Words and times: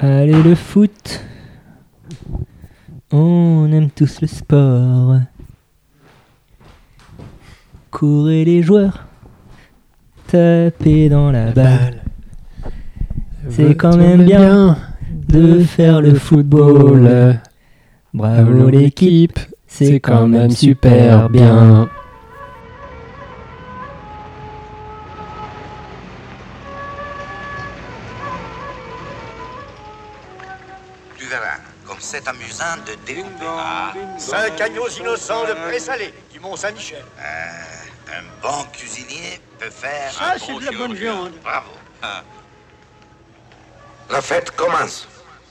Allez 0.00 0.42
le 0.44 0.54
foot, 0.54 1.24
on 3.10 3.68
aime 3.72 3.90
tous 3.90 4.20
le 4.20 4.28
sport. 4.28 5.16
Courez 7.90 8.44
les 8.44 8.62
joueurs, 8.62 9.08
tapez 10.28 11.08
dans 11.08 11.32
la 11.32 11.50
balle. 11.50 12.04
C'est 13.48 13.74
quand 13.74 13.96
même 13.96 14.24
bien 14.24 14.78
de 15.10 15.64
faire 15.64 16.00
le 16.00 16.14
football. 16.14 17.40
Bravo 18.14 18.68
l'équipe, 18.70 19.40
c'est 19.66 19.98
quand 19.98 20.28
même 20.28 20.50
super 20.50 21.28
bien. 21.28 21.88
C'est 32.10 32.26
amusant 32.26 32.76
de 32.86 32.94
découper. 33.06 33.44
Ah, 33.46 33.92
Cinq 34.16 34.58
agneaux 34.62 34.88
innocents 34.88 35.44
de 35.44 35.52
présalé 35.68 36.14
du 36.32 36.40
Mont-Saint-Michel. 36.40 37.04
un 37.18 38.22
bon 38.42 38.64
cuisinier 38.72 39.38
peut 39.58 39.68
faire 39.68 40.10
Ça, 40.10 40.32
un 40.34 40.38
c'est 40.38 40.52
bon 40.52 40.58
de 40.58 40.64
la 40.64 40.72
bonne 40.72 40.94
viande. 40.94 41.32
Bravo. 41.44 41.68
Ah. 42.02 42.22
La 44.10 44.22
fête 44.22 44.50
commence. 44.52 45.06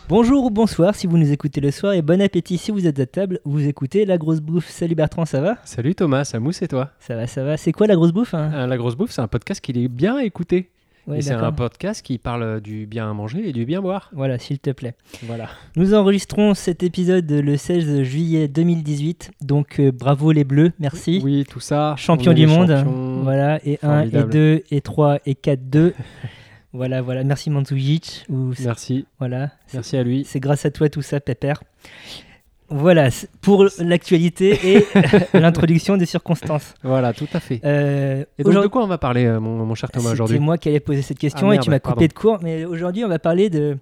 Bonjour 0.10 0.46
ou 0.46 0.50
bonsoir 0.50 0.96
si 0.96 1.06
vous 1.06 1.18
nous 1.20 1.32
écoutez 1.32 1.62
le 1.62 1.70
soir 1.70 1.94
et 1.94 2.02
bon 2.02 2.20
appétit 2.22 2.58
si 2.58 2.72
vous 2.72 2.88
êtes 2.88 3.00
à 3.00 3.05
table. 3.05 3.40
Vous 3.46 3.68
écoutez 3.68 4.05
La 4.05 4.18
Grosse 4.18 4.40
Bouffe. 4.40 4.68
Salut 4.70 4.96
Bertrand, 4.96 5.26
ça 5.26 5.42
va? 5.42 5.58
Salut 5.64 5.94
Thomas, 5.94 6.24
ça 6.24 6.40
mousse 6.40 6.64
et 6.64 6.68
toi? 6.68 6.90
Ça 7.00 7.16
va, 7.16 7.28
ça 7.28 7.44
va. 7.44 7.58
C'est 7.58 7.72
quoi 7.72 7.86
La 7.86 7.96
Grosse 7.96 8.14
Bouffe 8.14 8.34
hein? 8.34 8.50
Euh, 8.54 8.66
La 8.68 8.78
Grosse 8.78 8.96
Bouffe, 8.96 9.12
c'est 9.12 9.22
un 9.22 9.28
podcast 9.28 9.62
qui 9.62 9.72
est 9.72 9.88
bien 9.88 10.18
écouté. 10.18 10.72
Et 11.16 11.22
c'est 11.22 11.34
un 11.34 11.52
podcast 11.52 12.02
qui 12.06 12.18
parle 12.18 12.60
du 12.60 12.86
bien 12.86 13.10
à 13.10 13.14
manger 13.14 13.48
et 13.48 13.54
du 13.54 13.66
bien 13.66 13.82
boire. 13.82 14.10
Voilà, 14.14 14.40
s'il 14.40 14.60
te 14.60 14.72
plaît. 14.72 14.94
Voilà. 15.24 15.50
Nous 15.76 15.94
enregistrons 15.94 16.54
cet 16.54 16.84
épisode 16.84 17.30
le 17.32 17.55
16 17.58 18.04
juillet 18.04 18.48
2018. 18.48 19.32
Donc 19.41 19.80
euh, 19.80 19.91
bravo 19.91 20.32
les 20.32 20.44
Bleus, 20.44 20.72
merci. 20.80 21.22
Oui, 21.24 21.46
tout 21.49 21.60
ça. 21.62 21.96
Champion 21.98 22.34
du 22.34 22.46
monde. 22.46 22.70
champions. 22.76 23.22
Voilà, 23.24 23.60
et 23.66 23.80
1, 23.82 24.02
et 24.02 24.10
Formidable. 24.10 24.32
2, 24.34 24.64
et 24.72 24.82
3, 24.82 25.20
et 25.26 25.36
4, 25.36 25.70
2. 25.70 25.94
voilà, 26.74 27.02
voilà. 27.02 27.24
Merci 27.24 27.49
Mandzukic. 27.49 28.26
Ou 28.30 28.52
Merci, 28.64 29.05
Voilà, 29.20 29.52
merci 29.74 29.96
à 29.98 30.04
lui. 30.04 30.26
c'est 30.26 30.40
grâce 30.40 30.66
à 30.66 30.71
toi 30.71 30.90
tout 30.90 31.02
ça, 31.02 31.20
Pépère. 31.20 31.62
Voilà, 32.70 33.12
c'est 33.12 33.29
pour 33.41 33.65
l'actualité 33.79 34.60
et 34.76 34.85
l'introduction 35.34 35.96
des 35.96 36.05
circonstances. 36.05 36.74
Voilà, 36.84 37.13
tout 37.13 37.27
à 37.34 37.40
fait. 37.40 37.62
Euh, 37.63 38.26
Et 38.37 38.43
donc 38.43 38.62
de 38.62 38.68
quoi 38.68 38.84
on 38.84 38.87
va 38.87 38.98
parler, 38.98 39.26
euh, 39.26 39.40
mon, 39.40 39.65
mon 39.65 39.74
cher 39.76 39.90
Thomas, 39.90 40.04
C'était 40.09 40.13
aujourd'hui 40.13 40.40
moi 40.40 40.57
qui 40.57 40.68
allais 40.70 40.79
poser 40.82 41.01
cette 41.01 41.20
question 41.20 41.49
Ah, 41.49 41.55
et 41.55 41.59
tu 41.59 41.70
m'as 41.70 41.79
coupé 41.79 41.93
pardon. 41.93 42.07
de 42.07 42.13
court. 42.13 42.40
Mais 42.41 42.65
aujourd'hui, 42.65 43.05
on 43.05 43.07
va 43.07 43.20
parler 43.20 43.49
de 43.49 43.77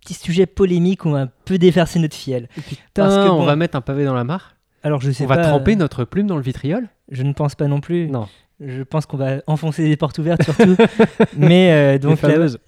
petits 0.00 0.14
sujets 0.14 0.46
polémiques 0.46 1.04
où 1.04 1.08
on 1.08 1.12
va 1.12 1.20
un 1.22 1.30
peu 1.44 1.58
déverser 1.58 1.98
notre 1.98 2.16
fiel. 2.16 2.48
Putain, 2.54 2.76
parce 2.94 3.14
que 3.16 3.30
on 3.30 3.44
va 3.44 3.56
mettre 3.56 3.76
un 3.76 3.80
pavé 3.82 4.04
dans 4.04 4.14
la 4.14 4.24
mare 4.24 4.56
Alors, 4.82 5.00
je 5.02 5.10
sais 5.10 5.24
On 5.24 5.28
va 5.28 5.36
pas, 5.36 5.42
tremper 5.48 5.72
euh, 5.72 5.76
notre 5.76 6.04
plume 6.04 6.26
dans 6.26 6.36
le 6.36 6.42
vitriol 6.42 6.88
Je 7.10 7.22
ne 7.22 7.32
pense 7.34 7.54
pas 7.54 7.66
non 7.68 7.80
plus. 7.80 8.08
Non. 8.08 8.26
Je 8.66 8.82
pense 8.82 9.06
qu'on 9.06 9.16
va 9.16 9.36
enfoncer 9.46 9.84
des 9.88 9.96
portes 9.96 10.18
ouvertes 10.18 10.42
surtout. 10.44 10.76
Mais 11.36 11.70
euh, 11.72 11.98
donc 11.98 12.18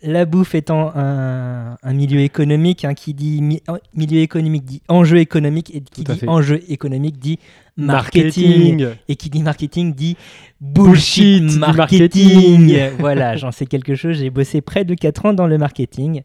la, 0.02 0.24
bouffe 0.24 0.54
étant 0.54 0.92
un, 0.94 1.76
un 1.82 1.92
milieu 1.94 2.20
économique, 2.20 2.84
hein, 2.84 2.94
qui 2.94 3.14
dit 3.14 3.40
mi- 3.42 3.62
milieu 3.94 4.20
économique 4.20 4.64
dit 4.64 4.82
enjeu 4.88 5.18
économique 5.18 5.74
et 5.74 5.80
qui 5.80 6.04
dit 6.04 6.14
fait. 6.16 6.28
enjeu 6.28 6.60
économique 6.68 7.18
dit 7.18 7.38
marketing. 7.76 8.86
Et 9.08 9.16
qui 9.16 9.30
dit 9.30 9.42
marketing 9.42 9.94
dit 9.94 10.16
bullshit 10.60 11.42
Bullshit 11.42 11.58
marketing. 11.58 12.66
marketing. 12.72 12.90
voilà, 12.98 13.36
j'en 13.36 13.52
sais 13.52 13.66
quelque 13.66 13.94
chose. 13.94 14.16
J'ai 14.16 14.30
bossé 14.30 14.60
près 14.60 14.84
de 14.84 14.94
4 14.94 15.26
ans 15.26 15.32
dans 15.32 15.46
le 15.46 15.58
marketing. 15.58 16.22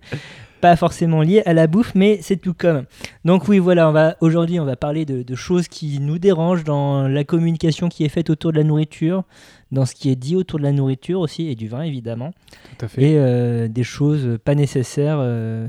Pas 0.61 0.75
forcément 0.75 1.21
lié 1.23 1.41
à 1.47 1.53
la 1.53 1.65
bouffe, 1.65 1.93
mais 1.95 2.19
c'est 2.21 2.37
tout 2.37 2.53
comme. 2.53 2.83
Donc 3.25 3.47
oui, 3.47 3.57
voilà, 3.57 3.89
on 3.89 3.91
va 3.91 4.15
aujourd'hui, 4.21 4.59
on 4.59 4.65
va 4.65 4.75
parler 4.75 5.05
de, 5.05 5.23
de 5.23 5.35
choses 5.35 5.67
qui 5.67 5.99
nous 5.99 6.19
dérangent 6.19 6.63
dans 6.63 7.07
la 7.07 7.23
communication 7.23 7.89
qui 7.89 8.05
est 8.05 8.09
faite 8.09 8.29
autour 8.29 8.51
de 8.51 8.57
la 8.57 8.63
nourriture, 8.63 9.23
dans 9.71 9.85
ce 9.85 9.95
qui 9.95 10.09
est 10.09 10.15
dit 10.15 10.35
autour 10.35 10.59
de 10.59 10.63
la 10.63 10.71
nourriture 10.71 11.19
aussi 11.19 11.47
et 11.47 11.55
du 11.55 11.67
vin 11.67 11.81
évidemment, 11.81 12.31
Tout 12.77 12.85
à 12.85 12.87
fait. 12.87 13.01
et 13.01 13.17
euh, 13.17 13.67
des 13.67 13.83
choses 13.83 14.37
pas 14.43 14.55
nécessaires 14.55 15.17
euh, 15.19 15.67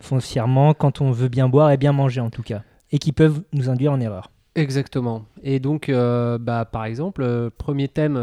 foncièrement 0.00 0.74
quand 0.74 1.00
on 1.00 1.10
veut 1.12 1.28
bien 1.28 1.48
boire 1.48 1.70
et 1.70 1.76
bien 1.76 1.92
manger 1.92 2.20
en 2.20 2.30
tout 2.30 2.42
cas, 2.42 2.62
et 2.92 2.98
qui 2.98 3.12
peuvent 3.12 3.42
nous 3.52 3.70
induire 3.70 3.92
en 3.92 4.00
erreur. 4.00 4.30
Exactement. 4.54 5.24
Et 5.42 5.60
donc, 5.60 5.88
euh, 5.88 6.38
bah, 6.38 6.64
par 6.64 6.86
exemple, 6.86 7.50
premier 7.58 7.88
thème 7.88 8.16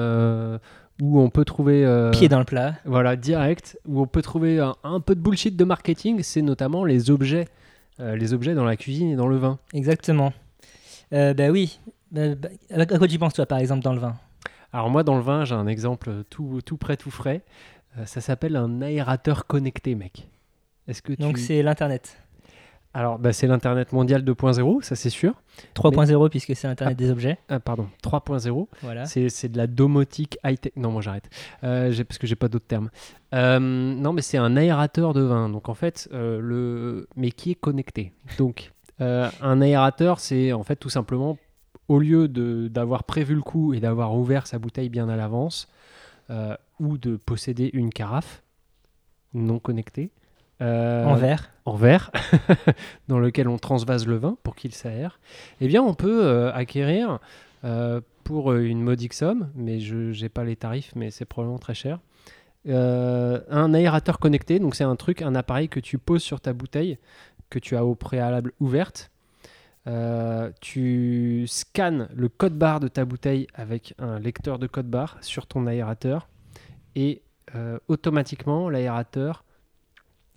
où 1.01 1.19
on 1.19 1.29
peut 1.29 1.45
trouver... 1.45 1.85
euh, 1.85 2.11
Pied 2.11 2.27
dans 2.29 2.39
le 2.39 2.45
plat. 2.45 2.75
Voilà, 2.85 3.15
direct, 3.15 3.77
où 3.87 4.01
on 4.01 4.07
peut 4.07 4.21
trouver 4.21 4.59
un, 4.59 4.75
un 4.83 4.99
peu 4.99 5.15
de 5.15 5.19
bullshit 5.19 5.55
de 5.55 5.63
marketing, 5.63 6.21
c'est 6.23 6.41
notamment 6.41 6.85
les 6.85 7.09
objets. 7.11 7.45
Euh, 7.99 8.15
les 8.15 8.33
objets 8.33 8.55
dans 8.55 8.63
la 8.65 8.75
cuisine 8.75 9.09
et 9.11 9.15
dans 9.15 9.27
le 9.27 9.37
vin. 9.37 9.59
Exactement. 9.73 10.33
Euh, 11.13 11.33
bah 11.35 11.49
oui. 11.49 11.79
Bah, 12.11 12.33
bah, 12.35 12.49
à 12.71 12.85
quoi 12.97 13.07
tu 13.07 13.19
penses 13.19 13.33
toi 13.33 13.45
par 13.45 13.59
exemple 13.59 13.83
dans 13.83 13.93
le 13.93 13.99
vin? 13.99 14.15
Alors 14.73 14.89
moi, 14.89 15.03
dans 15.03 15.15
le 15.15 15.21
vin, 15.21 15.45
j'ai 15.45 15.55
un 15.55 15.67
exemple 15.67 16.23
tout, 16.29 16.59
tout 16.65 16.77
prêt, 16.77 16.97
tout 16.97 17.11
frais. 17.11 17.43
Euh, 17.97 18.05
ça 18.05 18.21
s'appelle 18.21 18.55
un 18.55 18.81
aérateur 18.81 19.45
connecté, 19.45 19.95
mec. 19.95 20.27
Est-ce 20.87 21.01
que 21.01 21.13
tu... 21.13 21.21
Donc 21.21 21.37
c'est 21.37 21.61
l'internet. 21.61 22.17
Alors, 22.95 23.17
bah, 23.17 23.33
c'est 23.33 23.47
l'Internet 23.47 23.91
mondial 23.91 24.23
2.0, 24.23 24.83
ça 24.83 24.95
c'est 24.95 25.09
sûr. 25.09 25.33
3.0 25.75 26.29
puisque 26.29 26.55
c'est 26.55 26.67
l'internet 26.67 26.95
des 26.95 27.09
objets. 27.09 27.39
Ah, 27.49 27.59
pardon, 27.59 27.87
3.0. 28.03 28.67
Voilà. 28.83 29.05
C'est 29.05 29.29
c'est 29.29 29.49
de 29.49 29.57
la 29.57 29.65
domotique 29.65 30.37
high-tech. 30.43 30.73
Non, 30.75 30.91
moi 30.91 31.01
j'arrête. 31.01 31.27
Euh, 31.63 31.91
j'ai- 31.91 32.03
parce 32.03 32.19
que 32.19 32.27
j'ai 32.27 32.35
pas 32.35 32.49
d'autres 32.49 32.67
termes. 32.67 32.91
Euh, 33.33 33.57
non, 33.59 34.13
mais 34.13 34.21
c'est 34.21 34.37
un 34.37 34.55
aérateur 34.57 35.13
de 35.13 35.21
vin. 35.21 35.49
Donc 35.49 35.69
en 35.69 35.73
fait, 35.73 36.07
euh, 36.13 36.39
le... 36.39 37.07
mais 37.15 37.31
qui 37.31 37.49
est 37.51 37.55
connecté. 37.55 38.13
Donc 38.37 38.71
un 38.99 39.59
aérateur, 39.59 40.19
c'est 40.19 40.53
en 40.53 40.63
fait 40.63 40.75
tout 40.77 40.89
simplement, 40.89 41.37
au 41.87 41.99
lieu 41.99 42.27
d'avoir 42.27 43.03
prévu 43.03 43.35
le 43.35 43.41
coup 43.41 43.73
et 43.73 43.79
d'avoir 43.79 44.15
ouvert 44.15 44.47
sa 44.47 44.59
bouteille 44.59 44.89
bien 44.89 45.09
à 45.09 45.15
l'avance, 45.15 45.67
euh, 46.29 46.55
ou 46.79 46.97
de 46.97 47.17
posséder 47.17 47.69
une 47.73 47.89
carafe 47.91 48.43
non 49.33 49.59
connectée. 49.59 50.11
euh, 50.61 51.05
En 51.05 51.15
verre. 51.15 51.51
en 51.65 51.75
verre 51.75 52.11
dans 53.07 53.19
lequel 53.19 53.47
on 53.49 53.57
transvase 53.57 54.07
le 54.07 54.15
vin 54.15 54.37
pour 54.43 54.55
qu'il 54.55 54.73
s'aère, 54.73 55.19
eh 55.59 55.67
bien 55.67 55.81
on 55.83 55.93
peut 55.93 56.23
euh, 56.25 56.53
acquérir 56.53 57.19
pour 58.25 58.53
une 58.53 58.81
modique 58.81 59.13
somme, 59.13 59.49
mais 59.55 59.79
je 59.79 60.21
n'ai 60.21 60.27
pas 60.29 60.43
les 60.43 60.57
tarifs, 60.57 60.91
mais 60.95 61.11
c'est 61.11 61.23
probablement 61.23 61.59
très 61.59 61.73
cher, 61.73 61.99
un 62.67 63.73
aérateur 63.73 64.19
connecté. 64.19 64.59
Donc 64.59 64.75
c'est 64.75 64.83
un 64.83 64.95
truc, 64.97 65.21
un 65.21 65.33
appareil 65.35 65.69
que 65.69 65.79
tu 65.79 65.97
poses 65.97 66.23
sur 66.23 66.41
ta 66.41 66.51
bouteille, 66.51 66.97
que 67.49 67.59
tu 67.59 67.75
as 67.77 67.85
au 67.85 67.95
préalable 67.95 68.51
ouverte. 68.59 69.11
Euh, 69.85 70.49
tu 70.61 71.45
scannes 71.47 72.07
le 72.15 72.29
code 72.29 72.57
barre 72.57 72.79
de 72.79 72.87
ta 72.87 73.03
bouteille 73.03 73.47
avec 73.53 73.93
un 73.99 74.17
lecteur 74.17 74.57
de 74.57 74.67
code 74.67 74.87
barre 74.87 75.17
sur 75.21 75.45
ton 75.45 75.67
aérateur 75.67 76.29
et 76.95 77.21
euh, 77.55 77.77
automatiquement 77.89 78.69
l'aérateur 78.69 79.43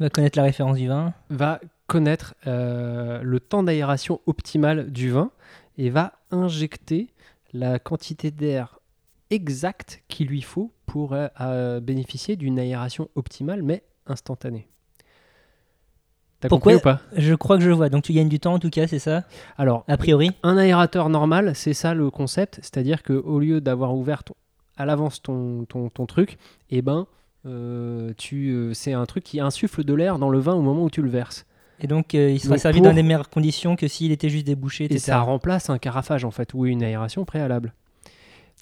va 0.01 0.11
connaître 0.11 0.37
la 0.37 0.43
référence 0.43 0.79
du 0.79 0.89
vin. 0.89 1.15
va 1.31 1.61
connaître 1.87 2.35
euh, 2.49 3.23
le 3.23 3.39
temps 3.39 3.63
d'aération 3.63 4.21
optimal 4.27 4.91
du 4.91 5.11
vin 5.11 5.31
et 5.79 5.91
va 5.91 6.15
injecter 6.33 7.15
la 7.53 7.79
quantité 7.79 8.33
d'air 8.33 8.81
exacte 9.31 10.03
qu'il 10.09 10.27
lui 10.27 10.43
faut 10.43 10.73
pour 10.87 11.17
bénéficier 11.83 12.37
d'une 12.37 12.59
aération 12.59 13.09
optimale 13.15 13.63
mais 13.63 13.83
instantanée. 14.07 14.69
T'as 16.41 16.49
Pourquoi 16.49 16.73
compris 16.75 16.89
ou 16.89 16.95
pas? 16.95 17.01
Je 17.17 17.35
crois 17.35 17.57
que 17.57 17.65
je 17.65 17.71
vois. 17.71 17.89
Donc 17.89 18.03
tu 18.05 18.13
gagnes 18.13 18.29
du 18.29 18.39
temps 18.41 18.55
en 18.55 18.59
tout 18.59 18.71
cas, 18.71 18.87
c'est 18.87 18.99
ça? 18.99 19.25
Alors, 19.57 19.85
A 19.89 19.97
priori 19.97 20.33
un 20.43 20.57
aérateur 20.59 21.09
normal, 21.09 21.53
c'est 21.55 21.73
ça 21.75 21.95
le 21.95 22.11
concept, 22.11 22.59
c'est-à-dire 22.63 23.03
que 23.03 23.13
au 23.15 23.39
lieu 23.39 23.61
d'avoir 23.61 23.95
ouvert 23.95 24.23
ton- 24.25 24.35
à 24.77 24.85
l'avance 24.85 25.23
ton, 25.23 25.65
ton, 25.65 25.89
ton 25.89 26.05
truc, 26.07 26.37
eh 26.71 26.83
ben, 26.83 27.07
euh, 27.47 28.13
tu, 28.19 28.51
euh, 28.51 28.75
c'est 28.75 28.93
un 28.93 29.07
truc 29.07 29.25
qui 29.25 29.41
insuffle 29.41 29.83
de 29.85 29.95
l'air 29.95 30.19
dans 30.19 30.29
le 30.29 30.39
vin 30.39 30.53
au 30.55 30.61
moment 30.63 30.83
où 30.85 30.91
tu 30.91 31.01
le 31.01 31.09
verses. 31.09 31.47
Et 31.81 31.87
donc 31.87 32.15
euh, 32.15 32.31
il 32.31 32.39
sera 32.41 32.55
Donc, 32.55 32.61
servi 32.61 32.79
pour- 32.81 32.87
dans 32.89 32.95
des 32.95 33.03
meilleures 33.03 33.31
conditions 33.31 33.77
que 33.77 33.89
s'il 33.89 34.13
était 34.13 34.29
juste 34.29 34.47
débouché, 34.47 34.93
Et 34.93 34.99
ça 34.99 35.21
remplace 35.21 35.71
un 35.71 35.79
carafage 35.79 36.25
en 36.25 36.31
fait, 36.31 36.53
ou 36.55 36.67
une 36.67 36.83
aération 36.83 37.25
préalable. 37.25 37.73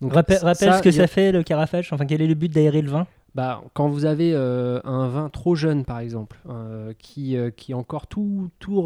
Donc, 0.01 0.13
Rappel, 0.13 0.39
ça- 0.39 0.45
rappelle 0.47 0.73
ce 0.75 0.83
que 0.83 0.89
a- 0.89 0.93
ça 0.93 1.07
fait 1.07 1.31
le 1.33 1.43
carafage. 1.43 1.93
Enfin, 1.93 2.05
quel 2.07 2.21
est 2.21 2.27
le 2.27 2.35
but 2.35 2.53
d'aérer 2.53 2.83
le 2.83 2.91
vin? 2.91 3.07
Bah, 3.35 3.63
quand 3.75 3.89
vous 3.89 4.05
avez 4.05 4.33
euh, 4.35 4.81
un 4.85 5.09
vin 5.09 5.29
trop 5.29 5.55
jeune, 5.55 5.85
par 5.85 5.99
exemple, 5.99 6.37
euh, 6.49 6.93
qui, 6.99 7.37
euh, 7.37 7.51
qui 7.51 7.73
est 7.73 7.75
encore 7.75 8.07
tout, 8.07 8.51
tout 8.61 8.81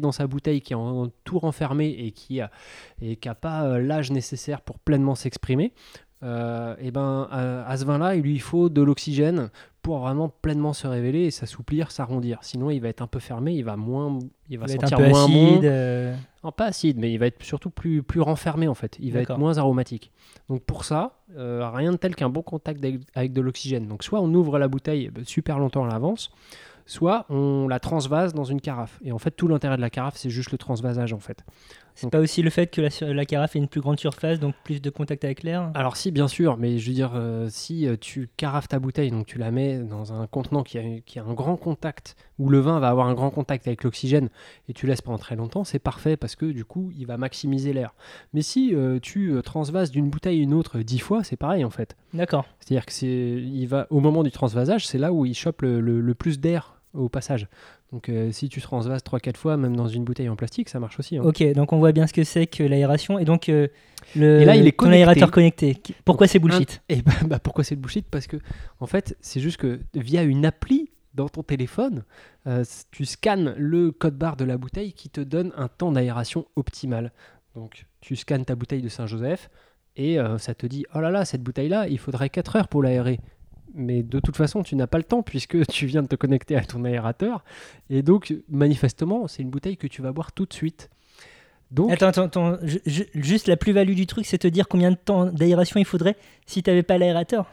dans 0.00 0.12
sa 0.12 0.26
bouteille, 0.26 0.60
qui 0.60 0.72
est 0.72 0.76
en- 0.76 1.08
tout 1.24 1.38
renfermé 1.38 1.88
et 1.88 2.12
qui 2.12 2.40
a, 2.40 2.50
et 3.02 3.16
qui 3.16 3.28
a 3.28 3.34
pas 3.34 3.78
l'âge 3.78 4.10
nécessaire 4.12 4.60
pour 4.60 4.78
pleinement 4.78 5.14
s'exprimer, 5.14 5.72
et 6.22 6.90
ben, 6.90 7.28
à, 7.30 7.64
à 7.68 7.76
ce 7.76 7.84
vin-là, 7.84 8.16
il 8.16 8.22
lui 8.22 8.38
faut 8.40 8.68
de 8.68 8.82
l'oxygène 8.82 9.50
pour 9.88 10.00
vraiment 10.00 10.28
pleinement 10.28 10.74
se 10.74 10.86
révéler 10.86 11.20
et 11.20 11.30
s'assouplir, 11.30 11.90
s'arrondir. 11.90 12.36
Sinon, 12.42 12.68
il 12.68 12.78
va 12.78 12.88
être 12.88 13.00
un 13.00 13.06
peu 13.06 13.20
fermé, 13.20 13.54
il 13.54 13.62
va 13.64 13.76
moins, 13.76 14.18
il 14.50 14.58
va, 14.58 14.66
Il 14.66 14.68
va 14.68 14.74
être 14.74 14.80
sentir 14.82 14.98
un 14.98 15.00
peu 15.00 15.08
moins 15.08 15.24
acide. 15.24 15.60
bon. 15.60 15.60
euh, 15.64 16.14
Non, 16.44 16.52
pas 16.52 16.66
acide, 16.66 16.98
mais 16.98 17.10
il 17.10 17.16
va 17.18 17.24
être 17.24 17.42
surtout 17.42 17.70
plus, 17.70 18.02
plus 18.02 18.20
renfermé 18.20 18.68
en 18.68 18.74
fait. 18.74 18.98
Il 19.00 19.14
va 19.14 19.20
être 19.20 19.38
moins 19.38 19.56
aromatique. 19.56 20.12
Donc 20.50 20.62
pour 20.62 20.84
ça, 20.84 21.20
euh, 21.38 21.66
rien 21.72 21.90
de 21.92 21.96
tel 21.96 22.14
qu'un 22.14 22.28
bon 22.28 22.42
contact 22.42 22.84
avec, 22.84 23.00
avec 23.14 23.32
de 23.32 23.40
l'oxygène. 23.40 23.86
Donc 23.88 24.04
soit 24.04 24.20
on 24.20 24.30
ouvre 24.34 24.58
la 24.58 24.68
bouteille 24.68 25.10
euh, 25.16 25.22
super 25.24 25.58
longtemps 25.58 25.86
à 25.86 25.88
l'avance, 25.88 26.32
soit 26.84 27.24
on 27.30 27.66
la 27.66 27.80
transvase 27.80 28.34
dans 28.34 28.44
une 28.44 28.60
carafe. 28.60 28.98
Et 29.02 29.10
en 29.12 29.18
fait, 29.18 29.30
tout 29.30 29.48
l'intérêt 29.48 29.76
de 29.76 29.80
la 29.80 29.88
carafe, 29.90 30.16
c'est 30.18 30.28
juste 30.28 30.52
le 30.52 30.58
transvasage 30.58 31.14
en 31.14 31.18
fait. 31.18 31.44
C'est 32.00 32.10
pas 32.10 32.20
aussi 32.20 32.42
le 32.42 32.50
fait 32.50 32.68
que 32.68 32.80
la, 33.04 33.24
carafe 33.24 33.56
ait 33.56 33.58
une 33.58 33.66
plus 33.66 33.80
grande 33.80 33.98
surface, 33.98 34.38
donc 34.38 34.54
plus 34.62 34.80
de 34.80 34.88
contact 34.88 35.24
avec 35.24 35.42
l'air 35.42 35.72
Alors 35.74 35.96
si, 35.96 36.12
bien 36.12 36.28
sûr, 36.28 36.56
mais 36.56 36.78
je 36.78 36.86
veux 36.88 36.94
dire, 36.94 37.10
euh, 37.16 37.48
si 37.50 37.88
euh, 37.88 37.96
tu 38.00 38.28
carafes 38.36 38.68
ta 38.68 38.78
bouteille, 38.78 39.10
donc 39.10 39.26
tu 39.26 39.36
la 39.36 39.50
mets 39.50 39.78
dans 39.78 40.12
un 40.12 40.28
contenant 40.28 40.62
qui 40.62 40.78
a, 40.78 40.82
qui 41.04 41.18
a 41.18 41.24
un 41.24 41.34
grand 41.34 41.56
contact, 41.56 42.14
où 42.38 42.50
le 42.50 42.60
vin 42.60 42.78
va 42.78 42.88
avoir 42.88 43.08
un 43.08 43.14
grand 43.14 43.30
contact 43.30 43.66
avec 43.66 43.82
l'oxygène, 43.82 44.28
et 44.68 44.74
tu 44.74 44.86
laisses 44.86 45.02
pendant 45.02 45.18
très 45.18 45.34
longtemps, 45.34 45.64
c'est 45.64 45.80
parfait, 45.80 46.16
parce 46.16 46.36
que 46.36 46.46
du 46.46 46.64
coup, 46.64 46.92
il 46.96 47.06
va 47.06 47.16
maximiser 47.16 47.72
l'air. 47.72 47.94
Mais 48.32 48.42
si 48.42 48.76
euh, 48.76 49.00
tu 49.00 49.34
transvases 49.44 49.90
d'une 49.90 50.08
bouteille 50.08 50.38
à 50.38 50.42
une 50.44 50.54
autre 50.54 50.78
dix 50.78 51.00
fois, 51.00 51.24
c'est 51.24 51.36
pareil 51.36 51.64
en 51.64 51.70
fait. 51.70 51.96
D'accord. 52.14 52.46
C'est-à-dire 52.60 52.86
que 52.86 52.92
c'est, 52.92 53.08
il 53.08 53.66
va, 53.66 53.88
au 53.90 53.98
moment 53.98 54.22
du 54.22 54.30
transvasage, 54.30 54.86
c'est 54.86 54.98
là 54.98 55.12
où 55.12 55.26
il 55.26 55.34
chope 55.34 55.62
le, 55.62 55.80
le- 55.80 56.00
le 56.00 56.14
plus 56.14 56.38
d'air 56.38 56.80
au 56.94 57.08
passage. 57.08 57.48
Donc 57.92 58.08
euh, 58.10 58.30
si 58.32 58.48
tu 58.50 58.60
transvases 58.60 59.02
3-4 59.02 59.36
fois, 59.36 59.56
même 59.56 59.74
dans 59.74 59.88
une 59.88 60.04
bouteille 60.04 60.28
en 60.28 60.36
plastique, 60.36 60.68
ça 60.68 60.78
marche 60.78 60.98
aussi. 60.98 61.16
hein. 61.16 61.22
Ok, 61.24 61.42
donc 61.54 61.72
on 61.72 61.78
voit 61.78 61.92
bien 61.92 62.06
ce 62.06 62.12
que 62.12 62.22
c'est 62.22 62.46
que 62.46 62.62
l'aération. 62.62 63.18
Et 63.18 63.24
donc, 63.24 63.48
euh, 63.48 63.68
le, 64.14 64.40
Et 64.40 64.44
là, 64.44 64.56
il 64.56 64.66
est 64.66 64.72
ton 64.72 64.84
connecté. 64.84 64.98
aérateur 64.98 65.30
connecté. 65.30 65.80
Pourquoi 66.04 66.26
c'est 66.26 66.38
bullshit 66.38 66.82
Et 66.90 67.00
bah, 67.02 67.12
bah, 67.24 67.38
pourquoi 67.38 67.64
c'est 67.64 67.76
bullshit? 67.76 68.06
Parce 68.10 68.26
que 68.26 68.36
en 68.80 68.86
fait, 68.86 69.16
c'est 69.20 69.40
juste 69.40 69.56
que 69.56 69.80
via 69.94 70.22
une 70.22 70.44
appli 70.44 70.90
dans 71.14 71.30
ton 71.30 71.42
téléphone, 71.42 72.04
euh, 72.46 72.62
tu 72.90 73.06
scannes 73.06 73.54
le 73.56 73.90
code 73.90 74.16
barre 74.18 74.36
de 74.36 74.44
la 74.44 74.58
bouteille 74.58 74.92
qui 74.92 75.08
te 75.08 75.20
donne 75.22 75.52
un 75.56 75.68
temps 75.68 75.90
d'aération 75.90 76.44
optimal. 76.56 77.10
Donc 77.54 77.86
tu 78.02 78.16
scannes 78.16 78.44
ta 78.44 78.54
bouteille 78.54 78.82
de 78.82 78.88
Saint-Joseph 78.88 79.48
et 79.96 80.18
ça 80.38 80.54
te 80.54 80.64
dit 80.66 80.84
oh 80.94 81.00
là 81.00 81.10
là 81.10 81.24
cette 81.24 81.42
bouteille 81.42 81.68
là 81.68 81.88
il 81.88 81.98
faudrait 81.98 82.28
4 82.28 82.54
heures 82.56 82.68
pour 82.68 82.84
l'aérer. 82.84 83.18
Mais 83.74 84.02
de 84.02 84.20
toute 84.20 84.36
façon, 84.36 84.62
tu 84.62 84.76
n'as 84.76 84.86
pas 84.86 84.98
le 84.98 85.04
temps 85.04 85.22
puisque 85.22 85.66
tu 85.68 85.86
viens 85.86 86.02
de 86.02 86.08
te 86.08 86.16
connecter 86.16 86.56
à 86.56 86.64
ton 86.64 86.84
aérateur. 86.84 87.44
Et 87.90 88.02
donc, 88.02 88.34
manifestement, 88.48 89.26
c'est 89.28 89.42
une 89.42 89.50
bouteille 89.50 89.76
que 89.76 89.86
tu 89.86 90.02
vas 90.02 90.12
boire 90.12 90.32
tout 90.32 90.46
de 90.46 90.52
suite. 90.52 90.90
Donc, 91.70 91.90
Attends, 91.92 92.06
attends, 92.08 92.22
attends. 92.24 92.56
ju- 92.66 92.80
ju- 92.86 93.06
juste 93.14 93.46
la 93.46 93.56
plus-value 93.58 93.92
du 93.94 94.06
truc, 94.06 94.24
c'est 94.24 94.38
te 94.38 94.48
dire 94.48 94.68
combien 94.68 94.90
de 94.90 94.96
temps 94.96 95.26
d'aération 95.26 95.78
il 95.78 95.84
faudrait 95.84 96.16
si 96.46 96.62
tu 96.62 96.70
n'avais 96.70 96.82
pas 96.82 96.96
l'aérateur. 96.96 97.50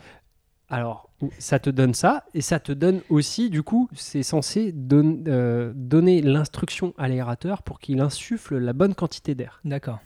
Alors, 0.70 1.10
ça 1.38 1.60
te 1.60 1.70
donne 1.70 1.94
ça, 1.94 2.24
et 2.34 2.42
ça 2.42 2.60
te 2.60 2.72
donne 2.72 3.02
aussi, 3.10 3.50
du 3.50 3.62
coup, 3.62 3.88
c'est 3.94 4.24
censé 4.24 4.72
don- 4.72 5.22
euh, 5.28 5.74
donner 5.76 6.22
l'instruction 6.22 6.94
à 6.98 7.08
l'aérateur 7.08 7.62
pour 7.62 7.80
qu'il 7.80 8.00
insuffle 8.00 8.58
la 8.58 8.74
bonne 8.74 8.96
quantité 8.96 9.36
d'air. 9.36 9.60
D'accord. 9.66 10.00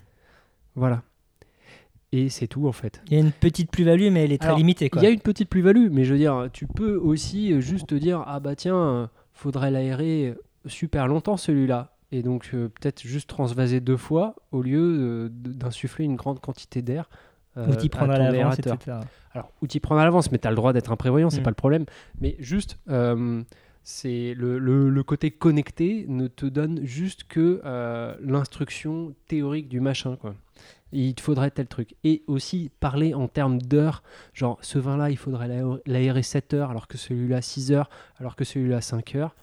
Voilà. 0.74 1.02
Et 2.12 2.28
c'est 2.28 2.48
tout, 2.48 2.66
en 2.66 2.72
fait. 2.72 3.00
Il 3.06 3.14
y 3.14 3.16
a 3.16 3.20
une 3.20 3.30
petite 3.30 3.70
plus-value, 3.70 4.10
mais 4.10 4.24
elle 4.24 4.32
est 4.32 4.38
très 4.38 4.48
Alors, 4.48 4.58
limitée. 4.58 4.90
Il 4.96 5.02
y 5.02 5.06
a 5.06 5.10
une 5.10 5.20
petite 5.20 5.48
plus-value, 5.48 5.88
mais 5.92 6.04
je 6.04 6.12
veux 6.12 6.18
dire, 6.18 6.48
tu 6.52 6.66
peux 6.66 6.96
aussi 6.96 7.52
euh, 7.52 7.60
juste 7.60 7.86
te 7.88 7.94
dire, 7.94 8.24
ah 8.26 8.40
bah 8.40 8.56
tiens, 8.56 8.76
euh, 8.76 9.06
faudrait 9.32 9.70
l'aérer 9.70 10.34
super 10.66 11.06
longtemps 11.06 11.36
celui-là. 11.36 11.94
Et 12.12 12.22
donc, 12.22 12.50
euh, 12.52 12.68
peut-être 12.68 13.02
juste 13.02 13.28
transvaser 13.28 13.80
deux 13.80 13.96
fois 13.96 14.34
au 14.50 14.62
lieu 14.62 15.30
d'insuffler 15.32 16.04
une 16.04 16.16
grande 16.16 16.40
quantité 16.40 16.82
d'air. 16.82 17.08
euh, 17.56 17.68
Ou 17.68 17.76
t'y 17.76 17.88
prendre 17.88 18.12
à 18.12 18.18
l'avance, 18.18 18.58
etc. 18.58 18.98
Alors, 19.32 19.52
ou 19.62 19.68
t'y 19.68 19.78
prendre 19.78 20.00
à 20.00 20.04
l'avance, 20.04 20.32
mais 20.32 20.38
tu 20.38 20.48
as 20.48 20.50
le 20.50 20.56
droit 20.56 20.72
d'être 20.72 20.90
imprévoyant, 20.90 21.30
c'est 21.30 21.40
Mm. 21.40 21.44
pas 21.44 21.50
le 21.50 21.54
problème. 21.54 21.84
Mais 22.20 22.34
juste, 22.40 22.78
euh, 22.88 23.42
c'est 23.84 24.34
le, 24.36 24.58
le- 24.58 24.90
le 24.90 25.02
côté 25.04 25.30
connecté 25.30 26.04
ne 26.08 26.26
te 26.26 26.46
donne 26.46 26.84
juste 26.84 27.24
que 27.28 27.60
l'instruction 28.22 29.14
théorique 29.28 29.68
du 29.68 29.80
machin, 29.80 30.16
quoi. 30.16 30.34
Il 30.92 31.14
te 31.14 31.20
faudrait 31.20 31.50
tel 31.50 31.66
truc. 31.66 31.94
Et 32.04 32.22
aussi 32.26 32.70
parler 32.80 33.14
en 33.14 33.28
termes 33.28 33.60
d'heures, 33.62 34.02
genre 34.34 34.58
ce 34.62 34.78
vin-là, 34.78 35.10
il 35.10 35.16
faudrait 35.16 35.48
l'aé- 35.48 35.62
l'aérer 35.86 36.22
7 36.22 36.54
heures, 36.54 36.70
alors 36.70 36.88
que 36.88 36.98
celui-là 36.98 37.42
6 37.42 37.70
heures, 37.72 37.88
alors 38.18 38.34
que 38.36 38.44
celui-là 38.44 38.80
5 38.80 39.14
heures. 39.14 39.36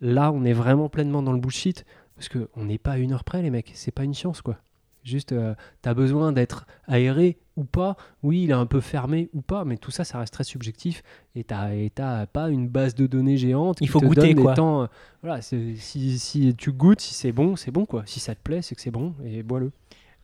Là, 0.00 0.32
on 0.32 0.44
est 0.44 0.52
vraiment 0.52 0.88
pleinement 0.88 1.22
dans 1.22 1.32
le 1.32 1.38
bullshit, 1.38 1.84
parce 2.16 2.28
qu'on 2.28 2.64
n'est 2.64 2.78
pas 2.78 2.92
à 2.92 2.98
une 2.98 3.12
heure 3.12 3.24
près, 3.24 3.42
les 3.42 3.50
mecs. 3.50 3.70
C'est 3.74 3.92
pas 3.92 4.04
une 4.04 4.14
science, 4.14 4.42
quoi. 4.42 4.58
Juste, 5.04 5.32
euh, 5.32 5.54
t'as 5.82 5.94
besoin 5.94 6.30
d'être 6.32 6.64
aéré 6.86 7.38
ou 7.56 7.64
pas. 7.64 7.96
Oui, 8.22 8.44
il 8.44 8.50
est 8.50 8.54
un 8.54 8.66
peu 8.66 8.80
fermé 8.80 9.30
ou 9.34 9.40
pas, 9.42 9.64
mais 9.64 9.76
tout 9.76 9.90
ça, 9.90 10.04
ça 10.04 10.18
reste 10.18 10.32
très 10.32 10.44
subjectif. 10.44 11.02
Et 11.34 11.42
t'as 11.42 12.26
pas 12.26 12.50
une 12.50 12.68
base 12.68 12.94
de 12.94 13.06
données 13.08 13.36
géante. 13.36 13.78
Il 13.80 13.88
faut 13.88 13.98
te 13.98 14.06
goûter, 14.06 14.20
donne 14.20 14.34
des 14.36 14.42
quoi. 14.42 14.54
temps, 14.54 14.82
euh, 14.82 14.86
voilà, 15.22 15.42
si, 15.42 15.76
si 15.76 16.54
tu 16.56 16.70
goûtes, 16.72 17.00
si 17.00 17.14
c'est 17.14 17.32
bon, 17.32 17.56
c'est 17.56 17.72
bon, 17.72 17.84
quoi. 17.84 18.04
Si 18.06 18.20
ça 18.20 18.34
te 18.36 18.40
plaît, 18.40 18.62
c'est 18.62 18.76
que 18.76 18.80
c'est 18.80 18.92
bon, 18.92 19.14
et 19.24 19.42
bois-le. 19.42 19.72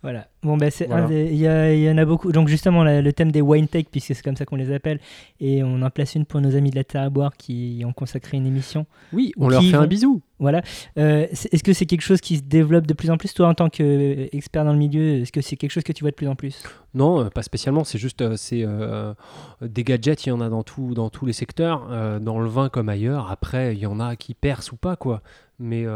Voilà. 0.03 0.29
Bon, 0.45 0.57
ben, 0.57 0.71
c'est 0.71 0.87
Voilà. 0.87 1.09
il 1.11 1.35
y, 1.35 1.91
en 1.91 1.99
a 1.99 2.05
beaucoup. 2.05 2.31
Donc, 2.31 2.47
justement, 2.47 2.85
la- 2.85 3.03
le 3.03 3.13
thème 3.13 3.33
des 3.33 3.41
wine 3.41 3.67
tech, 3.67 3.87
puisque 3.91 4.15
c'est 4.15 4.23
comme 4.23 4.37
ça 4.37 4.45
qu'on 4.45 4.55
les 4.55 4.73
appelle, 4.73 5.01
et 5.41 5.65
on 5.65 5.83
en 5.83 5.91
place 5.91 6.15
une 6.15 6.25
pour 6.25 6.41
nos 6.41 6.55
amis 6.55 6.71
de 6.71 6.77
la 6.77 6.85
Terre 6.85 7.03
à 7.03 7.11
boire 7.11 7.37
qui 7.37 7.79
y 7.79 7.85
ont 7.85 7.93
consacré 7.93 8.37
une 8.37 8.47
émission. 8.47 8.87
Oui, 9.13 9.33
on 9.37 9.49
leur 9.49 9.61
fait 9.61 9.73
vont- 9.73 9.81
un 9.81 9.87
bisou. 9.89 10.23
Voilà. 10.39 10.63
Euh, 10.99 11.27
est-ce 11.33 11.65
que 11.65 11.73
c'est 11.73 11.85
quelque 11.87 12.03
chose 12.03 12.21
qui 12.21 12.37
se 12.37 12.43
développe 12.43 12.87
de 12.87 12.95
plus 12.95 13.11
en 13.11 13.17
plus, 13.17 13.35
toi, 13.35 13.49
en 13.49 13.55
tant 13.55 13.69
qu'expert 13.69 14.65
dans 14.65 14.73
le 14.73 14.79
milieu 14.79 15.17
Est-ce 15.23 15.33
que 15.33 15.41
c'est 15.41 15.57
quelque 15.57 15.73
chose 15.73 15.83
que 15.83 15.93
tu 15.93 16.05
vois 16.05 16.13
de 16.13 16.17
plus 16.17 16.29
en 16.29 16.37
plus? 16.37 16.63
Non, 16.95 17.25
euh, 17.25 17.29
pas 17.29 17.43
spécialement. 17.43 17.83
C'est 17.83 17.99
juste 17.99 18.23
euh, 18.23 18.37
c'est 18.37 18.63
euh, 18.65 19.15
des 19.63 19.83
gadgets. 19.83 20.27
Il 20.27 20.29
y 20.29 20.33
en 20.33 20.41
a 20.41 20.49
dans, 20.49 20.63
tout, 20.63 20.95
dans 20.95 21.11
tous 21.11 21.27
les 21.27 21.33
secteurs, 21.33 21.89
euh, 21.91 22.21
dans 22.21 22.39
le 22.39 22.49
vin 22.49 22.69
comme 22.69 22.89
ailleurs. 22.89 23.33
Après, 23.33 23.75
il 23.75 23.81
y 23.81 23.87
en 23.87 23.99
a 23.99 24.15
qui 24.15 24.35
percent 24.35 24.73
ou 24.75 24.77
pas, 24.77 24.95
quoi. 24.95 25.23
Mais 25.59 25.87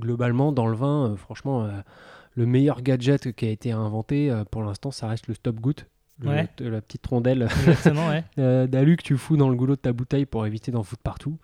globalement, 0.00 0.52
dans 0.52 0.66
le 0.66 0.74
vin, 0.74 1.14
franchement, 1.18 1.68
le 2.34 2.46
meilleur 2.46 2.82
gadget 2.82 3.32
qui 3.32 3.46
a 3.46 3.50
été 3.50 3.72
inventé, 3.72 4.30
euh, 4.30 4.44
pour 4.44 4.62
l'instant, 4.62 4.90
ça 4.90 5.06
reste 5.08 5.26
le 5.28 5.34
stop 5.34 5.56
goutte. 5.60 5.86
Le- 6.20 6.28
Ouais. 6.28 6.48
la 6.60 6.80
petite 6.80 7.04
rondelle 7.06 7.48
ouais. 7.86 8.24
euh, 8.38 8.66
d'alu 8.66 8.96
que 8.96 9.02
tu 9.02 9.16
fous 9.16 9.36
dans 9.36 9.48
le 9.48 9.56
goulot 9.56 9.74
de 9.76 9.80
ta 9.80 9.92
bouteille 9.92 10.24
pour 10.26 10.46
éviter 10.46 10.70
d'en 10.70 10.82
foutre 10.82 11.02
partout. 11.02 11.38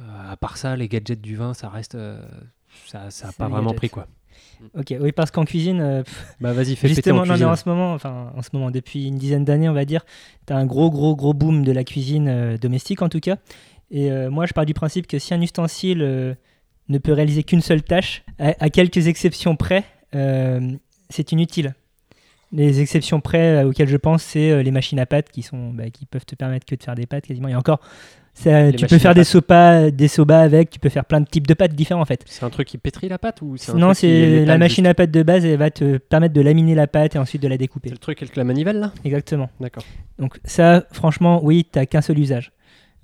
Euh, 0.00 0.02
à 0.32 0.36
part 0.36 0.56
ça, 0.56 0.76
les 0.76 0.88
gadgets 0.88 1.20
du 1.20 1.36
vin, 1.36 1.52
ça 1.52 1.68
reste. 1.68 1.96
ça 2.86 2.98
n'a 3.26 3.32
pas 3.32 3.48
vraiment 3.48 3.70
gadgets. 3.72 3.76
pris, 3.76 3.90
quoi. 3.90 4.06
Ok, 4.78 4.94
oui, 4.98 5.12
parce 5.12 5.30
qu'en 5.30 5.44
cuisine, 5.44 5.80
euh, 5.80 6.02
Bah, 6.40 6.52
vas-y, 6.52 6.74
fais 6.76 6.82
péter 6.88 6.94
justement, 6.94 7.18
en 7.22 7.26
non, 7.26 7.34
cuisine. 7.34 7.46
en 7.48 7.56
ce 7.56 7.68
moment, 7.68 7.92
enfin, 7.92 8.32
en 8.34 8.40
ce 8.42 8.48
moment, 8.54 8.70
depuis 8.70 9.08
une 9.08 9.16
dizaine 9.18 9.44
d'années, 9.44 9.68
on 9.68 9.72
va 9.74 9.84
dire, 9.84 10.04
tu 10.46 10.52
as 10.52 10.56
un 10.56 10.64
gros, 10.64 10.90
gros, 10.90 11.14
gros 11.14 11.34
boom 11.34 11.62
de 11.64 11.72
la 11.72 11.84
cuisine 11.84 12.28
euh, 12.28 12.56
domestique, 12.56 13.02
en 13.02 13.08
tout 13.08 13.20
cas. 13.20 13.36
Et 13.90 14.10
euh, 14.10 14.30
moi, 14.30 14.46
je 14.46 14.54
pars 14.54 14.64
du 14.64 14.72
principe 14.72 15.06
que 15.06 15.18
si 15.18 15.34
un 15.34 15.40
ustensile 15.42 16.02
ne 16.92 16.98
peut 16.98 17.12
réaliser 17.12 17.42
qu'une 17.42 17.62
seule 17.62 17.82
tâche, 17.82 18.22
à, 18.38 18.54
à 18.60 18.70
quelques 18.70 19.08
exceptions 19.08 19.56
près, 19.56 19.84
euh, 20.14 20.60
c'est 21.10 21.32
inutile. 21.32 21.74
Les 22.52 22.80
exceptions 22.80 23.20
près 23.20 23.62
euh, 23.64 23.68
auxquelles 23.68 23.88
je 23.88 23.96
pense, 23.96 24.22
c'est 24.22 24.50
euh, 24.50 24.62
les 24.62 24.70
machines 24.70 24.98
à 25.00 25.06
pâtes 25.06 25.30
qui, 25.30 25.42
sont, 25.42 25.70
bah, 25.70 25.88
qui 25.90 26.04
peuvent 26.04 26.26
te 26.26 26.34
permettre 26.34 26.66
que 26.66 26.74
de 26.74 26.82
faire 26.82 26.94
des 26.94 27.06
pâtes 27.06 27.26
quasiment. 27.26 27.48
Et 27.48 27.54
encore, 27.54 27.80
ça, 28.34 28.72
tu 28.72 28.86
peux 28.86 28.98
faire 28.98 29.14
des 29.14 29.24
sopas, 29.24 29.90
des 29.90 30.08
sobas 30.08 30.40
avec, 30.40 30.70
tu 30.70 30.78
peux 30.78 30.90
faire 30.90 31.04
plein 31.06 31.20
de 31.20 31.26
types 31.26 31.46
de 31.46 31.54
pâtes 31.54 31.74
différents 31.74 32.02
en 32.02 32.06
fait. 32.06 32.22
C'est 32.26 32.44
un 32.44 32.50
truc 32.50 32.68
qui 32.68 32.78
pétrit 32.78 33.08
la 33.08 33.18
pâte 33.18 33.40
ou 33.42 33.56
c'est 33.56 33.74
Non, 33.74 33.94
c'est 33.94 34.44
la 34.44 34.58
machine 34.58 34.86
à 34.86 34.94
pâte 34.94 35.10
de 35.10 35.22
base, 35.22 35.44
elle 35.44 35.58
va 35.58 35.70
te 35.70 35.96
permettre 35.98 36.34
de 36.34 36.40
laminer 36.42 36.74
la 36.74 36.86
pâte 36.86 37.14
et 37.16 37.18
ensuite 37.18 37.42
de 37.42 37.48
la 37.48 37.56
découper. 37.58 37.88
C'est 37.88 37.94
le 37.94 37.98
truc 37.98 38.22
avec 38.22 38.36
la 38.36 38.44
manivelle 38.44 38.80
là? 38.80 38.92
Exactement. 39.04 39.48
D'accord. 39.60 39.84
Donc 40.18 40.38
ça, 40.44 40.84
franchement, 40.92 41.40
oui, 41.42 41.66
t'as 41.70 41.86
qu'un 41.86 42.02
seul 42.02 42.18
usage. 42.18 42.52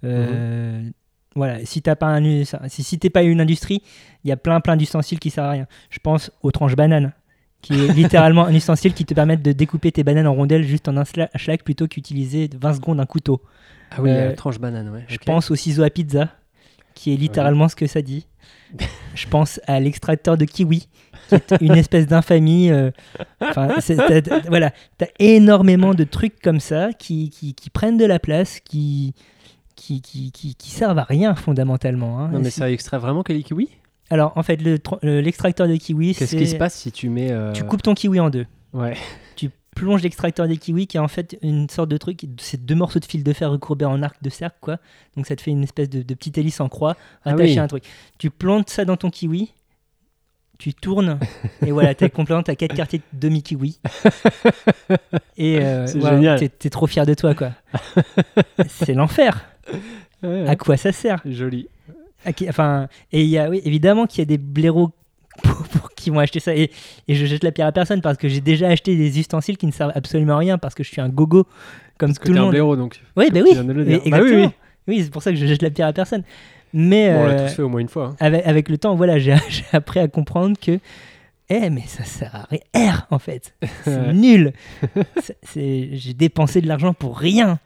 Euh, 0.04 0.83
Mhm. 0.83 0.92
Voilà, 1.35 1.64
si 1.64 1.82
t'as 1.82 1.94
pas 1.97 2.06
un, 2.06 2.44
si, 2.68 2.82
si 2.82 2.99
t'es 2.99 3.11
pas 3.11 3.23
une 3.23 3.40
industrie, 3.40 3.82
il 4.25 4.28
y 4.28 4.32
a 4.32 4.37
plein 4.37 4.61
plein 4.61 4.76
d'ustensiles 4.76 5.18
qui 5.20 5.30
servent 5.30 5.47
à 5.49 5.50
rien. 5.52 5.66
Je 5.90 5.99
pense 6.00 6.30
aux 6.42 6.50
tranches 6.50 6.75
bananes, 6.75 7.12
qui 7.62 7.75
est 7.75 7.88
littéralement 7.94 8.44
un 8.47 8.54
ustensile 8.54 8.92
qui 8.94 9.04
te 9.04 9.14
permet 9.14 9.37
de 9.37 9.52
découper 9.52 9.92
tes 9.92 10.02
bananes 10.04 10.26
en 10.26 10.35
rondelles 10.35 10.64
juste 10.64 10.88
en 10.88 10.97
un 10.97 11.02
sla- 11.04 11.28
schlag 11.37 11.62
plutôt 11.62 11.87
qu'utiliser 11.87 12.49
20 12.61 12.75
secondes 12.75 12.99
un 13.00 13.06
couteau. 13.06 13.40
Ah 13.90 14.02
oui, 14.02 14.11
Euh, 14.11 14.35
tranche 14.35 14.58
banane, 14.58 14.88
ouais. 14.90 15.04
Je 15.08 15.16
pense 15.18 15.50
au 15.50 15.54
ciseau 15.56 15.82
à 15.82 15.90
pizza, 15.90 16.28
qui 16.94 17.12
est 17.12 17.16
littéralement 17.16 17.68
ce 17.68 17.76
que 17.76 17.87
ça 17.87 18.02
dit. 18.02 18.26
Je 19.14 19.26
pense 19.28 19.61
à 19.66 19.78
l'extracteur 19.80 20.37
de 20.37 20.44
kiwi, 20.44 20.88
qui 21.28 21.35
est 21.35 21.61
une 21.61 21.76
espèce 21.76 22.06
d'infamie. 22.06 22.70
euh, 22.70 22.90
voilà, 24.49 24.73
t'as 24.99 25.06
énormément 25.18 25.94
de 25.94 26.04
trucs 26.04 26.40
comme 26.40 26.61
ça 26.61 26.90
qui, 26.99 27.30
qui, 27.30 27.54
qui 27.54 27.70
prennent 27.70 27.97
de 27.97 28.04
la 28.04 28.18
place, 28.18 28.61
qui, 28.61 29.14
qui, 29.88 30.02
qui, 30.02 30.33
qui, 30.33 30.54
qui 30.54 30.71
servent 30.71 30.99
à 30.99 31.04
rien 31.04 31.35
fondamentalement. 31.35 32.21
hein. 32.21 32.28
Non, 32.33 32.40
mais 32.40 32.50
ça 32.50 32.71
extrait 32.71 32.99
vraiment 32.99 33.23
que 33.23 33.33
les 33.33 33.42
kiwis 33.42 33.71
Alors, 34.11 34.33
en 34.37 34.42
fait, 34.42 34.61
le 34.61 34.78
tro- 34.78 34.99
le- 35.02 35.21
l'extracteur 35.21 35.66
de 35.66 35.76
kiwi, 35.76 36.14
Qu'est-ce 36.14 36.37
qui 36.37 36.47
se 36.47 36.57
passe 36.57 36.75
si 36.75 36.92
tu 36.92 37.09
mets. 37.09 37.30
euh, 37.33 37.52
tu 37.52 37.64
coupes 37.64 37.83
ton 37.83 37.95
kiwi 37.95 38.21
en 38.21 38.28
deux. 38.30 38.47
Ouais. 38.75 38.97
Tu 39.37 39.50
plonges 39.75 40.02
l'extracteur 40.02 40.47
des 40.47 40.57
kiwis, 40.59 40.87
qui 40.87 40.97
est 40.99 41.00
en 41.00 41.09
fait 41.09 41.38
une 41.40 41.68
sorte 41.71 41.88
de 41.88 41.97
truc, 41.97 42.21
c'est 42.38 42.64
deux 42.66 42.75
morceaux 42.75 42.99
de 43.00 43.04
fil 43.07 43.25
de 43.25 43.33
fer 43.33 43.50
recourbés 43.50 43.85
en 43.87 44.02
arc 44.02 44.23
de 44.23 44.28
cercle, 44.28 44.59
quoi. 44.61 44.76
Donc 45.16 45.26
ça 45.26 45.37
te 45.37 45.40
fait 45.40 45.50
une 45.52 45.62
espèce 45.62 45.88
de, 45.88 46.02
de 46.02 46.14
petite 46.14 46.37
hélice 46.37 46.61
en 46.61 46.68
croix 46.68 46.97
Ah 47.25 47.30
attaché 47.30 47.52
oui. 47.52 47.59
à 47.59 47.62
un 47.62 47.68
truc. 47.68 47.85
Tu 48.18 48.28
plantes 48.30 48.68
ça 48.71 48.85
dans 48.85 48.97
ton 48.97 49.09
kiwi, 49.11 49.52
tu 50.59 50.75
tournes, 50.75 51.18
et 51.64 51.71
voilà, 51.71 51.95
t'as 51.95 52.09
complètement 52.09 52.42
t'as 52.42 52.57
quatre 52.57 52.75
quartiers 52.75 52.99
de 53.12 53.18
demi-kiwi. 53.21 53.78
Et 55.37 55.59
euh, 55.61 55.87
C'est 55.87 55.99
voilà, 56.00 56.37
t'es 56.38 56.71
trop 56.71 56.87
fier 56.88 57.07
de 57.07 57.14
toi, 57.14 57.35
quoi. 57.35 57.50
c'est 58.68 58.95
l'enfer. 58.95 59.48
Ouais, 60.23 60.29
ouais. 60.43 60.49
À 60.49 60.57
quoi 60.57 60.77
ça 60.77 60.93
sert 60.93 61.21
Joli. 61.25 61.69
À 62.25 62.33
qui- 62.33 62.49
Enfin, 62.49 62.89
et 63.13 63.23
il 63.23 63.29
y 63.29 63.39
a, 63.39 63.49
oui, 63.49 63.61
évidemment 63.65 64.07
qu'il 64.07 64.19
y 64.21 64.23
a 64.23 64.25
des 64.27 64.39
blaireaux 64.39 64.91
pour- 65.43 65.63
pour- 65.69 65.91
qui 65.95 66.11
vont 66.11 66.19
acheter 66.19 66.41
ça. 66.41 66.55
Et, 66.55 66.71
et 67.07 67.15
je 67.15 67.27
jette 67.27 67.45
la 67.45 67.53
pierre 67.53 67.67
à 67.69 67.73
personne 67.73 68.01
parce 68.01 68.19
que 68.19 68.29
j'ai 68.29 68.41
déjà 68.41 68.69
acheté 68.69 68.97
des 68.97 69.19
ustensiles 69.21 69.57
qui 69.57 69.67
ne 69.67 69.73
servent 69.73 69.93
absolument 69.95 70.35
à 70.35 70.39
rien 70.39 70.59
parce 70.59 70.75
que 70.75 70.83
je 70.83 70.89
suis 70.91 71.01
un 71.01 71.09
gogo 71.09 71.47
comme 71.99 72.11
Parce 72.15 72.21
tout 72.27 72.33
le 72.33 72.39
un 72.39 72.43
monde. 72.43 72.51
blaireau 72.53 72.77
donc. 72.77 73.01
Oui, 73.17 73.29
bah 73.33 73.41
tu 73.41 73.49
oui, 73.49 73.75
mais. 73.87 74.01
Bah 74.11 74.19
oui, 74.23 74.33
oui. 74.35 74.49
oui, 74.89 75.03
c'est 75.05 75.11
pour 75.11 75.23
ça 75.23 75.31
que 75.31 75.37
je 75.37 75.47
jette 75.47 75.63
la 75.63 75.71
pierre 75.71 75.89
à 75.89 75.93
personne. 75.93 76.23
Mais 76.73 77.13
Bon, 77.13 77.21
on 77.23 77.27
l'a 77.27 77.33
euh, 77.33 77.49
tous 77.49 77.55
fait 77.55 77.63
au 77.63 77.69
moins 77.69 77.81
une 77.81 77.89
fois. 77.89 78.07
hein. 78.09 78.17
avec, 78.21 78.47
avec 78.47 78.69
le 78.69 78.77
temps, 78.79 78.95
voilà, 78.95 79.19
j'ai 79.19 79.35
appris 79.73 80.01
à 80.01 80.09
comprendre 80.09 80.57
que, 80.61 80.79
eh, 81.49 81.71
mais 81.71 81.83
ça 81.87 82.05
sert 82.05 82.35
à 82.35 82.47
rien. 82.51 82.93
R, 82.93 83.07
en 83.11 83.19
fait. 83.19 83.55
C'est 83.85 84.13
nul. 84.13 84.53
J'ai 85.55 86.15
dépensé 86.15 86.61
de 86.61 86.67
l'argent 86.69 86.93
pour 86.95 87.19
rien. 87.19 87.59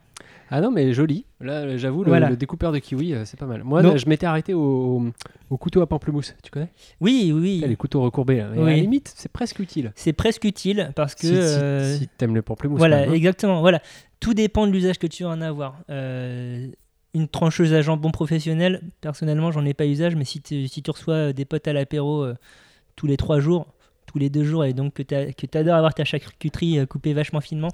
Ah 0.55 0.61
non, 0.61 0.69
mais 0.69 0.93
joli. 0.93 1.25
Là, 1.41 1.77
j'avoue, 1.77 2.03
le, 2.03 2.09
Voilà. 2.09 2.29
le 2.29 2.37
découpeur 2.37 2.71
de 2.71 2.77
kiwi, 2.77 3.13
euh, 3.15 3.25
c'est 3.25 3.39
pas 3.39 3.47
mal. 3.47 3.63
Moi, 3.63 3.81
là, 3.81 3.97
je 3.97 4.07
m'étais 4.07 4.27
arrêté 4.27 4.53
au, 4.53 5.03
au 5.49 5.57
couteau 5.57 5.81
à 5.81 5.87
pamplemousse. 5.87 6.35
Tu 6.43 6.51
connais? 6.51 6.69
Oui, 7.01 7.31
oui, 7.33 7.63
Les 7.67 7.75
couteaux 7.75 8.01
recourbés. 8.01 8.37
Là. 8.37 8.49
Et 8.55 8.59
à 8.61 8.65
la 8.65 8.73
limite, 8.75 9.11
c'est 9.15 9.31
presque 9.31 9.57
utile. 9.57 9.91
C'est 9.95 10.13
presque 10.13 10.43
utile 10.43 10.91
parce 10.95 11.15
que. 11.15 11.25
si, 11.25 11.33
euh, 11.33 11.97
si 11.97 12.07
t'aimes 12.07 12.35
le 12.35 12.43
pamplemousse. 12.43 12.77
Voilà, 12.77 12.99
même, 13.01 13.09
hein. 13.09 13.13
exactement. 13.13 13.61
Voilà. 13.61 13.81
Tout 14.19 14.35
dépend 14.35 14.67
de 14.67 14.71
l'usage 14.71 14.99
que 14.99 15.07
tu 15.07 15.23
vas 15.23 15.29
en 15.29 15.41
avoir. 15.41 15.79
Euh, 15.89 16.67
une 17.15 17.27
trancheuse 17.27 17.73
à 17.73 17.81
jambon 17.81 18.11
professionnelle, 18.11 18.81
personnellement, 19.01 19.51
j'en 19.51 19.65
ai 19.65 19.73
pas 19.73 19.87
usage, 19.87 20.15
mais 20.15 20.23
si, 20.25 20.39
tu- 20.39 20.67
si 20.67 20.83
tu 20.83 20.91
reçois 20.91 21.33
des 21.33 21.45
potes 21.45 21.67
à 21.67 21.73
l'apéro 21.73 22.21
euh, 22.23 22.35
tous 22.95 23.07
les 23.07 23.17
trois 23.17 23.39
jours, 23.39 23.65
tous 24.05 24.19
les 24.19 24.29
deux 24.29 24.43
jours, 24.43 24.65
et 24.65 24.73
donc 24.73 24.93
que 24.93 25.01
tu 25.03 25.57
adores 25.57 25.75
avoir 25.77 25.95
ta 25.95 26.03
charcuterie 26.05 26.85
coupée 26.87 27.13
vachement 27.13 27.41
finement, 27.41 27.69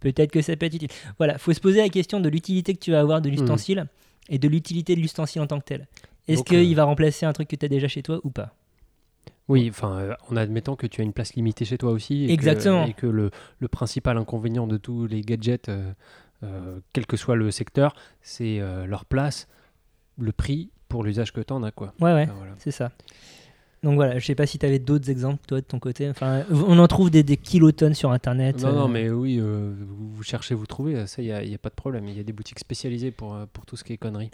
peut-être 0.00 0.30
que 0.30 0.42
ça 0.42 0.56
peut 0.56 0.66
être 0.66 0.74
utile. 0.74 0.88
Voilà, 1.18 1.38
faut 1.38 1.52
se 1.52 1.60
poser 1.60 1.80
la 1.80 1.88
question 1.88 2.20
de 2.20 2.28
l'utilité 2.28 2.74
que 2.74 2.80
tu 2.80 2.90
vas 2.90 3.00
avoir 3.00 3.20
de 3.20 3.28
l'ustensile 3.28 3.86
et 4.28 4.38
de 4.38 4.48
l'utilité 4.48 4.94
de 4.94 5.00
l'ustensile 5.00 5.42
en 5.42 5.46
tant 5.46 5.58
que 5.58 5.64
tel. 5.64 5.86
Est-ce 6.26 6.38
Donc, 6.38 6.46
qu'il 6.48 6.72
euh, 6.72 6.76
va 6.76 6.84
remplacer 6.84 7.24
un 7.26 7.32
truc 7.32 7.48
que 7.48 7.56
tu 7.56 7.64
as 7.64 7.68
déjà 7.68 7.88
chez 7.88 8.02
toi 8.02 8.20
ou 8.22 8.30
pas? 8.30 8.54
Oui, 9.48 9.68
enfin, 9.70 9.98
euh, 9.98 10.14
en 10.30 10.36
admettant 10.36 10.76
que 10.76 10.86
tu 10.86 11.00
as 11.00 11.04
une 11.04 11.14
place 11.14 11.34
limitée 11.34 11.64
chez 11.64 11.78
toi 11.78 11.90
aussi. 11.90 12.26
Et 12.26 12.32
Exactement. 12.32 12.84
Que, 12.84 12.90
et 12.90 12.92
que 12.92 13.06
le, 13.06 13.30
le 13.58 13.68
principal 13.68 14.18
inconvénient 14.18 14.66
de 14.66 14.76
tous 14.76 15.06
les 15.06 15.22
gadgets, 15.22 15.70
euh, 15.70 15.90
euh, 16.42 16.80
quel 16.92 17.06
que 17.06 17.16
soit 17.16 17.34
le 17.34 17.50
secteur, 17.50 17.94
c'est 18.20 18.60
euh, 18.60 18.86
leur 18.86 19.06
place, 19.06 19.48
le 20.18 20.32
prix 20.32 20.70
pour 20.88 21.02
l'usage 21.02 21.32
que 21.32 21.40
tu 21.40 21.52
en 21.52 21.62
as. 21.62 21.70
Quoi. 21.70 21.94
Ouais, 22.00 22.12
ouais. 22.12 22.24
Enfin, 22.24 22.34
voilà. 22.36 22.52
C'est 22.58 22.70
ça. 22.70 22.92
Donc 23.84 23.94
voilà, 23.94 24.18
je 24.18 24.26
sais 24.26 24.34
pas 24.34 24.46
si 24.46 24.58
tu 24.58 24.66
avais 24.66 24.80
d'autres 24.80 25.08
exemples, 25.08 25.40
toi, 25.46 25.60
de 25.60 25.64
ton 25.64 25.78
côté. 25.78 26.08
Enfin, 26.10 26.42
on 26.50 26.78
en 26.80 26.86
trouve 26.88 27.10
des, 27.10 27.22
des 27.22 27.36
kilotonnes 27.36 27.94
sur 27.94 28.10
Internet. 28.10 28.60
Non, 28.62 28.72
non, 28.72 28.84
euh, 28.84 28.88
mais 28.88 29.08
oui, 29.08 29.38
euh, 29.40 29.72
vous, 29.78 30.10
vous 30.14 30.22
cherchez, 30.24 30.54
vous 30.54 30.66
trouvez, 30.66 31.06
ça, 31.06 31.22
il 31.22 31.26
n'y 31.48 31.54
a, 31.54 31.58
pas 31.58 31.68
de 31.68 31.74
problème. 31.74 32.08
Il 32.08 32.16
y 32.16 32.20
a 32.20 32.24
des 32.24 32.32
boutiques 32.32 32.58
spécialisées 32.58 33.12
pour, 33.12 33.34
euh, 33.34 33.46
pour 33.52 33.66
tout 33.66 33.76
ce 33.76 33.84
qui 33.84 33.92
est 33.92 33.96
conneries. 33.96 34.30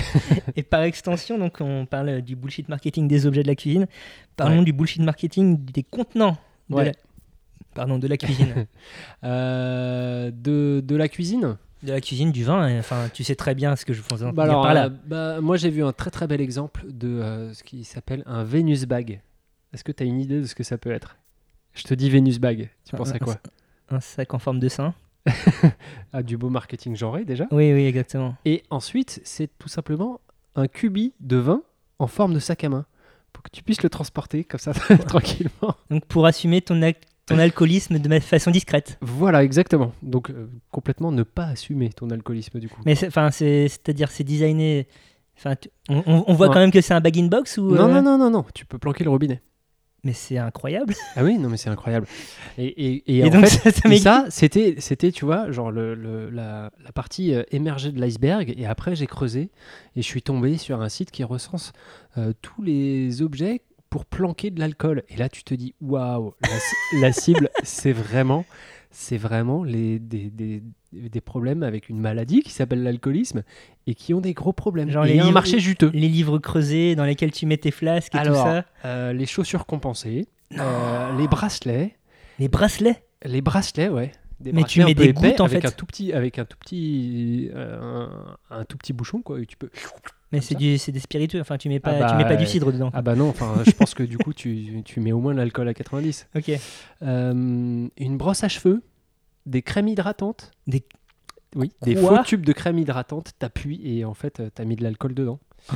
Et 0.56 0.62
par 0.62 0.82
extension, 0.82 1.38
donc 1.38 1.58
on 1.60 1.86
parle 1.86 2.20
du 2.20 2.36
bullshit 2.36 2.68
marketing 2.68 3.08
des 3.08 3.24
objets 3.24 3.42
de 3.42 3.48
la 3.48 3.54
cuisine. 3.54 3.86
Parlons 4.36 4.58
Ouais. 4.58 4.64
du 4.64 4.72
bullshit 4.74 5.00
marketing 5.02 5.56
des 5.64 5.84
contenants 5.84 6.36
de, 6.68 6.74
Ouais. 6.74 6.84
la... 6.86 6.92
Pardon, 7.74 7.98
de 7.98 8.06
la 8.06 8.16
cuisine. 8.18 8.66
Euh, 9.24 10.30
de, 10.34 10.82
de 10.84 10.96
la 10.96 11.08
cuisine? 11.08 11.56
De 11.82 11.92
la 11.92 12.00
cuisine, 12.00 12.30
du 12.32 12.44
vin. 12.44 12.78
Enfin, 12.78 13.08
tu 13.12 13.24
sais 13.24 13.34
très 13.34 13.54
bien 13.54 13.74
ce 13.76 13.84
que 13.84 13.92
je 13.92 14.02
faisais 14.02 14.30
Bah 14.32 14.44
alors, 14.44 14.62
par 14.62 14.74
là. 14.74 14.86
euh, 14.86 14.90
bah, 15.06 15.40
moi 15.40 15.56
j'ai 15.56 15.70
vu 15.70 15.82
un 15.84 15.92
très 15.92 16.10
très 16.10 16.26
bel 16.26 16.40
exemple 16.40 16.84
de 16.88 17.08
euh, 17.08 17.52
ce 17.54 17.62
qui 17.64 17.84
s'appelle 17.84 18.22
un 18.26 18.44
Venus 18.44 18.84
bag. 18.84 19.20
Est-ce 19.72 19.84
que 19.84 19.92
tu 19.92 20.02
as 20.02 20.06
une 20.06 20.20
idée 20.20 20.40
de 20.40 20.46
ce 20.46 20.54
que 20.54 20.62
ça 20.64 20.78
peut 20.78 20.90
être? 20.92 21.16
Je 21.74 21.82
te 21.84 21.94
dis 21.94 22.10
Venus 22.10 22.38
bag. 22.38 22.68
Tu 22.84 22.94
Un- 22.94 22.98
penses 22.98 23.12
à 23.12 23.18
quoi? 23.18 23.36
Un 23.90 24.00
sac 24.00 24.32
en 24.34 24.38
forme 24.38 24.58
de 24.60 24.68
sein. 24.68 24.94
À 26.12 26.22
du 26.22 26.36
beau 26.36 26.48
marketing 26.50 26.96
genré 26.96 27.24
déjà. 27.24 27.46
Oui, 27.50 27.72
oui, 27.72 27.84
exactement. 27.86 28.34
Et 28.44 28.62
ensuite, 28.70 29.20
c'est 29.24 29.48
tout 29.58 29.68
simplement 29.68 30.20
un 30.56 30.66
cubi 30.68 31.12
de 31.20 31.36
vin 31.36 31.62
en 31.98 32.06
forme 32.06 32.34
de 32.34 32.38
sac 32.40 32.64
à 32.64 32.68
main 32.68 32.84
pour 33.32 33.42
que 33.42 33.50
tu 33.50 33.62
puisses 33.62 33.82
le 33.82 33.88
transporter 33.88 34.44
comme 34.44 34.60
ça 34.60 34.72
tranquillement. 35.06 35.74
Donc 35.90 36.04
pour 36.06 36.26
assumer 36.26 36.60
ton, 36.60 36.80
ac- 36.82 36.96
ton 37.26 37.38
alcoolisme 37.38 37.98
de 37.98 38.18
façon 38.20 38.50
discrète. 38.50 38.98
Voilà, 39.00 39.44
exactement. 39.44 39.92
Donc 40.02 40.30
euh, 40.30 40.48
complètement 40.70 41.12
ne 41.12 41.22
pas 41.22 41.44
assumer 41.46 41.90
ton 41.90 42.10
alcoolisme 42.10 42.58
du 42.58 42.68
coup. 42.68 42.80
Mais 42.84 42.94
enfin, 43.06 43.30
c'est- 43.30 43.68
c'est-à-dire, 43.68 44.10
c'est 44.10 44.24
designé. 44.24 44.88
Enfin, 45.38 45.56
tu- 45.56 45.70
on, 45.88 46.02
on- 46.06 46.24
on 46.26 46.34
voit 46.34 46.48
Ouais. 46.48 46.54
quand 46.54 46.60
même 46.60 46.70
que 46.72 46.80
c'est 46.80 46.94
un 46.94 47.00
bag 47.00 47.18
in 47.18 47.26
box 47.26 47.58
ou 47.58 47.70
Non, 47.74 47.88
euh, 47.88 48.00
non, 48.00 48.02
non, 48.02 48.18
non, 48.18 48.30
non, 48.30 48.44
tu 48.54 48.66
peux 48.66 48.78
planquer 48.78 49.04
le 49.04 49.10
robinet. 49.10 49.40
Mais 50.04 50.12
c'est 50.14 50.36
incroyable. 50.36 50.94
Ah 51.14 51.22
oui, 51.22 51.38
non, 51.38 51.48
mais 51.48 51.56
c'est 51.56 51.70
incroyable. 51.70 52.08
Et, 52.58 52.66
et, 52.66 52.94
et 53.06 53.18
Et, 53.18 53.24
en 53.24 53.30
donc 53.30 53.46
fait, 53.46 53.70
ça, 53.70 53.98
ça 54.00 54.26
c'était, 54.30 54.74
c'était, 54.78 55.12
tu 55.12 55.24
vois, 55.24 55.52
genre 55.52 55.70
le, 55.70 55.94
le- 55.94 56.28
la, 56.28 56.72
la 56.84 56.90
partie 56.92 57.32
euh, 57.32 57.44
émergée 57.52 57.92
de 57.92 58.00
l'iceberg. 58.00 58.52
Et 58.56 58.66
après, 58.66 58.96
j'ai 58.96 59.06
creusé 59.06 59.50
et 59.94 60.02
je 60.02 60.06
suis 60.06 60.20
tombé 60.22 60.56
sur 60.58 60.82
un 60.82 60.88
site 60.88 61.12
qui 61.12 61.22
recense 61.22 61.72
euh, 62.18 62.32
tous 62.42 62.62
les 62.62 63.22
objets 63.22 63.62
pour 63.92 64.06
planquer 64.06 64.48
de 64.50 64.58
l'alcool. 64.58 65.02
Et 65.10 65.16
là, 65.18 65.28
tu 65.28 65.44
te 65.44 65.52
dis, 65.54 65.74
waouh, 65.82 66.32
la, 66.40 66.58
ci- 66.58 66.76
la 67.02 67.12
cible, 67.12 67.50
c'est 67.62 67.92
vraiment, 67.92 68.46
c'est 68.90 69.18
vraiment 69.18 69.64
les, 69.64 69.98
des, 69.98 70.30
des, 70.30 70.62
des 70.94 71.20
problèmes 71.20 71.62
avec 71.62 71.90
une 71.90 71.98
maladie 72.00 72.40
qui 72.40 72.52
s'appelle 72.52 72.82
l'alcoolisme 72.82 73.42
et 73.86 73.94
qui 73.94 74.14
ont 74.14 74.22
des 74.22 74.32
gros 74.32 74.54
problèmes. 74.54 74.88
Genre 74.90 75.04
Et 75.04 75.12
les 75.12 75.18
un 75.18 75.24
livres- 75.24 75.34
marché 75.34 75.58
juteux. 75.60 75.90
les 75.92 76.08
livres 76.08 76.38
creusés 76.38 76.94
dans 76.94 77.04
lesquels 77.04 77.32
tu 77.32 77.44
mets 77.44 77.58
tes 77.58 77.70
flasques 77.70 78.14
et 78.14 78.18
tout 78.18 78.28
Alors, 78.28 78.46
ça. 78.46 78.64
euh, 78.86 79.12
les 79.12 79.26
chaussures 79.26 79.66
compensées, 79.66 80.26
euh, 80.58 81.16
les 81.18 81.28
bracelets. 81.28 81.94
Les 82.38 82.48
bracelets? 82.48 83.04
Les 83.26 83.42
bracelets, 83.42 83.90
ouais. 83.90 84.10
Des 84.40 84.54
Mais 84.54 84.64
tu 84.64 84.82
mets 84.82 84.94
des 84.94 85.12
gouttes, 85.12 85.40
en 85.42 85.44
avec 85.44 85.60
fait. 85.62 85.68
un 85.68 85.70
tout 85.70 85.84
petit, 85.86 86.14
avec 86.14 86.38
un 86.38 86.46
tout 86.46 86.56
petit, 86.58 87.50
euh, 87.54 87.78
un, 88.50 88.56
un 88.60 88.64
tout 88.64 88.78
petit 88.78 88.94
bouchon 88.94 89.20
quoi. 89.20 89.38
Et 89.38 89.44
tu 89.46 89.58
peux. 89.58 89.68
Mais 90.32 90.40
c'est 90.40 90.54
du, 90.54 90.78
c'est 90.78 90.92
des 90.92 90.98
spiritueux. 91.00 91.40
Enfin, 91.40 91.58
tu 91.58 91.68
mets 91.68 91.78
pas, 91.80 91.90
Ah 91.94 91.98
bah, 92.00 92.06
tu 92.10 92.16
mets 92.16 92.24
pas 92.24 92.36
du 92.36 92.46
cidre 92.46 92.72
dedans. 92.72 92.90
Ah 92.94 93.02
bah 93.02 93.14
non, 93.14 93.28
enfin, 93.28 93.54
je 93.66 93.70
pense 93.72 93.92
que 93.94 94.02
du 94.02 94.16
coup 94.18 94.32
tu, 94.32 94.82
tu 94.84 95.00
mets 95.00 95.12
au 95.12 95.20
moins 95.20 95.32
de 95.34 95.38
l'alcool 95.38 95.68
à 95.68 95.74
90. 95.74 96.28
Ok. 96.36 96.50
Euh, 97.02 97.88
une 97.96 98.16
brosse 98.16 98.42
à 98.44 98.48
cheveux, 98.48 98.82
des 99.46 99.62
crèmes 99.62 99.88
hydratantes. 99.88 100.50
Des- 100.66 100.84
Oui. 101.54 101.70
Des 101.82 101.96
faux 101.96 102.16
tubes 102.24 102.46
de 102.46 102.52
crème 102.52 102.78
hydratante. 102.78 103.32
T'appuies 103.38 103.80
et 103.84 104.04
en 104.06 104.14
fait 104.14 104.40
euh, 104.40 104.48
t'as 104.54 104.64
mis 104.64 104.76
de 104.76 104.82
l'alcool 104.82 105.14
dedans. 105.14 105.38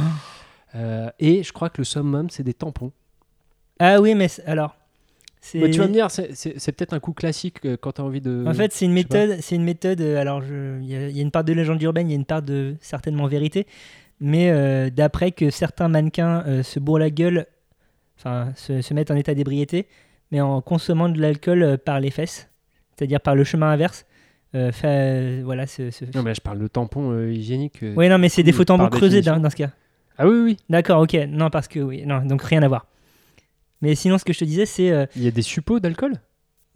Euh, 0.74 1.08
et 1.20 1.42
je 1.42 1.52
crois 1.52 1.70
que 1.70 1.78
le 1.78 1.84
summum 1.84 2.28
c'est 2.28 2.42
des 2.42 2.52
tampons. 2.52 2.92
Ah 3.78 4.00
oui, 4.00 4.14
mais 4.14 4.26
alors. 4.46 4.76
Bah, 5.54 5.70
tu 5.70 5.78
vas 5.78 5.86
me 5.86 5.92
dire, 5.92 6.10
c'est- 6.10 6.72
peut-être 6.72 6.92
un 6.92 6.98
coup 6.98 7.12
classique 7.12 7.58
euh, 7.64 7.76
quand 7.80 7.92
t'as 7.92 8.02
envie 8.02 8.20
de. 8.20 8.44
En 8.46 8.52
fait, 8.52 8.72
c'est 8.72 8.84
une 8.84 8.90
pas. 8.90 8.94
méthode. 8.94 9.38
C'est 9.40 9.54
une 9.54 9.62
méthode. 9.64 10.00
euh, 10.00 10.20
Alors, 10.20 10.42
y, 10.44 10.82
il 10.82 11.16
y 11.16 11.20
a 11.20 11.22
une 11.22 11.30
part 11.30 11.44
de 11.44 11.52
légende 11.52 11.80
urbaine, 11.82 12.08
il 12.08 12.12
y 12.12 12.14
a 12.14 12.18
une 12.18 12.24
part 12.24 12.42
de 12.42 12.74
certainement 12.80 13.26
vérité. 13.26 13.66
Mais 14.20 14.50
euh, 14.50 14.88
d'après 14.90 15.32
que 15.32 15.50
certains 15.50 15.88
mannequins 15.88 16.42
euh, 16.46 16.62
se 16.62 16.78
bourrent 16.80 16.98
la 16.98 17.10
gueule, 17.10 17.46
enfin, 18.18 18.52
se, 18.56 18.80
se 18.80 18.94
mettent 18.94 19.10
en 19.10 19.16
état 19.16 19.34
d'ébriété, 19.34 19.86
mais 20.32 20.40
en 20.40 20.60
consommant 20.62 21.08
de 21.08 21.20
l'alcool 21.20 21.62
euh, 21.62 21.76
par 21.76 22.00
les 22.00 22.10
fesses, 22.10 22.48
c'est-à-dire 22.96 23.20
par 23.20 23.34
le 23.34 23.44
chemin 23.44 23.70
inverse. 23.70 24.06
fait, 24.72 25.42
voilà, 25.42 25.66
ce, 25.66 25.90
ce- 25.90 26.06
Non 26.14 26.22
mais 26.22 26.34
je 26.34 26.40
parle 26.40 26.58
de 26.58 26.66
tampons 26.66 27.28
hygiéniques. 27.28 27.82
euh. 27.82 27.92
Oui, 27.96 28.08
non, 28.08 28.16
mais 28.16 28.30
c'est 28.30 28.42
des 28.42 28.52
faux 28.52 28.64
tampons 28.64 28.88
creusés 28.88 29.20
dans, 29.20 29.38
dans 29.38 29.50
ce 29.50 29.56
cas. 29.56 29.70
Ah 30.16 30.26
oui, 30.26 30.38
oui. 30.42 30.56
D'accord, 30.70 31.02
ok. 31.02 31.12
Non, 31.28 31.50
parce 31.50 31.68
que 31.68 31.78
oui, 31.80 32.06
non, 32.06 32.24
donc 32.24 32.42
rien 32.42 32.62
à 32.62 32.68
voir. 32.68 32.86
Mais 33.82 33.94
sinon, 33.94 34.16
ce 34.16 34.24
que 34.24 34.32
je 34.32 34.38
te 34.38 34.44
disais, 34.46 34.64
c'est, 34.64 35.08
Il 35.14 35.22
y 35.22 35.28
a 35.28 35.30
des 35.30 35.42
suppôts 35.42 35.78
d'alcool? 35.78 36.14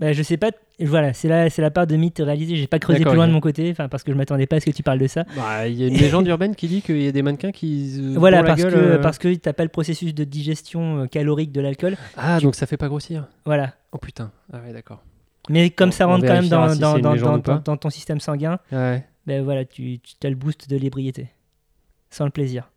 Bah, 0.00 0.12
je 0.12 0.22
sais 0.22 0.36
pas, 0.38 0.50
voilà, 0.80 1.12
c'est 1.12 1.28
la, 1.28 1.50
c'est 1.50 1.60
la 1.62 1.70
part 1.70 1.86
de 1.86 1.94
mythe 1.94 2.18
réalisée. 2.24 2.56
J'ai 2.56 2.66
pas 2.66 2.78
creusé 2.78 2.98
D'accord, 3.00 3.12
plus 3.12 3.16
loin 3.18 3.28
de 3.28 3.32
mon 3.32 3.40
côté, 3.40 3.70
enfin 3.70 3.88
parce 3.88 4.02
que 4.02 4.10
je 4.12 4.16
m'attendais 4.16 4.46
pas 4.46 4.56
à 4.56 4.60
ce 4.60 4.64
que 4.66 4.70
tu 4.70 4.82
parles 4.82 4.98
de 4.98 5.06
ça. 5.06 5.24
Bah, 5.36 5.68
Il 5.68 5.74
y 5.76 5.84
a 5.84 5.88
une 5.88 5.94
légende 5.96 6.26
urbaine 6.26 6.56
qui 6.56 6.66
dit 6.68 6.80
qu'il 6.82 7.00
y 7.02 7.06
a 7.06 7.12
des 7.12 7.22
mannequins 7.22 7.52
qui. 7.52 7.90
se 7.90 8.18
Voilà, 8.18 8.38
la 8.38 8.44
parce 8.48 8.62
gueule, 8.62 8.72
que 8.72 8.78
euh. 8.78 8.98
parce 8.98 9.18
que 9.18 9.32
t'as 9.34 9.52
pas 9.52 9.62
le 9.62 9.68
processus 9.68 10.14
de 10.14 10.24
digestion 10.24 11.02
euh, 11.02 11.06
calorique 11.06 11.52
de 11.52 11.60
l'alcool. 11.60 11.96
Ah, 12.16 12.40
donc 12.40 12.54
ça 12.54 12.66
fait 12.66 12.76
pas 12.78 12.88
grossir. 12.88 13.26
Voilà. 13.44 13.74
Oh 13.92 13.98
putain. 13.98 14.32
Ah 14.52 14.60
ouais, 14.66 14.72
d'accord. 14.72 15.02
Mais 15.48 15.70
comme 15.70 15.88
On- 15.90 15.92
ça 15.92 16.06
rentre 16.06 16.26
quand 16.26 16.32
même 16.32 16.48
dans, 16.48 16.68
si 16.72 16.78
dans- 16.78 17.58
dans 17.58 17.76
ton 17.76 17.90
système 17.90 18.20
sanguin, 18.20 18.58
Ouais. 18.72 19.04
ben 19.26 19.42
voilà, 19.44 19.64
tu, 19.64 19.98
tu 20.00 20.26
as 20.26 20.30
le 20.30 20.36
boost 20.36 20.68
de 20.70 20.76
l'ébriété. 20.76 21.28
Sans 22.10 22.24
le 22.24 22.30
plaisir. 22.30 22.70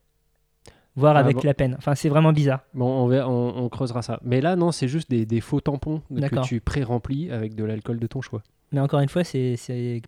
Voire 0.95 1.15
Ah, 1.15 1.19
avec 1.19 1.38
bon. 1.38 1.41
la 1.43 1.53
peine. 1.53 1.75
Enfin, 1.77 1.95
c'est 1.95 2.09
vraiment 2.09 2.31
bizarre. 2.33 2.62
Bon, 2.73 2.85
on, 2.85 3.07
verra- 3.07 3.27
on, 3.29 3.63
on 3.63 3.69
creusera 3.69 4.01
ça. 4.03 4.19
Mais 4.23 4.41
là, 4.41 4.55
non, 4.55 4.71
c'est 4.71 4.88
juste 4.88 5.09
des, 5.09 5.25
des 5.25 5.41
faux 5.41 5.59
tampons 5.59 6.01
que 6.09 6.41
tu 6.45 6.62
pré-remplis 6.62 7.31
avec 7.31 7.55
de 7.55 7.63
l'alcool 7.63 8.00
de 8.00 8.07
ton 8.07 8.21
choix. 8.21 8.43
Mais 8.71 8.79
encore 8.79 9.00
une 9.00 9.09
fois, 9.09 9.23
c'est 9.23 10.01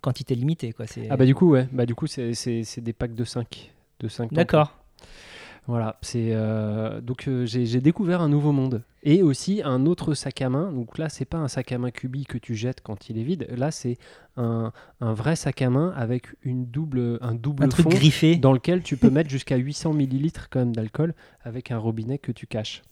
quantité 0.00 0.34
limitée. 0.34 0.72
Quoi. 0.72 0.86
Ah 1.10 1.16
bah 1.16 1.26
du 1.26 1.34
coup, 1.34 1.50
ouais. 1.50 1.68
Bah 1.72 1.86
du 1.86 1.94
coup, 1.94 2.06
c'est 2.08 2.80
des 2.80 2.92
packs 2.92 3.14
de 3.14 3.24
5. 3.24 3.72
De 4.00 4.08
5 4.08 4.32
D'accord. 4.32 4.76
Voilà, 5.68 5.96
c'est 6.02 6.30
euh, 6.32 7.00
donc 7.00 7.28
euh, 7.28 7.46
j'ai 7.46 7.80
découvert 7.80 8.20
un 8.20 8.28
nouveau 8.28 8.50
monde 8.50 8.82
et 9.04 9.22
aussi 9.22 9.62
un 9.64 9.86
autre 9.86 10.14
sac 10.14 10.42
à 10.42 10.48
main. 10.48 10.72
Donc 10.72 10.98
là, 10.98 11.08
c'est 11.08 11.24
pas 11.24 11.38
un 11.38 11.46
sac 11.46 11.70
à 11.70 11.78
main 11.78 11.92
cubi 11.92 12.24
que 12.24 12.36
tu 12.36 12.56
jettes 12.56 12.80
quand 12.82 13.08
il 13.08 13.18
est 13.18 13.22
vide. 13.22 13.46
Là, 13.56 13.70
c'est 13.70 13.96
un, 14.36 14.72
un 15.00 15.14
vrai 15.14 15.36
sac 15.36 15.62
à 15.62 15.70
main 15.70 15.92
avec 15.96 16.26
une 16.42 16.66
double 16.66 17.18
un 17.20 17.34
double 17.34 17.64
Un 17.64 17.68
truc 17.68 17.84
fond 17.84 17.90
griffé. 17.90 18.36
dans 18.36 18.52
lequel 18.52 18.82
tu 18.82 18.96
peux 18.96 19.10
mettre 19.10 19.30
jusqu'à 19.30 19.56
800 19.56 19.92
millilitres 19.92 20.48
quand 20.50 20.58
même 20.58 20.74
d'alcool 20.74 21.14
avec 21.44 21.70
un 21.70 21.78
robinet 21.78 22.18
que 22.18 22.32
tu 22.32 22.48
caches. 22.48 22.82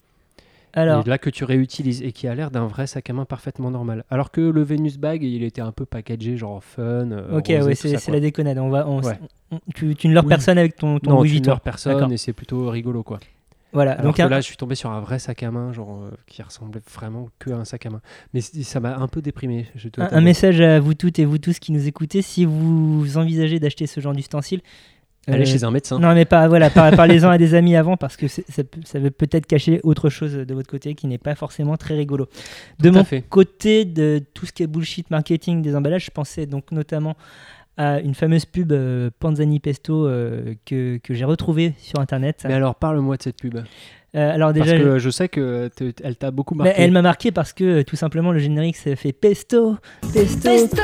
Alors, 0.73 1.05
Et 1.05 1.09
là 1.09 1.17
que 1.17 1.29
tu 1.29 1.43
réutilises 1.43 2.01
et 2.01 2.11
qui 2.11 2.27
a 2.27 2.35
l'air 2.35 2.51
d'un 2.51 2.65
vrai 2.67 2.87
sac 2.87 3.09
à 3.09 3.13
main 3.13 3.25
parfaitement 3.25 3.71
normal. 3.71 4.05
Alors 4.09 4.31
que 4.31 4.41
le 4.41 4.63
Venus 4.63 4.97
Bag, 4.97 5.23
il 5.23 5.43
était 5.43 5.61
un 5.61 5.71
peu 5.71 5.85
packagé 5.85 6.37
genre 6.37 6.63
fun. 6.63 6.81
euh, 7.11 7.37
ok, 7.37 7.47
rosé, 7.47 7.61
ouais, 7.61 7.75
c'est 7.75 7.89
ça, 7.89 7.97
c'est 7.97 8.05
quoi. 8.05 8.13
la 8.15 8.19
déconnade. 8.21 8.57
On 8.57 8.69
va, 8.69 8.87
on, 8.87 9.01
Ouais. 9.01 9.19
on- 9.51 9.59
tu, 9.75 9.95
tu 9.95 10.07
ne 10.07 10.13
leurres 10.13 10.23
Oui. 10.25 10.29
personne 10.29 10.57
avec 10.57 10.75
ton, 10.75 10.99
ton 10.99 11.11
Non, 11.11 11.23
tu 11.23 11.39
ne 11.41 11.45
leurres 11.45 11.61
personne 11.61 12.11
et 12.11 12.17
c'est 12.17 12.33
plutôt 12.33 12.69
rigolo 12.69 13.03
quoi. 13.03 13.19
Voilà. 13.73 13.91
Alors 13.93 14.03
Donc, 14.07 14.17
que 14.17 14.21
un- 14.21 14.27
là, 14.27 14.41
je 14.41 14.45
suis 14.47 14.57
tombé 14.57 14.75
sur 14.75 14.91
un 14.91 14.99
vrai 14.99 15.17
sac 15.17 15.43
à 15.43 15.49
main, 15.51 15.71
genre 15.71 16.01
euh, 16.03 16.11
qui 16.27 16.41
ressemblait 16.43 16.81
vraiment 16.93 17.29
que 17.39 17.51
à 17.51 17.55
un 17.55 17.63
sac 17.65 17.85
à 17.85 17.89
main. 17.89 18.01
Mais 18.33 18.41
ça 18.41 18.79
m'a 18.81 18.97
un 18.97 19.07
peu 19.07 19.21
déprimé. 19.21 19.67
Je 19.75 19.87
dois 19.87 20.13
un, 20.13 20.17
un 20.17 20.21
message 20.21 20.59
à 20.59 20.79
vous 20.81 20.93
toutes 20.93 21.19
et 21.19 21.25
vous 21.25 21.37
tous 21.37 21.57
qui 21.59 21.71
nous 21.71 21.87
écoutez 21.87 22.21
si 22.21 22.43
vous 22.43 23.17
envisagez 23.17 23.59
d'acheter 23.59 23.87
ce 23.87 24.01
genre 24.01 24.13
d'ustensile, 24.13 24.59
Allez 25.27 25.43
Euh, 25.43 25.45
chez 25.45 25.63
un 25.63 25.69
médecin. 25.71 25.99
Non, 25.99 26.13
mais 26.15 26.25
pas, 26.25 26.47
voilà, 26.47 26.69
par- 26.71 26.91
parlez-en 26.95 27.29
à 27.31 27.37
des 27.37 27.53
amis 27.53 27.75
avant 27.75 27.95
parce 27.95 28.17
que 28.17 28.27
ça, 28.27 28.41
peut- 28.63 28.81
ça 28.83 28.97
veut 28.99 29.11
peut-être 29.11 29.45
cacher 29.45 29.79
autre 29.83 30.09
chose 30.09 30.33
de 30.33 30.53
votre 30.53 30.69
côté 30.69 30.95
qui 30.95 31.05
n'est 31.07 31.19
pas 31.19 31.35
forcément 31.35 31.77
très 31.77 31.95
rigolo. 31.95 32.27
De 32.79 32.89
Tout 32.89 32.95
mon 32.95 33.03
fait. 33.03 33.21
côté, 33.21 33.85
de 33.85 34.19
tout 34.33 34.45
ce 34.47 34.51
qui 34.51 34.63
est 34.63 34.67
bullshit 34.67 35.09
marketing 35.11 35.61
des 35.61 35.75
emballages, 35.75 36.05
je 36.05 36.11
pensais 36.11 36.47
donc 36.47 36.71
notamment 36.71 37.15
à 37.77 37.99
une 37.99 38.15
fameuse 38.15 38.45
pub 38.45 38.71
euh, 38.71 39.09
Panzani 39.19 39.59
Pesto 39.59 40.05
euh, 40.07 40.55
que, 40.65 40.97
que 40.97 41.13
j'ai 41.13 41.25
retrouvée 41.25 41.73
sur 41.77 41.99
internet. 41.99 42.43
Mais 42.47 42.53
alors, 42.55 42.75
parle-moi 42.75 43.15
de 43.17 43.21
cette 43.21 43.37
pub. 43.37 43.59
Euh, 44.13 44.33
alors 44.33 44.53
Parce 44.53 44.67
déjà, 44.67 44.77
que 44.77 44.99
je 44.99 45.09
sais 45.09 45.29
que 45.29 45.69
elle 46.03 46.17
t'a 46.17 46.31
beaucoup 46.31 46.53
bah, 46.53 46.65
marqué. 46.65 46.81
elle 46.81 46.91
m'a 46.91 47.01
marqué 47.01 47.31
parce 47.31 47.53
que 47.53 47.81
tout 47.83 47.95
simplement 47.95 48.33
le 48.33 48.39
générique 48.39 48.75
ça 48.75 48.93
fait 48.97 49.13
Pesto, 49.13 49.77
Pesto, 50.13 50.41
Pesto, 50.43 50.81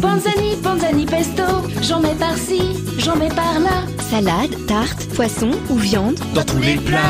Panzani, 0.00 0.56
Panzani. 0.62 1.04
Pesto, 1.04 1.42
j'en 1.82 2.00
mets 2.00 2.14
par-ci, 2.14 2.60
j'en 2.98 3.16
mets 3.16 3.28
par-là. 3.28 3.82
Salade, 4.00 4.54
tarte, 4.66 5.06
poisson 5.14 5.50
ou 5.70 5.74
viande, 5.74 6.14
Dans 6.34 6.42
tous 6.44 6.58
les 6.60 6.76
plats, 6.76 7.00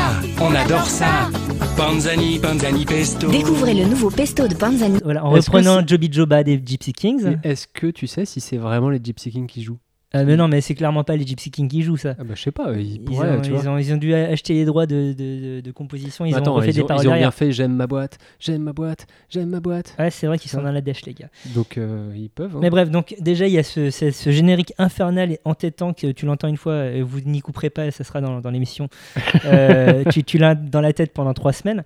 on 0.41 0.53
adore 0.53 0.85
ça. 0.87 1.29
Panzani, 1.77 2.37
Panzani 2.39 2.85
pesto. 2.85 3.29
découvrez 3.29 3.73
le 3.75 3.85
nouveau 3.85 4.09
pesto 4.09 4.47
de 4.49 4.55
Panzani. 4.55 4.99
Voilà, 5.03 5.23
en 5.25 5.29
reprenant 5.29 5.79
c'est- 5.79 5.87
Joby 5.87 6.09
Joba 6.11 6.43
des 6.43 6.61
Gypsy 6.65 6.91
Kings. 6.93 7.37
Est-ce 7.43 7.67
que 7.67 7.87
tu 7.87 8.07
sais 8.07 8.25
si 8.25 8.41
c'est 8.41 8.57
vraiment 8.57 8.89
les 8.89 8.99
Gypsy 9.01 9.31
Kings 9.31 9.47
qui 9.47 9.63
jouent? 9.63 9.77
Euh, 10.15 10.23
mais 10.25 10.35
non, 10.37 10.47
mais 10.47 10.61
c'est 10.61 10.75
clairement 10.75 11.03
pas 11.03 11.15
les 11.15 11.25
Gypsy 11.27 11.51
Kings 11.51 11.67
qui 11.67 11.81
jouent 11.81 11.97
ça. 11.97 12.15
ah 12.17 12.23
bah, 12.23 12.33
Je 12.35 12.41
sais 12.41 12.51
pas, 12.51 12.71
ils 12.73 12.93
Ils 12.93 13.01
pourraient, 13.01 13.37
ont, 13.37 13.41
tu 13.41 13.49
ils 13.51 13.55
vois. 13.57 13.71
ont- 13.73 13.77
ils 13.77 13.93
ont 13.93 13.97
dû 13.97 14.13
acheter 14.13 14.53
les 14.53 14.63
droits 14.65 14.85
de, 14.85 15.13
de- 15.13 15.57
de- 15.57 15.61
de 15.61 15.71
composition, 15.71 16.25
ils 16.25 16.33
Attends, 16.35 16.51
ont 16.51 16.55
refait 16.55 16.69
ils 16.69 16.75
des 16.75 16.83
paroles 16.83 17.03
ils 17.05 17.09
ont 17.09 17.15
bien 17.15 17.31
fait 17.31 17.51
J'aime 17.51 17.73
ma 17.73 17.85
boîte, 17.85 18.17
j'aime 18.39 18.63
ma 18.63 18.71
boîte, 18.73 19.07
j'aime 19.29 19.49
ma 19.49 19.59
boîte. 19.59 19.95
Ouais, 19.99 20.09
c'est 20.11 20.27
vrai 20.27 20.37
qu'ils 20.39 20.49
sont 20.51 20.61
dans 20.61 20.71
la 20.71 20.81
dèche, 20.81 21.05
les 21.05 21.13
gars. 21.13 21.29
Donc 21.53 21.77
euh, 21.77 22.11
ils 22.15 22.29
peuvent. 22.29 22.55
hein. 22.55 22.59
Mais 22.61 22.69
bref, 22.69 22.89
donc 22.89 23.15
déjà, 23.19 23.45
il 23.47 23.53
y 23.53 23.57
a 23.59 23.63
ce, 23.63 23.89
ce- 23.91 24.11
ce 24.11 24.29
générique 24.31 24.73
infernal 24.77 25.31
et 25.31 25.39
entêtant 25.43 25.93
que 25.93 26.11
tu 26.11 26.25
l'entends 26.25 26.47
une 26.47 26.57
fois 26.57 26.85
et 26.85 27.01
vous 27.01 27.19
n'y 27.21 27.41
couperez 27.41 27.69
pas, 27.69 27.91
ça 27.91 28.03
sera 28.03 28.21
dans, 28.21 28.39
dans 28.41 28.49
l'émission. 28.51 28.87
Euh, 29.45 30.03
tu 30.11 30.23
tu 30.23 30.37
l'as 30.37 30.55
dans 30.55 30.81
la 30.81 30.91
tête 30.93 31.13
pendant 31.13 31.33
trois 31.33 31.53
semaines. 31.53 31.83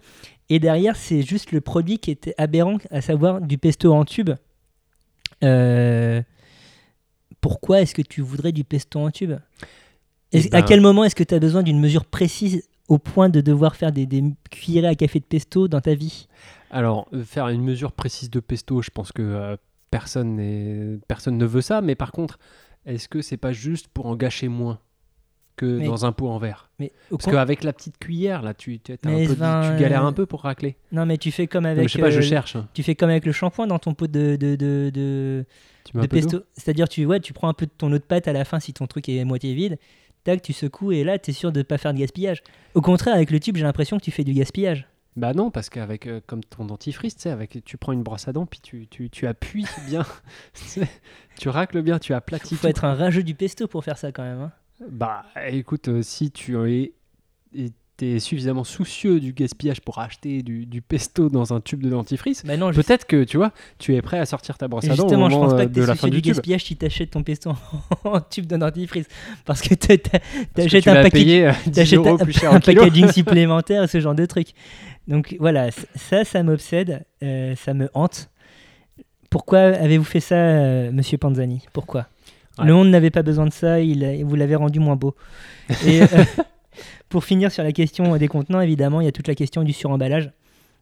Et 0.49 0.59
derrière, 0.59 0.95
c'est 0.95 1.21
juste 1.23 1.51
le 1.51 1.61
produit 1.61 1.99
qui 1.99 2.09
était 2.11 2.33
aberrant, 2.37 2.77
à 2.91 3.01
savoir 3.01 3.41
du 3.41 3.57
pesto 3.57 3.93
en 3.93 4.05
tube. 4.05 4.29
Euh, 5.43 6.21
pourquoi 7.41 7.81
est-ce 7.81 7.93
que 7.95 8.01
tu 8.01 8.21
voudrais 8.21 8.51
du 8.51 8.63
pesto 8.63 8.99
en 8.99 9.11
tube 9.11 9.33
Eh 10.31 10.41
ben- 10.49 10.57
À 10.57 10.61
quel 10.61 10.81
moment 10.81 11.03
est-ce 11.03 11.15
que 11.15 11.23
tu 11.23 11.33
as 11.35 11.39
besoin 11.39 11.63
d'une 11.63 11.79
mesure 11.79 12.05
précise 12.05 12.67
au 12.87 12.97
point 12.97 13.29
de 13.29 13.41
devoir 13.41 13.75
faire 13.75 13.91
des, 13.91 14.05
des 14.05 14.23
cuillerées 14.49 14.87
à 14.87 14.95
café 14.95 15.19
de 15.19 15.25
pesto 15.25 15.67
dans 15.67 15.81
ta 15.81 15.93
vie? 15.93 16.27
Alors, 16.71 17.07
euh, 17.13 17.23
faire 17.23 17.47
une 17.49 17.63
mesure 17.63 17.91
précise 17.91 18.29
de 18.29 18.39
pesto, 18.39 18.81
je 18.81 18.89
pense 18.89 19.11
que 19.11 19.21
euh, 19.21 19.57
personne, 19.91 20.99
personne 21.07 21.37
ne 21.37 21.45
veut 21.45 21.61
ça. 21.61 21.81
Mais 21.81 21.95
par 21.95 22.11
contre, 22.11 22.39
est-ce 22.85 23.07
que 23.07 23.21
c'est 23.21 23.37
pas 23.37 23.51
juste 23.51 23.87
pour 23.89 24.05
en 24.07 24.15
gâcher 24.15 24.47
moins? 24.47 24.79
Que 25.59 25.65
Mais- 25.77 25.85
dans 25.85 26.05
un 26.05 26.11
pot 26.11 26.29
en 26.29 26.37
verre 26.39 26.69
mais 26.79 26.91
Parce 27.09 27.25
con- 27.25 27.31
qu'avec 27.31 27.63
la 27.63 27.73
petite 27.73 27.97
cuillère, 27.97 28.41
là, 28.41 28.53
tu, 28.53 28.73
un 28.89 28.95
peu- 28.95 29.25
tu 29.27 29.35
galères 29.35 30.03
euh, 30.05 30.07
un 30.07 30.13
peu 30.13 30.25
pour 30.25 30.41
racler. 30.43 30.77
Non, 30.91 31.05
mais 31.05 31.17
tu 31.17 31.31
fais 31.31 31.45
comme 31.47 31.63
Non, 31.65 31.69
avec. 31.71 31.87
je 31.89 31.93
sais 31.93 31.99
pas, 31.99 32.09
je 32.09 32.19
euh, 32.19 32.21
cherche. 32.21 32.55
hein. 32.55 32.67
Tu 32.73 32.83
fais 32.83 32.95
comme 32.95 33.09
avec 33.09 33.25
le 33.25 33.31
shampoing 33.33 33.67
dans 33.67 33.79
ton 33.79 33.93
pot 33.93 34.07
de, 34.07 34.37
de, 34.37 34.55
de, 34.55 34.89
de, 34.93 35.45
de 35.93 36.07
pesto. 36.07 36.43
C'est-à-dire, 36.53 36.87
tu, 36.87 37.05
ouais, 37.05 37.19
tu 37.19 37.33
prends 37.33 37.49
un 37.49 37.53
peu 37.53 37.65
de 37.65 37.71
ton 37.77 37.87
eau 37.91 37.97
de 37.97 38.03
pâte 38.03 38.27
à 38.29 38.33
la 38.33 38.45
fin 38.45 38.59
si 38.59 38.71
ton 38.73 38.87
truc 38.87 39.09
est 39.09 39.23
moitié 39.25 39.53
vide. 39.53 39.77
Tac, 40.23 40.41
tu 40.41 40.53
secoues 40.53 40.91
et 40.93 41.03
là, 41.03 41.17
tu 41.19 41.31
es 41.31 41.33
sûr 41.33 41.51
de 41.51 41.59
ne 41.59 41.63
pas 41.63 41.77
faire 41.77 41.93
de 41.93 41.99
gaspillage. 41.99 42.41
Au 42.75 42.81
contraire, 42.81 43.13
avec 43.15 43.29
le 43.31 43.39
tube, 43.39 43.55
j'ai 43.57 43.63
l'impression 43.63 43.97
que 43.97 44.03
tu 44.03 44.11
fais 44.11 44.23
du 44.23 44.33
gaspillage. 44.33 44.87
Bah 45.17 45.33
non, 45.33 45.51
parce 45.51 45.69
qu'avec 45.69 46.07
euh, 46.07 46.21
comme 46.27 46.43
ton 46.43 46.63
dentifrice, 46.65 47.17
tu 47.17 47.27
avec 47.27 47.61
tu 47.65 47.77
prends 47.77 47.91
une 47.91 48.03
brosse 48.03 48.27
à 48.29 48.31
dents, 48.31 48.45
puis 48.45 48.59
tu, 48.61 48.87
tu, 48.87 49.09
tu 49.09 49.27
appuies 49.27 49.65
bien, 49.87 50.05
tu 51.37 51.49
racles 51.49 51.81
bien, 51.81 51.99
tu 51.99 52.11
Il 52.13 52.15
aplatis. 52.15 52.55
faut 52.55 52.61
tout. 52.61 52.67
être 52.67 52.85
un 52.85 52.93
rageux 52.93 53.23
du 53.23 53.35
pesto 53.35 53.67
pour 53.67 53.83
faire 53.83 53.97
ça 53.97 54.11
quand 54.11 54.23
même. 54.23 54.39
hein. 54.41 54.51
Bah 54.87 55.25
écoute, 55.49 55.89
euh, 55.89 56.01
si 56.01 56.31
tu 56.31 56.57
es, 56.69 56.93
es 58.01 58.19
suffisamment 58.19 58.63
soucieux 58.63 59.19
du 59.19 59.33
gaspillage 59.33 59.81
pour 59.81 59.99
acheter 59.99 60.41
du, 60.41 60.65
du 60.65 60.81
pesto 60.81 61.29
dans 61.29 61.53
un 61.53 61.59
tube 61.59 61.83
de 61.83 61.89
dentifrice, 61.89 62.45
Bah 62.45 62.55
non, 62.55 62.71
je- 62.71 62.81
peut-être 62.81 63.05
que 63.05 63.25
tu 63.25 63.35
vois, 63.37 63.51
tu 63.77 63.93
es 63.95 64.01
prêt 64.01 64.19
à 64.19 64.25
sortir 64.25 64.57
ta 64.57 64.69
brosse 64.69 64.85
à 64.85 64.95
dents 64.95 65.03
au 65.03 65.09
Justement, 65.09 65.29
je 65.29 65.35
moment 65.35 65.47
pense 65.47 65.55
pas 65.57 65.63
euh, 65.63 65.67
que 65.67 65.73
tu 65.73 65.79
es 65.81 65.95
soucieux 65.95 66.09
du 66.11 66.21
gaspillage 66.21 66.63
si 66.63 66.77
tu 66.77 66.85
achètes 66.85 67.11
ton 67.11 67.23
pesto 67.23 67.51
en, 68.05 68.21
tube 68.21 68.45
de 68.45 68.55
dentifrice. 68.55 69.07
Parce 69.43 69.61
que 69.61 69.73
tu 69.73 69.87
Parce 69.97 70.19
que 70.55 70.61
achètes 70.61 70.83
tu 70.83 70.89
un 70.89 71.03
paquet 71.03 71.47
euh, 71.47 71.51
10 71.65 71.71
t'achètes 71.71 71.97
euros 71.99 72.17
un, 72.19 72.47
un 72.53 72.57
au 72.57 72.59
packaging 72.61 73.11
supplémentaire 73.11 73.83
et 73.83 73.87
ce 73.87 73.99
genre 73.99 74.15
de 74.15 74.25
trucs. 74.25 74.53
Donc 75.09 75.35
voilà, 75.39 75.69
ça, 75.95 76.23
ça 76.23 76.41
m'obsède, 76.43 77.03
euh, 77.23 77.55
ça 77.55 77.73
me 77.73 77.89
hante. 77.93 78.29
Pourquoi 79.29 79.59
avez-vous 79.59 80.05
fait 80.05 80.19
ça, 80.19 80.35
euh, 80.35 80.91
monsieur 80.91 81.17
Panzani? 81.17 81.65
Pourquoi? 81.73 82.07
Ouais. 82.59 82.67
Le 82.67 82.73
monde 82.73 82.89
n'avait 82.89 83.09
pas 83.11 83.23
besoin 83.23 83.45
de 83.45 83.53
ça, 83.53 83.79
il 83.81 84.23
vous 84.25 84.35
l'avez 84.35 84.55
rendu 84.55 84.79
moins 84.79 84.95
beau. 84.95 85.15
Et 85.85 86.01
euh, 86.03 86.05
pour 87.09 87.23
finir 87.23 87.51
sur 87.51 87.63
la 87.63 87.71
question 87.71 88.15
des 88.17 88.27
contenants, 88.27 88.61
évidemment, 88.61 89.01
il 89.01 89.05
y 89.05 89.07
a 89.07 89.11
toute 89.11 89.27
la 89.27 89.35
question 89.35 89.63
du 89.63 89.73
suremballage. 89.73 90.31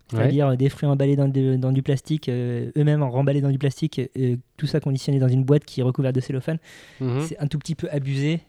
C'est-à-dire 0.10 0.48
euh, 0.48 0.56
des 0.56 0.70
fruits 0.70 0.88
emballés 0.88 1.18
dans, 1.18 1.28
de- 1.28 1.58
dans 1.58 1.74
du 1.74 1.82
plastique, 1.84 2.30
euh, 2.30 2.72
eux-mêmes 2.78 3.04
remballés 3.04 3.42
dans 3.42 3.50
du 3.52 3.58
plastique, 3.58 4.00
euh, 4.18 4.38
tout 4.56 4.66
ça 4.66 4.80
conditionné 4.80 5.20
dans 5.20 5.28
une 5.28 5.44
boîte 5.44 5.66
qui 5.66 5.82
est 5.82 5.84
recouverte 5.84 6.16
de 6.16 6.22
cellophane. 6.22 6.60
Mhm. 7.02 7.22
C'est 7.22 7.38
un 7.40 7.48
tout 7.48 7.60
petit 7.60 7.76
peu 7.76 7.90
abusé. 7.92 8.40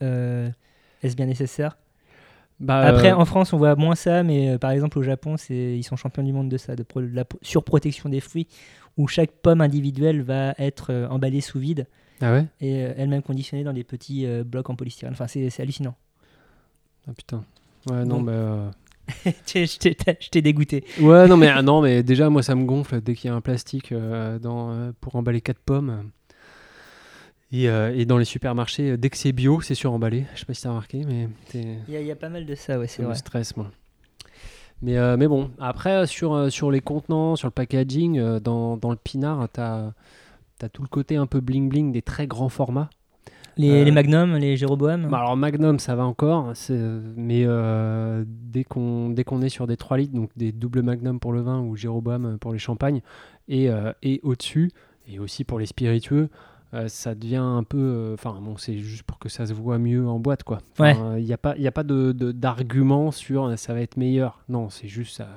Est-ce 0.00 1.16
bien 1.16 1.26
nécessaire? 1.26 1.76
Bah, 2.60 2.78
Après, 2.80 3.10
en 3.12 3.24
France, 3.24 3.52
on 3.52 3.56
voit 3.58 3.74
moins 3.74 3.94
ça, 3.96 4.22
mais 4.22 4.56
par 4.58 4.70
exemple, 4.70 4.98
au 4.98 5.02
Japon, 5.02 5.36
ils 5.50 5.82
sont 5.82 5.96
champions 5.96 6.22
du 6.22 6.32
monde 6.32 6.48
de 6.48 6.56
ça, 6.56 6.76
de, 6.76 6.82
pro- 6.82 7.00
de 7.02 7.08
la 7.14 7.24
pro- 7.24 7.38
surprotection 7.42 8.08
des 8.08 8.20
fruits, 8.20 8.46
où 8.96 9.08
chaque 9.08 9.32
pomme 9.32 9.60
individuelle 9.60 10.22
va 10.22 10.54
être 10.58 11.08
emballée 11.10 11.40
sous 11.40 11.58
vide 11.58 11.86
ah 12.20 12.32
ouais? 12.32 12.46
Et 12.60 12.84
euh, 12.84 12.94
elle-même 12.96 13.22
conditionnée 13.22 13.64
dans 13.64 13.72
des 13.72 13.84
petits 13.84 14.26
euh, 14.26 14.44
blocs 14.44 14.70
en 14.70 14.76
polystyrène. 14.76 15.12
Enfin, 15.14 15.26
c'est, 15.26 15.50
hallucinant. 15.60 15.96
Ah 17.08 17.12
putain. 17.12 17.44
Ouais, 17.90 18.04
non, 18.04 18.20
mais. 18.22 18.32
euh, 18.32 18.70
je 19.26 19.78
t'ai- 20.30 20.42
dégoûté. 20.42 20.84
Ouais, 21.00 21.28
non, 21.28 21.36
mais, 21.36 21.48
ah, 21.54 21.62
non, 21.62 21.82
mais 21.82 22.02
déjà, 22.02 22.30
moi, 22.30 22.42
ça 22.42 22.54
me 22.54 22.64
gonfle 22.64 23.00
dès 23.00 23.14
qu'il 23.14 23.28
y 23.28 23.32
a 23.32 23.36
un 23.36 23.40
plastique 23.40 23.92
euh, 23.92 24.38
dans, 24.38 24.70
euh, 24.70 24.92
pour 25.00 25.16
emballer 25.16 25.40
4 25.40 25.58
pommes. 25.60 26.10
Et, 27.52 27.68
euh, 27.68 27.94
et 27.94 28.04
dans 28.04 28.18
les 28.18 28.24
supermarchés, 28.24 28.96
dès 28.96 29.10
que 29.10 29.16
c'est 29.16 29.32
bio, 29.32 29.60
c'est 29.60 29.74
suremballé. 29.74 30.24
Je 30.34 30.40
sais 30.40 30.46
pas 30.46 30.54
si 30.54 30.62
t'as 30.62 30.70
remarqué, 30.70 31.04
mais 31.06 31.28
Il 31.54 31.92
y, 31.92 31.96
a- 31.96 32.00
il 32.00 32.06
y 32.06 32.10
a 32.10 32.16
pas 32.16 32.28
mal 32.30 32.46
de 32.46 32.54
ça, 32.54 32.78
ouais, 32.78 32.88
c'est 32.88 32.96
ça 32.96 33.02
me 33.02 33.08
vrai. 33.08 33.16
stresse, 33.16 33.56
moi. 33.56 33.70
Mais, 34.82 35.16
mais 35.16 35.28
bon, 35.28 35.50
après, 35.60 36.06
sur, 36.06 36.50
sur 36.50 36.70
les 36.70 36.80
contenants, 36.80 37.36
sur 37.36 37.46
le 37.46 37.52
packaging, 37.52 38.38
dans, 38.40 38.76
dans 38.76 38.90
le 38.90 38.96
pinard, 38.96 39.48
t'as 39.52 39.92
as 40.62 40.68
tout 40.68 40.82
le 40.82 40.88
côté 40.88 41.16
un 41.16 41.26
peu 41.26 41.40
bling-bling 41.40 41.90
des 41.92 42.02
très 42.02 42.26
grands 42.26 42.48
formats. 42.48 42.90
Les, 43.56 43.70
Euh, 43.70 43.84
les 43.84 43.90
Magnum, 43.92 44.34
les 44.36 44.56
Jéroboam. 44.56 45.08
Bah 45.08 45.18
alors 45.18 45.36
Magnum 45.36 45.78
ça 45.78 45.94
va 45.94 46.04
encore, 46.04 46.52
mais 47.16 47.44
euh, 47.46 48.24
dès 48.26 48.64
qu'on 48.64 49.10
dès 49.10 49.22
qu'on 49.22 49.42
est 49.42 49.48
sur 49.48 49.66
des 49.68 49.76
3 49.76 49.96
litres, 49.98 50.12
donc 50.14 50.30
des 50.36 50.50
doubles 50.50 50.82
Magnum 50.82 51.20
pour 51.20 51.32
le 51.32 51.40
vin 51.40 51.60
ou 51.60 51.76
Jéroboam 51.76 52.36
pour 52.40 52.52
les 52.52 52.58
champagnes, 52.58 53.00
et, 53.48 53.70
euh, 53.70 53.92
et 54.02 54.18
au-dessus, 54.24 54.72
et 55.06 55.20
aussi 55.20 55.44
pour 55.44 55.60
les 55.60 55.66
spiritueux, 55.66 56.30
euh, 56.72 56.88
ça 56.88 57.14
devient 57.14 57.36
un 57.36 57.62
peu... 57.62 58.10
Enfin 58.14 58.36
bon, 58.42 58.56
c'est 58.56 58.78
juste 58.78 59.04
pour 59.04 59.20
que 59.20 59.28
ça 59.28 59.46
se 59.46 59.52
voit 59.52 59.78
mieux 59.78 60.04
en 60.08 60.18
boîte 60.18 60.42
quoi. 60.42 60.58
Il 61.18 61.24
n'y 61.24 61.32
a 61.32 61.38
pas, 61.38 61.56
y 61.56 61.68
a 61.68 61.72
pas 61.72 61.84
de, 61.84 62.10
de- 62.10 62.32
d'argument 62.32 63.12
sur 63.12 63.56
ça 63.56 63.72
va 63.72 63.80
être 63.82 63.96
meilleur. 63.96 64.40
Non, 64.48 64.68
c'est 64.70 64.88
juste 64.88 65.16
ça, 65.18 65.28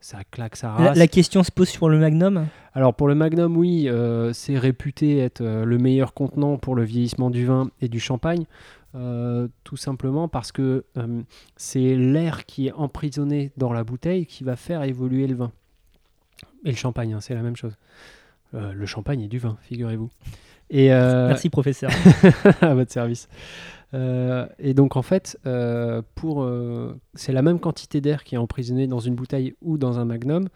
ça 0.00 0.18
claque, 0.30 0.56
ça 0.56 0.68
la, 0.78 0.88
rase. 0.88 0.98
la 0.98 1.08
question 1.08 1.42
se 1.42 1.50
pose 1.50 1.68
sur 1.68 1.88
le 1.88 1.98
Magnum. 1.98 2.46
Alors 2.74 2.94
pour 2.94 3.08
le 3.08 3.14
Magnum, 3.14 3.56
oui, 3.56 3.88
euh, 3.88 4.32
c'est 4.32 4.56
réputé 4.56 5.18
être 5.18 5.40
euh, 5.40 5.64
le 5.64 5.78
meilleur 5.78 6.14
contenant 6.14 6.56
pour 6.56 6.76
le 6.76 6.84
vieillissement 6.84 7.30
du 7.30 7.44
vin 7.44 7.70
et 7.80 7.88
du 7.88 7.98
champagne, 7.98 8.44
euh, 8.94 9.48
tout 9.64 9.76
simplement 9.76 10.28
parce 10.28 10.52
que 10.52 10.84
c'est 11.56 11.96
l'air 11.96 12.46
qui 12.46 12.68
est 12.68 12.72
emprisonné 12.72 13.50
dans 13.56 13.72
la 13.72 13.84
bouteille 13.84 14.26
qui 14.26 14.44
va 14.44 14.56
faire 14.56 14.82
évoluer 14.84 15.26
le 15.26 15.34
vin. 15.34 15.52
Et 16.64 16.70
le 16.70 16.76
champagne, 16.76 17.14
hein, 17.14 17.20
c'est 17.20 17.34
la 17.34 17.42
même 17.42 17.56
chose. 17.56 17.76
Le 18.52 18.86
champagne 18.86 19.20
est 19.20 19.28
du 19.28 19.38
vin, 19.38 19.58
figurez-vous. 19.62 20.10
Et, 20.70 20.88
Merci, 20.88 21.50
professeur. 21.50 21.90
à 22.60 22.74
votre 22.74 22.92
service. 22.92 23.28
Euh, 23.94 24.46
et 24.58 24.74
donc 24.74 24.96
en 24.96 25.02
fait, 25.02 25.38
euh, 25.46 26.02
pour 26.14 26.42
euh, 26.42 26.98
c'est 27.14 27.32
la 27.32 27.42
même 27.42 27.58
quantité 27.58 28.00
d'air 28.00 28.24
qui 28.24 28.34
est 28.34 28.38
emprisonnée 28.38 28.86
dans 28.86 29.00
une 29.00 29.14
bouteille 29.14 29.54
ou 29.62 29.78
dans 29.78 29.98
un 29.98 30.04
magnum. 30.04 30.48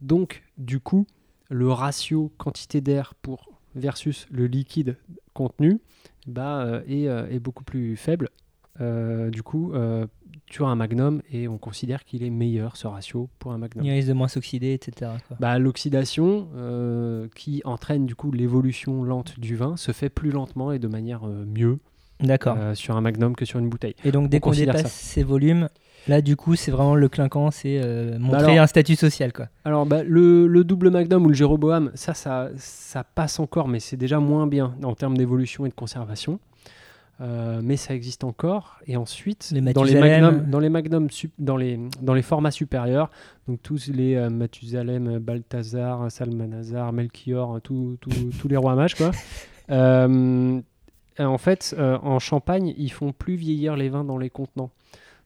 Donc 0.00 0.42
du 0.58 0.80
coup, 0.80 1.06
le 1.50 1.70
ratio 1.70 2.32
quantité 2.36 2.80
d'air 2.80 3.14
pour 3.14 3.52
versus 3.74 4.26
le 4.30 4.46
liquide 4.46 4.96
contenu 5.32 5.80
bah, 6.26 6.82
est, 6.86 7.04
est 7.04 7.40
beaucoup 7.40 7.64
plus 7.64 7.96
faible. 7.96 8.28
Du 8.78 9.42
coup, 9.42 9.72
tu 10.46 10.62
as 10.62 10.66
un 10.66 10.74
magnum 10.76 11.22
et 11.30 11.48
on 11.48 11.58
considère 11.58 12.04
qu'il 12.04 12.22
est 12.22 12.30
meilleur 12.30 12.76
ce 12.76 12.86
ratio 12.86 13.28
pour 13.38 13.52
un 13.52 13.58
magnum. 13.58 13.84
Il 13.84 13.90
risque 13.90 14.08
de 14.08 14.12
moins 14.12 14.28
s'oxyder, 14.28 14.72
etc. 14.74 15.12
Bah, 15.40 15.58
L'oxydation, 15.58 16.48
qui 17.34 17.62
entraîne 17.64 18.06
du 18.06 18.14
coup 18.14 18.30
l'évolution 18.30 19.02
lente 19.02 19.38
du 19.40 19.56
vin, 19.56 19.76
se 19.76 19.92
fait 19.92 20.08
plus 20.08 20.30
lentement 20.30 20.70
et 20.70 20.78
de 20.78 20.88
manière 20.88 21.26
mieux 21.26 21.78
D'accord. 22.20 22.56
euh, 22.58 22.74
sur 22.74 22.96
un 22.96 23.00
magnum 23.00 23.34
que 23.36 23.44
sur 23.44 23.58
une 23.58 23.68
bouteille. 23.68 23.94
Et 24.04 24.12
donc, 24.12 24.28
dès 24.28 24.38
on 24.38 24.40
qu'on 24.40 24.50
dépasse 24.52 24.82
ça. 24.82 24.88
ces 24.88 25.22
volumes, 25.22 25.68
là, 26.08 26.20
du 26.20 26.36
coup, 26.36 26.54
c'est 26.56 26.70
vraiment 26.70 26.94
le 26.94 27.08
clinquant, 27.08 27.50
c'est 27.50 27.78
euh, 27.82 28.18
montrer 28.18 28.38
Bah 28.42 28.48
alors- 28.52 28.62
un 28.64 28.66
statut 28.66 28.96
social, 28.96 29.32
quoi. 29.32 29.48
Alors 29.64 29.84
bah, 29.86 30.02
le, 30.04 30.46
le 30.46 30.64
double 30.64 30.90
magnum 30.90 31.24
ou 31.26 31.28
le 31.28 31.34
Jéroboam, 31.34 31.90
ça, 31.94 32.14
ça, 32.14 32.50
ça 32.56 33.04
passe 33.04 33.38
encore, 33.40 33.68
mais 33.68 33.80
c'est 33.80 33.96
déjà 33.96 34.20
moins 34.20 34.46
bien 34.46 34.74
en 34.82 34.94
termes 34.94 35.16
d'évolution 35.16 35.66
et 35.66 35.68
de 35.68 35.74
conservation. 35.74 36.38
Euh, 37.20 37.60
mais 37.62 37.76
ça 37.76 37.94
existe 37.94 38.24
encore. 38.24 38.80
Et 38.88 38.96
ensuite, 38.96 39.50
Les 39.52 39.60
dans 39.72 39.84
les 39.84 39.94
magnums, 39.94 40.46
dans 40.50 40.58
les 40.58 40.68
dans 41.38 41.56
les 41.56 41.78
dans 42.02 42.12
les 42.12 42.22
formats 42.22 42.50
supérieurs, 42.50 43.08
donc 43.46 43.62
tous 43.62 43.86
les 43.86 44.16
euh, 44.16 44.30
Mathusalem, 44.30 45.18
Balthazar, 45.20 46.10
Salmanazar, 46.10 46.92
Melchior, 46.92 47.60
tous 47.62 47.96
les 48.48 48.56
rois 48.56 48.74
mages, 48.74 48.94
quoi. 48.96 49.10
Euh, 49.70 50.60
en 51.18 51.38
fait, 51.38 51.74
euh, 51.78 51.98
en 52.02 52.18
Champagne, 52.18 52.74
ils 52.76 52.92
font 52.92 53.12
plus 53.12 53.36
vieillir 53.36 53.76
les 53.76 53.88
vins 53.88 54.04
dans 54.04 54.18
les 54.18 54.30
contenants. 54.30 54.70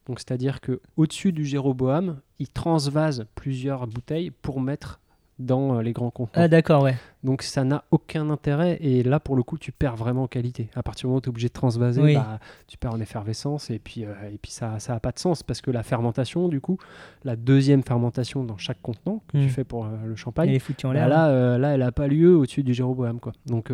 Donc, 0.07 0.21
c'est-à-dire 0.21 0.61
que 0.61 0.81
au-dessus 0.97 1.33
du 1.33 1.45
Jéroboam, 1.45 2.21
ils 2.39 2.49
transvasent 2.49 3.27
plusieurs 3.35 3.87
bouteilles 3.87 4.31
pour 4.31 4.61
mettre 4.61 5.01
dans 5.39 5.77
euh, 5.77 5.83
les 5.83 5.93
grands 5.93 6.11
contenants. 6.11 6.45
Ah 6.45 6.49
d'accord, 6.49 6.83
ouais. 6.83 6.97
Donc 7.25 7.43
ça 7.43 7.65
n'a 7.65 7.85
aucun 7.91 8.31
intérêt 8.31 8.77
et 8.81 9.03
là 9.03 9.19
pour 9.21 9.35
le 9.37 9.43
coup 9.43 9.59
tu 9.59 9.73
perds 9.73 9.97
vraiment 9.97 10.25
en 10.25 10.27
qualité. 10.29 10.69
À 10.75 10.83
partir 10.83 11.03
du 11.03 11.07
moment 11.09 11.19
où 11.19 11.21
tu 11.21 11.27
es 11.27 11.31
obligé 11.31 11.49
de 11.49 11.53
transvaser, 11.53 12.01
Oui. 12.03 12.15
bah, 12.15 12.39
tu 12.67 12.77
perds 12.79 12.93
en 12.95 13.01
effervescence 13.01 13.71
et 13.71 13.79
puis, 13.79 14.05
euh, 14.05 14.13
et 14.33 14.39
puis 14.39 14.51
ça 14.53 14.79
ça 14.79 14.95
a 14.95 15.01
pas 15.01 15.11
de 15.13 15.19
sens 15.19 15.43
parce 15.43 15.61
que 15.61 15.71
la 15.71 15.83
fermentation 15.83 16.49
du 16.49 16.61
coup, 16.61 16.79
la 17.25 17.37
deuxième 17.37 17.83
fermentation 17.83 18.45
dans 18.45 18.57
chaque 18.57 18.81
contenant 18.83 19.23
que 19.29 19.39
tu 19.39 19.49
fais 19.49 19.65
pour 19.65 19.85
euh, 19.87 19.91
le 20.07 20.17
champagne, 20.17 20.51
est 20.51 20.59
foutu 20.59 20.87
en 20.87 20.91
bah 20.91 20.95
l'air. 20.95 21.09
là, 21.09 21.29
euh, 21.29 21.59
là 21.59 21.75
elle 21.75 21.83
a 21.83 21.93
pas 21.93 22.07
lieu 22.09 22.37
au-dessus 22.37 22.63
du 22.63 22.75
Jéroboam 22.75 23.19
quoi. 23.21 23.33
Donc 23.47 23.73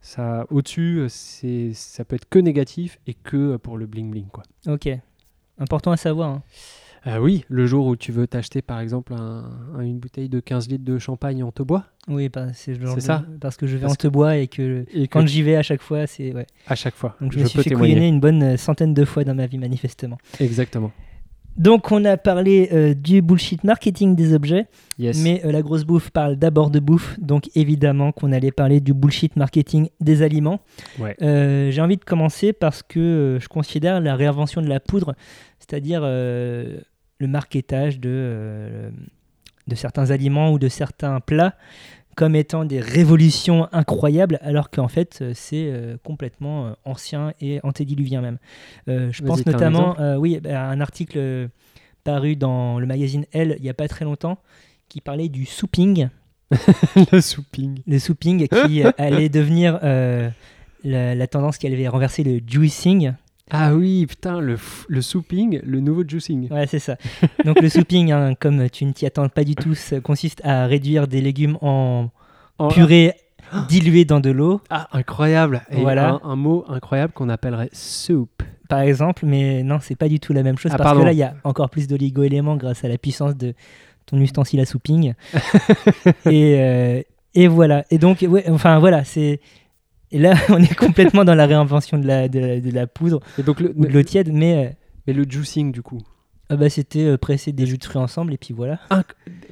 ça 0.00 0.46
au-dessus 0.50 1.04
c'est 1.08 1.72
ça 1.74 2.04
peut 2.04 2.16
être 2.16 2.28
que 2.28 2.38
négatif 2.38 2.98
et 3.06 3.14
que 3.14 3.56
pour 3.56 3.76
le 3.78 3.86
bling 3.86 4.10
bling 4.10 4.28
quoi. 4.28 4.42
Ok. 4.68 4.88
Important 5.58 5.92
à 5.92 5.96
savoir. 5.96 6.28
hein. 6.30 6.42
Ah 7.08 7.22
oui, 7.22 7.44
le 7.48 7.66
jour 7.66 7.86
où 7.86 7.94
tu 7.96 8.10
veux 8.10 8.26
t'acheter 8.26 8.62
par 8.62 8.80
exemple 8.80 9.14
un- 9.14 9.48
un- 9.76 9.80
une 9.80 9.98
bouteille 9.98 10.28
de 10.28 10.40
15 10.40 10.68
litres 10.68 10.84
de 10.84 10.98
champagne 10.98 11.42
en 11.44 11.52
te 11.52 11.62
bois 11.62 11.84
Oui, 12.08 12.28
bah, 12.28 12.48
c'est 12.52 12.76
de- 12.78 13.00
ça. 13.00 13.24
Parce 13.40 13.56
que 13.56 13.66
je 13.68 13.76
vais 13.76 13.82
Parce 13.82 13.92
en 13.92 13.96
te 13.96 14.08
bois 14.08 14.36
et 14.36 14.48
que 14.48 14.84
et 14.92 15.06
que 15.06 15.12
quand 15.12 15.26
j'y 15.26 15.42
vais 15.42 15.54
à 15.56 15.62
chaque 15.62 15.82
fois, 15.82 16.06
c'est 16.08 16.34
ouais. 16.34 16.46
à 16.66 16.74
chaque 16.74 16.94
fois, 16.96 17.16
Donc 17.20 17.32
je, 17.32 17.38
je, 17.38 17.44
me 17.44 17.48
suis 17.48 17.62
fait 17.62 17.70
couillonner 17.70 18.08
une 18.08 18.18
bonne 18.20 18.42
euh, 18.42 18.56
centaine 18.56 18.92
de 18.92 19.04
fois 19.04 19.22
dans 19.24 19.34
ma 19.36 19.46
vie 19.46 19.58
manifestement. 19.58 20.18
Exactement. 20.40 20.90
Donc 21.56 21.90
on 21.90 22.04
a 22.04 22.18
parlé 22.18 22.68
euh, 22.72 22.92
du 22.92 23.22
bullshit 23.22 23.64
marketing 23.64 24.14
des 24.14 24.34
objets, 24.34 24.66
Yes. 24.98 25.22
mais 25.22 25.40
euh, 25.46 25.52
la 25.52 25.62
grosse 25.62 25.84
bouffe 25.84 26.10
parle 26.10 26.36
d'abord 26.36 26.68
de 26.70 26.80
bouffe, 26.80 27.18
donc 27.18 27.48
évidemment 27.54 28.12
qu'on 28.12 28.30
allait 28.32 28.50
parler 28.52 28.80
du 28.80 28.92
bullshit 28.92 29.36
marketing 29.36 29.88
des 30.00 30.20
aliments. 30.20 30.60
Ouais. 30.98 31.16
Euh, 31.22 31.70
J'ai 31.70 31.80
envie 31.80 31.96
de 31.96 32.04
commencer 32.04 32.52
parce 32.52 32.82
que 32.82 32.98
euh, 33.00 33.40
je 33.40 33.48
considère 33.48 34.00
la 34.02 34.16
réinvention 34.16 34.60
de 34.60 34.66
la 34.68 34.80
poudre, 34.80 35.14
c'est-à-dire 35.58 36.02
euh, 36.04 36.78
le 37.18 37.26
marketage 37.26 37.98
de, 38.00 38.10
euh, 38.12 38.90
de 39.66 39.74
certains 39.74 40.10
aliments 40.10 40.52
ou 40.52 40.58
de 40.58 40.68
certains 40.68 41.20
plats 41.20 41.54
comme 42.16 42.34
étant 42.34 42.64
des 42.64 42.80
révolutions 42.80 43.68
incroyables, 43.72 44.38
alors 44.42 44.70
qu'en 44.70 44.88
fait 44.88 45.18
euh, 45.20 45.32
c'est 45.34 45.66
euh, 45.70 45.98
complètement 46.02 46.66
euh, 46.66 46.72
ancien 46.84 47.34
et 47.40 47.60
antédiluvien 47.62 48.22
même. 48.22 48.38
Euh, 48.88 49.10
je 49.12 49.22
pense 49.22 49.40
un 49.46 49.50
notamment, 49.52 49.96
oui, 50.16 50.40
bah, 50.40 50.62
à 50.62 50.70
un 50.70 50.80
article 50.80 51.48
paru 52.02 52.34
dans 52.34 52.80
le 52.80 52.86
magazine 52.86 53.26
Elle 53.32 53.56
il 53.58 53.62
n'y 53.62 53.68
a 53.68 53.74
pas 53.74 53.86
très 53.86 54.04
longtemps 54.04 54.38
qui 54.88 55.00
parlait 55.00 55.28
du 55.28 55.44
souping, 55.44 56.08
le 57.12 57.20
souping. 57.20 57.82
le 57.86 57.98
souping 57.98 58.48
qui 58.48 58.82
allait 58.98 59.28
devenir 59.28 59.78
la, 59.82 61.14
la 61.14 61.26
tendance 61.26 61.58
qui 61.58 61.66
allait 61.66 61.88
renverser 61.88 62.24
le 62.24 62.40
juicing. 62.46 63.12
Ah 63.50 63.74
oui, 63.74 64.06
putain, 64.06 64.40
le, 64.40 64.56
le 64.88 65.00
souping, 65.00 65.60
le 65.64 65.80
nouveau 65.80 66.02
juicing. 66.06 66.48
Ouais, 66.50 66.66
c'est 66.66 66.80
ça. 66.80 66.96
Donc 67.44 67.60
le 67.60 67.68
souping, 67.68 68.10
hein, 68.10 68.34
comme 68.34 68.68
tu 68.70 68.84
ne 68.84 68.92
t'y 68.92 69.06
attends 69.06 69.28
pas 69.28 69.44
du 69.44 69.54
tout, 69.54 69.74
ça 69.74 70.00
consiste 70.00 70.40
à 70.44 70.66
réduire 70.66 71.06
des 71.06 71.20
légumes 71.20 71.56
en 71.60 72.08
En- 72.58 72.68
purée 72.68 73.12
diluée 73.68 74.04
dans 74.04 74.18
de 74.18 74.30
l'eau, 74.30 74.60
Ah, 74.70 74.88
incroyable. 74.92 75.62
Et 75.70 75.80
Voilà. 75.80 76.18
un, 76.24 76.30
un 76.30 76.34
mot 76.36 76.64
incroyable 76.68 77.12
qu'on 77.12 77.28
appellerait 77.28 77.70
soup. 77.72 78.42
par 78.68 78.80
exemple, 78.80 79.24
mais 79.26 79.62
non, 79.62 79.78
c'est 79.80 79.94
pas 79.94 80.08
du 80.08 80.18
tout 80.18 80.32
la 80.32 80.42
même 80.42 80.58
chose 80.58 80.72
Ah, 80.74 80.78
parce 80.78 80.88
pardon. 80.88 81.02
que 81.02 81.06
là, 81.06 81.12
il 81.12 81.18
y 81.18 81.22
a 81.22 81.34
encore 81.44 81.70
plus 81.70 81.86
d'oligo-éléments 81.86 82.56
grâce 82.56 82.84
à 82.84 82.88
la 82.88 82.98
puissance 82.98 83.36
de 83.36 83.54
ton 84.06 84.18
ustensile 84.20 84.58
à 84.58 84.64
souping. 84.66 85.14
et, 86.26 86.56
euh, 86.58 87.02
et 87.34 87.46
voilà. 87.46 87.84
Et 87.90 87.98
donc, 87.98 88.24
ouais, 88.28 88.44
enfin 88.50 88.78
voilà, 88.80 89.04
c'est. 89.04 89.40
Et 90.12 90.18
là, 90.18 90.34
on 90.50 90.62
est 90.62 90.74
complètement 90.74 91.24
dans 91.24 91.34
la 91.34 91.46
réinvention 91.46 91.98
de 91.98 92.06
la, 92.06 92.28
de, 92.28 92.38
la- 92.38 92.60
de 92.60 92.70
la 92.70 92.86
poudre 92.86 93.20
Et 93.38 93.42
donc 93.42 93.60
le, 93.60 93.72
ou 93.76 93.86
de 93.86 93.92
l'eau 93.92 94.02
tiède, 94.02 94.30
mais 94.32 94.66
euh, 94.66 94.70
mais 95.06 95.12
le 95.12 95.24
juicing 95.28 95.72
du 95.72 95.82
coup. 95.82 96.00
ah 96.48 96.56
bah, 96.56 96.68
c'était 96.70 97.04
euh, 97.04 97.16
presser 97.16 97.52
des 97.52 97.66
jus 97.66 97.78
de 97.78 97.84
fruits 97.84 98.00
ensemble 98.02 98.32
et 98.34 98.38
puis 98.38 98.54
voilà. 98.54 98.78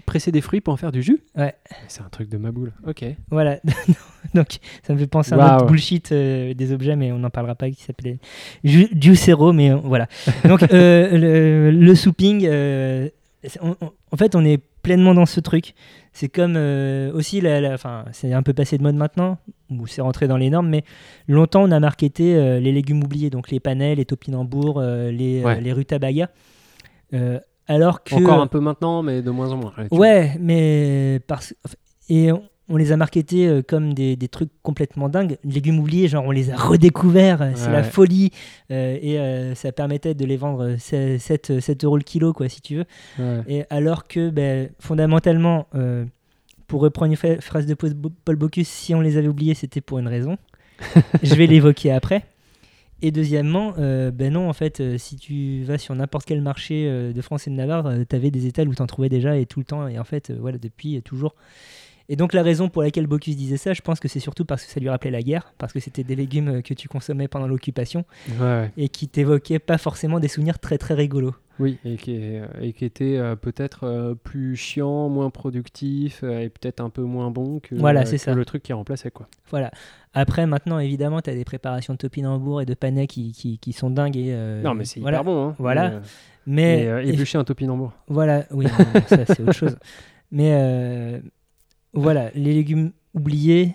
Presser 0.07 0.31
des 0.33 0.41
fruits 0.41 0.61
pour 0.61 0.75
en 0.75 0.77
faire 0.77 0.93
du 0.93 1.03
jus? 1.03 1.21
Ouais. 1.37 1.55
C'est 1.89 2.03
un 2.03 2.09
truc 2.09 2.29
de 2.29 2.37
ma 2.39 2.53
boule. 2.53 2.73
Ok. 2.87 3.05
Voilà. 3.31 3.59
donc, 4.35 4.59
ça 4.83 4.93
me 4.93 4.99
fait 4.99 5.07
penser 5.07 5.33
à 5.33 5.37
un 5.55 5.57
autre 5.57 5.67
bullshit 5.67 6.13
euh, 6.13 6.53
des 6.55 6.73
objets, 6.73 6.95
mais 6.95 7.11
on 7.11 7.19
n'en 7.19 7.31
parlera 7.31 7.55
pas, 7.55 7.71
qui 7.71 7.83
s'appelait 7.83 8.19
Ju- 8.65 8.89
Juicero, 9.01 9.53
mais 9.53 9.73
voilà. 9.73 10.07
Donc, 10.45 10.61
le, 10.71 11.71
le 11.71 11.95
souping, 11.95 12.43
c'est- 12.43 13.61
on- 13.63 13.77
on- 13.81 13.93
en 14.13 14.17
fait, 14.17 14.35
on 14.37 14.45
est 14.45 14.61
pleinement 14.83 15.15
dans 15.15 15.27
ce 15.27 15.41
truc. 15.41 15.75
C'est 16.17 16.29
comme 16.29 16.55
euh, 16.57 17.13
aussi, 17.13 17.41
la, 17.41 17.61
la- 17.61 17.75
enfin, 17.75 18.05
c'est 18.13 18.33
un 18.33 18.43
peu 18.43 18.53
passé 18.55 18.79
de 18.79 18.83
mode 18.85 18.95
maintenant, 18.95 19.37
ou 19.71 19.87
c'est 19.89 20.01
rentré 20.01 20.29
dans 20.29 20.37
les 20.37 20.49
normes, 20.49 20.69
mais 20.69 20.85
longtemps, 21.29 21.65
on 21.65 21.71
a 21.73 21.81
marketé 21.81 22.37
euh, 22.37 22.61
les 22.61 22.71
légumes 22.73 23.03
oubliés, 23.03 23.31
donc 23.31 23.51
les 23.51 23.59
panais, 23.61 23.95
les 23.97 24.05
topinambours, 24.05 24.79
euh, 24.81 25.11
les, 25.11 25.43
Ouais. 25.45 25.61
les 25.61 25.73
rutabagas. 25.73 26.29
Alors 27.67 28.03
que. 28.05 28.15
Encore 28.15 28.41
un 28.41 28.47
peu 28.47 28.61
maintenant, 28.61 29.03
mais 29.03 29.23
de 29.23 29.31
moins 29.31 29.51
en 29.51 29.57
moins. 29.57 29.73
Ouais, 29.91 30.37
mais 30.41 31.21
parce 31.27 31.55
et 32.09 32.31
on, 32.33 32.43
on 32.69 32.77
les 32.77 32.93
a 32.93 32.97
marketés 32.97 33.47
euh, 33.47 33.63
comme 33.63 33.93
des, 33.95 34.17
des 34.17 34.29
trucs 34.29 34.51
complètement 34.63 35.09
dingues. 35.09 35.37
Légumes 35.45 35.79
oubliés, 35.79 36.09
genre 36.09 36.25
on 36.25 36.31
les 36.31 36.51
a 36.51 36.57
redécouverts, 36.57 37.43
euh, 37.43 37.53
c'est 37.55 37.71
la 37.71 37.79
Ouais. 37.79 37.85
folie. 37.85 38.31
euh, 38.71 38.99
et 39.03 39.19
euh, 39.19 39.55
ça 39.55 39.71
permettait 39.73 40.15
de 40.15 40.25
les 40.25 40.37
vendre 40.37 40.65
euh, 40.65 40.77
7, 40.79 41.21
7, 41.21 41.61
7 41.61 41.85
euros 41.85 41.97
le 41.99 42.03
kilo, 42.03 42.33
quoi, 42.33 42.49
si 42.49 42.61
tu 42.63 42.77
veux. 42.77 42.85
Ouais. 43.19 43.43
Et 43.49 43.65
alors 43.71 44.09
que 44.09 44.31
ben, 44.31 44.71
fondamentalement, 44.81 45.67
euh, 45.75 46.05
pour 46.67 46.81
reprendre 46.81 47.13
une 47.13 47.41
phrase 47.43 47.67
de 47.67 47.75
Paul 47.75 48.37
Bocuse, 48.37 48.67
si 48.69 48.95
on 48.95 49.01
les 49.03 49.17
avait 49.19 49.29
oubliés, 49.29 49.55
c'était 49.55 49.83
pour 49.83 49.99
une 49.99 50.09
raison. 50.09 50.39
Je 51.23 51.35
vais 51.35 51.47
l'évoquer 51.47 51.93
après. 51.93 52.25
Et 53.03 53.11
deuxièmement, 53.11 53.75
euh, 53.79 54.11
ben 54.11 54.33
non, 54.33 54.49
en 54.49 54.55
fait, 54.55 54.81
euh, 54.81 54.97
si 54.97 55.17
tu 55.17 55.63
vas 55.65 55.77
sur 55.77 55.95
n'importe 55.95 56.25
quel 56.25 56.41
marché 56.41 56.87
euh, 56.89 57.13
de 57.13 57.21
France 57.21 57.47
et 57.47 57.51
de 57.51 57.55
Navarre, 57.57 57.93
tu 58.09 58.17
avais 58.17 58.31
des 58.31 58.47
étals 58.47 58.67
où 58.69 58.75
tu 58.75 58.81
en 58.81 58.87
trouvais 58.87 59.11
déjà 59.11 59.37
et 59.37 59.45
tout 59.45 59.59
le 59.61 59.67
temps. 59.67 59.87
Et 59.89 59.99
en 59.99 60.05
fait, 60.05 60.31
voilà, 60.33 60.57
depuis, 60.57 61.03
toujours. 61.03 61.35
Et 62.09 62.17
donc, 62.17 62.35
la 62.35 62.43
raison 62.43 62.69
pour 62.69 62.83
laquelle 62.83 63.07
Bocuse 63.07 63.37
disait 63.37 63.57
ça, 63.57 63.73
je 63.73 63.81
pense 63.81 63.99
que 63.99 64.09
c'est 64.09 64.21
surtout 64.21 64.45
parce 64.45 64.65
que 64.65 64.71
ça 64.71 64.79
lui 64.79 64.89
rappelait 64.91 65.11
la 65.11 65.23
guerre, 65.23 65.55
parce 65.59 65.73
que 65.73 65.81
c'était 65.81 66.05
des 66.05 66.15
légumes 66.17 66.49
euh, 66.57 66.61
que 66.63 66.75
tu 66.75 66.87
consommais 66.89 67.29
pendant 67.29 67.47
l'occupation 67.47 68.05
Ouais, 68.39 68.45
ouais. 68.45 68.71
et 68.77 68.89
qui 68.91 69.09
t'évoquaient 69.09 69.59
pas 69.59 69.79
forcément 69.79 70.21
des 70.21 70.29
souvenirs 70.29 70.59
très 70.59 70.77
très 70.77 70.93
rigolos. 70.95 71.35
Oui, 71.61 71.79
et 71.85 71.97
qui, 71.97 72.17
est- 72.17 72.43
et 72.61 72.73
qui 72.73 72.85
était 72.85 73.17
euh, 73.17 73.37
peut-être 73.37 73.85
euh, 73.85 74.15
plus 74.17 74.57
chiant, 74.57 75.09
moins 75.09 75.31
productif 75.31 76.21
euh, 76.25 76.41
et 76.41 76.49
peut-être 76.51 76.81
un 76.81 76.91
peu 76.91 77.03
moins 77.03 77.31
bon 77.31 77.61
que, 77.61 77.75
Voilà, 77.77 78.01
euh, 78.01 78.05
c'est 78.05 78.19
ça. 78.19 78.35
le 78.35 78.45
truc 78.45 78.63
qui 78.65 78.73
remplaçait. 78.73 79.11
quoi. 79.13 79.29
Voilà. 79.51 79.71
Après, 80.15 80.47
maintenant, 80.47 80.79
évidemment, 80.81 81.21
tu 81.23 81.31
as 81.31 81.35
des 81.35 81.45
préparations 81.45 81.95
de 81.95 81.99
topinambour 81.99 82.61
et 82.61 82.67
de 82.67 82.75
panais 82.75 83.07
qui, 83.07 83.33
qui, 83.33 83.59
qui 83.59 83.73
sont 83.73 83.89
dingues. 83.89 84.17
Et, 84.17 84.33
euh, 84.33 84.63
non, 84.63 84.75
mais 84.75 84.85
c'est 84.85 85.01
voilà. 85.01 85.19
hyper 85.19 85.25
bon. 85.33 85.49
Hein. 85.49 85.55
Voilà. 85.59 86.01
Mais, 86.47 86.87
euh, 86.87 87.03
Mais, 87.05 87.17
euh, 87.19 87.39
un 87.41 87.45
topinambour. 87.45 87.93
voilà, 88.09 88.45
oui, 88.51 88.67
non, 88.67 89.01
ça 89.07 89.25
c'est 89.25 89.41
autre 89.41 89.53
chose. 89.53 89.77
Mais 90.33 90.51
euh, 90.55 91.21
voilà, 91.95 92.31
les 92.35 92.53
légumes 92.53 92.93
oubliés. 93.15 93.75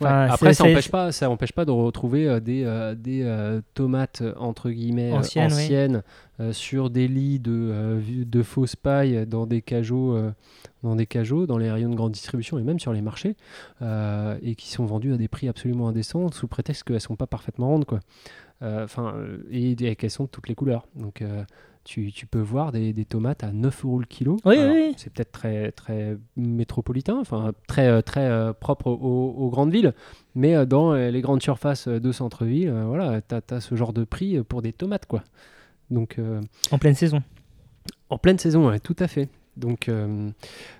Ouais. 0.00 0.08
Après, 0.08 0.54
ça 0.54 0.64
n'empêche 0.64 0.90
pas, 0.90 1.12
ça 1.12 1.30
empêche 1.30 1.52
pas 1.52 1.64
de 1.64 1.70
retrouver 1.70 2.28
euh, 2.28 2.40
des, 2.40 2.64
euh, 2.64 2.94
des 2.94 3.22
euh, 3.22 3.60
tomates 3.74 4.22
entre 4.36 4.70
guillemets 4.70 5.12
Anciennes, 5.12 6.02
oui. 6.38 6.54
sur 6.54 6.90
des 6.90 7.06
lits 7.06 7.38
de, 7.38 8.00
de 8.24 8.42
fausses 8.42 8.76
pailles 8.76 9.26
dans 9.26 9.46
des 9.46 9.62
cajots, 9.62 10.18
dans 10.82 10.96
des 10.96 11.06
cajots, 11.06 11.46
dans 11.46 11.58
les 11.58 11.70
rayons 11.70 11.90
de 11.90 11.94
grande 11.94 12.12
distribution 12.12 12.58
et 12.58 12.62
même 12.62 12.80
sur 12.80 12.92
les 12.92 13.02
marchés, 13.02 13.36
et 13.80 14.54
qui 14.56 14.68
sont 14.68 14.84
vendues 14.84 15.14
à 15.14 15.16
des 15.16 15.28
prix 15.28 15.48
absolument 15.48 15.88
indécents 15.88 16.30
sous 16.32 16.48
prétexte 16.48 16.82
qu'elles 16.84 17.00
sont 17.00 17.16
pas 17.16 17.28
parfaitement 17.28 17.68
rondes, 17.68 17.84
quoi. 17.84 18.00
Enfin, 18.60 19.14
et, 19.50 19.72
et 19.72 19.96
qu'elles 19.96 20.10
sont 20.10 20.24
de 20.24 20.30
toutes 20.30 20.48
les 20.48 20.54
couleurs. 20.54 20.86
Donc 20.96 21.22
tu, 21.84 22.10
tu 22.12 22.26
peux 22.26 22.40
voir 22.40 22.72
des, 22.72 22.92
des 22.92 23.04
tomates 23.04 23.44
à 23.44 23.52
9 23.52 23.84
euros 23.84 23.98
le 23.98 24.06
kilo. 24.06 24.38
Oui, 24.44 24.56
Alors, 24.58 24.74
oui. 24.74 24.94
C'est 24.96 25.12
peut-être 25.12 25.32
très, 25.32 25.70
très 25.72 26.16
métropolitain, 26.36 27.18
enfin 27.20 27.52
très, 27.68 27.86
euh, 27.88 28.00
très 28.02 28.24
euh, 28.28 28.52
propre 28.52 28.86
aux, 28.88 29.34
aux 29.36 29.50
grandes 29.50 29.70
villes. 29.72 29.92
Mais 30.34 30.54
euh, 30.56 30.64
dans 30.66 30.94
les 30.94 31.20
grandes 31.20 31.42
surfaces 31.42 31.86
de 31.88 32.12
centre-ville, 32.12 32.70
voilà, 32.86 33.20
tu 33.20 33.34
as, 33.54 33.60
ce 33.60 33.74
genre 33.74 33.92
de 33.92 34.04
prix 34.04 34.42
pour 34.42 34.62
des 34.62 34.72
tomates. 34.72 35.06
quoi. 35.06 35.22
Donc 35.90 36.18
euh, 36.18 36.40
En 36.70 36.78
pleine 36.78 36.94
saison. 36.94 37.22
en 38.08 38.18
pleine 38.18 38.38
saison, 38.38 38.68
ouais, 38.68 38.80
tout 38.80 38.96
à 38.98 39.06
fait. 39.08 39.28
Donc, 39.56 39.88
euh, 39.88 40.30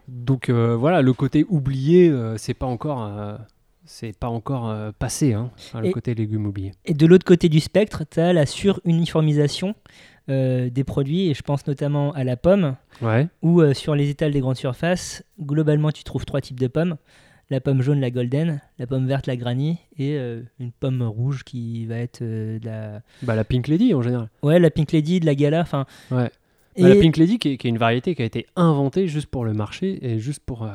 donc 0.08 0.48
euh, 0.48 0.74
voilà, 0.74 1.00
le 1.02 1.12
côté 1.12 1.44
oublié, 1.48 2.12
c'est 2.38 2.54
pas 2.54 2.66
encore, 2.66 3.38
c'est 3.84 4.16
pas 4.18 4.28
encore 4.28 4.68
euh, 4.70 4.90
passé, 4.98 5.34
hein, 5.34 5.50
enfin, 5.56 5.80
le 5.82 5.88
Et- 5.88 5.92
côté 5.92 6.14
légumes 6.14 6.46
oubliés. 6.46 6.72
Et 6.86 6.94
de 6.94 7.06
l'autre 7.06 7.24
côté 7.26 7.48
du 7.48 7.60
spectre, 7.60 8.02
tu 8.10 8.18
as 8.18 8.32
la 8.32 8.46
suruniformisation 8.46 9.74
euh, 10.30 10.70
des 10.70 10.84
produits, 10.84 11.28
et 11.28 11.34
je 11.34 11.42
pense 11.42 11.66
notamment 11.66 12.12
à 12.12 12.24
la 12.24 12.36
pomme, 12.36 12.76
Ouais. 13.02 13.28
où 13.42 13.60
euh, 13.60 13.74
sur 13.74 13.94
les 13.94 14.08
étals 14.10 14.32
des 14.32 14.40
grandes 14.40 14.56
surfaces, 14.56 15.22
globalement, 15.40 15.90
tu 15.92 16.02
trouves 16.04 16.24
trois 16.24 16.40
types 16.40 16.58
de 16.60 16.66
pommes. 16.68 16.96
la 17.50 17.60
pomme 17.60 17.82
jaune, 17.82 18.00
la 18.00 18.10
golden, 18.10 18.60
la 18.78 18.86
pomme 18.86 19.06
verte, 19.06 19.26
la 19.26 19.36
granny, 19.36 19.78
et 19.98 20.16
euh, 20.16 20.42
une 20.58 20.72
pomme 20.72 21.02
rouge 21.02 21.44
qui 21.44 21.84
va 21.84 21.96
être 21.98 22.22
de 22.22 22.58
la... 22.64 23.02
Bah, 23.22 23.36
la 23.36 23.44
Pink 23.44 23.68
Lady 23.68 23.92
en 23.92 24.00
général. 24.00 24.30
Ouais, 24.42 24.58
la 24.58 24.70
pink 24.70 24.92
lady, 24.92 25.20
de 25.20 25.26
la 25.26 25.34
gala, 25.34 25.60
enfin... 25.60 25.84
Ouais. 26.10 26.30
Et... 26.74 26.82
Bah, 26.82 26.88
la 26.88 26.96
Pink 26.96 27.18
Lady 27.18 27.38
qui 27.38 27.50
est, 27.50 27.56
qui 27.58 27.66
est 27.66 27.70
une 27.70 27.76
variété 27.78 28.14
qui 28.14 28.22
a 28.22 28.24
été 28.24 28.46
inventée 28.56 29.06
juste 29.08 29.26
pour 29.26 29.44
le 29.44 29.52
marché 29.52 29.98
et 30.04 30.18
juste 30.18 30.42
pour 30.46 30.66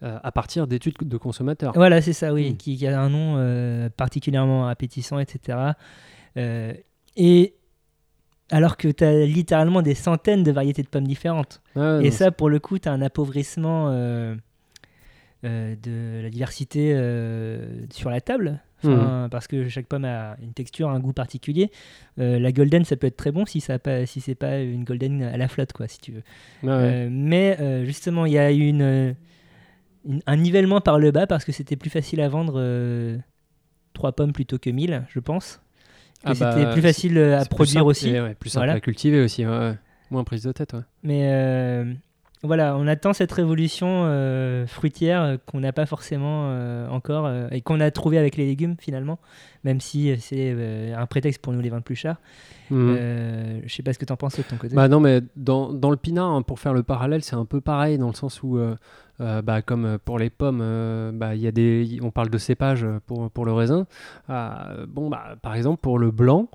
à 0.00 0.32
partir 0.32 0.66
d'études 0.66 0.94
de 1.00 1.16
consommateurs. 1.16 1.72
Voilà, 1.74 2.00
c'est 2.02 2.12
ça, 2.12 2.32
oui, 2.34 2.50
Mm. 2.52 2.56
qui, 2.58 2.76
qui 2.76 2.86
a 2.86 3.00
un 3.00 3.08
nom 3.10 3.34
euh, 3.38 3.88
particulièrement 3.88 4.68
appétissant, 4.68 5.18
etc. 5.18 5.58
Euh, 6.36 6.74
et 7.16 7.54
alors 8.50 8.76
que 8.76 8.88
tu 8.88 9.04
as 9.04 9.24
littéralement 9.26 9.82
des 9.82 9.94
centaines 9.94 10.42
de 10.42 10.52
variétés 10.52 10.82
de 10.82 10.88
pommes 10.88 11.06
différentes. 11.06 11.62
Ouais, 11.76 12.00
et 12.00 12.04
non, 12.04 12.10
ça, 12.10 12.30
pour 12.30 12.48
le 12.50 12.58
coup, 12.60 12.78
tu 12.78 12.88
as 12.88 12.92
un 12.92 13.02
appauvrissement 13.02 13.88
euh, 13.90 14.34
euh, 15.44 15.74
de 15.82 16.22
la 16.22 16.30
diversité 16.30 16.92
euh, 16.94 17.84
sur 17.90 18.10
la 18.10 18.20
table. 18.20 18.60
Enfin, 18.82 19.28
Parce 19.30 19.46
que 19.46 19.68
chaque 19.70 19.86
pomme 19.86 20.04
a 20.04 20.36
une 20.42 20.52
texture, 20.52 20.90
un 20.90 21.00
goût 21.00 21.14
particulier. 21.14 21.70
La 22.18 22.52
golden, 22.52 22.84
ça 22.84 22.96
peut 22.96 23.06
être 23.06 23.16
très 23.16 23.32
bon 23.32 23.46
si, 23.46 23.60
ça 23.62 23.78
pas, 23.78 24.04
si 24.04 24.20
c'est 24.20 24.34
pas 24.34 24.60
une 24.60 24.84
golden 24.84 25.22
à 25.22 25.38
la 25.38 25.48
flotte, 25.48 25.72
quoi, 25.72 25.88
si 25.88 25.98
tu 25.98 26.12
veux. 26.12 26.22
ouais. 26.62 26.70
Euh, 26.70 27.08
mais 27.10 27.86
justement, 27.86 28.26
il 28.26 28.34
y 28.34 28.38
a 28.38 28.52
eu 28.52 28.66
une, 28.68 29.16
une- 30.06 30.22
un 30.26 30.36
nivellement 30.36 30.80
par 30.82 30.98
le 30.98 31.10
bas 31.12 31.26
parce 31.26 31.44
que 31.46 31.52
c'était 31.52 31.76
plus 31.76 31.90
facile 31.90 32.20
à 32.20 32.28
vendre 32.28 32.54
euh, 32.58 33.16
3 33.94 34.12
pommes 34.12 34.32
plutôt 34.34 34.58
que 34.58 34.70
1000, 34.70 35.04
je 35.08 35.20
pense. 35.20 35.62
Ah 36.22 36.34
bah, 36.34 36.52
c'était 36.56 36.72
plus 36.72 36.82
facile 36.82 37.18
à 37.18 37.40
plus 37.44 37.48
produire 37.48 37.74
simple 37.80 37.86
aussi. 37.90 38.12
ouais, 38.12 38.34
plus 38.34 38.50
simple 38.50 38.60
Voilà. 38.66 38.74
à 38.74 38.80
cultiver 38.80 39.20
aussi. 39.20 39.44
ouais, 39.46 39.52
ouais. 39.58 39.74
Moins 40.10 40.24
prise 40.24 40.42
de 40.44 40.52
tête. 40.52 40.72
Ouais. 40.74 40.80
Mais 41.02 41.22
euh, 41.32 41.92
voilà, 42.44 42.76
on 42.76 42.86
attend 42.86 43.12
cette 43.12 43.32
révolution 43.32 43.86
euh, 44.04 44.66
fruitière 44.66 45.22
euh, 45.22 45.36
qu'on 45.46 45.60
n'a 45.60 45.72
pas 45.72 45.86
forcément 45.86 46.48
euh, 46.50 46.88
encore 46.88 47.28
et 47.50 47.60
qu'on 47.60 47.80
a 47.80 47.90
trouvé 47.90 48.18
avec 48.18 48.36
les 48.36 48.46
légumes 48.46 48.76
finalement, 48.78 49.18
même 49.64 49.80
si 49.80 50.14
c'est 50.20 50.92
un 50.96 51.06
prétexte 51.06 51.40
pour 51.40 51.52
nous 51.52 51.60
les 51.60 51.70
vendre 51.70 51.82
plus 51.82 51.96
cher. 51.96 52.16
Euh, 52.72 53.60
je 53.64 53.74
sais 53.74 53.82
pas 53.82 53.92
ce 53.92 53.98
que 53.98 54.04
tu 54.04 54.12
en 54.12 54.16
penses 54.16 54.36
de 54.36 54.42
ton 54.42 54.56
côté. 54.56 54.74
Bah 54.74 54.88
non, 54.88 55.00
mais 55.00 55.20
dans, 55.36 55.72
dans 55.72 55.90
le 55.90 55.96
pinard, 55.96 56.30
hein, 56.30 56.42
pour 56.42 56.60
faire 56.60 56.72
le 56.74 56.82
parallèle, 56.82 57.22
c'est 57.22 57.36
un 57.36 57.44
peu 57.44 57.60
pareil 57.60 57.98
dans 57.98 58.08
le 58.08 58.14
sens 58.14 58.42
où, 58.42 58.58
euh, 58.58 58.76
bah, 59.18 59.62
comme 59.62 59.98
pour 60.04 60.18
les 60.18 60.30
pommes, 60.30 60.60
euh, 60.62 61.12
bah, 61.12 61.34
y 61.34 61.46
a 61.46 61.52
des, 61.52 61.98
on 62.02 62.10
parle 62.10 62.30
de 62.30 62.38
cépage 62.38 62.86
pour, 63.06 63.30
pour 63.30 63.44
le 63.44 63.52
raisin. 63.52 63.86
Ah, 64.28 64.68
bon, 64.88 65.10
bah, 65.10 65.36
par 65.42 65.54
exemple, 65.54 65.80
pour 65.80 65.98
le 65.98 66.10
blanc, 66.10 66.48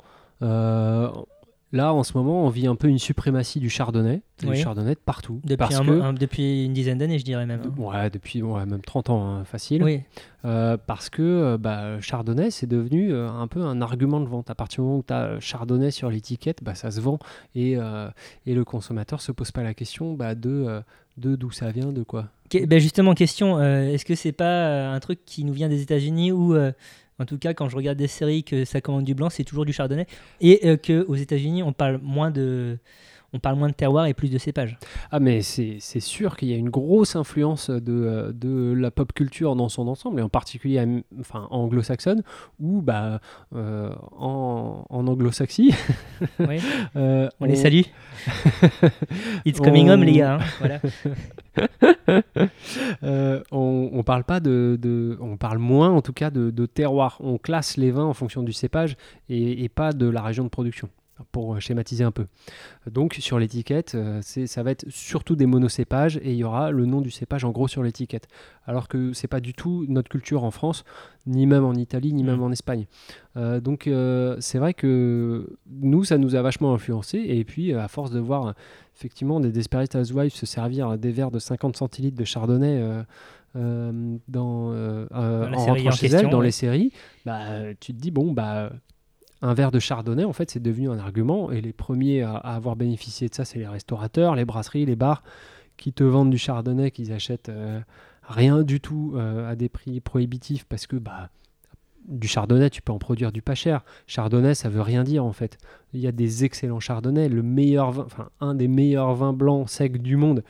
là, 1.72 1.94
en 1.94 2.04
ce 2.04 2.18
moment, 2.18 2.46
on 2.46 2.50
vit 2.50 2.68
un 2.68 2.76
peu 2.76 2.88
une 2.88 2.98
suprématie 3.00 3.60
du 3.60 3.70
chardonnay, 3.70 4.22
Oui. 4.44 4.50
du 4.52 4.56
chardonnay 4.58 4.96
de 4.96 5.00
partout. 5.00 5.40
depuis, 5.44 5.58
parce 5.58 5.76
un 5.76 5.86
que, 5.86 5.92
mo- 5.92 6.02
un- 6.02 6.14
depuis 6.14 6.66
une 6.66 6.74
dizaine 6.74 6.98
d'années, 6.98 7.20
je 7.20 7.26
dirais 7.26 7.46
même. 7.46 7.62
hein. 7.66 7.74
Ouais, 7.82 8.10
depuis 8.10 8.42
ouais, 8.42 8.66
même 8.66 8.82
30 8.82 9.10
ans, 9.10 9.26
hein, 9.26 9.44
facile. 9.44 9.84
Oui, 9.84 10.02
Euh, 10.46 10.78
parce 10.78 11.10
que 11.10 11.22
euh, 11.22 11.58
bah, 11.58 12.00
Chardonnay, 12.00 12.50
c'est 12.50 12.66
devenu 12.68 13.12
euh, 13.14 13.30
un 13.30 13.48
peu 13.48 13.62
un 13.62 13.82
argument 13.82 14.22
de 14.22 14.28
vente. 14.28 14.50
À 14.50 14.56
partir 14.56 14.82
du 14.84 14.88
moment 14.88 15.00
où 15.00 15.04
tu 15.06 15.14
as 15.14 15.40
Chardonnay 15.40 15.92
sur 15.92 16.10
l'étiquette, 16.10 16.64
bah, 16.64 16.76
ça 16.76 16.92
se 16.92 17.02
vend 17.02 17.20
et, 17.56 17.76
euh, 17.78 18.08
et 18.46 18.54
le 18.54 18.64
consommateur 18.64 19.20
se 19.22 19.32
pose 19.34 19.52
pas 19.52 19.64
la 19.64 19.74
question 19.74 20.14
bah, 20.14 20.36
de, 20.36 20.82
de 21.18 21.36
d'où 21.36 21.52
ça 21.52 21.72
vient, 21.72 21.92
de 21.92 22.04
quoi. 22.04 22.28
Que- 22.50 22.66
ben 22.66 22.80
justement, 22.80 23.14
question, 23.14 23.62
est-ce 23.62 24.06
que 24.06 24.16
c'est 24.16 24.32
pas 24.32 24.90
un 24.92 25.00
truc 25.02 25.20
qui 25.26 25.44
nous 25.44 25.54
vient 25.54 25.68
des 25.70 25.82
États-Unis 25.82 26.32
ou 26.32 26.56
en 27.20 27.26
tout 27.26 27.38
cas 27.38 27.54
quand 27.54 27.70
je 27.70 27.76
regarde 27.76 27.98
des 27.98 28.08
séries 28.08 28.44
que 28.44 28.66
ça 28.66 28.82
commande 28.82 29.06
du 29.06 29.14
blanc, 29.14 29.30
c'est 29.30 29.44
toujours 29.44 29.66
du 29.66 29.74
chardonnay. 29.74 30.08
Et 30.42 30.68
euh, 30.68 30.78
que 30.78 31.06
aux 31.08 31.16
États-Unis 31.16 31.64
on 31.64 31.74
parle 31.74 32.00
moins 32.02 32.32
de 32.32 32.78
on 33.34 33.40
parle 33.40 33.58
moins 33.58 33.70
de 33.70 33.74
terroir 33.74 34.06
et 34.08 34.14
plus 34.14 34.30
de 34.30 34.38
cépage. 34.38 34.78
Ah, 35.12 35.20
mais 35.20 35.42
c'est 35.42 35.80
sûr 36.00 36.36
qu'il 36.38 36.50
y 36.50 36.54
a 36.54 36.58
une 36.58 36.70
grosse 36.70 37.16
influence 37.16 37.70
de, 37.70 38.34
de 38.36 38.74
la 38.74 38.92
pop 38.92 39.14
culture 39.14 39.56
dans 39.56 39.70
son 39.70 39.88
ensemble, 39.88 40.20
et 40.20 40.24
en 40.24 40.30
particulier 40.30 40.84
enfin, 41.20 41.48
anglo-saxonne, 41.52 42.24
ou 42.60 42.82
bah, 42.82 43.22
euh, 43.56 43.90
en, 44.18 44.86
en 44.90 45.08
anglo-saxie. 45.08 45.74
Oui, 46.40 46.58
euh, 46.96 47.30
on 47.40 47.46
les 47.46 47.56
salue. 47.56 47.82
It's 49.46 49.60
coming 49.60 49.88
On- 49.90 49.94
home 49.94 50.04
les 50.04 50.14
gars. 50.14 50.36
hein, 50.36 50.46
voilà. 50.60 50.80
Euh, 53.04 53.42
on, 53.52 53.90
on 53.94 54.04
parle 54.04 54.24
pas 54.24 54.40
de, 54.40 54.78
de- 54.82 55.18
on 55.22 55.38
parle 55.38 55.58
moins 55.60 55.90
en 55.92 56.02
tout 56.02 56.14
cas 56.14 56.30
de, 56.32 56.50
de 56.50 56.66
terroir. 56.66 57.18
On 57.20 57.38
classe 57.38 57.78
les 57.78 57.92
vins 57.92 58.06
en 58.06 58.14
fonction 58.14 58.42
du 58.44 58.52
cépage 58.54 58.98
et, 59.30 59.64
et 59.64 59.70
pas 59.70 59.94
de 59.94 60.08
la 60.08 60.22
région 60.22 60.44
de 60.44 60.50
production. 60.50 60.90
Pour 61.32 61.56
euh, 61.56 61.60
schématiser 61.60 62.04
un 62.04 62.12
peu. 62.12 62.28
Donc 62.90 63.16
sur 63.20 63.40
l'étiquette, 63.40 63.96
euh, 63.96 64.22
ça 64.22 64.64
va 64.64 64.72
être 64.72 64.86
surtout 64.90 65.36
des 65.36 65.46
monocépages 65.46 66.18
et 66.18 66.32
il 66.32 66.38
y 66.38 66.44
aura 66.44 66.72
le 66.72 66.86
nom 66.86 67.02
du 67.02 67.12
cépage 67.12 67.44
en 67.44 67.52
gros 67.52 67.68
sur 67.68 67.84
l'étiquette. 67.84 68.28
Alors 68.66 68.88
que 68.88 69.14
c'est 69.14 69.28
pas 69.28 69.40
du 69.40 69.54
tout 69.54 69.86
notre 69.88 70.10
culture 70.10 70.44
en 70.44 70.52
France, 70.52 70.84
ni 71.26 71.46
même 71.46 71.66
en 71.66 71.74
Italie, 71.74 72.14
ni 72.14 72.24
même 72.24 72.42
en 72.42 72.52
Espagne. 72.52 72.86
Euh, 73.38 73.60
donc 73.60 73.88
euh, 73.88 74.38
c'est 74.40 74.60
vrai 74.60 74.74
que 74.74 75.58
nous, 75.70 76.04
ça 76.04 76.18
nous 76.18 76.36
a 76.36 76.42
vachement 76.42 76.74
influencé. 76.74 77.18
Et 77.18 77.44
puis 77.44 77.74
à 77.74 77.88
force 77.88 78.12
de 78.12 78.20
voir 78.20 78.54
effectivement 78.96 79.40
des 79.40 79.52
Desperate 79.52 79.96
Housewives 79.96 80.34
se 80.34 80.46
servir 80.46 80.98
des 80.98 81.12
verres 81.12 81.32
de 81.32 81.40
50 81.40 81.78
centilitres 81.78 82.18
de 82.18 82.26
chardonnay 82.26 82.82
euh, 83.56 84.18
dans, 84.28 84.74
en 85.12 85.42
rentrant 85.52 85.72
en 85.72 85.92
chez 85.92 86.10
question, 86.10 86.20
elle, 86.20 86.30
dans 86.30 86.40
ouais. 86.40 86.46
les 86.46 86.52
séries, 86.52 86.92
bah, 87.26 87.74
tu 87.80 87.94
te 87.94 88.00
dis, 88.00 88.12
bon, 88.12 88.32
bah, 88.32 88.72
un 89.42 89.54
verre 89.54 89.72
de 89.72 89.80
chardonnay, 89.80 90.24
en 90.26 90.34
fait, 90.34 90.52
c'est 90.52 90.62
devenu 90.62 90.90
un 90.90 91.00
argument. 91.00 91.52
Et 91.52 91.62
les 91.62 91.74
premiers 91.74 92.22
à, 92.24 92.34
à 92.36 92.56
avoir 92.56 92.76
bénéficié 92.76 93.30
de 93.30 93.34
ça, 93.36 93.46
c'est 93.46 93.60
les 93.60 93.68
restaurateurs, 93.68 94.36
les 94.36 94.46
brasseries, 94.46 94.86
les 94.86 94.96
bars 94.96 95.24
qui 95.78 95.94
te 95.94 96.04
vendent 96.04 96.30
du 96.30 96.38
chardonnay, 96.38 96.92
qu'ils 96.92 97.14
achètent 97.14 97.48
euh, 97.50 97.80
rien 98.24 98.64
du 98.64 98.82
tout 98.82 99.14
euh, 99.16 99.50
à 99.50 99.56
des 99.56 99.70
prix 99.70 100.02
prohibitifs 100.02 100.66
parce 100.66 100.88
que, 100.88 100.98
bah, 100.98 101.30
du 102.08 102.28
chardonnay, 102.28 102.70
tu 102.70 102.82
peux 102.82 102.92
en 102.92 102.98
produire 103.00 103.32
du 103.32 103.42
pas 103.42 103.56
cher. 103.56 103.84
Chardonnay, 104.08 104.56
ça 104.56 104.68
veut 104.68 104.82
rien 104.82 105.04
dire 105.04 105.24
en 105.24 105.32
fait. 105.32 105.58
Il 105.94 106.00
y 106.02 106.08
a 106.08 106.12
des 106.12 106.44
excellents 106.44 106.80
chardonnays. 106.80 107.30
Le 107.30 107.44
meilleur 107.44 107.92
vin, 107.92 108.04
enfin 108.06 108.30
un 108.42 108.56
des 108.56 108.68
meilleurs 108.68 109.14
vins 109.14 109.32
blancs 109.34 109.70
secs 109.70 110.02
du 110.02 110.16
monde, 110.18 110.44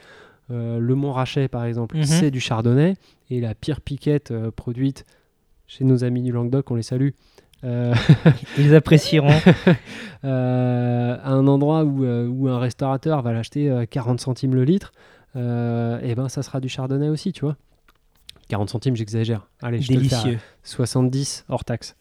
euh, 0.51 0.79
le 0.79 0.95
Montrachet 0.95 1.47
par 1.47 1.65
exemple, 1.65 1.97
Mhm. 1.97 2.03
c'est 2.05 2.31
du 2.31 2.39
chardonnay. 2.39 2.95
Et 3.29 3.39
la 3.41 3.53
pire 3.55 3.81
piquette 3.81 4.33
produite 4.55 5.05
chez 5.67 5.83
nos 5.83 6.03
amis 6.03 6.23
du 6.23 6.31
Languedoc, 6.31 6.71
on 6.71 6.75
les 6.75 6.81
salue, 6.83 7.09
Ils 8.57 8.75
apprécieront. 8.75 9.29
euh, 10.23 11.17
à 11.21 11.31
un 11.31 11.47
endroit 11.47 11.83
où, 11.83 12.03
euh, 12.03 12.27
où 12.27 12.47
un 12.47 12.59
restaurateur 12.59 13.21
va 13.21 13.33
l'acheter 13.33 13.69
euh, 13.69 13.85
40 13.85 14.19
centimes 14.19 14.55
le 14.55 14.63
litre, 14.63 14.91
et 15.35 16.15
ben 16.15 16.27
ça 16.27 16.41
sera 16.41 16.59
du 16.59 16.69
chardonnay 16.69 17.09
aussi, 17.09 17.31
tu 17.31 17.41
vois. 17.41 17.55
40 18.49 18.69
centimes, 18.69 18.95
j'exagère. 18.95 19.47
Allez, 19.61 19.79
je 19.79 19.87
te 19.87 19.93
le 19.93 19.99
fais 20.01 20.15
à 20.15 20.23
Délicieux. 20.23 20.39
70 20.63 21.45
hors 21.49 21.63
taxe. 21.63 21.95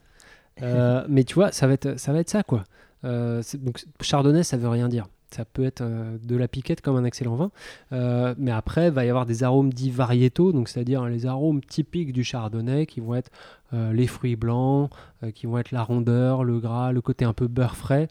Euh, 0.62 1.05
mais 1.09 1.25
tu 1.25 1.35
vois, 1.35 1.53
ça 1.53 1.66
va 1.66 1.75
être 1.75 1.99
ça, 1.99 2.12
va 2.12 2.21
être 2.21 2.31
ça 2.31 2.42
quoi. 2.42 2.64
Euh, 3.05 3.42
donc 3.55 3.85
chardonnay, 4.01 4.42
ça 4.42 4.57
veut 4.57 4.68
rien 4.68 4.88
dire. 4.88 5.07
Ça 5.31 5.45
peut 5.45 5.64
être 5.64 5.83
euh, 5.83 6.17
de 6.23 6.37
la 6.37 6.49
piquette 6.49 6.81
comme 6.81 6.97
un 6.97 7.05
excellent 7.05 7.37
vin, 7.37 7.51
Euh, 7.93 8.35
mais 8.38 8.51
après, 8.51 8.87
il 8.87 8.93
va 8.93 9.05
y 9.05 9.09
avoir 9.09 9.27
des 9.27 9.43
arômes 9.43 9.73
dits 9.73 9.91
variétaux, 9.91 10.53
donc 10.53 10.69
c'est-à-dire 10.69 11.05
les 11.07 11.27
arômes 11.27 11.61
typiques 11.61 12.12
du 12.12 12.25
chardonnay 12.25 12.87
qui 12.87 13.01
vont 13.01 13.14
être 13.14 13.31
euh, 13.75 13.93
les 13.93 14.07
fruits 14.07 14.37
blancs, 14.37 14.91
qui 15.35 15.47
vont 15.47 15.59
être 15.59 15.73
la 15.73 15.83
rondeur, 15.83 16.45
le 16.45 16.59
gras, 16.61 16.93
le 16.93 17.01
côté 17.01 17.25
un 17.25 17.33
peu 17.33 17.49
beurre 17.49 17.77
frais, 17.77 18.09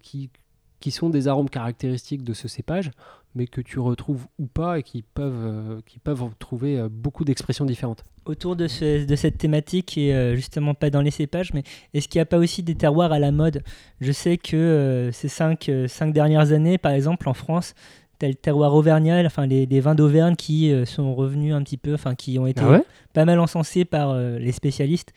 qui 0.00 0.90
sont 0.90 1.10
des 1.10 1.28
arômes 1.28 1.50
caractéristiques 1.50 2.24
de 2.24 2.32
ce 2.32 2.48
cépage, 2.48 2.90
mais 3.38 3.46
que 3.46 3.60
tu 3.62 3.78
retrouves 3.78 4.26
ou 4.38 4.46
pas 4.46 4.78
et 4.78 4.82
qui 4.82 5.02
peuvent, 5.02 5.32
euh, 5.46 5.80
qui 5.86 5.98
peuvent 6.00 6.24
trouver 6.38 6.78
euh, 6.78 6.88
beaucoup 6.90 7.24
d'expressions 7.24 7.64
différentes. 7.64 8.04
Autour 8.26 8.56
de, 8.56 8.66
ce- 8.68 9.06
de 9.06 9.16
cette 9.16 9.38
thématique 9.38 9.96
et 9.96 10.12
euh, 10.14 10.34
justement 10.34 10.74
pas 10.74 10.90
dans 10.90 11.00
les 11.00 11.10
cépages, 11.12 11.54
mais 11.54 11.62
est-ce 11.94 12.08
qu'il 12.08 12.18
n'y 12.18 12.22
a 12.22 12.26
pas 12.26 12.38
aussi 12.38 12.62
des 12.62 12.74
terroirs 12.74 13.12
à 13.12 13.18
la 13.18 13.30
mode? 13.32 13.62
Je 14.00 14.12
sais 14.12 14.36
que 14.36 15.08
ces 15.12 15.28
cinq, 15.28 15.70
cinq 15.86 16.12
dernières 16.12 16.52
années, 16.52 16.76
par 16.76 16.92
exemple 16.92 17.28
en 17.28 17.34
France, 17.34 17.74
le 18.20 18.34
terroir 18.34 18.74
auvergnat, 18.74 19.24
enfin 19.24 19.46
les, 19.46 19.64
les 19.64 19.80
vins 19.80 19.94
d'Auvergne 19.94 20.34
qui 20.34 20.72
sont 20.86 21.14
revenus 21.14 21.54
un 21.54 21.62
petit 21.62 21.76
peu, 21.78 21.94
enfin 21.94 22.14
qui 22.16 22.38
ont 22.40 22.48
été 22.48 22.60
Ah 22.64 22.70
ouais? 22.72 22.82
pas 23.12 23.24
mal 23.24 23.38
encensés 23.38 23.84
par 23.84 24.14
les 24.18 24.52
spécialistes. 24.52 25.12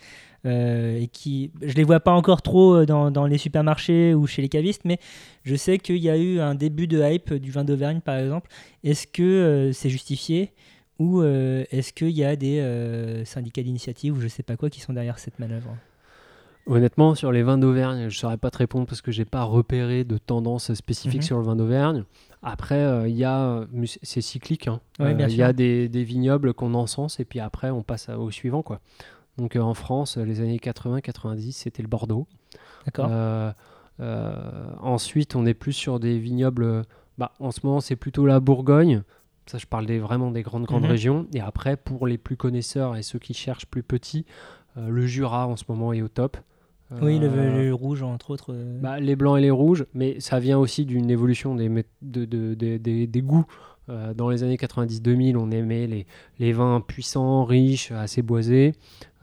Euh, 0.45 0.99
et 0.99 1.07
qui, 1.07 1.51
je 1.61 1.73
les 1.75 1.83
vois 1.83 1.99
pas 1.99 2.11
encore 2.13 2.41
trop 2.41 2.75
euh, 2.75 2.85
dans, 2.85 3.11
dans 3.11 3.25
les 3.27 3.37
supermarchés 3.37 4.13
ou 4.13 4.25
chez 4.27 4.41
les 4.41 4.49
cavistes, 4.49 4.81
mais 4.85 4.97
je 5.43 5.55
sais 5.55 5.77
qu'il 5.77 5.97
y 5.97 6.09
a 6.09 6.17
eu 6.17 6.39
un 6.39 6.55
début 6.55 6.87
de 6.87 7.01
hype 7.01 7.33
du 7.33 7.51
vin 7.51 7.63
d'Auvergne 7.63 7.99
par 8.01 8.17
exemple. 8.17 8.49
Est-ce 8.83 9.05
que 9.07 9.21
euh, 9.23 9.71
c'est 9.73 9.89
justifié 9.89 10.51
ou 10.99 11.21
euh, 11.21 11.63
est-ce 11.71 11.93
qu'il 11.93 12.09
y 12.11 12.23
a 12.23 12.35
des 12.35 12.59
euh, 12.59 13.23
syndicats 13.25 13.63
d'initiative 13.63 14.15
ou 14.17 14.21
je 14.21 14.27
sais 14.27 14.43
pas 14.43 14.55
quoi 14.57 14.69
qui 14.69 14.79
sont 14.81 14.93
derrière 14.93 15.19
cette 15.19 15.39
manœuvre? 15.39 15.75
Honnêtement, 16.67 17.15
sur 17.15 17.31
les 17.31 17.41
vins 17.41 17.57
d'Auvergne, 17.57 18.01
je 18.01 18.05
ne 18.05 18.09
saurais 18.11 18.37
pas 18.37 18.51
te 18.51 18.59
répondre 18.59 18.85
parce 18.85 19.01
que 19.01 19.11
j'ai 19.11 19.25
pas 19.25 19.43
repéré 19.43 20.03
de 20.03 20.17
tendance 20.19 20.71
spécifique 20.75 21.21
Mhm. 21.21 21.25
sur 21.25 21.37
le 21.39 21.43
vin 21.43 21.55
d'Auvergne. 21.55 22.03
Après, 22.43 22.75
euh, 22.79 23.07
il 23.07 23.87
c'est- 24.03 24.21
cyclique. 24.21 24.67
hein. 24.67 24.79
Ouais, 24.99 25.07
Euh, 25.07 25.27
Il 25.27 25.35
y 25.35 25.41
a 25.41 25.53
des, 25.53 25.89
des 25.89 26.03
vignobles 26.03 26.53
qu'on 26.53 26.75
encense 26.75 27.19
et 27.19 27.25
puis 27.25 27.39
après, 27.39 27.71
on 27.71 27.81
passe 27.81 28.09
à- 28.09 28.19
au 28.19 28.29
suivant. 28.29 28.61
Quoi. 28.61 28.79
Donc 29.37 29.55
euh, 29.55 29.61
en 29.61 29.73
France, 29.73 30.17
les 30.17 30.41
années 30.41 30.57
80-90, 30.57 31.51
c'était 31.53 31.81
le 31.81 31.87
Bordeaux. 31.87 32.27
D'accord 32.85 33.07
Euh, 33.09 33.51
euh, 33.99 34.71
ensuite, 34.81 35.35
on 35.35 35.45
est 35.45 35.53
plus 35.53 35.73
sur 35.73 35.99
des 35.99 36.17
vignobles. 36.17 36.83
Bah, 37.17 37.31
en 37.39 37.51
ce 37.51 37.59
moment, 37.63 37.81
c'est 37.81 37.95
plutôt 37.95 38.25
la 38.25 38.39
Bourgogne. 38.39 39.03
Ça, 39.45 39.57
je 39.57 39.65
parle 39.65 39.85
des, 39.85 39.99
vraiment 39.99 40.31
des 40.31 40.43
grandes, 40.43 40.65
grandes 40.65 40.83
Mhm. 40.83 40.89
régions. 40.89 41.27
Et 41.33 41.41
après, 41.41 41.75
pour 41.77 42.07
les 42.07 42.17
plus 42.17 42.37
connaisseurs 42.37 42.95
et 42.95 43.03
ceux 43.03 43.19
qui 43.19 43.33
cherchent 43.33 43.65
plus 43.65 43.83
petits, 43.83 44.25
euh, 44.77 44.87
le 44.89 45.05
Jura 45.05 45.47
en 45.47 45.55
ce 45.55 45.63
moment 45.67 45.93
est 45.93 46.01
au 46.01 46.07
top. 46.07 46.37
Oui, 47.01 47.19
le, 47.19 47.29
le 47.29 47.73
rouge, 47.73 48.03
entre 48.03 48.31
autres. 48.31 48.51
euh, 48.53 48.79
bah, 48.81 48.99
les 48.99 49.15
blancs 49.15 49.37
et 49.37 49.41
les 49.41 49.49
rouges, 49.51 49.85
mais 49.93 50.19
ça 50.19 50.39
vient 50.39 50.57
aussi 50.59 50.85
d'une 50.85 51.09
évolution 51.09 51.55
des, 51.55 51.69
mé- 51.69 51.85
de- 52.01 52.25
de- 52.25 52.53
de- 52.53 52.75
des- 52.77 53.07
des 53.07 53.21
goûts. 53.21 53.45
Euh, 53.89 54.13
dans 54.13 54.29
les 54.29 54.43
années 54.43 54.57
90-2000, 54.57 55.35
on 55.37 55.51
aimait 55.51 55.87
les, 55.87 56.05
les 56.39 56.53
vins 56.53 56.81
puissants, 56.81 57.45
riches, 57.45 57.91
assez 57.91 58.21
boisés. 58.21 58.73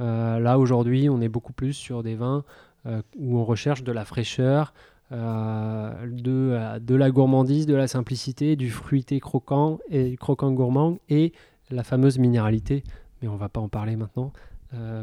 Euh, 0.00 0.38
là, 0.38 0.58
aujourd'hui, 0.58 1.08
on 1.08 1.20
est 1.20 1.28
beaucoup 1.28 1.52
plus 1.52 1.72
sur 1.72 2.02
des 2.02 2.14
vins 2.14 2.44
euh, 2.86 3.02
où 3.18 3.38
on 3.38 3.44
recherche 3.44 3.82
de 3.82 3.92
la 3.92 4.04
fraîcheur, 4.04 4.72
de, 5.10 6.78
de 6.80 6.94
la 6.94 7.10
gourmandise, 7.10 7.64
de 7.64 7.74
la 7.74 7.88
simplicité, 7.88 8.56
du 8.56 8.70
fruité 8.70 9.20
croquant 9.20 9.78
et 9.88 10.16
croquant 10.16 10.52
gourmand 10.52 10.98
et 11.08 11.32
la 11.70 11.82
fameuse 11.82 12.18
minéralité. 12.18 12.82
Mais 13.22 13.28
on 13.28 13.36
va 13.36 13.48
pas 13.48 13.60
en 13.60 13.68
parler 13.70 13.96
maintenant 13.96 14.34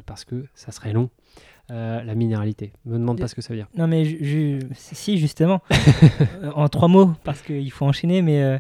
parce 0.06 0.24
que 0.24 0.46
ça 0.54 0.72
serait 0.72 0.94
long. 0.94 1.10
Euh, 1.72 2.04
la 2.04 2.14
minéralité. 2.14 2.74
Me 2.86 3.00
demande 3.00 3.20
pas 3.20 3.28
ce 3.28 3.34
que 3.34 3.42
ça 3.42 3.50
veut 3.50 3.58
dire. 3.58 3.68
Non, 3.76 3.88
mais 3.88 4.06
si, 4.76 5.18
justement. 5.18 5.62
En 6.56 6.70
trois 6.70 6.88
mots, 6.88 7.14
parce 7.24 7.42
qu'il 7.42 7.72
faut 7.72 7.86
enchaîner, 7.86 8.22
mais 8.22 8.44
euh, 8.44 8.60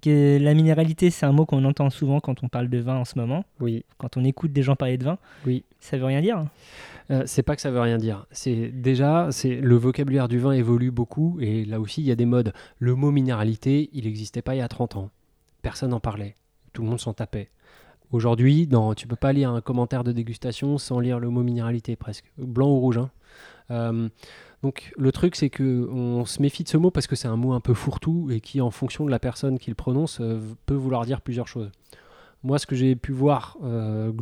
que 0.00 0.38
la 0.40 0.54
minéralité, 0.54 1.10
c'est 1.10 1.26
un 1.26 1.32
mot 1.32 1.44
qu'on 1.44 1.64
entend 1.64 1.90
souvent 1.90 2.20
quand 2.20 2.42
on 2.42 2.48
parle 2.48 2.68
de 2.68 2.78
vin 2.78 2.96
en 2.96 3.04
ce 3.04 3.18
moment. 3.18 3.44
Oui. 3.60 3.84
Quand 3.98 4.16
on 4.16 4.24
écoute 4.24 4.52
des 4.52 4.62
gens 4.62 4.76
parler 4.76 4.98
de 4.98 5.04
vin. 5.04 5.18
Oui. 5.46 5.64
Ça 5.80 5.96
veut 5.98 6.04
rien 6.04 6.20
dire. 6.20 6.46
Euh, 7.10 7.24
c'est 7.26 7.42
pas 7.42 7.56
que 7.56 7.62
ça 7.62 7.70
veut 7.70 7.80
rien 7.80 7.98
dire. 7.98 8.26
C'est 8.30 8.68
déjà, 8.68 9.28
c'est 9.30 9.56
le 9.56 9.76
vocabulaire 9.76 10.28
du 10.28 10.38
vin 10.38 10.52
évolue 10.52 10.90
beaucoup 10.90 11.38
et 11.40 11.64
là 11.64 11.80
aussi 11.80 12.00
il 12.00 12.06
y 12.06 12.12
a 12.12 12.16
des 12.16 12.26
modes. 12.26 12.52
Le 12.78 12.94
mot 12.94 13.10
minéralité, 13.10 13.90
il 13.92 14.04
n'existait 14.04 14.42
pas 14.42 14.54
il 14.54 14.58
y 14.58 14.62
a 14.62 14.68
30 14.68 14.96
ans. 14.96 15.10
Personne 15.62 15.90
n'en 15.90 16.00
parlait. 16.00 16.34
Tout 16.72 16.82
le 16.82 16.88
monde 16.88 17.00
s'en 17.00 17.12
tapait. 17.12 17.50
Aujourd'hui, 18.12 18.66
dans, 18.66 18.94
tu 18.94 19.06
peux 19.06 19.16
pas 19.16 19.32
lire 19.32 19.50
un 19.50 19.60
commentaire 19.60 20.04
de 20.04 20.12
dégustation 20.12 20.78
sans 20.78 21.00
lire 21.00 21.18
le 21.18 21.28
mot 21.30 21.42
minéralité 21.42 21.96
presque, 21.96 22.30
blanc 22.38 22.68
ou 22.68 22.78
rouge. 22.78 22.98
hein. 22.98 23.10
Euh, 23.70 24.08
donc 24.62 24.92
le 24.96 25.10
truc 25.10 25.34
c'est 25.34 25.50
que 25.50 25.88
on 25.90 26.24
se 26.24 26.40
méfie 26.40 26.62
de 26.62 26.68
ce 26.68 26.76
mot 26.76 26.90
parce 26.90 27.06
que 27.06 27.16
c'est 27.16 27.28
un 27.28 27.36
mot 27.36 27.52
un 27.52 27.60
peu 27.60 27.74
fourre-tout 27.74 28.30
et 28.30 28.40
qui 28.40 28.60
en 28.60 28.70
fonction 28.70 29.04
de 29.04 29.10
la 29.10 29.18
personne 29.18 29.58
qui 29.58 29.70
le 29.70 29.74
prononce 29.74 30.20
euh, 30.20 30.40
peut 30.66 30.74
vouloir 30.74 31.04
dire 31.04 31.20
plusieurs 31.20 31.48
choses. 31.48 31.70
Moi 32.44 32.58
ce 32.58 32.66
que 32.66 32.76
j'ai 32.76 32.94
pu 32.94 33.12
voir 33.12 33.56
euh, 33.64 34.12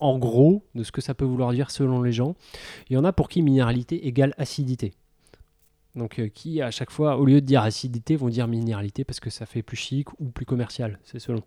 en 0.00 0.18
gros 0.18 0.64
de 0.74 0.82
ce 0.82 0.90
que 0.90 1.00
ça 1.00 1.14
peut 1.14 1.24
vouloir 1.24 1.52
dire 1.52 1.70
selon 1.70 2.02
les 2.02 2.12
gens, 2.12 2.34
il 2.90 2.94
y 2.94 2.96
en 2.96 3.04
a 3.04 3.12
pour 3.12 3.28
qui 3.28 3.40
minéralité 3.42 4.06
égale 4.06 4.34
acidité. 4.36 4.94
Donc 5.94 6.18
euh, 6.18 6.26
qui 6.26 6.60
à 6.60 6.72
chaque 6.72 6.90
fois 6.90 7.16
au 7.16 7.24
lieu 7.24 7.40
de 7.40 7.46
dire 7.46 7.62
acidité 7.62 8.16
vont 8.16 8.28
dire 8.28 8.48
minéralité 8.48 9.04
parce 9.04 9.20
que 9.20 9.30
ça 9.30 9.46
fait 9.46 9.62
plus 9.62 9.76
chic 9.76 10.08
ou 10.20 10.26
plus 10.26 10.44
commercial, 10.44 10.98
c'est 11.04 11.20
selon. 11.20 11.42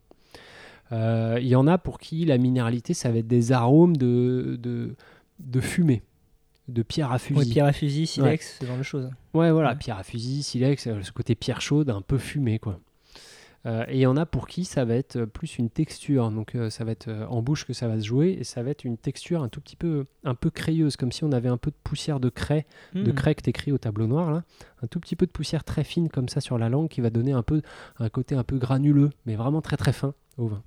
Il 0.90 1.46
y 1.46 1.56
en 1.58 1.68
a 1.68 1.78
pour 1.78 2.00
qui 2.00 2.24
la 2.24 2.38
minéralité 2.38 2.94
ça 2.94 3.12
va 3.12 3.18
être 3.18 3.28
des 3.28 3.52
arômes 3.52 3.98
de 3.98 4.96
fumée, 5.60 6.02
de 6.67 6.84
pierre 6.84 7.12
à 7.12 7.19
fusil. 7.19 7.39
Oui, 7.39 7.49
pierre 7.49 7.65
à 7.65 7.73
fusil, 7.73 8.08
silex, 8.08 8.58
ce 8.60 8.65
genre 8.65 8.77
de 8.77 8.84
choses. 8.84 9.10
Ouais, 9.34 9.51
voilà, 9.51 9.69
Ouais. 9.71 9.75
pierre 9.77 9.97
à 9.97 10.03
fusil, 10.03 10.43
silex, 10.43 10.88
euh, 10.88 11.01
ce 11.01 11.12
côté 11.12 11.36
pierre 11.36 11.62
chaude, 11.62 11.89
un 11.89 12.01
peu 12.01 12.17
fumé, 12.17 12.60
quoi. 12.60 12.80
Euh, 13.65 13.84
et 13.89 13.95
il 13.95 13.99
y 14.01 14.06
en 14.06 14.15
a 14.15 14.25
pour 14.25 14.47
qui 14.47 14.63
ça 14.65 14.86
va 14.86 14.93
être 14.95 15.15
euh, 15.17 15.25
plus 15.25 15.58
une 15.58 15.69
texture, 15.69 16.30
donc 16.30 16.56
euh, 16.56 16.69
ça 16.69 16.84
va 16.86 16.91
être 16.91 17.08
euh, 17.08 17.25
en 17.27 17.41
bouche 17.41 17.65
que 17.65 17.73
ça 17.73 17.88
va 17.88 17.99
se 17.99 18.06
jouer, 18.06 18.38
et 18.39 18.43
ça 18.43 18.62
va 18.63 18.69
être 18.69 18.84
une 18.86 18.97
texture 18.97 19.41
un 19.43 19.49
tout 19.49 19.60
petit 19.60 19.75
peu, 19.75 20.06
un 20.23 20.36
peu 20.36 20.49
crayeuse, 20.51 20.95
comme 20.95 21.12
si 21.12 21.23
on 21.23 21.32
avait 21.32 21.49
un 21.49 21.58
peu 21.58 21.71
de 21.71 21.75
poussière 21.84 22.19
de 22.19 22.30
craie, 22.30 22.65
de 22.93 23.12
Hmm. 23.12 23.15
craie 23.15 23.36
que 23.36 23.41
t'écris 23.41 23.71
au 23.71 23.77
tableau 23.77 24.06
noir, 24.08 24.32
là, 24.32 24.43
un 24.84 24.88
tout 24.88 24.99
petit 24.99 25.15
peu 25.15 25.25
de 25.25 25.32
poussière 25.32 25.63
très 25.63 25.84
fine 25.84 26.08
comme 26.08 26.30
ça 26.30 26.39
sur 26.39 26.58
la 26.58 26.69
langue, 26.69 26.88
qui 26.88 27.01
va 27.01 27.10
donner 27.10 27.32
un 27.34 27.43
peu 27.43 27.62
un 27.99 28.10
côté 28.10 28.36
un 28.36 28.43
peu 28.43 28.58
granuleux, 28.58 29.10
mais 29.25 29.36
vraiment 29.36 29.62
très 29.62 29.75
très 29.75 29.91
fin 29.91 30.13
au 30.38 30.47
vin. 30.47 30.62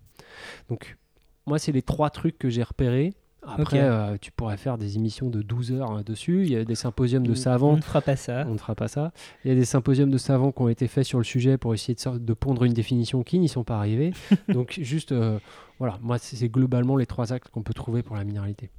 Donc 0.69 0.99
moi 1.47 1.59
c'est 1.59 1.73
les 1.73 1.83
trois 1.83 2.11
trucs 2.11 2.39
que 2.39 2.51
j'ai 2.51 2.63
repérés. 2.63 3.15
Après, 3.47 3.81
euh, 3.81 4.17
tu 4.21 4.31
pourrais 4.33 4.57
faire 4.59 4.77
des 4.79 4.97
émissions 4.97 5.29
de 5.31 5.41
12 5.43 5.73
heures 5.73 5.91
hein, 5.91 6.03
dessus. 6.05 6.43
Il 6.45 6.53
y 6.53 6.57
a 6.57 6.65
des 6.65 6.75
symposiums 6.75 7.27
de 7.27 7.33
On 7.33 7.35
savants 7.37 7.77
ne 7.77 7.81
fera 7.81 8.01
pas 8.03 8.17
ça. 8.17 8.45
on 8.47 8.53
ne 8.53 8.59
fera 8.59 8.75
pas 8.75 8.87
ça. 8.89 9.13
Il 9.45 9.49
y 9.49 9.53
a 9.53 9.55
des 9.55 9.65
symposiums 9.65 10.11
de 10.11 10.19
savants 10.19 10.53
qui 10.53 10.61
ont 10.63 10.69
été 10.69 10.87
faits 10.89 11.05
sur 11.05 11.19
le 11.19 11.25
sujet 11.25 11.57
pour 11.57 11.73
essayer 11.75 11.95
de, 11.95 12.19
de 12.19 12.33
pondre 12.35 12.65
une 12.65 12.75
définition 12.75 13.23
qui 13.23 13.39
n'y 13.39 13.49
sont 13.49 13.65
pas 13.65 13.77
arrivés. 13.79 14.13
Donc 14.49 14.79
juste, 14.83 15.13
euh, 15.13 15.39
voilà, 15.79 15.99
moi 16.03 16.19
c'est 16.19 16.49
globalement 16.49 16.97
les 16.97 17.07
trois 17.07 17.33
actes 17.33 17.49
qu'on 17.49 17.63
peut 17.63 17.75
trouver 17.75 18.03
pour 18.03 18.17
la 18.17 18.25
minéralité. 18.25 18.71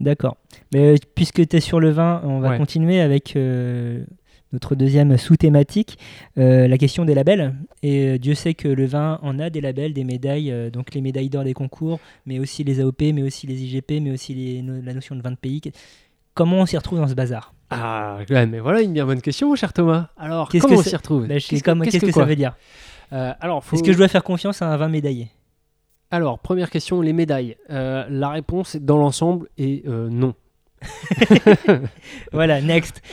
D'accord. 0.00 0.36
Mais 0.74 0.94
euh, 0.94 0.96
puisque 1.14 1.46
tu 1.46 1.56
es 1.56 1.60
sur 1.60 1.78
le 1.78 1.90
vin, 1.90 2.20
on 2.24 2.40
va 2.40 2.50
Ouais. 2.50 2.58
continuer 2.58 3.00
avec 3.00 3.36
euh, 3.36 4.04
notre 4.52 4.74
deuxième 4.74 5.16
sous-thématique, 5.18 5.98
euh, 6.38 6.66
la 6.68 6.78
question 6.78 7.04
des 7.04 7.14
labels. 7.14 7.54
Et 7.82 8.06
euh, 8.06 8.18
Dieu 8.18 8.34
sait 8.34 8.54
que 8.54 8.68
le 8.68 8.86
vin 8.86 9.18
en 9.22 9.38
a 9.38 9.50
des 9.50 9.60
labels, 9.60 9.92
des 9.92 10.04
médailles, 10.04 10.50
euh, 10.50 10.70
donc 10.70 10.94
les 10.94 11.00
médailles 11.00 11.28
d'or 11.28 11.44
des 11.44 11.54
concours, 11.54 12.00
mais 12.26 12.38
aussi 12.38 12.64
les 12.64 12.80
AOP, 12.80 13.02
mais 13.12 13.22
aussi 13.22 13.46
les 13.46 13.62
IGP, 13.62 14.00
mais 14.00 14.10
aussi 14.10 14.34
les- 14.34 14.62
no- 14.62 14.80
la 14.82 14.94
notion 14.94 15.14
de 15.16 15.22
vin 15.22 15.30
de 15.32 15.36
pays. 15.36 15.60
Comment 16.34 16.58
on 16.60 16.66
s'y 16.66 16.76
retrouve 16.76 16.98
dans 16.98 17.08
ce 17.08 17.14
bazar? 17.14 17.52
Ah, 17.70 18.18
mais 18.30 18.60
voilà 18.60 18.80
une 18.80 18.92
bien 18.94 19.04
bonne 19.04 19.20
question, 19.20 19.54
cher 19.54 19.72
Thomas. 19.74 20.08
Alors, 20.16 20.48
Qu'est-ce 20.48 20.62
comment 20.62 20.76
que 20.76 20.80
on 20.80 20.82
s'y 20.84 20.96
retrouve? 20.96 21.26
Bah, 21.26 21.34
Qu'est-ce 21.34 21.98
que, 21.98 22.12
ça 22.12 22.24
veut 22.24 22.36
dire? 22.36 22.56
Alors, 23.10 23.62
faut- 23.62 23.76
Est-ce 23.76 23.82
que 23.82 23.92
je 23.92 23.98
dois 23.98 24.08
faire 24.08 24.24
confiance 24.24 24.62
à 24.62 24.68
un 24.72 24.76
vin 24.78 24.88
médaillé? 24.88 25.28
Alors, 26.10 26.38
première 26.38 26.70
question, 26.70 27.02
les 27.02 27.12
médailles. 27.12 27.56
La 27.68 28.30
réponse 28.30 28.76
dans 28.76 28.96
l'ensemble 28.96 29.48
est 29.58 29.84
non. 29.86 30.32
Voilà, 32.32 32.60
next. 32.62 33.02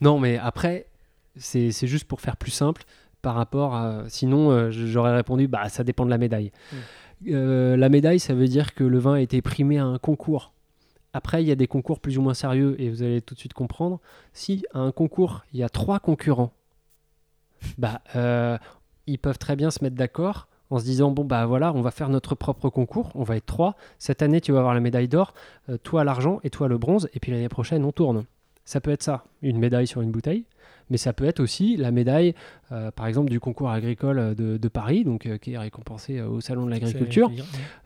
Non, 0.00 0.18
mais 0.18 0.38
après, 0.38 0.86
c'est 1.36 1.70
juste 1.86 2.04
pour 2.04 2.20
faire 2.20 2.36
plus 2.36 2.50
simple 2.50 2.84
par 3.22 3.34
rapport 3.34 3.74
à. 3.74 4.04
Sinon, 4.08 4.50
euh, 4.50 4.70
j'aurais 4.70 5.14
répondu, 5.14 5.48
bah, 5.48 5.68
ça 5.68 5.84
dépend 5.84 6.04
de 6.04 6.10
la 6.10 6.18
médaille. 6.18 6.52
Euh, 7.28 7.76
la 7.76 7.88
médaille, 7.88 8.20
ça 8.20 8.34
veut 8.34 8.48
dire 8.48 8.74
que 8.74 8.84
le 8.84 8.98
vin 8.98 9.14
a 9.14 9.20
été 9.20 9.40
primé 9.40 9.78
à 9.78 9.84
un 9.84 9.98
concours. 9.98 10.52
Après, 11.12 11.42
il 11.42 11.48
y 11.48 11.52
a 11.52 11.56
des 11.56 11.68
concours 11.68 12.00
plus 12.00 12.18
ou 12.18 12.22
moins 12.22 12.34
sérieux 12.34 12.74
et 12.80 12.90
vous 12.90 13.02
allez 13.02 13.22
tout 13.22 13.34
de 13.34 13.38
suite 13.38 13.54
comprendre. 13.54 14.00
Si 14.32 14.64
à 14.74 14.80
un 14.80 14.90
concours, 14.90 15.44
il 15.52 15.60
y 15.60 15.62
a 15.62 15.68
trois 15.68 16.00
concurrents, 16.00 16.52
bah, 17.78 18.00
euh, 18.16 18.58
ils 19.06 19.18
peuvent 19.18 19.38
très 19.38 19.56
bien 19.56 19.70
se 19.70 19.82
mettre 19.82 19.96
d'accord 19.96 20.48
en 20.70 20.78
se 20.78 20.84
disant 20.84 21.10
bon 21.10 21.24
bah 21.24 21.44
voilà 21.46 21.72
on 21.74 21.82
va 21.82 21.90
faire 21.90 22.08
notre 22.08 22.34
propre 22.34 22.70
concours 22.70 23.10
on 23.14 23.22
va 23.22 23.36
être 23.36 23.46
trois 23.46 23.76
cette 23.98 24.22
année 24.22 24.40
tu 24.40 24.50
vas 24.50 24.58
avoir 24.58 24.74
la 24.74 24.80
médaille 24.80 25.08
d'or 25.08 25.34
euh, 25.68 25.76
toi 25.76 26.04
l'argent 26.04 26.40
et 26.42 26.50
toi 26.50 26.68
le 26.68 26.78
bronze 26.78 27.08
et 27.12 27.20
puis 27.20 27.30
l'année 27.32 27.50
prochaine 27.50 27.84
on 27.84 27.92
tourne 27.92 28.24
ça 28.64 28.80
peut 28.80 28.90
être 28.90 29.02
ça, 29.02 29.24
une 29.42 29.58
médaille 29.58 29.86
sur 29.86 30.00
une 30.00 30.10
bouteille, 30.10 30.44
mais 30.90 30.98
ça 30.98 31.14
peut 31.14 31.24
être 31.24 31.40
aussi 31.40 31.78
la 31.78 31.90
médaille, 31.90 32.34
euh, 32.70 32.90
par 32.90 33.06
exemple, 33.06 33.30
du 33.30 33.40
concours 33.40 33.70
agricole 33.70 34.18
euh, 34.18 34.34
de, 34.34 34.58
de 34.58 34.68
Paris, 34.68 35.02
donc, 35.04 35.24
euh, 35.24 35.38
qui 35.38 35.52
est 35.54 35.58
récompensé 35.58 36.18
euh, 36.18 36.28
au 36.28 36.42
Salon 36.42 36.66
de 36.66 36.70
l'Agriculture, 36.70 37.30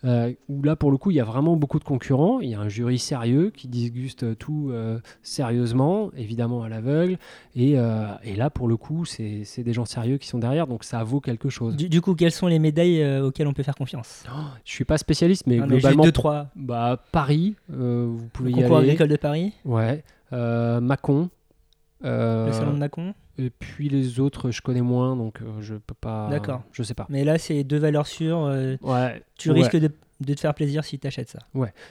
euh, 0.04 0.32
où 0.48 0.62
là, 0.64 0.74
pour 0.74 0.90
le 0.90 0.96
coup, 0.96 1.12
il 1.12 1.14
y 1.16 1.20
a 1.20 1.24
vraiment 1.24 1.54
beaucoup 1.56 1.78
de 1.78 1.84
concurrents. 1.84 2.40
Il 2.40 2.50
y 2.50 2.54
a 2.54 2.60
un 2.60 2.68
jury 2.68 2.98
sérieux 2.98 3.50
qui 3.50 3.68
disguste 3.68 4.36
tout 4.38 4.70
euh, 4.72 4.98
sérieusement, 5.22 6.10
évidemment 6.16 6.64
à 6.64 6.68
l'aveugle, 6.68 7.18
et, 7.54 7.78
euh, 7.78 8.06
et 8.24 8.34
là, 8.34 8.50
pour 8.50 8.66
le 8.66 8.76
coup, 8.76 9.04
c'est 9.04 9.44
des 9.62 9.72
gens 9.72 9.84
sérieux 9.84 10.18
qui 10.18 10.26
sont 10.26 10.38
derrière, 10.38 10.66
donc 10.66 10.82
ça 10.82 11.04
vaut 11.04 11.20
quelque 11.20 11.48
chose. 11.48 11.76
Du, 11.76 11.88
du 11.88 12.00
coup, 12.00 12.16
quelles 12.16 12.32
sont 12.32 12.48
les 12.48 12.58
médailles 12.58 13.00
euh, 13.02 13.26
auxquelles 13.26 13.46
on 13.46 13.52
peut 13.54 13.62
faire 13.62 13.76
confiance? 13.76 14.24
Je 14.64 14.72
suis 14.72 14.84
pas 14.84 14.98
spécialiste, 14.98 15.44
mais 15.46 15.58
Non, 15.58 15.66
mais 15.68 15.74
juste 15.76 15.82
globalement, 15.82 16.02
deux, 16.04 16.12
trois. 16.12 16.48
bah, 16.56 17.00
Paris, 17.12 17.54
euh, 17.72 18.06
vous 18.10 18.26
pouvez 18.32 18.50
Le 18.50 18.58
y 18.58 18.62
concours 18.62 18.78
aller. 18.78 18.88
agricole 18.88 19.08
de 19.08 19.16
Paris, 19.16 19.52
Ouais. 19.64 20.02
Euh, 20.32 20.80
Mâcon. 20.80 21.30
euh, 22.04 22.46
le 22.46 22.52
salon 22.52 22.72
de 22.74 22.78
Mâcon. 22.78 23.14
Et 23.38 23.50
puis 23.50 23.88
les 23.88 24.18
autres, 24.20 24.50
je 24.50 24.60
connais 24.62 24.80
moins, 24.82 25.14
donc 25.16 25.40
euh, 25.42 25.60
je 25.60 25.74
peux 25.74 25.94
pas. 25.94 26.28
D'accord. 26.28 26.62
Je 26.72 26.82
sais 26.82 26.94
pas. 26.94 27.06
Mais 27.08 27.24
là, 27.24 27.38
c'est 27.38 27.62
deux 27.64 27.78
valeurs 27.78 28.06
sûres. 28.06 28.40
Ouais. 28.82 29.22
tu 29.36 29.50
ouais. 29.50 29.54
risques 29.60 29.76
de, 29.76 29.90
de 30.20 30.34
te 30.34 30.40
faire 30.40 30.54
plaisir 30.54 30.84
si 30.84 30.98
tu 30.98 31.06
achètes 31.06 31.28
ça. 31.30 31.38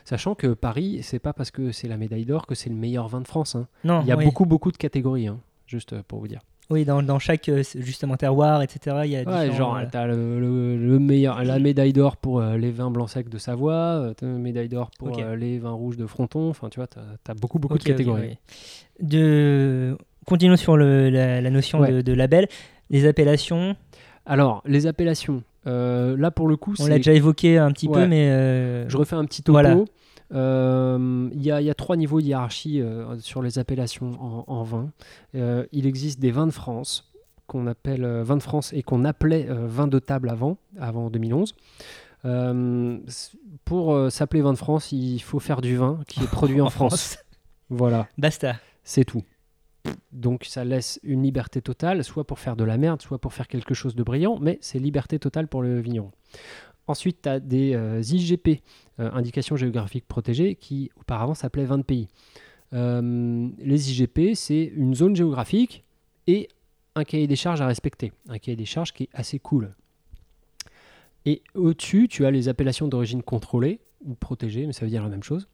Sachant 0.03 0.35
que 0.35 0.47
Paris, 0.53 0.99
c'est 1.03 1.19
pas 1.19 1.31
parce 1.33 1.51
que 1.51 1.71
c'est 1.71 1.87
la 1.87 1.95
médaille 1.97 2.25
d'or 2.25 2.47
que 2.47 2.55
c'est 2.55 2.69
le 2.69 2.75
meilleur 2.75 3.07
vin 3.07 3.21
de 3.21 3.27
France. 3.27 3.55
hein. 3.55 3.67
Non, 3.85 4.01
Il 4.01 4.07
y 4.07 4.11
a 4.11 4.17
oui. 4.17 4.25
beaucoup, 4.25 4.45
beaucoup 4.45 4.71
de 4.73 4.77
catégories, 4.77 5.27
hein, 5.27 5.39
juste 5.67 6.01
pour 6.03 6.19
vous 6.19 6.27
dire. 6.27 6.41
Oui, 6.69 6.83
dans, 6.83 7.01
dans 7.01 7.17
chaque 7.17 7.47
euh, 7.47 7.63
justement 7.75 8.17
terroir, 8.17 8.61
etc. 8.61 8.97
Il 9.05 9.11
y 9.11 9.15
a 9.15 9.23
Ouais, 9.23 9.51
genre, 9.55 9.71
voilà. 9.71 9.87
t'as 9.87 10.05
le, 10.05 10.39
le- 10.39 10.75
le 10.77 10.99
meilleur, 10.99 11.41
la 11.43 11.59
médaille 11.59 11.93
d'or 11.93 12.17
pour 12.17 12.41
euh, 12.41 12.57
les 12.57 12.71
vins 12.71 12.91
blancs 12.91 13.09
secs 13.09 13.29
de 13.29 13.37
Savoie, 13.37 13.73
euh, 13.73 14.13
t'as 14.13 14.25
une 14.25 14.39
médaille 14.39 14.67
d'or 14.67 14.91
pour 14.99 15.17
euh, 15.17 15.35
les 15.37 15.59
vins 15.59 15.71
rouges 15.71 15.95
de 15.95 16.05
Fronton. 16.05 16.49
Enfin, 16.49 16.67
tu 16.69 16.79
vois, 16.81 16.87
t'as 16.87 17.01
as 17.31 17.33
beaucoup, 17.35 17.57
beaucoup 17.59 17.77
de 17.77 17.83
catégories. 17.83 18.37
De... 19.01 19.97
Continuons 20.25 20.57
sur 20.57 20.75
le- 20.75 21.09
la, 21.09 21.39
la 21.41 21.49
notion 21.49 21.79
Ouais. 21.79 21.91
de, 21.91 22.01
de 22.01 22.13
label. 22.13 22.47
Les 22.89 23.05
appellations, 23.05 23.75
Alors, 24.25 24.61
les 24.65 24.87
appellations. 24.87 25.43
euh, 25.67 26.17
là, 26.17 26.31
pour 26.31 26.47
le 26.49 26.57
coup, 26.57 26.73
on 26.79 26.87
l'a 26.87 26.97
déjà 26.97 27.13
évoqué 27.13 27.57
un 27.57 27.71
petit 27.71 27.87
peu, 27.87 28.07
mais 28.07 28.29
euh, 28.29 28.89
Je 28.89 28.97
refais 28.97 29.15
un 29.15 29.23
petit 29.25 29.41
topo. 29.43 29.53
Voilà. 29.53 29.77
Euh, 30.33 31.29
Il 31.33 31.41
y, 31.43 31.51
a, 31.51 31.61
il 31.61 31.65
y 31.65 31.69
a 31.69 31.73
trois 31.75 31.95
niveaux 31.95 32.19
de 32.21 32.25
hiérarchie 32.25 32.81
euh, 32.81 33.17
sur 33.19 33.41
les 33.41 33.59
appellations 33.59 34.11
en, 34.21 34.43
en 34.47 34.63
vin. 34.63 34.89
Euh, 35.35 35.65
il 35.71 35.85
existe 35.85 36.19
des 36.19 36.31
vins 36.31 36.47
de 36.47 36.51
France 36.51 37.11
qu'on 37.47 37.65
appelle 37.67 38.05
vins 38.23 38.35
de 38.37 38.43
France 38.43 38.73
et 38.73 38.83
qu'on 38.83 39.05
appelait 39.05 39.47
vins 39.49 39.87
de 39.87 39.99
table 39.99 40.29
avant, 40.29 40.57
avant 40.79 41.09
2011. 41.09 41.55
Euh, 42.25 42.97
c- 43.07 43.37
pour 43.63 44.11
s'appeler 44.11 44.41
vin 44.41 44.51
de 44.51 44.57
France, 44.57 44.91
il 44.91 45.19
faut 45.19 45.39
faire 45.39 45.61
du 45.61 45.77
vin 45.77 45.99
qui 46.07 46.21
est 46.23 46.27
produit 46.29 46.59
en, 46.59 46.69
France. 46.69 47.17
Voilà, 47.69 48.07
basta. 48.17 48.55
c'est 48.83 49.05
tout. 49.05 49.23
Donc 50.11 50.43
ça 50.43 50.65
laisse 50.65 50.99
une 51.03 51.23
liberté 51.23 51.61
totale, 51.61 52.03
soit 52.03 52.25
pour 52.25 52.39
faire 52.39 52.57
de 52.57 52.65
la 52.65 52.77
merde, 52.77 53.01
soit 53.01 53.19
pour 53.19 53.31
faire 53.33 53.47
quelque 53.47 53.73
chose 53.73 53.95
de 53.95 54.03
brillant, 54.03 54.37
mais 54.41 54.57
c'est 54.61 54.79
liberté 54.79 55.17
totale 55.19 55.47
pour 55.47 55.61
le 55.61 55.79
vigneron. 55.79 56.11
Ensuite, 56.87 57.21
tu 57.23 57.29
as 57.29 57.39
des 57.39 57.73
euh, 57.75 58.01
IGP, 58.01 58.61
euh, 58.99 59.09
indications 59.13 59.55
géographiques 59.55 60.07
protégées, 60.07 60.55
qui 60.55 60.89
auparavant 60.99 61.33
s'appelaient 61.33 61.65
20 61.65 61.85
pays. 61.85 62.07
Euh, 62.73 63.47
les 63.59 63.91
IGP, 63.91 64.33
c'est 64.35 64.63
une 64.75 64.93
zone 64.95 65.15
géographique 65.15 65.83
et 66.27 66.47
un 66.95 67.03
cahier 67.03 67.27
des 67.27 67.35
charges 67.35 67.61
à 67.61 67.67
respecter. 67.67 68.11
Un 68.29 68.37
cahier 68.39 68.55
des 68.55 68.65
charges 68.65 68.93
qui 68.93 69.03
est 69.03 69.09
assez 69.13 69.39
cool. 69.39 69.73
Et 71.25 71.41
au-dessus, 71.55 72.07
tu 72.07 72.25
as 72.25 72.31
les 72.31 72.47
appellations 72.49 72.87
d'origine 72.87 73.21
contrôlée 73.21 73.79
ou 74.05 74.13
protégée, 74.13 74.65
mais 74.65 74.73
ça 74.73 74.85
veut 74.85 74.89
dire 74.91 75.03
la 75.03 75.09
même 75.09 75.23
chose. 75.23 75.47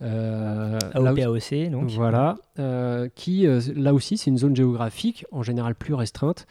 Euh, 0.00 0.76
là 0.94 1.00
où- 1.02 1.06
AOPAOC, 1.06 1.70
donc. 1.70 1.88
voilà, 1.90 2.36
euh, 2.58 3.08
qui 3.14 3.46
euh, 3.46 3.60
là 3.76 3.94
aussi 3.94 4.16
c'est 4.16 4.30
une 4.30 4.38
zone 4.38 4.56
géographique 4.56 5.24
en 5.30 5.44
général 5.44 5.76
plus 5.76 5.94
restreinte 5.94 6.46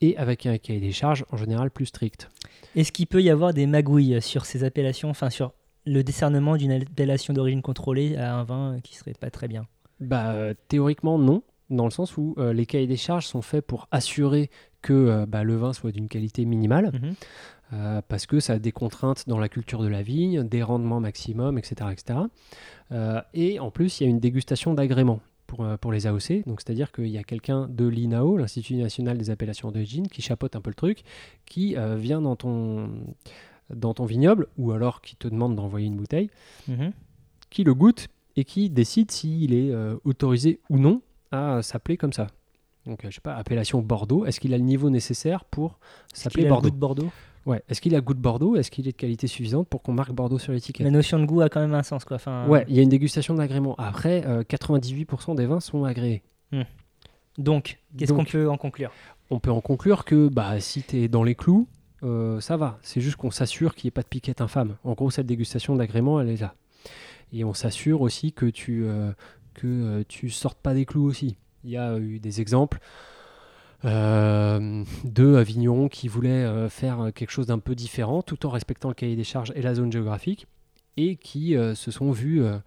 et 0.00 0.16
avec 0.16 0.46
un 0.46 0.58
cahier 0.58 0.80
des 0.80 0.92
charges 0.92 1.24
en 1.30 1.36
général 1.36 1.70
plus 1.70 1.86
strict. 1.86 2.30
Est-ce 2.76 2.92
qu'il 2.92 3.06
peut 3.06 3.22
y 3.22 3.30
avoir 3.30 3.52
des 3.54 3.66
magouilles 3.66 4.20
sur 4.20 4.44
ces 4.46 4.64
appellations, 4.64 5.10
enfin 5.10 5.30
sur 5.30 5.52
le 5.86 6.02
décernement 6.02 6.56
d'une 6.56 6.72
appellation 6.72 7.34
d'origine 7.34 7.62
contrôlée 7.62 8.16
à 8.16 8.34
un 8.34 8.44
vin 8.44 8.78
qui 8.82 8.96
serait 8.96 9.14
pas 9.18 9.30
très 9.30 9.48
bien? 9.48 9.66
Bah 10.00 10.34
théoriquement 10.68 11.18
non, 11.18 11.42
dans 11.70 11.84
le 11.84 11.90
sens 11.90 12.16
où 12.16 12.34
euh, 12.38 12.52
les 12.52 12.66
cahiers 12.66 12.86
des 12.86 12.96
charges 12.96 13.26
sont 13.26 13.42
faits 13.42 13.64
pour 13.66 13.86
assurer 13.90 14.50
que 14.82 14.92
euh, 14.92 15.26
bah, 15.26 15.44
le 15.44 15.56
vin 15.56 15.72
soit 15.72 15.92
d'une 15.92 16.08
qualité 16.08 16.44
minimale, 16.44 16.90
Mhm. 16.92 17.14
euh, 17.72 18.02
parce 18.08 18.26
que 18.26 18.40
ça 18.40 18.54
a 18.54 18.58
des 18.58 18.72
contraintes 18.72 19.28
dans 19.28 19.38
la 19.38 19.48
culture 19.48 19.82
de 19.82 19.88
la 19.88 20.02
vigne, 20.02 20.42
des 20.42 20.62
rendements 20.62 21.00
maximum, 21.00 21.56
etc. 21.58 21.90
etc. 21.92 22.18
Et 23.32 23.58
en 23.60 23.70
plus, 23.70 24.00
il 24.00 24.04
y 24.04 24.06
a 24.06 24.10
une 24.10 24.20
dégustation 24.20 24.74
d'agrément 24.74 25.20
pour, 25.46 25.64
euh, 25.64 25.76
pour 25.76 25.92
les 25.92 26.06
AOC. 26.06 26.44
Donc, 26.46 26.60
c'est-à-dire 26.60 26.92
qu'il 26.92 27.06
y 27.08 27.18
a 27.18 27.22
quelqu'un 27.24 27.68
de 27.68 27.86
l'INAO, 27.86 28.36
l'Institut 28.36 28.74
national 28.76 29.18
des 29.18 29.30
appellations 29.30 29.70
d'origine, 29.70 30.08
qui 30.08 30.22
chapeaute 30.22 30.56
un 30.56 30.60
peu 30.60 30.70
le 30.70 30.74
truc, 30.74 31.02
qui 31.46 31.76
euh, 31.76 31.96
vient 31.96 32.20
dans 32.20 32.36
ton, 32.36 32.90
dans 33.74 33.94
ton 33.94 34.04
vignoble, 34.04 34.46
ou 34.58 34.72
alors 34.72 35.00
qui 35.00 35.16
te 35.16 35.28
demande 35.28 35.54
d'envoyer 35.56 35.86
une 35.86 35.96
bouteille, 35.96 36.30
Mhm. 36.68 36.92
qui 37.50 37.64
le 37.64 37.74
goûte 37.74 38.08
et 38.36 38.44
qui 38.44 38.68
décide 38.70 39.10
s'il 39.10 39.54
est 39.54 39.70
euh, 39.70 39.96
autorisé 40.04 40.60
ou 40.70 40.78
non 40.78 41.02
à 41.30 41.62
s'appeler 41.62 41.96
comme 41.96 42.12
ça. 42.12 42.26
Donc, 42.86 43.00
je 43.04 43.10
sais 43.10 43.20
pas, 43.20 43.34
appellation 43.36 43.80
Bordeaux, 43.80 44.26
est-ce 44.26 44.40
qu'il 44.40 44.52
a 44.54 44.58
le 44.58 44.64
niveau 44.64 44.90
nécessaire 44.90 45.44
pour 45.44 45.78
s'appeler 46.12 46.42
Bordeaux? 46.70 47.10
Ouais, 47.46 47.62
est-ce 47.68 47.80
qu'il 47.80 47.94
a 47.94 48.00
goût 48.00 48.14
de 48.14 48.20
Bordeaux? 48.20 48.56
Est-ce 48.56 48.70
qu'il 48.70 48.88
est 48.88 48.92
de 48.92 48.96
qualité 48.96 49.26
suffisante 49.26 49.68
pour 49.68 49.82
qu'on 49.82 49.92
marque 49.92 50.12
Bordeaux 50.12 50.38
sur 50.38 50.52
l'étiquette? 50.52 50.84
La 50.84 50.90
notion 50.90 51.18
de 51.18 51.26
goût 51.26 51.42
a 51.42 51.48
quand 51.48 51.60
même 51.60 51.74
un 51.74 51.82
sens, 51.82 52.04
quoi. 52.04 52.16
Enfin, 52.16 52.46
Ouais, 52.48 52.64
il 52.68 52.76
y 52.76 52.78
a 52.78 52.82
une 52.82 52.88
dégustation 52.88 53.34
d'agrément. 53.34 53.74
Après, 53.76 54.24
euh, 54.26 54.42
98% 54.42 55.34
des 55.34 55.46
vins 55.46 55.60
sont 55.60 55.84
agréés. 55.84 56.22
Donc, 57.36 57.78
qu'est-ce 57.98 58.12
qu'on 58.12 58.24
peut 58.24 58.48
en 58.48 58.56
conclure? 58.56 58.92
On 59.30 59.40
peut 59.40 59.50
en 59.50 59.60
conclure 59.60 60.04
que 60.04 60.28
bah, 60.28 60.60
si 60.60 60.82
tu 60.82 60.98
es 61.02 61.08
dans 61.08 61.24
les 61.24 61.34
clous, 61.34 61.66
euh, 62.02 62.40
ça 62.40 62.56
va. 62.56 62.78
C'est 62.82 63.00
juste 63.00 63.16
qu'on 63.16 63.30
s'assure 63.30 63.74
qu'il 63.74 63.86
n'y 63.86 63.88
ait 63.88 63.92
pas 63.92 64.02
de 64.02 64.08
piquette 64.08 64.40
infâme. 64.40 64.76
En 64.84 64.92
gros, 64.92 65.10
cette 65.10 65.26
dégustation 65.26 65.74
d'agrément, 65.74 66.20
elle 66.20 66.28
est 66.28 66.40
là. 66.40 66.54
Et 67.32 67.44
on 67.44 67.54
s'assure 67.54 68.02
aussi 68.02 68.32
que 68.32 68.46
tu 68.46 68.84
euh, 68.84 69.10
que 69.54 69.66
euh, 69.66 70.04
tu 70.06 70.30
sortes 70.30 70.58
pas 70.58 70.74
des 70.74 70.84
clous 70.84 71.04
aussi. 71.04 71.36
Il 71.64 71.70
y 71.70 71.76
a 71.76 71.98
eu 71.98 72.18
des 72.20 72.40
exemples 72.40 72.78
euh, 73.84 74.84
de 75.04 75.38
vignerons 75.42 75.88
qui 75.88 76.08
voulaient 76.08 76.30
euh, 76.44 76.68
faire 76.68 77.10
quelque 77.14 77.30
chose 77.30 77.46
d'un 77.46 77.58
peu 77.58 77.74
différent 77.74 78.22
tout 78.22 78.46
en 78.46 78.50
respectant 78.50 78.88
le 78.88 78.94
cahier 78.94 79.16
des 79.16 79.24
charges 79.24 79.52
et 79.54 79.62
la 79.62 79.74
zone 79.74 79.92
géographique 79.92 80.46
et 80.96 81.16
qui 81.16 81.56
euh, 81.56 81.74
se 81.74 81.90
sont 81.90 82.10
vus 82.12 82.42
euh, 82.42 82.58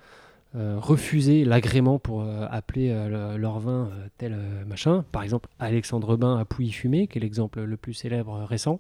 refuser 0.80 1.46
l'agrément 1.46 2.00
pour 2.00 2.24
appeler 2.50 2.90
le- 2.90 3.38
leur 3.38 3.60
vin 3.60 3.90
tel 4.18 4.36
machin. 4.66 5.04
Par 5.12 5.22
exemple, 5.24 5.50
Alexandre 5.60 6.16
Bain 6.18 6.38
à 6.38 6.46
Pouilly-Fumé, 6.46 7.08
qui 7.08 7.18
est 7.20 7.22
l'exemple 7.22 7.62
le 7.62 7.78
plus 7.78 7.94
célèbre 7.94 8.44
récent. 8.44 8.80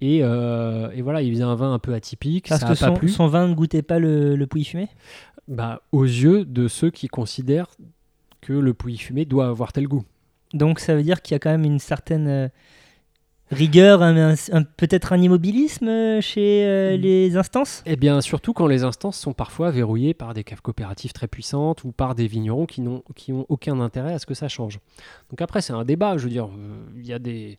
Et, 0.00 0.20
euh, 0.22 0.90
et 0.92 1.02
voilà, 1.02 1.20
il 1.22 1.30
faisait 1.32 1.44
un 1.44 1.54
vin 1.54 1.72
un 1.74 1.78
peu 1.78 1.92
atypique, 1.94 2.48
Parce 2.48 2.62
ça 2.62 2.66
que 2.68 2.78
pas 2.78 2.86
son, 2.88 2.94
plu. 2.94 3.08
son 3.10 3.26
vin 3.26 3.46
ne 3.48 3.54
goûtait 3.54 3.82
pas 3.82 3.98
le, 3.98 4.34
le 4.34 4.46
pouilly 4.46 4.64
fumé 4.64 4.88
Bah, 5.46 5.82
aux 5.92 6.04
yeux 6.04 6.44
de 6.46 6.66
ceux 6.68 6.90
qui 6.90 7.06
considèrent 7.08 7.68
que 8.40 8.54
le 8.54 8.72
Pouilly-Fumé 8.72 9.26
doit 9.26 9.48
avoir 9.48 9.72
tel 9.74 9.86
goût. 9.86 10.04
Donc 10.52 10.80
ça 10.80 10.94
veut 10.94 11.02
dire 11.02 11.22
qu'il 11.22 11.34
y 11.34 11.36
a 11.36 11.38
quand 11.38 11.50
même 11.50 11.64
une 11.64 11.78
certaine 11.78 12.26
euh, 12.28 12.48
rigueur, 13.50 14.02
un- 14.02 14.32
un- 14.32 14.34
un- 14.52 14.62
peut-être 14.62 15.12
un 15.12 15.20
immobilisme 15.20 15.88
euh, 15.88 16.20
chez 16.20 16.64
euh, 16.66 16.96
Mm. 16.96 17.00
les 17.00 17.36
instances? 17.36 17.82
Et 17.86 17.96
bien 17.96 18.20
surtout 18.20 18.52
quand 18.52 18.66
les 18.66 18.84
instances 18.84 19.18
sont 19.18 19.32
parfois 19.32 19.70
verrouillées 19.70 20.14
par 20.14 20.34
des 20.34 20.44
caves 20.44 20.62
coopératives 20.62 21.12
très 21.12 21.26
puissantes 21.28 21.82
ou 21.84 21.90
par 21.92 22.14
des 22.14 22.26
vignerons 22.28 22.66
qui 22.66 22.80
n'ont 22.80 23.02
qui 23.16 23.32
ont 23.32 23.46
aucun 23.48 23.80
intérêt 23.80 24.14
à 24.14 24.18
ce 24.18 24.26
que 24.26 24.34
ça 24.34 24.48
change. 24.48 24.78
Donc 25.30 25.40
après 25.42 25.62
c'est 25.62 25.72
un 25.72 25.84
débat, 25.84 26.16
je 26.16 26.24
veux 26.24 26.30
dire, 26.30 26.46
euh, 26.46 26.76
il 26.96 27.06
y 27.06 27.12
a 27.12 27.18
des 27.18 27.58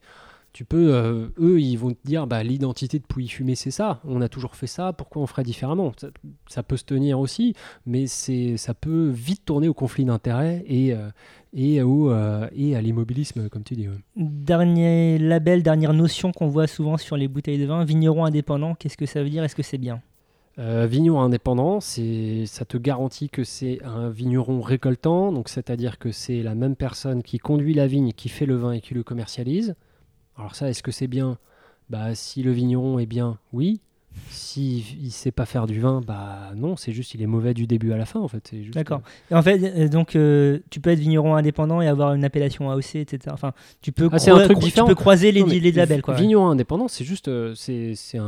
tu 0.54 0.66
peux, 0.66 0.94
euh, 0.94 1.30
eux, 1.40 1.62
ils 1.62 1.78
vont 1.78 1.92
te 1.92 2.00
dire, 2.04 2.28
bah, 2.28 2.44
l'identité 2.44 3.00
de 3.00 3.06
Pouilly 3.06 3.30
Fumé, 3.30 3.56
c'est 3.56 3.72
ça. 3.72 4.02
On 4.04 4.22
a 4.22 4.28
toujours 4.28 4.56
fait 4.56 4.68
ça. 4.68 4.92
Pourquoi 4.92 5.22
on 5.22 5.28
ferait 5.28 5.44
différemment? 5.44 5.94
Ça, 5.98 6.10
ça 6.48 6.62
peut 6.62 6.76
se 6.76 6.84
tenir 6.84 7.20
aussi, 7.20 7.54
mais 7.86 8.06
c'est, 8.06 8.58
ça 8.58 8.74
peut 8.74 9.08
vite 9.08 9.46
tourner 9.46 9.70
au 9.70 9.74
conflit 9.74 10.04
d'intérêts 10.04 10.64
et, 10.68 10.94
euh, 10.94 11.10
et, 11.54 11.82
au, 11.82 12.12
euh, 12.12 12.50
et 12.54 12.76
à 12.76 12.82
l'immobilisme, 12.82 13.48
comme 13.48 13.64
tu 13.64 13.76
dis. 13.76 13.88
ouais. 13.88 13.96
Dernier 14.18 15.18
label, 15.18 15.64
dernière 15.64 15.94
notion 15.94 16.34
qu'on 16.34 16.48
voit 16.48 16.68
souvent 16.68 16.98
sur 16.98 17.16
les 17.16 17.30
bouteilles 17.30 17.60
de 17.60 17.66
vin, 17.66 17.86
vigneron 17.86 18.26
indépendant, 18.26 18.76
qu'est-ce 18.76 18.98
que 18.98 19.06
ça 19.06 19.24
veut 19.24 19.30
dire? 19.30 19.44
Est-ce 19.46 19.56
que 19.56 19.64
c'est 19.64 19.78
bien? 19.78 20.02
Euh, 20.60 20.86
vigneron 20.86 21.22
indépendant, 21.22 21.80
c'est, 21.80 22.46
ça 22.46 22.66
te 22.66 22.76
garantit 22.76 23.30
que 23.30 23.46
c'est 23.46 23.82
un 23.86 24.10
vigneron 24.10 24.60
récoltant, 24.60 25.32
donc 25.32 25.48
c'est-à-dire 25.48 25.98
que 25.98 26.12
c'est 26.12 26.44
la 26.44 26.56
même 26.56 26.76
personne 26.76 27.24
qui 27.24 27.38
conduit 27.38 27.74
la 27.74 27.88
vigne, 27.88 28.12
qui 28.12 28.28
fait 28.28 28.46
le 28.46 28.58
vin 28.58 28.74
et 28.74 28.82
qui 28.82 28.94
le 28.94 29.04
commercialise. 29.04 29.76
Alors 30.38 30.56
ça, 30.56 30.70
est-ce 30.70 30.84
que 30.84 30.92
c'est 30.92 31.08
bien? 31.08 31.38
Bah 31.90 32.16
si 32.16 32.44
le 32.44 32.52
vigneron 32.52 33.00
est 33.00 33.06
bien, 33.06 33.38
oui. 33.54 33.82
Si 34.30 34.98
il 35.02 35.12
sait 35.12 35.32
pas 35.32 35.46
faire 35.46 35.68
du 35.68 35.80
vin, 35.80 36.02
bah 36.06 36.52
non, 36.56 36.76
c'est 36.76 36.92
juste 36.92 37.14
il 37.14 37.22
est 37.22 37.28
mauvais 37.28 37.54
du 37.54 37.68
début 37.68 37.94
à 37.94 37.98
la 37.98 38.06
fin 38.06 38.20
en 38.20 38.28
fait. 38.28 38.52
D'accord. 38.74 39.02
Et 39.30 39.36
en 39.36 39.42
fait, 39.42 39.62
euh, 39.64 39.88
donc, 39.88 40.16
euh, 40.16 40.60
tu 40.70 40.80
peux 40.80 40.90
être 40.90 41.00
vigneron 41.00 41.36
indépendant 41.36 41.82
et 41.82 41.88
avoir 41.88 42.14
une 42.14 42.24
appellation 42.26 42.70
AOC, 42.70 42.96
etc. 42.96 43.20
Enfin, 43.32 43.54
tu 43.82 43.92
peux, 43.92 44.10
Ah, 44.12 44.16
un 44.16 44.44
truc 44.46 44.60
tu 44.60 44.72
peux 44.72 44.96
croiser 44.96 45.32
les, 45.32 45.42
Non, 45.42 45.48
les 45.48 45.72
labels, 45.72 46.02
quoi. 46.02 46.16
Vigneron 46.16 46.50
indépendant, 46.50 46.88
c'est 46.88 47.06
juste, 47.06 47.30
euh, 47.30 47.54
c'est 47.56 47.94
c'est 47.96 48.18
un, 48.18 48.24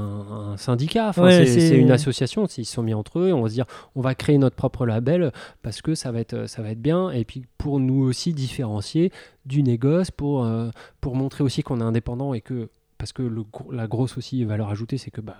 un 0.54 0.58
syndicat, 0.58 1.10
enfin, 1.10 1.24
Ouais, 1.24 1.46
c'est 1.46 1.78
une 1.78 1.92
association. 1.92 2.46
Ils 2.58 2.66
se 2.66 2.74
sont 2.74 2.84
mis 2.84 2.94
entre 2.94 3.20
eux, 3.20 3.30
et 3.30 3.34
on 3.34 3.42
va 3.42 3.50
se 3.50 3.54
dire, 3.54 3.66
on 3.96 4.02
va 4.02 4.16
créer 4.16 4.38
notre 4.38 4.56
propre 4.56 4.86
label 4.86 5.32
parce 5.62 5.82
que 5.82 5.96
ça 5.96 6.12
va 6.12 6.20
être, 6.20 6.48
ça 6.48 6.62
va 6.62 6.72
être 6.72 6.82
bien, 6.82 7.12
et 7.12 7.26
puis 7.26 7.46
pour 7.58 7.80
nous 7.80 8.04
aussi 8.04 8.34
différencier 8.34 9.12
du 9.46 9.64
négoce, 9.64 10.12
pour 10.12 10.46
euh, 10.46 10.70
pour 11.02 11.16
montrer 11.16 11.44
aussi 11.44 11.64
qu'on 11.64 11.80
est 11.82 11.84
indépendant 11.84 12.34
et 12.34 12.42
que 12.42 12.70
parce 13.04 13.12
que 13.12 13.22
le, 13.22 13.44
la 13.74 13.86
grosse 13.88 14.18
aussi 14.18 14.46
valeur 14.46 14.70
ajoutée, 14.70 14.98
c'est 14.98 15.12
que 15.12 15.20
bah 15.20 15.36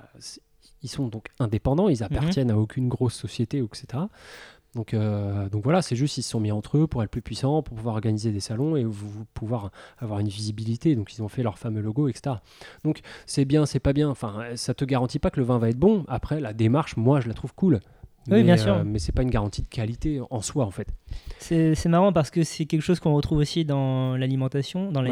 ils 0.82 0.90
sont 0.90 1.08
donc 1.08 1.28
indépendants, 1.40 1.88
ils 1.88 2.04
appartiennent 2.04 2.52
à 2.52 2.58
aucune 2.58 2.90
grosse 2.90 3.14
société, 3.14 3.60
etc. 3.60 4.04
Donc, 4.76 4.94
euh, 4.94 5.48
donc 5.48 5.64
voilà, 5.64 5.82
c'est 5.82 5.96
juste 5.96 6.18
ils 6.18 6.24
se 6.24 6.30
sont 6.32 6.42
mis 6.42 6.52
entre 6.52 6.78
eux 6.78 6.88
pour 6.88 7.04
être 7.04 7.10
plus 7.10 7.22
puissants, 7.22 7.62
pour 7.62 7.78
pouvoir 7.78 7.96
organiser 7.96 8.34
des 8.34 8.42
salons 8.42 8.76
et 8.76 8.84
vous, 8.84 9.24
pouvoir 9.34 9.72
avoir 9.98 10.20
une 10.20 10.28
visibilité. 10.28 10.98
Donc 10.98 11.14
ils 11.14 11.24
ont 11.24 11.30
fait 11.30 11.42
leur 11.42 11.58
fameux 11.58 11.80
logo, 11.80 12.10
etc. 12.10 12.36
Donc 12.84 13.00
c'est 13.28 13.46
bien, 13.46 13.66
c'est 13.66 13.80
pas 13.80 13.94
bien. 13.94 14.10
Enfin, 14.10 14.44
ça 14.56 14.74
te 14.74 14.84
garantit 14.84 15.20
pas 15.20 15.30
que 15.30 15.40
le 15.40 15.46
vin 15.46 15.58
va 15.58 15.70
être 15.70 15.80
bon. 15.80 16.04
Après, 16.10 16.42
la 16.42 16.52
démarche, 16.52 16.98
moi, 16.98 17.22
je 17.22 17.30
la 17.30 17.34
trouve 17.34 17.54
cool. 17.54 17.80
Oui, 18.30 18.44
bien 18.44 18.58
sûr. 18.58 18.74
euh, 18.76 18.84
mais 18.86 19.00
c'est 19.00 19.12
pas 19.12 19.22
une 19.22 19.30
garantie 19.30 19.62
de 19.62 19.68
qualité 19.68 20.22
en 20.30 20.42
soi, 20.42 20.66
en 20.66 20.72
fait. 20.72 20.88
C'est 21.40 21.86
marrant 21.88 22.14
parce 22.14 22.30
que 22.30 22.44
c'est 22.44 22.66
quelque 22.66 22.82
chose 22.82 23.00
qu'on 23.00 23.14
retrouve 23.14 23.38
aussi 23.40 23.66
dans 23.66 24.16
l'alimentation, 24.18 24.92
dans 24.92 25.02
Ouais. 25.02 25.10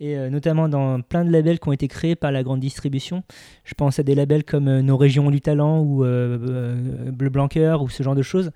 Et 0.00 0.16
euh, 0.16 0.30
notamment 0.30 0.68
dans 0.68 1.00
plein 1.02 1.24
de 1.24 1.30
labels 1.30 1.58
qui 1.60 1.68
ont 1.68 1.72
été 1.72 1.86
créés 1.88 2.16
par 2.16 2.32
la 2.32 2.42
grande 2.42 2.60
distribution. 2.60 3.22
Je 3.64 3.74
pense 3.74 3.98
à 3.98 4.02
des 4.02 4.14
labels 4.14 4.44
comme 4.44 4.66
euh, 4.68 4.82
Nos 4.82 4.96
Régions 4.96 5.30
du 5.30 5.40
Talent 5.40 5.80
ou 5.80 6.04
euh, 6.04 7.10
Bleu 7.12 7.28
Blanqueur 7.28 7.82
ou 7.82 7.88
ce 7.90 8.02
genre 8.02 8.14
de 8.14 8.22
choses 8.22 8.50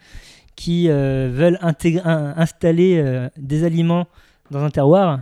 qui 0.57 0.87
veulent 0.89 1.59
un- 1.61 2.35
installer 2.37 3.29
des 3.37 3.65
aliments 3.65 4.07
dans 4.53 4.63
un 4.63 4.71
terroir 4.71 5.19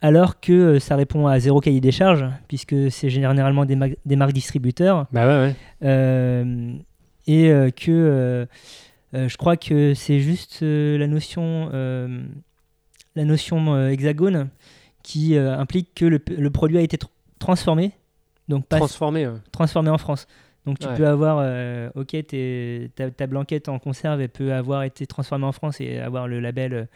alors 0.00 0.38
que 0.38 0.78
ça 0.78 0.94
répond 0.94 1.26
à 1.26 1.40
zéro 1.40 1.58
cahier 1.60 1.80
des 1.80 1.90
charges 1.90 2.24
puisque 2.46 2.88
c'est 2.92 3.10
généralement 3.10 3.64
des, 3.64 3.74
ma- 3.74 3.88
des 4.04 4.14
marques 4.14 4.32
distributeurs 4.32 5.06
Bah 5.12 5.26
ouais, 5.26 5.54
ouais. 5.82 6.76
et 7.26 7.48
que 7.72 8.46
je 9.12 9.36
crois 9.36 9.56
que 9.56 9.92
c'est 9.94 10.20
juste 10.20 10.58
la 10.62 11.08
notion, 11.08 11.68
la 13.16 13.24
notion 13.24 13.74
euh, 13.74 13.88
hexagone 13.90 14.48
qui 15.04 15.36
euh, 15.36 15.56
implique 15.56 15.94
que 15.94 16.04
le, 16.04 16.20
le 16.36 16.50
produit 16.50 16.78
a 16.78 16.80
été 16.80 16.96
tr- 16.96 17.06
transformé, 17.38 17.92
donc 18.48 18.66
pas 18.66 18.78
Transformé. 18.78 19.28
ouais. 19.28 19.34
transformé 19.52 19.90
en 19.90 19.98
France. 19.98 20.26
Donc 20.66 20.78
tu 20.78 20.86
Ouais. 20.88 20.94
peux 20.96 21.06
avoir, 21.06 21.38
euh, 21.42 21.90
ok, 21.94 22.16
ta, 22.96 23.10
ta 23.10 23.26
blanquette 23.26 23.68
en 23.68 23.78
conserve, 23.78 24.20
elle 24.22 24.30
peut 24.30 24.52
avoir 24.54 24.82
été 24.82 25.06
transformée 25.06 25.44
en 25.44 25.52
France 25.52 25.78
et 25.80 25.98
avoir 25.98 26.26
le 26.26 26.40
label 26.40 26.88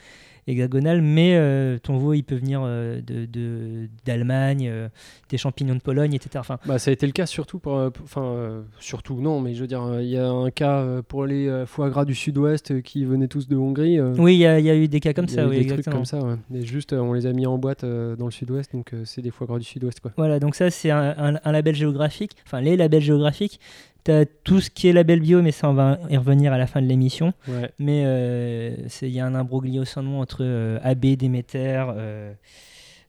euh, 0.49 0.53
hexagonal, 0.53 1.03
mais 1.03 1.35
euh, 1.37 1.79
ton 1.79 1.99
veau 1.99 2.15
il 2.15 2.23
peut 2.23 2.35
venir 2.37 2.63
euh, 2.65 3.01
de- 3.01 3.89
d'Allemagne, 4.05 4.69
euh, 4.71 4.89
des 5.29 5.37
champignons 5.39 5.75
de 5.75 5.81
Pologne, 5.81 6.15
etc. 6.15 6.31
Enfin, 6.39 6.59
Bah, 6.67 6.79
ça 6.79 6.91
a 6.91 6.93
été 6.95 7.07
le 7.07 7.13
cas 7.13 7.27
surtout 7.27 7.59
pour. 7.59 7.77
euh, 7.77 7.91
Enfin, 8.05 8.23
euh, 8.25 8.63
surtout, 8.81 9.21
non, 9.21 9.41
mais 9.41 9.55
je 9.55 9.61
veux 9.61 9.67
dire, 9.67 9.83
euh, 9.83 10.03
il 10.03 10.09
y 10.09 10.17
a 10.19 10.29
un 10.29 10.51
cas 10.51 10.79
euh, 10.81 11.03
pour 11.03 11.27
les 11.27 11.47
euh, 11.49 11.67
foie 11.67 11.91
gras 11.91 12.05
du 12.05 12.15
sud-ouest 12.15 12.71
euh, 12.71 12.81
qui 12.81 13.05
venaient 13.05 13.29
tous 13.29 13.49
de 13.49 13.57
Hongrie. 13.57 13.99
euh, 13.99 14.15
oui, 14.19 14.35
il 14.35 14.39
y, 14.41 14.47
a 14.47 14.59
y 14.61 14.69
eu 14.69 14.89
des 14.89 15.01
cas 15.01 15.13
comme 15.13 15.27
il 15.27 15.31
y 15.31 15.35
a 15.35 15.37
ça, 15.37 15.45
eu 15.45 15.49
oui, 15.51 15.65
des 15.67 15.73
trucs 15.73 15.85
comme 15.85 16.05
ça, 16.05 16.21
ouais. 16.23 16.37
Mais 16.51 16.63
juste, 16.65 16.93
euh, 16.93 16.99
on 17.01 17.13
les 17.13 17.27
a 17.27 17.33
mis 17.33 17.47
en 17.47 17.59
boîte 17.59 17.85
euh, 17.85 18.17
dans 18.17 18.25
le 18.27 18.31
sud-ouest, 18.31 18.73
donc 18.73 18.93
euh, 18.95 19.03
c'est 19.05 19.23
des 19.23 19.31
foie 19.31 19.47
gras 19.47 19.59
du 19.59 19.65
sud-ouest, 19.65 20.01
quoi. 20.01 20.13
Voilà, 20.17 20.39
donc 20.41 20.55
ça 20.55 20.71
c'est 20.71 20.91
un, 20.91 21.15
un- 21.19 21.41
un 21.45 21.53
label 21.53 21.75
géographique, 21.75 22.33
enfin 22.47 22.61
les 22.61 22.77
labels 22.77 23.03
géographiques. 23.03 23.61
Tu 24.09 24.15
as 24.15 24.25
tout 24.25 24.63
ce 24.63 24.71
qui 24.71 24.89
est 24.89 24.95
label 24.95 25.21
bio, 25.21 25.43
mais 25.43 25.53
ça 25.53 25.69
on 25.69 25.75
va 25.75 25.99
y 26.09 26.17
revenir 26.17 26.51
à 26.55 26.57
la 26.57 26.67
fin 26.67 26.81
de 26.81 26.87
l'émission. 26.87 27.35
Ouais. 27.47 27.71
Mais 27.79 28.05
euh, 28.07 28.75
c'est- 28.89 29.07
il 29.07 29.13
y 29.13 29.21
a 29.21 29.27
un 29.27 29.35
imbroglio 29.35 29.85
sans 29.85 30.03
nom 30.03 30.21
entre 30.23 30.39
euh, 30.41 30.79
AB, 30.83 31.15
Déméter, 31.17 31.85
euh, 31.95 32.33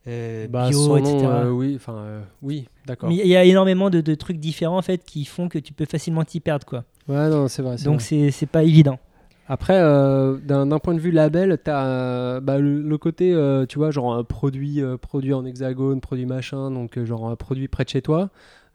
euh, 0.09 0.47
Bah, 0.49 0.67
bio, 0.69 0.97
etc. 0.97 1.13
nom, 1.23 1.29
euh, 1.29 1.49
oui, 1.51 1.73
enfin, 1.77 1.93
euh, 1.95 2.21
oui, 2.41 2.67
d'accord. 2.85 3.09
Il 3.11 3.15
y 3.25 3.35
a 3.37 3.45
énormément 3.45 3.89
de, 3.89 4.01
de 4.01 4.13
trucs 4.15 4.39
différents 4.39 4.77
en 4.77 4.81
fait 4.81 5.03
qui 5.05 5.23
font 5.23 5.47
que 5.47 5.57
tu 5.57 5.71
peux 5.71 5.85
facilement 5.85 6.25
t'y 6.25 6.41
perdre 6.41 6.65
quoi. 6.65 6.83
Ouais, 7.07 7.29
non, 7.29 7.47
c'est 7.47 7.61
vrai. 7.61 7.77
Donc 7.85 8.01
c'est 8.01 8.49
pas 8.51 8.63
évident. 8.63 8.99
Après, 9.47 9.79
d'un 9.79 10.79
point 10.79 10.93
de 10.93 10.99
vue 10.99 11.11
label, 11.11 11.57
tu 11.63 11.71
as 11.71 12.39
le, 12.59 12.81
le 12.81 12.97
côté, 12.97 13.33
tu 13.69 13.77
vois, 13.79 13.89
genre 13.91 14.13
un 14.13 14.23
produit, 14.25 14.81
produit 15.01 15.33
en 15.33 15.45
hexagone, 15.45 16.01
produit 16.01 16.25
machin, 16.25 16.69
donc 16.71 17.01
genre 17.05 17.29
un 17.29 17.35
produit 17.37 17.67
près 17.69 17.83
de 17.85 17.89
chez 17.89 18.01
toi. 18.01 18.29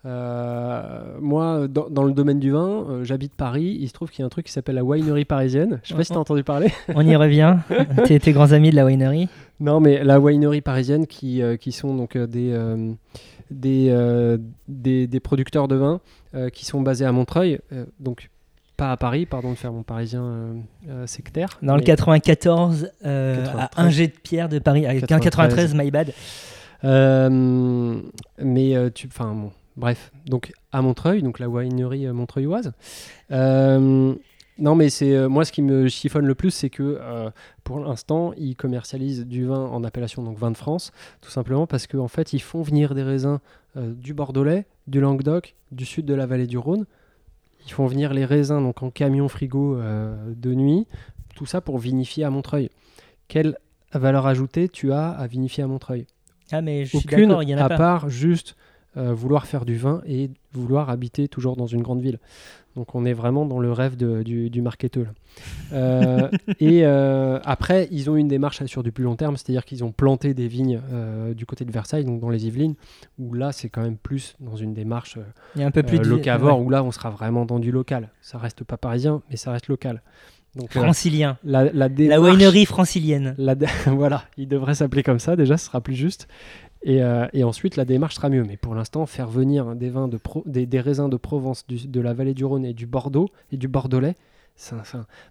Euh, 0.07 1.03
moi, 1.21 1.67
dans, 1.69 1.89
dans 1.89 2.03
le 2.03 2.13
domaine 2.13 2.39
du 2.39 2.51
vin, 2.51 2.85
euh, 2.91 3.05
j'habite 3.05 3.35
Paris, 3.35 3.79
il 3.81 3.89
se 3.89 3.95
trouve 3.95 4.11
qu'il 4.11 4.21
y 4.21 4.23
a 4.23 4.27
un 4.27 4.29
truc 4.31 4.47
qui 4.47 4.53
s'appelle 4.53 4.75
la 4.75 4.85
winery 4.85 5.25
parisienne. 5.25 5.81
Je 5.83 5.89
sais 5.89 5.95
pas 5.95 6.05
si 6.05 6.11
tu 6.13 6.17
as 6.17 6.21
entendu 6.21 6.45
parler. 6.45 6.71
On 6.95 7.07
y 7.07 7.17
revient. 7.17 7.57
T'es 8.05 8.19
tes 8.19 8.33
grands 8.33 8.53
amis 8.53 8.71
de 8.71 8.77
la 8.77 8.85
winery? 8.85 9.29
Non, 9.61 9.81
mais 9.81 10.05
la 10.05 10.21
winery 10.21 10.61
parisienne 10.61 11.07
qui, 11.07 11.41
euh, 11.43 11.57
qui 11.57 11.73
sont 11.73 11.95
donc 11.95 12.19
des, 12.19 12.55
des, 13.51 14.37
des, 14.69 15.07
des 15.07 15.21
producteurs 15.21 15.69
de 15.69 15.77
vin 15.77 16.01
qui 16.53 16.65
sont 16.67 16.81
basés 16.83 17.05
à 17.07 17.13
Montreuil, 17.13 17.61
donc 18.01 18.29
pas 18.77 18.91
à 18.91 18.97
Paris, 18.97 19.25
pardon 19.25 19.53
de 19.53 19.57
faire 19.57 19.73
mon 19.73 19.85
parisien 19.85 20.57
sectaire. 21.07 21.59
Dans 21.63 21.75
le 21.77 21.81
mais- 21.81 21.85
94, 21.85 22.91
euh, 23.07 23.41
à 23.43 23.69
93. 23.69 23.87
un 23.87 23.91
jet 23.91 24.09
de 24.09 24.13
pierre 24.21 24.49
de 24.49 24.59
Paris. 24.59 24.85
À 24.85 24.95
93. 24.95 25.21
93, 25.23 25.75
my 25.77 25.91
bad. 25.93 26.13
Mais 28.43 28.91
tu, 28.93 29.07
enfin 29.07 29.33
bon, 29.35 29.53
bref, 29.77 30.13
donc 30.27 30.53
à 30.73 30.83
Montreuil, 30.83 31.23
donc 31.23 31.39
la 31.39 31.49
winery 31.49 32.07
euh, 32.07 32.13
montreuilloise. 32.13 32.73
Euh, 33.31 34.15
non, 34.59 34.75
mais 34.77 34.89
c'est 34.89 35.15
euh, 35.15 35.29
moi 35.29 35.45
ce 35.45 35.53
qui 35.53 35.63
me 35.63 35.89
chiffonne 35.89 36.27
le 36.27 36.35
plus, 36.35 36.51
c'est 36.51 36.71
que 36.71 36.99
euh, 37.01 37.31
pour 37.65 37.81
l'instant, 37.81 38.33
ils 38.37 38.55
commercialisent 38.55 39.27
du 39.27 39.47
vin 39.47 39.65
en 39.67 39.83
appellation 39.83 40.23
donc 40.23 40.39
vin 40.39 40.51
de 40.51 40.57
France, 40.57 40.93
tout 41.21 41.31
simplement 41.31 41.67
parce 41.67 41.87
qu'en 41.87 42.09
fait, 42.09 42.33
ils 42.33 42.43
font 42.43 42.63
venir 42.63 42.95
des 42.95 43.03
raisins 43.03 43.39
du 43.77 44.15
Bordelais, 44.15 44.67
du 44.87 45.01
Languedoc, 45.01 45.57
du 45.73 45.85
sud 45.85 46.07
de 46.07 46.15
la 46.15 46.27
vallée 46.27 46.47
du 46.47 46.59
Rhône. 46.59 46.87
Ils 47.67 47.73
font 47.73 47.87
venir 47.87 48.15
les 48.15 48.25
raisins 48.25 48.63
donc 48.63 48.85
en 48.85 48.91
camion 48.91 49.27
frigo 49.27 49.77
de 49.77 50.55
nuit, 50.55 50.87
tout 51.35 51.47
ça 51.47 51.61
pour 51.61 51.79
vinifier 51.79 52.23
à 52.23 52.31
Montreuil. 52.31 52.71
Quelle 53.27 53.59
valeur 53.93 54.29
ajoutée 54.29 54.69
tu 54.69 54.93
as 54.93 55.09
à 55.09 55.27
vinifier 55.27 55.65
à 55.65 55.67
Montreuil? 55.67 56.07
Ah 56.53 56.61
mais 56.61 56.85
je 56.85 56.97
suis 56.97 56.99
aucune, 56.99 57.29
d'accord, 57.31 57.43
il 57.43 57.49
y 57.49 57.55
en 57.57 57.59
a 57.59 57.65
à 57.65 57.69
pas. 57.69 57.77
part 57.79 58.09
juste 58.11 58.55
vouloir 58.97 59.47
faire 59.47 59.65
du 59.65 59.77
vin 59.77 60.03
et 60.07 60.31
vouloir 60.53 60.91
habiter 60.91 61.29
toujours 61.29 61.57
dans 61.57 61.67
une 61.67 61.83
grande 61.83 62.01
ville. 62.01 62.19
Donc 62.77 62.95
on 62.97 63.05
est 63.05 63.13
vraiment 63.13 63.47
dans 63.47 63.61
le 63.61 63.71
rêve 63.71 63.97
de- 63.97 64.23
du, 64.25 64.51
du 64.51 64.61
marketeur. 64.61 65.07
Euh, 65.73 66.29
et 66.61 66.81
euh, 66.85 67.39
après, 67.45 67.87
ils 67.93 68.11
ont 68.11 68.17
une 68.17 68.27
démarche 68.29 68.65
sur 68.67 68.83
du 68.83 68.91
plus 68.91 69.05
long 69.05 69.15
terme, 69.17 69.37
c'est-à-dire 69.37 69.65
qu'ils 69.65 69.85
ont 69.85 69.93
planté 69.93 70.35
des 70.35 70.49
vignes 70.49 70.81
euh, 70.93 71.35
du 71.35 71.47
côté 71.47 71.65
de 71.65 71.71
Versailles, 71.71 72.05
donc 72.05 72.21
dans 72.21 72.31
les 72.31 72.47
Yvelines, 72.47 72.75
où 73.19 73.33
là 73.35 73.53
c'est 73.53 73.69
quand 73.69 73.83
même 73.83 73.97
plus 73.97 74.35
dans 74.41 74.57
une 74.57 74.75
démarche 74.75 75.17
euh, 75.19 75.23
Il 75.55 75.61
y 75.61 75.65
a 75.65 75.69
un 75.69 75.71
peu 75.71 75.83
plus 75.85 75.99
de 76.01 76.05
locavore, 76.05 76.59
ouais, 76.59 76.65
où 76.67 76.71
là 76.71 76.83
on 76.83 76.91
sera 76.91 77.11
vraiment 77.11 77.45
dans 77.45 77.61
du 77.61 77.71
local. 77.71 78.09
Ça 78.21 78.39
reste 78.39 78.65
pas 78.65 78.77
parisien, 78.77 79.23
mais 79.31 79.37
ça 79.37 79.53
reste 79.53 79.69
local. 79.69 80.03
Donc 80.57 80.77
euh, 80.77 80.81
francilien. 80.83 81.37
la, 81.45 81.65
la 81.65 82.21
winery 82.21 82.65
francilienne. 82.65 83.35
la 83.39 83.57
voilà, 83.87 84.25
il 84.37 84.47
devrait 84.49 84.75
s'appeler 84.75 85.03
comme 85.03 85.19
ça, 85.19 85.37
déjà, 85.37 85.57
ce 85.57 85.67
sera 85.67 85.81
plus 85.81 85.95
juste. 85.97 86.29
Et, 86.85 87.03
euh, 87.03 87.27
et 87.33 87.43
ensuite, 87.45 87.77
la 87.77 87.87
démarche 87.87 88.15
sera 88.15 88.29
mieux. 88.29 88.45
Mais 88.45 88.59
pour 88.59 88.75
l'instant, 88.75 89.07
faire 89.07 89.29
venir 89.29 89.75
des, 89.75 89.89
vins 89.89 90.07
de 90.07 90.21
des, 90.47 90.81
raisins 90.81 91.09
de 91.09 91.17
Provence, 91.17 91.67
de 91.67 92.01
la 92.01 92.13
vallée 92.13 92.35
du 92.35 92.45
Rhône 92.45 92.65
et 92.65 92.75
du 92.75 92.87
Bordeaux 92.87 93.31
et 93.51 93.57
du 93.57 93.69
Bordelais, 93.69 94.15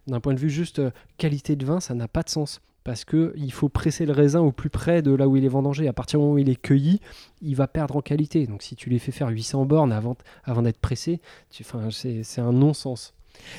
d'un 0.07 0.19
point 0.19 0.33
de 0.33 0.39
vue 0.39 0.49
juste 0.49 0.79
euh, 0.79 0.91
qualité 1.17 1.55
de 1.55 1.65
vin, 1.65 1.79
ça 1.79 1.93
n'a 1.93 2.07
pas 2.07 2.23
de 2.23 2.29
sens. 2.29 2.59
Parce 2.83 3.05
qu'il 3.05 3.53
faut 3.53 3.69
presser 3.69 4.05
le 4.05 4.11
raisin 4.11 4.41
au 4.41 4.51
plus 4.51 4.69
près 4.69 5.01
de 5.01 5.13
là 5.13 5.29
où 5.29 5.37
il 5.37 5.45
est 5.45 5.49
vendangé. 5.49 5.87
À 5.87 5.93
partir 5.93 6.19
du 6.19 6.23
moment 6.23 6.35
où 6.35 6.39
il 6.39 6.49
est 6.49 6.61
cueilli, 6.61 6.99
il 7.41 7.55
va 7.55 7.67
perdre 7.67 7.95
en 7.95 8.01
qualité. 8.01 8.45
Donc 8.45 8.61
si 8.61 8.75
tu 8.75 8.89
les 8.89 8.99
fais 8.99 9.13
faire 9.13 9.29
800 9.29 9.65
bornes 9.65 9.93
avant, 9.93 10.17
avant 10.43 10.63
d'être 10.63 10.79
pressé, 10.79 11.21
c'est 11.49 12.41
un 12.41 12.51
non-sens. 12.51 13.13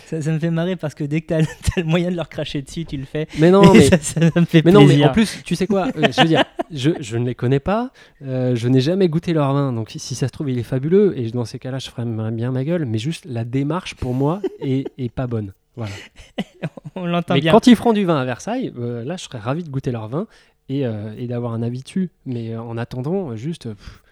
Ça, 0.06 0.20
ça 0.20 0.32
me 0.32 0.38
fait 0.38 0.50
marrer 0.50 0.76
parce 0.76 0.94
que 0.94 1.04
dès 1.04 1.20
que 1.20 1.26
t'as 1.28 1.38
as 1.38 1.80
le 1.80 1.84
moyen 1.84 2.10
de 2.10 2.16
leur 2.16 2.28
cracher 2.28 2.62
dessus, 2.62 2.84
tu 2.84 2.96
le 2.96 3.04
fais. 3.04 3.26
Mais 3.38 3.50
non, 3.50 3.72
mais 3.72 3.82
ça, 3.82 3.98
ça 3.98 4.20
me 4.20 4.44
fait 4.44 4.64
Mais 4.64 4.72
non, 4.72 4.84
mais 4.84 5.04
en 5.04 5.12
plus, 5.12 5.42
tu 5.44 5.56
sais 5.56 5.66
quoi 5.66 5.88
euh, 5.96 6.08
Je 6.10 6.20
veux 6.20 6.28
dire, 6.28 6.44
je, 6.70 6.90
je 7.00 7.16
ne 7.16 7.26
les 7.26 7.34
connais 7.34 7.60
pas, 7.60 7.90
euh, 8.22 8.54
je 8.54 8.68
n'ai 8.68 8.80
jamais 8.80 9.08
goûté 9.08 9.32
leur 9.32 9.52
vin, 9.52 9.72
donc 9.72 9.90
si, 9.90 10.14
ça 10.14 10.26
se 10.26 10.32
trouve, 10.32 10.50
il 10.50 10.58
est 10.58 10.64
fabuleux, 10.64 11.18
et 11.18 11.30
dans 11.30 11.44
ces 11.44 11.58
cas-là, 11.58 11.78
je 11.78 11.90
ferais 11.90 12.04
bien 12.04 12.50
ma 12.50 12.64
gueule, 12.64 12.84
mais 12.84 12.98
juste 12.98 13.24
la 13.24 13.44
démarche 13.44 13.94
pour 13.94 14.14
moi 14.14 14.40
est, 14.60 14.86
est 14.98 15.12
pas 15.12 15.26
bonne. 15.26 15.52
Voilà. 15.76 15.92
on 16.94 17.06
l'entend 17.06 17.34
Mais 17.34 17.40
bien. 17.40 17.52
quand 17.52 17.66
ils 17.66 17.76
feront 17.76 17.92
du 17.92 18.04
vin 18.04 18.16
à 18.16 18.24
Versailles, 18.24 18.72
euh, 18.78 19.04
là, 19.04 19.16
je 19.16 19.24
serais 19.24 19.38
ravi 19.38 19.64
de 19.64 19.68
goûter 19.70 19.90
leur 19.90 20.08
vin 20.08 20.26
et, 20.68 20.84
et 21.18 21.26
d'avoir 21.26 21.52
un 21.52 21.62
avis 21.62 21.82
dessus. 21.82 22.10
Mais 22.24 22.56
en 22.56 22.78
attendant, 22.78 23.36
juste, 23.36 23.68
pff, 23.74 24.03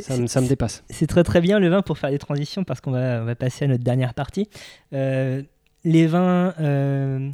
ça, 0.00 0.16
me- 0.16 0.26
c'est- 0.26 0.34
ça 0.34 0.40
me 0.40 0.46
dépasse. 0.48 0.84
C'est 0.90 1.06
très 1.06 1.24
très 1.24 1.40
bien 1.40 1.58
le 1.58 1.68
vin 1.68 1.82
pour 1.82 1.98
faire 1.98 2.10
des 2.10 2.18
transitions 2.18 2.64
parce 2.64 2.80
qu'on 2.80 2.90
va, 2.92 3.20
on 3.22 3.24
va 3.24 3.34
passer 3.34 3.64
à 3.64 3.68
notre 3.68 3.82
dernière 3.84 4.14
partie. 4.14 4.48
Euh, 4.92 5.42
les 5.84 6.06
vins 6.06 6.54
euh, 6.60 7.28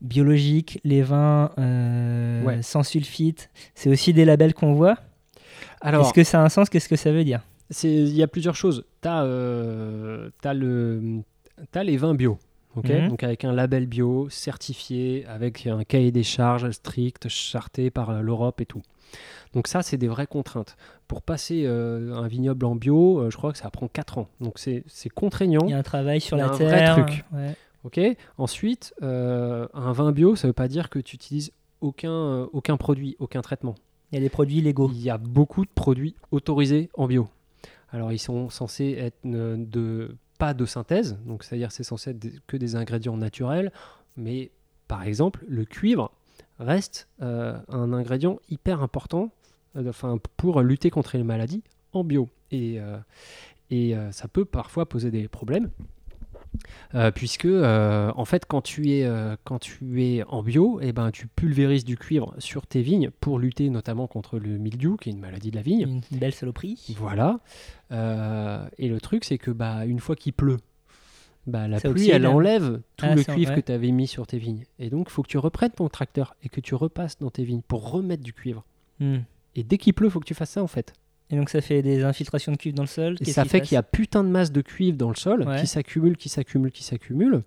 biologiques, 0.00 0.80
les 0.84 1.02
vins 1.02 1.50
euh, 1.58 2.42
Ouais. 2.44 2.62
sans 2.62 2.82
sulfite, 2.82 3.50
c'est 3.74 3.90
aussi 3.90 4.12
des 4.12 4.24
labels 4.24 4.54
qu'on 4.54 4.74
voit. 4.74 4.96
Alors, 5.80 6.06
Est-ce 6.06 6.12
que 6.14 6.24
ça 6.24 6.40
a 6.40 6.44
un 6.44 6.48
sens? 6.48 6.68
Qu'est-ce 6.68 6.88
que 6.88 6.96
ça 6.96 7.12
veut 7.12 7.24
dire? 7.24 7.40
Il 7.82 8.08
y 8.16 8.22
a 8.22 8.28
plusieurs 8.28 8.56
choses. 8.56 8.84
Tu 9.02 9.08
as, 9.08 9.24
le, 9.24 10.32
les 11.82 11.96
vins 11.96 12.14
bio. 12.14 12.38
Mhm. 12.76 13.08
Donc 13.08 13.22
avec 13.24 13.44
un 13.44 13.52
label 13.52 13.86
bio 13.86 14.28
certifié, 14.30 15.26
avec 15.26 15.66
un 15.66 15.82
cahier 15.84 16.12
des 16.12 16.22
charges 16.22 16.70
strict, 16.70 17.28
charté 17.28 17.90
par 17.90 18.22
l'Europe 18.22 18.60
et 18.60 18.66
tout. 18.66 18.82
Donc 19.58 19.66
ça, 19.66 19.82
c'est 19.82 19.96
des 19.96 20.06
vraies 20.06 20.28
contraintes. 20.28 20.76
Pour 21.08 21.20
passer 21.20 21.64
euh, 21.66 22.14
un 22.14 22.28
vignoble 22.28 22.64
en 22.64 22.76
bio, 22.76 23.18
euh, 23.18 23.30
je 23.30 23.36
crois 23.36 23.50
que 23.50 23.58
ça 23.58 23.68
prend 23.70 23.88
4 23.88 24.18
ans. 24.18 24.28
Donc 24.40 24.60
c'est 24.60 24.84
contraignant. 25.12 25.62
Il 25.64 25.70
y 25.70 25.74
a 25.74 25.78
un 25.78 25.82
travail 25.82 26.20
sur 26.20 26.36
Il 26.36 26.40
y 26.40 26.42
a 26.44 26.46
la 26.46 26.52
un 26.52 26.54
vrai 26.54 26.68
terre. 26.68 26.94
truc. 27.06 27.24
ouais. 27.32 27.56
Ok. 27.82 28.00
Ensuite, 28.36 28.94
euh, 29.02 29.66
un 29.74 29.90
vin 29.90 30.12
bio, 30.12 30.36
ça 30.36 30.46
ne 30.46 30.50
veut 30.50 30.54
pas 30.54 30.68
dire 30.68 30.90
que 30.90 31.00
tu 31.00 31.16
utilises 31.16 31.50
aucun, 31.80 32.42
aucun 32.52 32.76
produit, 32.76 33.16
aucun 33.18 33.42
traitement. 33.42 33.74
Il 34.12 34.14
y 34.14 34.18
a 34.18 34.20
des 34.20 34.28
produits 34.28 34.60
légaux. 34.60 34.92
Il 34.94 35.02
y 35.02 35.10
a 35.10 35.18
beaucoup 35.18 35.64
de 35.64 35.70
produits 35.74 36.14
autorisés 36.30 36.88
en 36.94 37.08
bio. 37.08 37.26
Alors, 37.90 38.12
ils 38.12 38.20
sont 38.20 38.50
censés 38.50 38.94
être 38.96 39.18
de 39.24 40.14
pas 40.38 40.54
de 40.54 40.66
synthèse, 40.66 41.18
donc 41.26 41.42
c'est-à-dire 41.42 41.72
c'est 41.72 41.82
censé 41.82 42.10
être 42.10 42.28
que 42.46 42.56
des 42.56 42.76
ingrédients 42.76 43.16
naturels, 43.16 43.72
mais 44.16 44.52
par 44.86 45.02
exemple, 45.02 45.44
le 45.48 45.64
cuivre 45.64 46.12
reste 46.60 47.08
euh, 47.22 47.58
un 47.68 47.92
ingrédient 47.92 48.38
hyper 48.48 48.82
important 48.82 49.30
enfin, 49.86 50.18
pour 50.36 50.60
lutter 50.62 50.90
contre 50.90 51.16
les 51.16 51.22
maladies 51.22 51.62
en 51.92 52.04
bio. 52.04 52.28
Et, 52.50 52.80
euh, 52.80 52.98
et 53.70 53.94
euh, 53.96 54.10
ça 54.12 54.28
peut 54.28 54.44
parfois 54.44 54.88
poser 54.88 55.10
des 55.10 55.28
problèmes. 55.28 55.70
euh, 56.94 57.10
puisque 57.10 57.44
euh, 57.44 58.10
en 58.16 58.24
fait 58.24 58.46
quand 58.46 58.62
tu 58.62 58.90
es 58.90 59.04
euh, 59.04 59.36
quand 59.44 59.58
tu 59.58 60.02
es 60.02 60.24
en 60.24 60.42
bio 60.42 60.80
et 60.80 60.92
ben 60.92 61.10
tu 61.10 61.26
pulvérises 61.26 61.84
du 61.84 61.98
cuivre 61.98 62.34
sur 62.38 62.66
tes 62.66 62.80
vignes 62.80 63.10
pour 63.20 63.38
lutter 63.38 63.68
notamment 63.68 64.06
contre 64.06 64.38
le 64.38 64.56
mildiou 64.56 64.96
qui 64.96 65.10
est 65.10 65.12
une 65.12 65.20
maladie 65.20 65.50
de 65.50 65.56
la 65.56 65.62
vigne 65.62 66.00
Une 66.10 66.18
belle 66.18 66.32
saloperie. 66.32 66.94
voilà. 66.98 67.40
Euh, 67.92 68.66
et 68.78 68.88
le 68.88 68.98
truc, 69.00 69.24
c'est 69.24 69.38
que 69.38 69.50
bah, 69.50 69.84
une 69.84 69.98
fois 70.00 70.16
qu'il 70.16 70.32
pleut, 70.32 70.56
bah, 71.46 71.68
la 71.68 71.78
pluie, 71.80 71.90
oxyde. 71.90 72.10
elle 72.12 72.26
enlève 72.26 72.80
tout 72.96 73.06
Ah, 73.08 73.14
le 73.14 73.22
cuivre 73.22 73.54
que 73.54 73.60
tu 73.60 73.72
avais 73.72 73.90
mis 73.90 74.06
sur 74.06 74.26
tes 74.26 74.38
vignes. 74.38 74.64
Et 74.78 74.88
donc, 74.90 75.08
il 75.10 75.12
faut 75.12 75.22
que 75.22 75.28
tu 75.28 75.38
reprennes 75.38 75.70
ton 75.70 75.88
tracteur 75.88 76.34
et 76.42 76.48
que 76.48 76.60
tu 76.60 76.74
repasses 76.74 77.18
dans 77.18 77.30
tes 77.30 77.44
vignes 77.44 77.62
pour 77.66 77.90
remettre 77.90 78.22
du 78.22 78.32
cuivre. 78.32 78.64
Hmm. 79.00 79.18
Et 79.58 79.64
dès 79.64 79.76
qu'il 79.78 79.92
pleut, 79.94 80.06
il 80.08 80.10
faut 80.10 80.20
que 80.20 80.24
tu 80.26 80.34
fasses 80.34 80.50
ça, 80.50 80.62
en 80.62 80.66
fait. 80.68 80.92
Et 81.30 81.36
donc 81.36 81.50
ça 81.50 81.60
fait 81.60 81.82
des 81.82 82.04
infiltrations 82.04 82.52
de 82.52 82.56
cuivre 82.56 82.74
dans 82.76 82.84
le 82.84 82.88
sol. 82.88 83.16
Et 83.20 83.26
ça 83.32 83.44
fait 83.44 83.60
qu'il 83.60 83.74
y 83.74 83.78
a 83.78 83.82
putain 83.82 84.24
de 84.24 84.30
masse 84.30 84.50
de 84.50 84.62
cuivre 84.62 84.96
dans 84.96 85.10
le 85.10 85.14
sol 85.14 85.42
Ouais. 85.46 85.60
qui 85.60 85.66
s'accumule, 85.66 86.16
qui 86.16 86.28
s'accumule, 86.30 86.70
qui 86.72 86.84
s'accumule. 86.84 87.42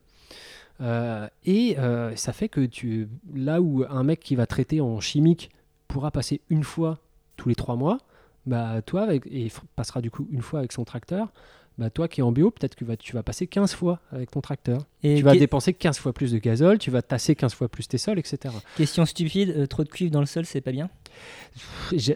Euh, 0.81 1.27
et 1.45 1.77
euh, 1.79 2.15
ça 2.15 2.33
fait 2.33 2.49
que 2.49 2.61
tu, 2.61 3.07
là 3.33 3.61
où 3.61 3.83
un 3.89 4.03
mec 4.03 4.19
qui 4.19 4.35
va 4.35 4.45
traiter 4.45 4.81
en 4.81 4.99
chimique 4.99 5.49
pourra 5.87 6.11
passer 6.11 6.41
une 6.49 6.63
fois 6.63 6.99
tous 7.37 7.49
les 7.49 7.55
trois 7.55 7.75
mois, 7.75 7.97
bah 8.45 8.81
toi 8.83 9.01
avec, 9.03 9.25
et 9.27 9.51
passera 9.75 10.01
du 10.01 10.09
coup 10.11 10.27
une 10.31 10.41
fois 10.41 10.59
avec 10.59 10.71
son 10.71 10.83
tracteur, 10.83 11.31
bah, 11.81 11.89
toi 11.89 12.07
qui 12.07 12.19
es 12.19 12.23
en 12.23 12.31
bio, 12.31 12.51
peut-être 12.51 12.75
que 12.75 12.85
tu 12.93 13.15
vas 13.15 13.23
passer 13.23 13.47
15 13.47 13.73
fois 13.73 14.01
avec 14.11 14.29
ton 14.29 14.39
tracteur. 14.39 14.85
Et 15.01 15.15
tu 15.15 15.23
vas 15.23 15.35
dépenser 15.35 15.73
15 15.73 15.97
fois 15.97 16.13
plus 16.13 16.31
de 16.31 16.37
gazole, 16.37 16.77
tu 16.77 16.91
vas 16.91 17.01
tasser 17.01 17.33
15 17.35 17.55
fois 17.55 17.69
plus 17.69 17.87
tes 17.87 17.97
sols, 17.97 18.19
etc. 18.19 18.53
question 18.77 19.03
stupide, 19.03 19.49
euh, 19.57 19.65
trop 19.65 19.83
de 19.83 19.89
cuivre 19.89 20.11
dans 20.11 20.19
le 20.19 20.27
sol, 20.27 20.45
c'est 20.45 20.61
pas 20.61 20.71
bien? 20.71 20.91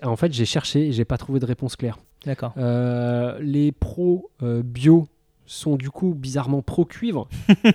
En 0.04 0.16
fait, 0.18 0.32
j'ai 0.34 0.46
cherché 0.46 0.90
et 0.90 0.92
j'ai 0.92 1.04
pas 1.04 1.18
trouvé 1.18 1.40
de 1.40 1.48
réponse 1.48 1.76
claire. 1.78 1.98
D'accord. 2.28 2.54
Euh, 2.58 3.40
les 3.42 3.72
pros 3.72 4.30
euh, 4.44 4.62
bio 4.62 5.08
sont 5.46 5.76
du 5.76 5.90
coup 5.90 6.14
bizarrement 6.14 6.62
pro 6.62 6.86
cuivre. 6.86 7.28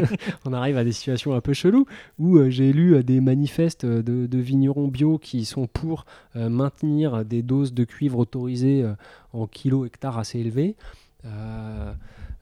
On 0.44 0.52
arrive 0.52 0.76
à 0.76 0.84
des 0.84 0.92
situations 0.92 1.34
un 1.34 1.40
peu 1.40 1.52
cheloues 1.52 1.86
où 2.18 2.36
euh, 2.36 2.50
j'ai 2.50 2.72
lu 2.72 2.94
euh, 2.94 3.02
des 3.02 3.20
manifestes 3.20 3.86
de, 3.86 4.26
de 4.26 4.38
vignerons 4.38 4.88
bio 4.88 5.18
qui 5.18 5.44
sont 5.44 5.66
pour 5.66 6.04
euh, 6.34 6.48
maintenir 6.48 7.24
des 7.24 7.42
doses 7.42 7.72
de 7.72 7.84
cuivre 7.84 8.18
autorisées 8.18 8.84
en 9.32 9.46
kilos 9.46 9.86
hectares 9.86 10.18
assez 10.18 10.38
élevées. 10.38 10.76
Euh, 11.24 11.92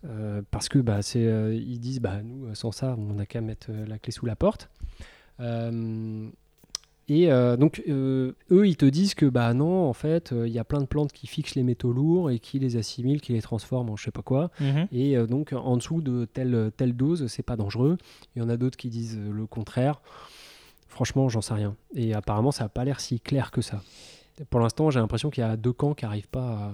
euh, 0.04 0.42
parce 0.50 0.68
que 0.68 0.78
bah, 0.78 1.00
c'est, 1.02 1.26
euh, 1.26 1.54
ils 1.54 1.80
disent 1.80 2.00
bah, 2.00 2.22
nous 2.22 2.54
sans 2.54 2.72
ça 2.72 2.94
on 2.98 3.14
n'a 3.14 3.26
qu'à 3.26 3.40
mettre 3.40 3.70
la 3.72 3.98
clé 3.98 4.12
sous 4.12 4.26
la 4.26 4.36
porte. 4.36 4.68
Et 7.08 7.30
euh, 7.30 7.56
donc, 7.56 7.82
euh, 7.86 8.32
eux, 8.50 8.66
ils 8.66 8.76
te 8.76 8.86
disent 8.86 9.14
que 9.14 9.26
bah 9.26 9.52
non, 9.52 9.86
en 9.88 9.92
fait, 9.92 10.32
euh, 10.32 10.48
il 10.48 10.54
y 10.54 10.58
a 10.58 10.64
plein 10.64 10.80
de 10.80 10.86
plantes 10.86 11.12
qui 11.12 11.26
fixent 11.26 11.54
les 11.54 11.62
métaux 11.62 11.92
lourds 11.92 12.30
et 12.30 12.38
qui 12.38 12.58
les 12.58 12.76
assimilent, 12.76 13.20
qui 13.20 13.34
les 13.34 13.42
transforment 13.42 13.90
en 13.90 13.96
je 13.96 14.04
sais 14.04 14.10
pas 14.10 14.22
quoi. 14.22 14.50
Mhm. 14.60 14.88
Et 14.90 15.16
donc, 15.26 15.52
en 15.52 15.76
dessous 15.76 16.00
de 16.00 16.24
telle, 16.24 16.70
telle 16.76 16.96
dose, 16.96 17.26
c'est 17.26 17.42
pas 17.42 17.56
dangereux. 17.56 17.98
Il 18.34 18.42
y 18.42 18.42
en 18.42 18.48
a 18.48 18.56
d'autres 18.56 18.78
qui 18.78 18.88
disent 18.88 19.18
le 19.18 19.46
contraire. 19.46 20.00
Franchement, 20.88 21.28
j'en 21.28 21.40
sais 21.40 21.54
rien. 21.54 21.76
Et 21.94 22.14
apparemment, 22.14 22.52
ça 22.52 22.64
n'a 22.64 22.68
pas 22.68 22.84
l'air 22.84 23.00
si 23.00 23.20
clair 23.20 23.50
que 23.50 23.60
ça. 23.60 23.82
Pour 24.48 24.60
l'instant, 24.60 24.90
j'ai 24.90 25.00
l'impression 25.00 25.28
qu'il 25.30 25.42
y 25.42 25.46
a 25.46 25.56
deux 25.56 25.72
camps 25.72 25.94
qui 25.94 26.04
n'arrivent 26.04 26.28
pas 26.28 26.48
à. 26.48 26.72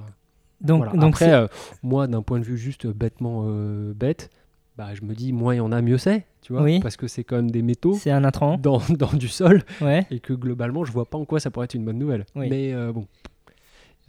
Donc, 0.60 0.84
Voilà. 0.84 0.92
donc 1.00 1.14
Après, 1.14 1.32
euh, 1.32 1.46
moi, 1.82 2.06
d'un 2.06 2.22
point 2.22 2.38
de 2.38 2.44
vue 2.44 2.58
juste 2.58 2.86
bêtement 2.86 3.44
euh, 3.46 3.92
bête, 3.94 4.30
bah, 4.76 4.88
je 4.94 5.02
me 5.02 5.14
dis, 5.14 5.32
moins 5.32 5.54
il 5.54 5.58
y 5.58 5.60
en 5.60 5.72
a, 5.72 5.80
mieux 5.82 5.98
c'est. 5.98 6.24
Tu 6.42 6.52
vois 6.52 6.62
Oui. 6.62 6.80
Parce 6.80 6.96
que 6.96 7.06
c'est 7.06 7.24
quand 7.24 7.36
même 7.36 7.50
des 7.50 7.62
métaux 7.62 7.94
c'est 8.00 8.10
un 8.10 8.24
intrant. 8.24 8.56
dans, 8.56 8.80
dans 8.98 9.12
du 9.12 9.28
sol 9.28 9.62
Ouais. 9.80 10.06
et 10.10 10.20
que 10.20 10.32
globalement, 10.32 10.84
je 10.84 10.92
vois 10.92 11.04
pas 11.04 11.18
en 11.18 11.24
quoi 11.24 11.40
ça 11.40 11.50
pourrait 11.50 11.64
être 11.64 11.74
une 11.74 11.84
bonne 11.84 11.98
nouvelle. 11.98 12.24
Oui. 12.34 12.48
Mais 12.50 12.72
euh, 12.72 12.92
bon. 12.92 13.06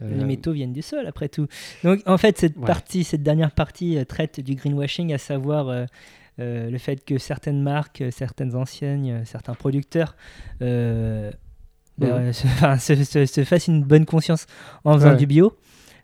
Euh, 0.00 0.16
Les 0.18 0.24
métaux 0.24 0.52
viennent 0.52 0.72
du 0.72 0.82
sol, 0.82 1.06
après 1.06 1.28
tout. 1.28 1.46
Donc, 1.84 2.00
en 2.06 2.18
fait, 2.18 2.36
cette 2.38 2.56
Ouais. 2.56 2.66
partie, 2.66 3.04
cette 3.04 3.22
dernière 3.22 3.52
partie 3.52 3.98
euh, 3.98 4.04
traite 4.04 4.40
du 4.40 4.54
greenwashing, 4.56 5.12
à 5.12 5.18
savoir 5.18 5.68
euh, 5.68 5.84
euh, 6.40 6.70
le 6.70 6.78
fait 6.78 7.04
que 7.04 7.18
certaines 7.18 7.62
marques, 7.62 8.00
euh, 8.00 8.10
certaines 8.10 8.56
enseignes, 8.56 9.10
euh, 9.12 9.24
certains 9.24 9.54
producteurs 9.54 10.16
euh, 10.62 11.30
ben, 11.98 12.06
Mhm. 12.08 12.12
euh, 12.14 12.32
se, 12.32 12.46
enfin, 12.46 12.78
se- 12.78 13.04
se- 13.04 13.26
se 13.26 13.44
fassent 13.44 13.68
une 13.68 13.84
bonne 13.84 14.06
conscience 14.06 14.46
en 14.84 14.94
faisant 14.94 15.10
Ouais. 15.10 15.16
du 15.16 15.26
bio. 15.26 15.52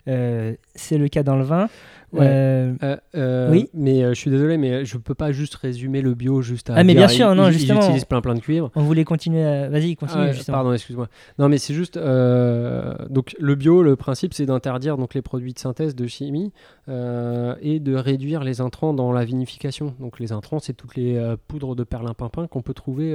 Euh, 0.09 0.55
c'est 0.75 0.99
le 0.99 1.09
cas 1.09 1.23
dans 1.23 1.37
le 1.37 1.45
vin. 1.45 1.69
Ouais. 2.15 2.21
Euh, 2.23 2.97
Euh, 3.15 3.51
Oui. 3.51 3.69
Mais 3.75 4.03
euh, 4.03 4.15
je 4.15 4.15
suis 4.15 4.31
désolé, 4.31 4.57
mais 4.57 4.87
je 4.87 4.97
peux 4.97 5.15
pas 5.15 5.31
juste 5.31 5.55
résumer 5.57 6.01
le 6.01 6.15
bio 6.15 6.41
juste 6.41 6.71
à. 6.71 6.75
Ah, 6.77 6.83
mais 6.85 6.95
bien 6.95 7.07
sûr, 7.09 7.35
non, 7.35 7.49
ils- 7.49 7.53
justement. 7.53 7.81
Ils 7.81 7.85
utilisent 7.85 8.07
plein 8.07 8.23
plein 8.23 8.35
de 8.35 8.41
cuivre. 8.41 8.71
on 8.75 8.83
voulait 8.83 9.05
continuer 9.05 9.45
à... 9.45 9.69
Vas-y, 9.69 9.95
continue, 9.97 10.23
Ah 10.29 10.33
justement. 10.33 10.57
pardon, 10.57 10.73
excuse-moi. 10.73 11.09
Non, 11.39 11.51
mais 11.51 11.59
c'est 11.59 11.75
juste. 11.75 11.99
donc, 11.99 13.37
le 13.39 13.55
bio, 13.57 13.83
le 13.83 13.97
principe, 13.97 14.33
c'est 14.33 14.47
d'interdire 14.47 14.97
donc 14.97 15.13
les 15.15 15.21
produits 15.23 15.53
de 15.53 15.59
synthèse 15.59 15.95
de 15.95 16.07
chimie 16.07 16.53
et 16.89 17.81
de 17.81 17.95
réduire 17.95 18.43
les 18.43 18.61
intrants 18.63 18.95
dans 18.95 19.13
la 19.13 19.25
vinification. 19.27 19.95
Donc, 20.01 20.19
les 20.19 20.33
intrants, 20.33 20.59
c'est 20.61 20.73
toutes 20.73 20.97
les 20.97 21.21
poudres 21.47 21.77
de 21.77 21.85
perlimpinpin 21.85 22.47
qu'on 22.47 22.63
peut 22.63 22.75
trouver 22.75 23.15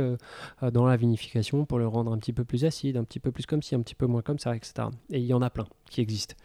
dans 0.71 0.85
la 0.85 0.97
vinification 0.97 1.65
pour 1.65 1.79
le 1.79 1.87
rendre 1.87 2.11
un 2.13 2.17
petit 2.19 2.33
peu 2.33 2.43
plus 2.43 2.65
acide, 2.65 2.97
un 2.97 3.03
petit 3.03 3.19
peu 3.19 3.31
plus 3.31 3.47
comme 3.47 3.63
ci, 3.63 3.73
un 3.73 3.81
petit 3.81 3.95
peu 3.95 4.05
moins 4.05 4.21
comme 4.21 4.37
ça, 4.39 4.55
etc. 4.55 4.73
Et 5.09 5.17
il 5.19 5.25
y 5.25 5.33
en 5.33 5.41
a 5.41 5.49
plein 5.49 5.65
qui 5.89 6.01
existent. 6.01 6.35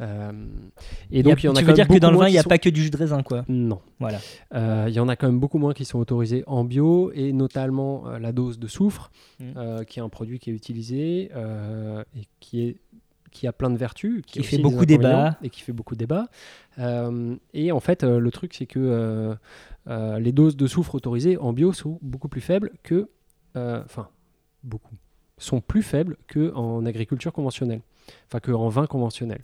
Euh, 0.00 0.30
et 1.10 1.22
donc, 1.22 1.42
il 1.42 1.46
y 1.46 1.48
en 1.48 1.54
a 1.54 1.60
tu 1.60 1.64
veux 1.64 1.72
dire 1.72 1.88
que 1.88 1.98
dans 1.98 2.10
le 2.10 2.18
vin, 2.18 2.28
il 2.28 2.32
n'y 2.32 2.38
a 2.38 2.42
sont- 2.42 2.50
pas 2.50 2.58
que 2.58 2.68
du 2.68 2.82
jus 2.82 2.90
de 2.90 2.96
raisin, 2.98 3.22
quoi. 3.22 3.44
Non. 3.48 3.80
Voilà. 3.98 4.18
Euh, 4.54 4.84
Il 4.88 4.94
y 4.94 5.00
en 5.00 5.08
a 5.08 5.16
quand 5.16 5.26
même 5.26 5.40
beaucoup 5.40 5.56
moins 5.58 5.72
qui 5.72 5.86
sont 5.86 5.98
autorisés 5.98 6.44
en 6.46 6.64
bio, 6.64 7.10
et 7.14 7.32
notamment 7.32 8.06
euh, 8.06 8.18
la 8.18 8.32
dose 8.32 8.58
de 8.58 8.66
soufre, 8.66 9.10
Mm. 9.40 9.44
euh, 9.56 9.84
qui 9.84 9.98
est 9.98 10.02
un 10.02 10.10
produit 10.10 10.38
qui 10.38 10.50
est 10.50 10.52
utilisé 10.52 11.30
et 12.14 12.24
qui, 12.40 12.62
est, 12.68 12.76
qui 13.30 13.46
a 13.46 13.52
plein 13.54 13.70
de 13.70 13.78
vertus, 13.78 14.22
Qui 14.26 14.40
a 14.40 14.42
fait 14.42 14.58
beaucoup 14.58 14.76
inconvénients 14.82 14.98
débat. 14.98 15.38
Et 15.42 15.48
qui 15.48 15.62
fait 15.62 15.72
beaucoup 15.72 15.96
débat. 15.96 16.26
Euh, 16.78 17.34
et 17.54 17.72
en 17.72 17.80
fait, 17.80 18.02
le 18.02 18.30
truc, 18.30 18.52
c'est 18.52 18.66
que 18.66 19.34
les 19.88 20.32
doses 20.32 20.56
de 20.58 20.66
soufre 20.66 20.94
autorisées 20.94 21.38
en 21.38 21.54
bio 21.54 21.72
sont 21.72 21.98
beaucoup 22.02 22.28
plus 22.28 22.42
faibles 22.42 22.72
que. 22.82 23.08
Enfin, 23.54 24.08
beaucoup. 24.62 24.94
sont 25.38 25.60
plus 25.62 25.82
faibles 25.82 26.16
qu'en 26.32 26.84
agriculture 26.84 27.32
conventionnelle. 27.32 27.80
Enfin, 28.28 28.40
qu'en 28.40 28.68
vin 28.68 28.86
conventionnel. 28.86 29.42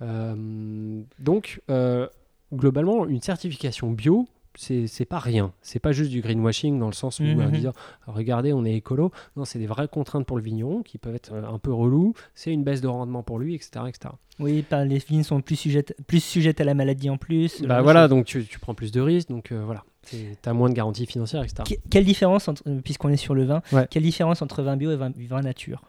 Euh, 0.00 1.02
donc, 1.18 1.60
euh, 1.70 2.08
globalement, 2.52 3.06
une 3.06 3.20
certification 3.20 3.90
bio, 3.90 4.26
c'est 4.54 5.06
pas 5.08 5.18
rien. 5.18 5.52
C'est 5.62 5.78
pas 5.78 5.92
juste 5.92 6.10
du 6.10 6.20
greenwashing 6.20 6.78
dans 6.78 6.88
le 6.88 6.92
sens 6.92 7.20
où 7.20 7.22
Mhm. 7.22 7.40
euh, 7.40 7.46
dire 7.58 7.72
regardez, 8.06 8.52
on 8.52 8.64
est 8.66 8.74
écolo. 8.74 9.10
Non, 9.36 9.44
c'est 9.46 9.58
des 9.58 9.66
vraies 9.66 9.88
contraintes 9.88 10.26
pour 10.26 10.36
le 10.36 10.42
vigneron 10.42 10.82
qui 10.82 10.98
peuvent 10.98 11.14
être 11.14 11.32
euh, 11.32 11.46
un 11.46 11.58
peu 11.58 11.72
relous. 11.72 12.12
C'est 12.34 12.52
une 12.52 12.62
baisse 12.62 12.82
de 12.82 12.88
rendement 12.88 13.22
pour 13.22 13.38
lui, 13.38 13.54
etc. 13.54 13.70
etc. 13.88 14.14
Oui, 14.40 14.64
les 14.70 14.98
vignes 14.98 15.22
sont 15.22 15.40
plus 15.40 15.56
sujettes, 15.56 15.94
plus 16.06 16.22
sujettes 16.22 16.60
à 16.60 16.64
la 16.64 16.74
maladie 16.74 17.08
en 17.08 17.16
plus. 17.16 17.62
Bah 17.62 17.80
voilà, 17.80 18.08
donc 18.08 18.26
tu, 18.26 18.44
tu 18.44 18.58
prends 18.58 18.74
plus 18.74 18.92
de 18.92 19.00
risques, 19.00 19.28
donc 19.30 19.52
euh, 19.52 19.62
voilà. 19.64 19.84
Tu 20.06 20.16
as 20.44 20.52
moins 20.52 20.68
de 20.68 20.74
garanties 20.74 21.06
financières, 21.06 21.44
etc. 21.44 21.62
Que- 21.66 21.88
Quelle 21.88 22.04
différence, 22.04 22.50
puisqu'on 22.84 23.08
est 23.10 23.16
sur 23.16 23.34
le 23.34 23.44
vin, 23.44 23.62
Ouais. 23.72 23.86
quelle 23.88 24.02
différence 24.02 24.42
entre 24.42 24.62
vin 24.62 24.76
bio 24.76 24.90
et 24.90 24.96
vin, 24.96 25.12
vin 25.16 25.40
nature? 25.42 25.82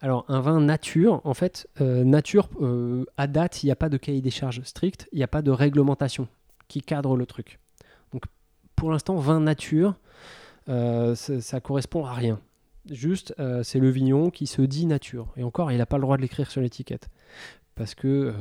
Alors, 0.00 0.24
un 0.28 0.40
vin 0.40 0.60
nature, 0.60 1.20
en 1.24 1.34
fait, 1.34 1.68
euh, 1.80 2.04
nature, 2.04 2.48
euh, 2.60 3.04
à 3.16 3.26
date, 3.26 3.62
il 3.62 3.66
n'y 3.66 3.72
a 3.72 3.76
pas 3.76 3.88
de 3.88 3.96
cahier 3.96 4.20
des 4.20 4.30
charges 4.30 4.60
strict, 4.64 5.08
il 5.12 5.18
n'y 5.18 5.24
a 5.24 5.28
pas 5.28 5.42
de 5.42 5.50
réglementation 5.50 6.28
qui 6.68 6.82
cadre 6.82 7.16
le 7.16 7.26
truc. 7.26 7.58
Donc, 8.12 8.24
pour 8.76 8.90
l'instant, 8.90 9.16
vin 9.16 9.40
nature, 9.40 9.94
euh, 10.68 11.14
ça, 11.14 11.60
correspond 11.60 12.04
à 12.04 12.12
rien. 12.12 12.40
Juste, 12.90 13.34
c'est 13.62 13.78
le 13.78 13.88
vigneron 13.88 14.28
qui 14.28 14.46
se 14.46 14.60
dit 14.60 14.84
nature. 14.84 15.32
Et 15.38 15.42
encore, 15.42 15.72
il 15.72 15.78
n'a 15.78 15.86
pas 15.86 15.96
le 15.96 16.02
droit 16.02 16.18
de 16.18 16.22
l'écrire 16.22 16.50
sur 16.50 16.60
l'étiquette. 16.60 17.08
Parce 17.76 17.94
que 17.94 18.34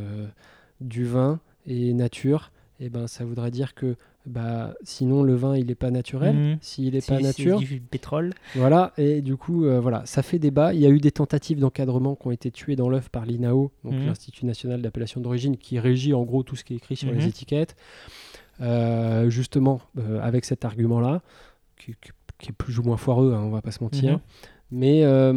du 0.81 1.05
vin 1.05 1.39
et 1.65 1.93
nature, 1.93 2.51
eh 2.81 2.89
ben, 2.89 3.07
ça 3.07 3.23
voudrait 3.23 3.51
dire 3.51 3.73
que 3.73 3.95
bah, 4.25 4.73
sinon 4.83 5.21
le 5.23 5.35
vin 5.35 5.55
il 5.57 5.65
n'est 5.67 5.75
pas 5.75 5.91
naturel. 5.91 6.35
Mhm. 6.35 6.57
S'il 6.61 6.93
n'est 6.93 7.01
Si 7.01 7.09
pas 7.11 7.19
nature, 7.19 7.59
du 7.59 7.79
pétrole. 7.81 8.33
voilà, 8.55 8.93
et 8.97 9.21
du 9.21 9.35
coup, 9.35 9.65
euh, 9.65 9.79
voilà, 9.79 10.01
ça 10.05 10.21
fait 10.23 10.39
débat. 10.39 10.73
Il 10.73 10.79
y 10.79 10.85
a 10.85 10.89
eu 10.89 10.99
des 10.99 11.11
tentatives 11.11 11.59
d'encadrement 11.59 12.15
qui 12.15 12.27
ont 12.27 12.31
été 12.31 12.51
tuées 12.51 12.75
dans 12.75 12.89
l'œuf 12.89 13.09
par 13.09 13.25
l'INAO, 13.25 13.71
donc 13.83 13.93
Mhm. 13.93 14.05
l'Institut 14.07 14.45
national 14.45 14.81
d'appellation 14.81 15.19
d'origine, 15.21 15.57
qui 15.57 15.77
régit 15.79 16.13
en 16.13 16.23
gros 16.23 16.43
tout 16.43 16.55
ce 16.55 16.63
qui 16.63 16.73
est 16.73 16.77
écrit 16.77 16.95
sur 16.95 17.11
Mhm. 17.11 17.17
les 17.19 17.27
étiquettes. 17.27 17.75
Euh, 18.61 19.29
justement, 19.29 19.81
euh, 19.97 20.21
avec 20.21 20.45
cet 20.45 20.63
argument-là, 20.63 21.21
qui, 21.77 21.93
qui- 22.01 22.11
qui 22.39 22.49
est 22.49 22.53
plus 22.53 22.77
ou 22.79 22.83
moins 22.83 22.97
foireux, 22.97 23.33
hein, 23.33 23.41
on 23.43 23.49
va 23.49 23.61
pas 23.61 23.71
se 23.71 23.83
mentir. 23.83 24.19
Mais, 24.71 25.01
euh, 25.03 25.31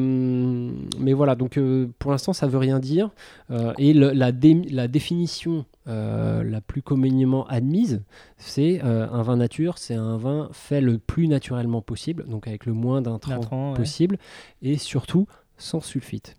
mais 0.98 1.12
voilà, 1.12 1.34
donc 1.34 1.58
euh, 1.58 1.88
pour 1.98 2.10
l'instant, 2.10 2.32
ça 2.32 2.46
veut 2.46 2.56
rien 2.58 2.78
dire. 2.78 3.10
Euh, 3.50 3.74
et 3.76 3.92
le- 3.92 4.12
la, 4.12 4.32
dé- 4.32 4.66
la 4.70 4.88
définition 4.88 5.66
euh, 5.88 6.42
la 6.42 6.62
plus 6.62 6.80
communément 6.80 7.46
admise, 7.46 8.02
c'est 8.38 8.80
euh, 8.82 9.06
un 9.10 9.22
vin 9.22 9.36
nature, 9.36 9.76
c'est 9.76 9.94
un 9.94 10.16
vin 10.16 10.48
fait 10.52 10.80
le 10.80 10.96
plus 10.98 11.28
naturellement 11.28 11.82
possible, 11.82 12.24
donc 12.28 12.46
avec 12.48 12.64
le 12.64 12.72
moins 12.72 13.02
d'intrants 13.02 13.72
ouais. 13.72 13.76
possible, 13.76 14.16
et 14.62 14.78
surtout 14.78 15.26
sans 15.58 15.80
sulfite. 15.80 16.36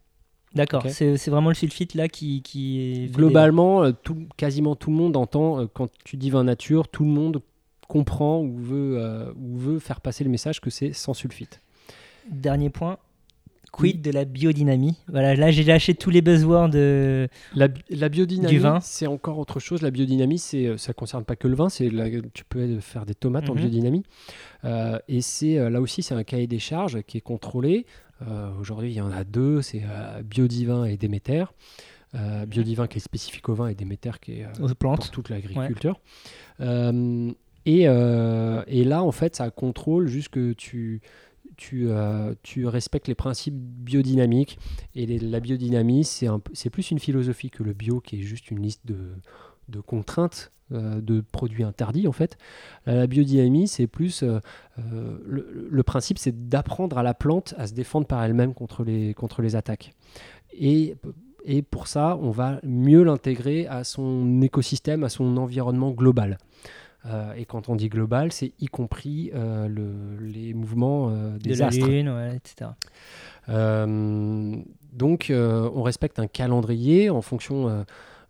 D'accord, 0.56 0.84
Ok. 0.84 0.92
c'est 0.92 1.18
c'est 1.18 1.30
vraiment 1.30 1.50
le 1.50 1.56
sulfite 1.56 1.94
là 1.94 2.08
qui, 2.08 2.42
qui 2.42 2.80
est. 2.82 3.14
Globalement, 3.14 3.84
euh, 3.84 3.92
tout- 3.92 4.26
quasiment 4.38 4.76
tout 4.76 4.90
le 4.90 4.98
monde 4.98 5.16
entend, 5.18 5.68
quand 5.68 5.90
tu 6.04 6.18
dis 6.18 6.32
vin 6.32 6.46
nature, 6.46 6.88
tout 6.88 7.04
le 7.04 7.12
monde 7.12 7.42
comprend 7.88 8.42
ou 8.42 8.58
veut, 8.58 9.32
ou 9.40 9.56
veut 9.58 9.78
faire 9.80 10.02
passer 10.02 10.24
le 10.24 10.32
message 10.32 10.62
que 10.62 10.70
c'est 10.72 10.94
sans 10.94 11.14
sulfite. 11.14 11.62
Dernier 12.32 12.69
point. 12.69 12.97
Quid 13.71 14.01
de 14.01 14.11
la 14.11 14.23
biodynamie 14.25 14.95
Voilà, 15.09 15.36
là 15.36 15.51
j'ai 15.51 15.63
lâché 15.63 15.93
tous 15.93 16.09
les 16.09 16.21
buzzwords. 16.21 16.69
De... 16.69 17.28
La, 17.53 17.67
la 17.89 18.09
biodynamie, 18.09 18.47
Du 18.47 18.59
vin. 18.59 18.80
c'est 18.80 19.07
encore 19.07 19.38
autre 19.38 19.59
chose. 19.59 19.82
La 19.82 19.91
biodynamie, 19.91 20.39
c'est, 20.39 20.65
euh, 20.67 20.78
ça 20.78 20.93
concerne 20.93 21.25
pas 21.25 21.36
que 21.36 21.47
le 21.47 21.55
vin. 21.55 21.69
C'est 21.69 21.91
tu 22.34 22.43
peux 22.45 22.80
faire 22.80 23.05
des 23.05 23.13
tomates 23.13 23.49
en 23.49 23.53
Mhm. 23.53 23.59
biodynamie. 23.61 24.03
Euh, 24.63 24.97
et 25.09 25.21
c'est 25.21 25.59
euh, 25.59 25.69
là 25.69 25.82
aussi, 25.82 26.01
c'est 26.01 26.15
un 26.15 26.23
cahier 26.23 26.47
des 26.47 26.59
charges 26.59 27.01
qui 27.03 27.17
est 27.17 27.21
contrôlé. 27.21 27.86
Euh, 28.28 28.49
aujourd'hui, 28.59 28.89
il 28.91 28.95
y 28.95 29.01
en 29.01 29.11
a 29.11 29.23
deux. 29.23 29.61
C'est 29.61 29.84
euh, 29.84 30.23
Biodivin 30.23 30.86
et 30.86 30.97
Déméter. 30.97 31.45
Biodivin 32.47 32.88
qui 32.88 32.97
est 32.97 33.01
spécifique 33.01 33.47
au 33.49 33.53
vin 33.53 33.67
et 33.67 33.75
Déméter 33.75 34.11
qui 34.19 34.39
est 34.39 34.47
pour 34.80 34.97
toute 35.11 35.30
l'agriculture. 35.30 35.99
Et, 37.65 37.82
et 37.84 38.84
là, 38.86 39.03
en 39.03 39.11
fait, 39.11 39.36
ça 39.36 39.51
contrôle 39.51 40.07
juste 40.07 40.30
que 40.30 40.53
tu, 40.53 41.01
tu, 41.58 41.89
euh, 41.89 42.34
tu 42.43 42.68
respectes 42.68 43.08
les 43.08 43.16
principes 43.16 43.55
biodynamiques. 43.55 44.60
Et 44.95 45.20
la 45.20 45.39
biodynamie, 45.39 46.03
c'est 46.05 46.70
plus 46.70 46.91
une 46.91 46.99
philosophie 46.99 47.49
que 47.49 47.64
le 47.64 47.74
bio, 47.74 47.99
qui 47.99 48.20
est 48.20 48.24
juste 48.24 48.51
une 48.51 48.62
liste 48.62 48.84
de, 48.86 49.82
contraintes. 49.82 50.51
euh, 50.74 50.99
de 50.99 51.22
produits 51.22 51.64
interdits 51.64 52.08
en 52.08 52.12
fait. 52.12 52.38
La 52.86 53.08
biodynamie, 53.08 53.68
c'est 53.68 53.88
plus 53.88 54.24
euh, 54.24 54.39
le, 54.78 55.84
principe, 55.84 56.18
c'est 56.20 56.49
d'apprendre 56.49 56.97
à 56.97 57.03
la 57.03 57.14
plante 57.14 57.53
à 57.58 57.68
se 57.68 57.74
défendre 57.74 58.05
par 58.05 58.24
elle-même 58.24 58.53
contre 58.53 58.84
les, 58.84 59.55
attaques. 59.55 59.93
Et 60.53 60.95
pour 61.72 61.88
ça, 61.88 62.18
on 62.22 62.32
va 62.32 62.60
mieux 62.64 63.03
l'intégrer 63.03 63.68
à 63.68 63.86
son 63.86 64.41
écosystème, 64.41 65.05
à 65.05 65.10
son 65.10 65.38
environnement 65.38 65.91
global. 65.91 66.38
Euh, 67.06 67.34
et 67.36 67.45
quand 67.45 67.70
on 67.70 67.76
dit 67.76 67.89
global, 67.89 68.32
c'est 68.32 68.52
y 68.60 68.66
compris 68.66 69.32
euh, 69.34 69.68
le- 69.68 70.18
les 70.26 70.54
mouvements 70.54 71.10
euh, 71.10 71.38
des 71.38 71.52
de 71.54 71.60
la 71.60 71.68
astres. 71.68 71.88
lune, 71.88 72.10
ouais, 72.10 72.36
etc. 72.36 72.72
Donc, 74.93 75.32
on 75.32 75.84
respecte 75.84 76.20
un 76.20 76.28
calendrier 76.28 77.10
en 77.10 77.22
fonction 77.22 77.68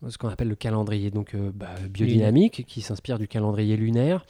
de 0.04 0.10
ce 0.10 0.18
qu'on 0.18 0.30
appelle 0.30 0.50
le 0.50 0.56
calendrier 0.56 1.10
donc, 1.12 1.36
bah, 1.56 1.70
biodynamique, 1.90 2.66
qui 2.68 2.82
s'inspire 2.82 3.18
du 3.18 3.28
calendrier 3.28 3.78
lunaire. 3.78 4.26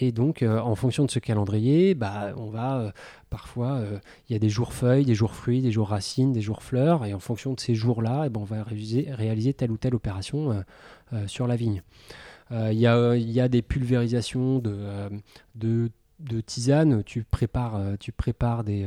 Et 0.00 0.12
donc, 0.12 0.42
en 0.42 0.74
fonction 0.76 1.04
de 1.04 1.10
ce 1.10 1.18
calendrier, 1.18 1.94
bah, 1.94 2.32
on 2.36 2.46
va 2.46 2.92
parfois, 3.30 3.80
il 4.28 4.32
y 4.32 4.36
a 4.36 4.38
des 4.38 4.48
jours 4.50 4.72
feuilles, 4.72 5.04
des 5.04 5.14
jours 5.16 5.34
fruits, 5.34 5.62
des 5.62 5.72
jours 5.72 5.88
racines, 5.88 6.32
des 6.32 6.42
jours 6.42 6.62
fleurs, 6.62 7.04
et 7.04 7.12
en 7.14 7.18
fonction 7.18 7.54
de 7.54 7.60
ces 7.60 7.74
jours-là, 7.74 8.24
eh 8.26 8.28
ben, 8.28 8.40
on 8.40 8.44
va 8.44 8.62
réaliser, 8.62 9.08
réaliser 9.10 9.52
telle 9.52 9.72
ou 9.72 9.78
telle 9.78 9.94
opération 9.96 10.62
sur 11.26 11.46
la 11.48 11.56
vigne. 11.56 11.82
Euh, 12.52 12.70
Il 12.72 12.78
y, 12.78 12.82
y 12.82 13.40
a 13.40 13.48
des 13.48 13.62
pulvérisations 13.62 14.58
de, 14.58 14.72
euh, 14.74 15.08
de, 15.54 15.90
de 16.20 16.40
tisanes, 16.40 17.02
tu 17.04 17.24
prépares, 17.24 17.76
euh, 17.76 17.96
tu 17.98 18.12
prépares 18.12 18.62
des, 18.64 18.86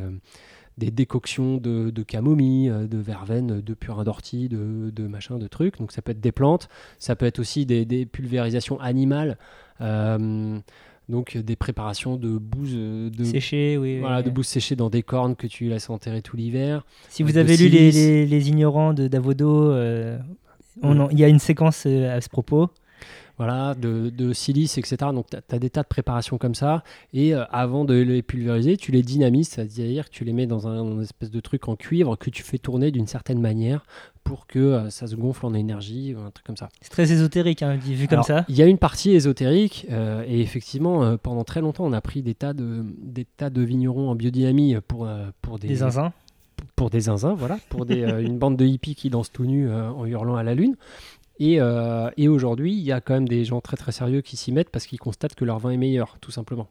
des 0.78 0.91
décoctions 0.91 1.57
de, 1.57 1.89
de 1.89 2.03
camomille, 2.03 2.72
de 2.89 2.97
verveine, 2.97 3.60
de 3.62 3.74
purin 3.74 4.03
d'ortie, 4.05 4.47
de, 4.47 4.91
de 4.95 5.07
machin, 5.07 5.38
de 5.38 5.47
trucs. 5.47 5.78
Donc 5.78 5.91
ça 5.91 6.01
peut 6.01 6.12
être 6.12 6.22
des 6.22 6.32
plantes, 6.32 6.70
ça 6.99 7.16
peut 7.18 7.26
être 7.26 7.39
aussi 7.39 7.66
des, 7.66 7.84
des 7.86 8.05
pulvérisations 8.05 8.80
animales. 8.80 9.38
euh, 9.82 10.57
donc 11.10 11.36
des 11.38 11.55
préparations 11.55 12.18
de 12.18 12.38
bouses 12.38 12.76
de, 12.76 13.24
Séché, 13.24 13.78
oui. 13.80 13.95
oui, 13.95 13.99
voilà, 13.99 14.18
oui. 14.20 14.24
de 14.26 14.30
bouses 14.30 14.45
séchées 14.45 14.76
dans 14.76 14.91
des 14.91 15.01
cornes 15.01 15.36
que 15.36 15.47
tu 15.47 15.68
laisses 15.68 15.89
enterrer 15.89 16.22
tout 16.22 16.38
l'hiver. 16.38 16.86
Si 17.10 17.24
vous 17.24 17.38
avez 17.38 17.57
lu 17.57 17.68
les, 17.68 17.91
les- 17.91 18.26
les 18.28 18.49
ignorants 18.49 18.93
de 18.93 19.07
Davodo, 19.07 19.72
euh, 19.72 20.20
il 20.84 21.20
y 21.20 21.24
a 21.24 21.28
une 21.28 21.39
séquence 21.39 21.88
à 21.88 22.22
ce 22.22 22.30
propos. 22.30 22.70
Voilà, 23.40 23.74
de, 23.74 24.10
de 24.10 24.34
silice, 24.34 24.78
etc. 24.78 24.98
Donc 25.14 25.28
tu 25.30 25.38
as, 25.38 25.60
des 25.60 25.70
tas 25.70 25.82
de 25.82 25.88
préparations 25.88 26.38
comme 26.38 26.56
ça. 26.56 26.84
Et 27.14 27.34
euh, 27.34 27.46
avant 27.52 27.86
de 27.86 27.94
les 27.94 28.22
pulvériser, 28.22 28.76
tu 28.76 28.92
les 28.92 29.02
dynamises, 29.02 29.48
c'est-à-dire 29.48 30.10
que 30.10 30.14
tu 30.14 30.26
les 30.26 30.34
mets 30.34 30.46
dans 30.46 30.68
un, 30.68 31.02
espèce 31.02 31.32
de 31.32 31.40
truc 31.40 31.70
en 31.70 31.78
cuivre 31.78 32.18
que 32.18 32.30
tu 32.30 32.44
fais 32.44 32.58
tourner 32.58 32.92
d'une 32.92 33.08
certaine 33.08 33.40
manière 33.40 33.86
pour 34.26 34.46
que 34.46 34.60
euh, 34.60 34.90
ça 34.90 35.08
se 35.08 35.16
gonfle 35.16 35.46
en 35.46 35.54
énergie, 35.54 36.14
ou 36.14 36.20
un 36.20 36.32
truc 36.32 36.46
comme 36.46 36.58
ça. 36.58 36.68
C'est 36.82 36.92
très 36.92 37.12
ésotérique, 37.12 37.64
hein, 37.64 37.78
vu 37.78 38.08
comme 38.08 38.16
Alors, 38.16 38.26
ça. 38.26 38.46
Il 38.50 38.56
y 38.58 38.62
a 38.62 38.66
une 38.66 38.78
partie 38.78 39.12
ésotérique, 39.12 39.88
euh, 39.90 40.24
et 40.28 40.42
effectivement, 40.42 41.18
pendant 41.18 41.46
très 41.46 41.62
longtemps, 41.62 41.86
on 41.86 41.94
a 41.94 42.02
pris 42.02 42.22
des 42.22 42.36
tas 42.36 42.52
de, 42.54 42.84
des 43.02 43.24
tas 43.24 43.50
de 43.50 43.62
vignerons 43.62 44.10
en 44.10 44.16
biodynamie 44.16 44.76
pour, 44.86 45.08
pour 45.42 45.60
des, 45.60 45.70
Des 45.70 45.76
zinzins. 45.76 46.12
pour 46.76 46.90
des 46.90 47.02
zinzins, 47.02 47.34
voilà, 47.34 47.58
pour 47.70 47.86
des, 47.86 48.04
euh, 48.04 48.22
une 48.22 48.38
bande 48.38 48.58
de 48.58 48.66
hippies 48.66 48.96
qui 48.96 49.10
dansent 49.10 49.32
tout 49.32 49.46
nus 49.46 49.70
euh, 49.70 49.90
en 49.90 50.06
hurlant 50.06 50.36
à 50.36 50.44
la 50.44 50.56
lune. 50.56 50.76
Et, 51.40 51.62
euh, 51.62 52.10
et 52.18 52.28
aujourd'hui, 52.28 52.74
il 52.74 52.82
y 52.82 52.92
a 52.92 53.00
quand 53.00 53.14
même 53.14 53.28
des 53.28 53.46
gens 53.46 53.62
très 53.62 53.78
très 53.78 53.92
sérieux 53.94 54.22
qui 54.22 54.36
s'y 54.36 54.52
mettent 54.52 54.70
parce 54.70 54.86
qu'ils 54.86 55.00
constatent 55.00 55.36
que 55.36 55.46
leur 55.46 55.58
vin 55.60 55.72
est 55.72 55.78
meilleur, 55.78 56.18
tout 56.20 56.32
simplement. 56.32 56.68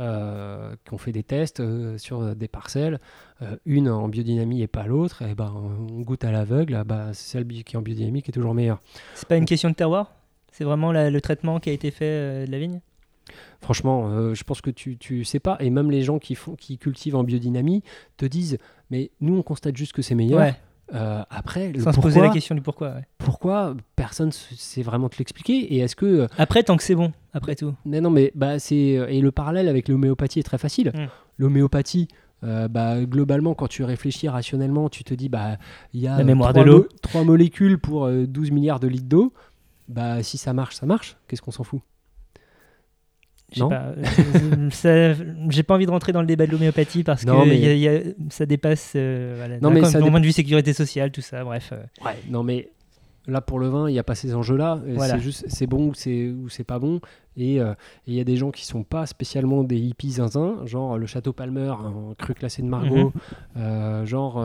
Euh, 0.00 0.74
qui 0.84 0.94
ont 0.94 0.98
fait 0.98 1.12
des 1.12 1.24
tests 1.24 1.60
euh, 1.60 1.98
sur 1.98 2.34
des 2.36 2.48
parcelles, 2.48 3.00
euh, 3.42 3.56
une 3.66 3.88
en 3.90 4.08
biodynamie 4.08 4.62
et 4.62 4.66
pas 4.68 4.86
l'autre, 4.86 5.22
et 5.22 5.34
ben 5.34 5.52
on 5.54 6.00
goûte 6.02 6.24
à 6.24 6.30
l'aveugle, 6.30 6.74
ah 6.76 6.84
bah, 6.84 7.08
c'est 7.12 7.32
celle 7.32 7.46
qui 7.46 7.74
est 7.74 7.76
en 7.76 7.82
biodynamie 7.82 8.22
qui 8.22 8.30
est 8.30 8.32
toujours 8.32 8.54
meilleure. 8.54 8.80
C'est 9.14 9.28
pas 9.28 9.36
une 9.36 9.44
question 9.44 9.68
de 9.70 9.74
terroir? 9.74 10.14
C'est 10.52 10.64
vraiment 10.64 10.92
la- 10.92 11.10
le 11.10 11.20
traitement 11.20 11.58
qui 11.60 11.68
a 11.70 11.72
été 11.72 11.90
fait 11.90 12.46
de 12.46 12.50
la 12.50 12.58
vigne? 12.58 12.80
Franchement, 13.60 14.08
euh, 14.10 14.34
je 14.34 14.44
pense 14.44 14.60
que 14.60 14.70
tu, 14.70 14.96
tu 14.96 15.24
sais 15.24 15.40
pas, 15.40 15.56
et 15.60 15.68
même 15.68 15.90
les 15.90 16.02
gens 16.02 16.18
qui, 16.18 16.34
font, 16.34 16.54
qui 16.54 16.78
cultivent 16.78 17.16
en 17.16 17.24
biodynamie 17.24 17.82
te 18.16 18.24
disent, 18.24 18.58
mais 18.90 19.10
nous 19.20 19.36
on 19.36 19.42
constate 19.42 19.76
juste 19.76 19.92
que 19.92 20.00
c'est 20.00 20.14
meilleur. 20.14 20.38
Ouais, 20.38 20.54
Euh, 20.94 21.22
après, 21.28 21.68
le 21.72 21.80
sans 21.80 21.90
se 21.90 21.94
pourquoi, 21.96 22.10
poser 22.10 22.20
la 22.20 22.30
question 22.30 22.54
du 22.54 22.62
pourquoi. 22.62 22.88
ouais. 22.94 23.02
pourquoi 23.18 23.74
personne 23.94 24.32
sait 24.32 24.82
vraiment 24.82 25.08
te 25.10 25.18
l'expliquer 25.18 25.74
Et 25.74 25.78
est-ce 25.80 25.94
que 25.96 26.06
euh, 26.06 26.26
Après, 26.38 26.62
tant 26.62 26.76
que 26.78 26.82
c'est 26.82 26.94
bon, 26.94 27.12
après 27.34 27.54
tout. 27.56 27.74
Mais 27.84 28.00
non, 28.00 28.08
mais 28.10 28.32
bah, 28.34 28.58
c'est 28.58 28.96
euh, 28.96 29.06
et 29.08 29.20
le 29.20 29.30
parallèle 29.30 29.68
avec 29.68 29.88
l'homéopathie 29.88 30.38
est 30.40 30.44
très 30.44 30.56
facile. 30.58 30.92
Mm. 30.94 31.06
L'homéopathie, 31.36 32.08
euh, 32.44 32.68
bah, 32.68 33.04
globalement, 33.04 33.54
quand 33.54 33.68
tu 33.68 33.84
réfléchis 33.84 34.28
rationnellement, 34.28 34.88
tu 34.88 35.04
te 35.04 35.12
dis 35.14 35.28
bah 35.28 35.58
il 35.92 36.00
y 36.00 36.08
a 36.08 36.16
La 36.16 36.24
mémoire 36.24 36.52
trois 36.52 36.64
de 36.64 36.68
l'eau. 36.70 36.78
mo- 36.78 36.88
trois 37.02 37.24
molécules 37.24 37.78
pour 37.78 38.06
euh, 38.06 38.26
12 38.26 38.50
milliards 38.50 38.80
de 38.80 38.88
litres 38.88 39.08
d'eau. 39.08 39.32
Bah 39.88 40.22
si 40.22 40.38
ça 40.38 40.52
marche, 40.52 40.74
ça 40.76 40.86
marche. 40.86 41.16
Qu'est-ce 41.28 41.42
qu'on 41.42 41.50
s'en 41.50 41.64
fout? 41.64 41.80
Non. 43.56 43.68
pas, 43.70 43.94
euh, 44.84 45.14
J'ai 45.48 45.62
pas 45.62 45.74
envie 45.74 45.86
de 45.86 45.90
rentrer 45.90 46.12
dans 46.12 46.20
le 46.20 46.26
débat 46.26 46.46
de 46.46 46.52
l'homéopathie 46.52 47.02
parce 47.02 47.24
que 47.24 47.30
Non, 47.30 47.46
mais- 47.46 47.58
y 47.58 47.66
a- 47.66 47.74
y 47.74 47.88
a- 47.88 48.00
ça 48.30 48.44
dépasse. 48.46 48.92
euh, 48.96 49.34
voilà, 49.38 49.58
Non, 49.60 49.70
mais 49.70 49.80
point- 49.80 49.88
ça 49.88 49.98
point 50.00 50.20
de 50.20 50.24
vue 50.26 50.32
sécurité 50.32 50.72
sociale, 50.72 51.10
tout 51.10 51.22
ça, 51.22 51.44
bref. 51.44 51.70
euh. 51.72 51.82
Ouais. 52.04 52.16
Non 52.28 52.42
mais 52.42 52.68
là 53.26 53.40
pour 53.40 53.58
le 53.58 53.68
vin, 53.68 53.88
il 53.88 53.92
n'y 53.92 53.98
a 53.98 54.02
pas 54.04 54.14
ces 54.14 54.34
enjeux-là. 54.34 54.80
Euh, 54.86 54.92
Voilà. 54.96 55.14
C'est 55.14 55.20
juste 55.20 55.44
c'est 55.48 55.66
bon 55.66 55.88
ou 55.88 55.94
c'est 55.94 56.28
ou 56.28 56.48
c'est 56.50 56.64
pas 56.64 56.78
bon. 56.78 57.00
Et 57.38 57.60
euh, 57.60 57.72
il 58.06 58.14
y 58.14 58.20
a 58.20 58.24
des 58.24 58.36
gens 58.36 58.50
qui 58.50 58.66
sont 58.66 58.82
pas 58.82 59.06
spécialement 59.06 59.62
des 59.64 59.76
hippies 59.78 60.12
zinzin, 60.12 60.56
genre 60.66 60.98
le 60.98 61.06
Château 61.06 61.32
Palmer, 61.32 61.70
un 61.70 62.14
cru 62.18 62.34
classé 62.34 62.62
de 62.62 62.66
Margaux, 62.68 63.12
euh, 63.56 64.04
genre 64.04 64.36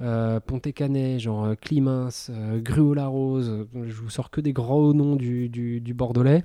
euh, 0.00 0.40
Pontet-Canet, 0.40 1.18
genre 1.20 1.44
euh, 1.44 1.54
Climins, 1.54 2.08
euh, 2.30 2.60
Gruau-la-Rose. 2.60 3.48
euh, 3.50 3.84
Je 3.86 3.92
vous 3.94 4.10
sors 4.10 4.30
que 4.30 4.40
des 4.40 4.52
gros 4.52 4.92
noms 4.94 5.16
du, 5.16 5.48
du, 5.48 5.80
du 5.80 5.94
Bordelais 5.94 6.44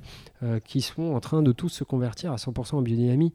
qui 0.64 0.82
sont 0.82 1.14
en 1.16 1.20
train 1.20 1.41
de 1.41 1.51
tous 1.51 1.70
se 1.70 1.84
convertir 1.84 2.32
à 2.32 2.36
100% 2.36 2.76
en 2.76 2.82
biodynamie. 2.84 3.34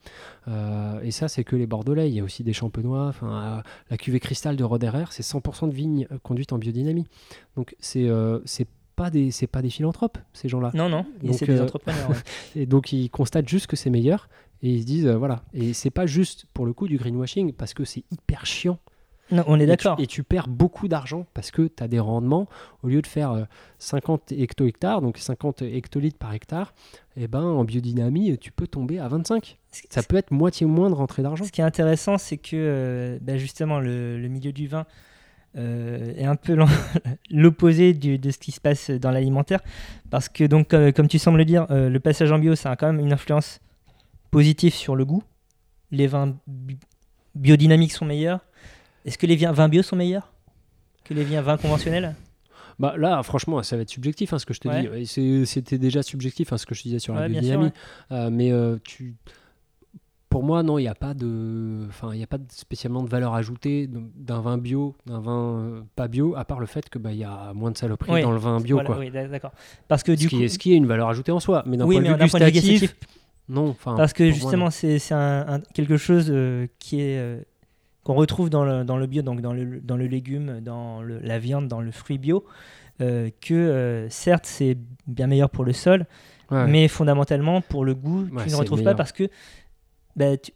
Et 1.02 1.10
ça, 1.10 1.26
c'est 1.26 1.42
que 1.42 1.56
les 1.56 1.66
Bordelais. 1.66 2.08
Il 2.08 2.14
y 2.14 2.20
a 2.20 2.24
aussi 2.24 2.44
des 2.44 2.52
Champenois. 2.52 3.12
La 3.90 3.96
cuvée 3.96 4.20
Cristal 4.20 4.54
de 4.54 4.62
Roderer, 4.62 5.06
c'est 5.10 5.24
100% 5.24 5.68
de 5.68 5.74
vignes 5.74 6.06
conduites 6.22 6.52
en 6.52 6.58
biodynamie. 6.58 7.06
Donc 7.56 7.74
c'est 7.80 8.08
des 9.08 9.30
c'est 9.30 9.46
pas 9.46 9.62
des 9.62 9.70
philanthropes 9.70 10.18
ces 10.34 10.48
gens-là. 10.50 10.72
Non, 10.74 10.90
non, 10.90 11.06
c'est 11.32 11.46
des 11.46 11.58
euh, 11.58 11.64
entrepreneurs. 11.64 12.10
ouais. 12.10 12.16
Et 12.62 12.66
donc 12.66 12.92
ils 12.92 13.08
constatent 13.08 13.48
juste 13.48 13.66
que 13.66 13.76
c'est 13.76 13.88
meilleur 13.88 14.28
et 14.62 14.70
ils 14.74 14.82
se 14.82 14.86
disent 14.86 15.06
euh, 15.06 15.16
voilà. 15.16 15.42
Et 15.54 15.72
c'est 15.72 15.90
pas 15.90 16.04
juste 16.04 16.44
pour 16.52 16.66
le 16.66 16.74
coup 16.74 16.86
du 16.86 16.98
greenwashing 16.98 17.54
parce 17.54 17.72
que 17.72 17.84
c'est 17.86 18.04
hyper 18.10 18.44
chiant. 18.44 18.78
Non, 19.32 19.44
on 19.46 19.58
est 19.60 19.66
d'accord. 19.66 19.96
Et, 20.00 20.06
tu 20.06 20.22
perds 20.22 20.48
beaucoup 20.48 20.88
d'argent 20.88 21.26
parce 21.34 21.50
que 21.50 21.62
tu 21.68 21.82
as 21.82 21.88
des 21.88 22.00
rendements 22.00 22.48
au 22.82 22.88
lieu 22.88 23.00
de 23.02 23.06
faire 23.06 23.32
euh, 23.32 23.44
50 23.78 24.32
hecto-hectares, 24.32 25.00
donc 25.00 25.18
50 25.18 25.62
hectolitres 25.62 26.18
par 26.18 26.32
hectare, 26.32 26.74
et 27.16 27.28
ben 27.28 27.42
en 27.42 27.64
biodynamie 27.64 28.36
tu 28.38 28.50
peux 28.52 28.66
tomber 28.66 28.98
à 28.98 29.08
25. 29.08 29.58
Ça 29.90 30.02
peut 30.02 30.16
être 30.16 30.30
moitié 30.32 30.66
moins 30.66 30.90
de 30.90 30.94
rentrée 30.94 31.22
d'argent. 31.22 31.44
Ce 31.44 31.52
qui 31.52 31.60
est 31.60 31.64
intéressant, 31.64 32.18
c'est 32.18 32.36
que 32.38 32.50
euh, 32.54 33.18
bah, 33.20 33.36
justement 33.38 33.78
le, 33.78 34.18
le 34.20 34.28
milieu 34.28 34.52
du 34.52 34.66
vin 34.66 34.84
euh, 35.56 36.12
est 36.16 36.24
un 36.24 36.36
peu 36.36 36.56
l'opposé 37.30 37.92
de 37.94 38.30
ce 38.30 38.38
qui 38.38 38.52
se 38.52 38.60
passe 38.60 38.90
dans 38.90 39.10
l'alimentaire, 39.10 39.60
parce 40.10 40.28
que 40.28 40.44
donc 40.44 40.74
euh, 40.74 40.92
comme 40.92 41.08
tu 41.08 41.18
sembles 41.18 41.38
le 41.38 41.44
dire, 41.44 41.66
euh, 41.70 41.88
le 41.88 42.00
passage 42.00 42.30
en 42.32 42.38
bio, 42.38 42.54
ça 42.54 42.70
a 42.70 42.76
quand 42.76 42.92
même 42.92 43.04
une 43.04 43.12
influence 43.12 43.60
positive 44.30 44.74
sur 44.74 44.96
le 44.96 45.04
goût. 45.04 45.22
Les 45.90 46.06
vins 46.06 46.36
bi- 46.46 46.78
biodynamiques 47.34 47.92
sont 47.92 48.04
meilleurs. 48.04 48.40
Est-ce 49.04 49.18
que 49.18 49.26
les 49.26 49.36
vins, 49.36 49.68
bio 49.68 49.82
sont 49.82 49.96
meilleurs 49.96 50.32
que 51.04 51.14
les 51.14 51.24
vins, 51.24 51.56
conventionnels? 51.56 52.14
Bah 52.78 52.94
là, 52.96 53.22
franchement, 53.22 53.62
ça 53.62 53.76
va 53.76 53.82
être 53.82 53.90
subjectif, 53.90 54.32
hein, 54.32 54.38
ce 54.38 54.46
que 54.46 54.54
je 54.54 54.60
te 54.60 54.68
Ouais. 54.68 54.88
dis. 55.04 55.46
C'était 55.46 55.78
déjà 55.78 56.02
subjectif, 56.02 56.52
hein, 56.52 56.58
ce 56.58 56.64
que 56.66 56.74
je 56.74 56.82
disais 56.82 56.98
sur 56.98 57.14
la 57.14 57.22
Ouais, 57.22 57.28
biodynamie. 57.28 57.72
Euh, 58.10 58.30
mais 58.30 58.52
euh, 58.52 58.76
tu... 58.82 59.16
pour 60.30 60.42
moi, 60.44 60.62
non, 60.62 60.78
il 60.78 60.82
n'y 60.82 60.88
a 60.88 60.94
pas 60.94 61.12
de, 61.12 61.84
enfin, 61.88 62.14
il 62.14 62.22
a 62.22 62.26
pas 62.26 62.38
de- 62.38 62.44
spécialement 62.50 63.02
de 63.02 63.08
valeur 63.08 63.34
ajoutée 63.34 63.86
d'un 63.88 64.40
vin 64.40 64.56
bio, 64.56 64.94
d'un 65.04 65.20
vin 65.20 65.58
euh, 65.58 65.82
pas 65.96 66.08
bio, 66.08 66.34
à 66.36 66.44
part 66.44 66.60
le 66.60 66.66
fait 66.66 66.88
que 66.88 66.98
bah, 66.98 67.12
il 67.12 67.18
y 67.18 67.24
a 67.24 67.52
moins 67.54 67.70
de 67.70 67.76
saloperies 67.76 68.22
dans 68.22 68.32
le 68.32 68.38
vin 68.38 68.60
bio, 68.60 68.76
Voilà, 68.76 68.86
quoi. 68.86 68.98
oui, 68.98 69.10
d'accord. 69.10 69.52
Parce 69.88 70.02
que 70.02 70.14
ce, 70.14 70.20
du 70.20 70.28
qui 70.28 70.36
coup, 70.36 70.42
est, 70.42 70.48
ce 70.48 70.58
qui 70.58 70.72
est 70.72 70.76
une 70.76 70.86
valeur 70.86 71.08
ajoutée 71.08 71.32
en 71.32 71.40
soi, 71.40 71.62
mais 71.66 71.76
d'un 71.76 71.84
oui, 71.84 71.96
point, 71.96 72.04
de 72.04 72.08
vue 72.16 72.22
gustatif, 72.22 72.96
non. 73.48 73.74
Parce 73.84 74.12
que 74.14 74.30
justement, 74.30 74.70
c'est 74.70 74.98
quelque 75.74 75.96
chose 75.98 76.32
qui 76.78 77.00
est 77.00 77.44
qu'on 78.12 78.18
retrouve 78.18 78.50
dans 78.50 78.64
le, 78.64 78.84
dans 78.84 78.96
le 78.96 79.06
bio, 79.06 79.22
donc 79.22 79.40
dans 79.40 79.52
le, 79.52 79.80
dans 79.80 79.96
le 79.96 80.06
légume, 80.06 80.60
dans 80.60 81.00
le- 81.02 81.20
la 81.20 81.38
viande, 81.38 81.68
dans 81.68 81.80
le 81.80 81.90
fruit 81.92 82.18
bio, 82.18 82.44
euh, 83.00 83.30
que 83.40 83.54
euh, 83.54 84.08
certes 84.10 84.46
c'est 84.46 84.76
bien 85.06 85.26
meilleur 85.28 85.48
pour 85.50 85.64
le 85.64 85.72
sol, 85.72 86.06
Ouais. 86.50 86.66
mais 86.66 86.88
fondamentalement 86.88 87.60
pour 87.60 87.84
le 87.84 87.94
goût, 87.94 88.26
Ouais, 88.32 88.42
tu 88.44 88.50
ne 88.50 88.56
retrouves 88.56 88.82
pas 88.82 88.94
parce 88.96 89.12
que 89.12 89.28
bah, 90.16 90.36
tu- 90.36 90.50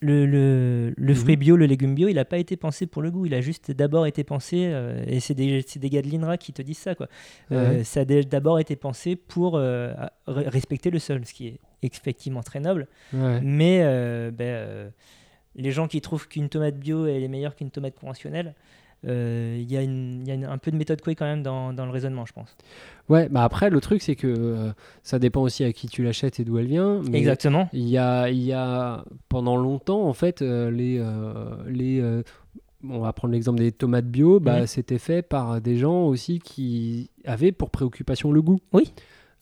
le, 0.00 0.26
le, 0.26 0.92
le 0.94 1.12
Mhm. 1.14 1.18
fruit 1.18 1.36
bio, 1.38 1.56
le 1.56 1.64
légume 1.64 1.94
bio, 1.94 2.08
il 2.08 2.14
n'a 2.16 2.26
pas 2.26 2.36
été 2.36 2.58
pensé 2.58 2.86
pour 2.86 3.00
le 3.00 3.10
goût, 3.10 3.24
il 3.24 3.32
a 3.32 3.40
juste 3.40 3.70
d'abord 3.70 4.06
été 4.06 4.22
pensé, 4.24 4.66
euh, 4.66 5.02
et 5.06 5.20
c'est 5.20 5.32
des, 5.32 5.64
des 5.76 5.88
gars 5.90 6.02
de 6.02 6.08
l'INRA 6.08 6.36
qui 6.36 6.52
te 6.52 6.60
disent 6.60 6.76
ça, 6.78 6.94
quoi. 6.94 7.08
Ouais. 7.50 7.82
ça 7.84 8.00
a 8.00 8.04
d'abord 8.04 8.58
été 8.60 8.76
pensé 8.76 9.16
pour 9.16 9.58
respecter 10.26 10.90
le 10.90 10.98
sol, 10.98 11.24
ce 11.24 11.32
qui 11.32 11.46
est 11.48 11.60
effectivement 11.82 12.42
très 12.42 12.60
noble. 12.60 12.86
Mais 13.14 13.80
euh, 13.82 14.90
les 15.56 15.72
gens 15.72 15.88
qui 15.88 16.00
trouvent 16.00 16.28
qu'une 16.28 16.48
tomate 16.48 16.76
bio 16.78 17.06
elle 17.06 17.22
est 17.22 17.28
meilleure 17.28 17.56
qu'une 17.56 17.70
tomate 17.70 17.98
conventionnelle, 17.98 18.54
euh, 19.06 19.56
il 19.60 19.70
y 19.70 19.76
a, 19.76 19.82
une- 19.82 20.20
il 20.22 20.28
y 20.28 20.30
a 20.30 20.34
une- 20.34 20.44
un 20.46 20.58
peu 20.58 20.70
de 20.70 20.76
méthode 20.76 21.00
couée 21.02 21.14
quand 21.14 21.26
même 21.26 21.42
dans, 21.42 21.72
dans 21.72 21.84
le 21.84 21.90
raisonnement, 21.92 22.24
je 22.26 22.32
pense. 22.32 22.56
Ouais, 23.08 23.28
bah 23.28 23.44
après, 23.44 23.68
le 23.70 23.80
truc, 23.80 24.02
c'est 24.02 24.16
que 24.16 24.26
euh, 24.26 24.72
ça 25.02 25.18
dépend 25.18 25.42
aussi 25.42 25.64
à 25.64 25.72
qui 25.72 25.86
tu 25.86 26.02
l'achètes 26.02 26.40
et 26.40 26.44
d'où 26.44 26.58
elle 26.58 26.66
vient. 26.66 27.02
Mais 27.10 27.18
Exactement. 27.18 27.68
Il 27.72 27.88
y 27.88 27.98
a, 27.98 28.30
y 28.30 28.52
a 28.52 29.04
pendant 29.28 29.56
longtemps, 29.56 30.08
en 30.08 30.12
fait, 30.14 30.42
euh, 30.42 30.70
les, 30.70 31.02
les, 31.70 32.22
on 32.88 33.00
va 33.00 33.12
prendre 33.12 33.32
l'exemple 33.32 33.58
des 33.58 33.70
tomates 33.72 34.06
bio, 34.06 34.40
bah, 34.40 34.66
c'était 34.66 34.98
fait 34.98 35.22
par 35.22 35.60
des 35.60 35.76
gens 35.76 36.04
aussi 36.06 36.38
qui 36.40 37.10
avaient 37.24 37.52
pour 37.52 37.70
préoccupation 37.70 38.32
le 38.32 38.42
goût. 38.42 38.58
Oui. 38.72 38.92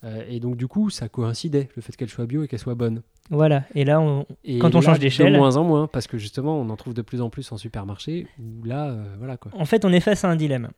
Euh, 0.05 0.23
et 0.29 0.39
donc 0.41 0.57
du 0.57 0.67
coup, 0.67 0.91
ça 0.91 1.09
coïncidait, 1.09 1.69
le 1.77 1.83
fait 1.83 1.97
qu'elle 1.97 2.11
soit 2.11 2.27
bio 2.27 2.43
et 2.45 2.49
qu'elle 2.49 2.59
soit 2.59 2.75
bonne. 2.75 3.03
Voilà. 3.31 3.65
Et 3.75 3.85
là, 3.85 4.01
on, 4.01 4.27
Et 4.45 4.59
Quand 4.59 4.75
on 4.75 4.81
là, 4.81 4.87
change 4.87 4.99
d'échelle- 4.99 5.33
De 5.33 5.37
moins 5.39 5.57
en 5.57 5.65
moins, 5.65 5.87
parce 5.87 6.07
que 6.07 6.19
justement, 6.19 6.61
on 6.61 6.69
en 6.69 6.77
trouve 6.77 6.93
de 6.95 7.01
plus 7.03 7.21
en 7.23 7.31
plus 7.31 7.51
en 7.53 7.57
supermarché. 7.57 8.27
Où 8.39 8.65
là, 8.65 8.91
euh, 8.91 9.05
voilà 9.19 9.37
quoi. 9.39 9.51
En 9.55 9.65
fait, 9.65 9.85
on 9.85 9.93
est 9.93 10.01
face 10.01 10.25
à 10.25 10.29
un 10.29 10.37
dilemme. 10.37 10.69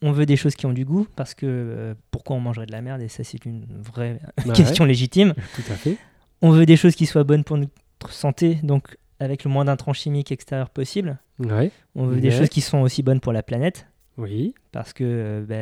On 0.00 0.10
veut 0.10 0.26
des 0.26 0.36
choses 0.36 0.56
qui 0.56 0.66
ont 0.66 0.72
du 0.72 0.84
goût, 0.84 1.06
parce 1.16 1.34
que 1.34 1.46
euh, 1.46 1.94
pourquoi 2.10 2.34
on 2.36 2.40
mangerait 2.40 2.66
de 2.66 2.72
la 2.72 2.80
merde 2.82 3.02
Et 3.02 3.08
ça, 3.08 3.24
c'est 3.24 3.44
une 3.44 3.66
vraie 3.82 4.20
Bah 4.46 4.52
question 4.54 4.84
légitime. 4.84 5.34
tout 5.54 5.62
à 5.70 5.74
fait. 5.76 5.96
On 6.40 6.50
veut 6.50 6.66
des 6.66 6.76
choses 6.76 6.96
qui 6.96 7.06
soient 7.06 7.24
bonnes 7.24 7.44
pour 7.44 7.56
notre 7.58 7.72
santé, 8.10 8.58
donc 8.64 8.96
avec 9.20 9.44
le 9.44 9.50
moins 9.50 9.64
d'intrants 9.66 9.92
chimiques 9.92 10.32
extérieurs 10.32 10.70
possible. 10.70 11.18
Ouais. 11.38 11.70
On 11.94 12.06
veut 12.06 12.20
des 12.20 12.30
choses 12.32 12.48
qui 12.48 12.60
sont 12.62 12.78
aussi 12.80 13.02
bonnes 13.04 13.20
pour 13.20 13.32
la 13.32 13.42
planète, 13.44 13.86
Oui. 14.18 14.54
parce 14.72 14.92
que 14.92 15.04
euh, 15.04 15.44
ben, 15.46 15.56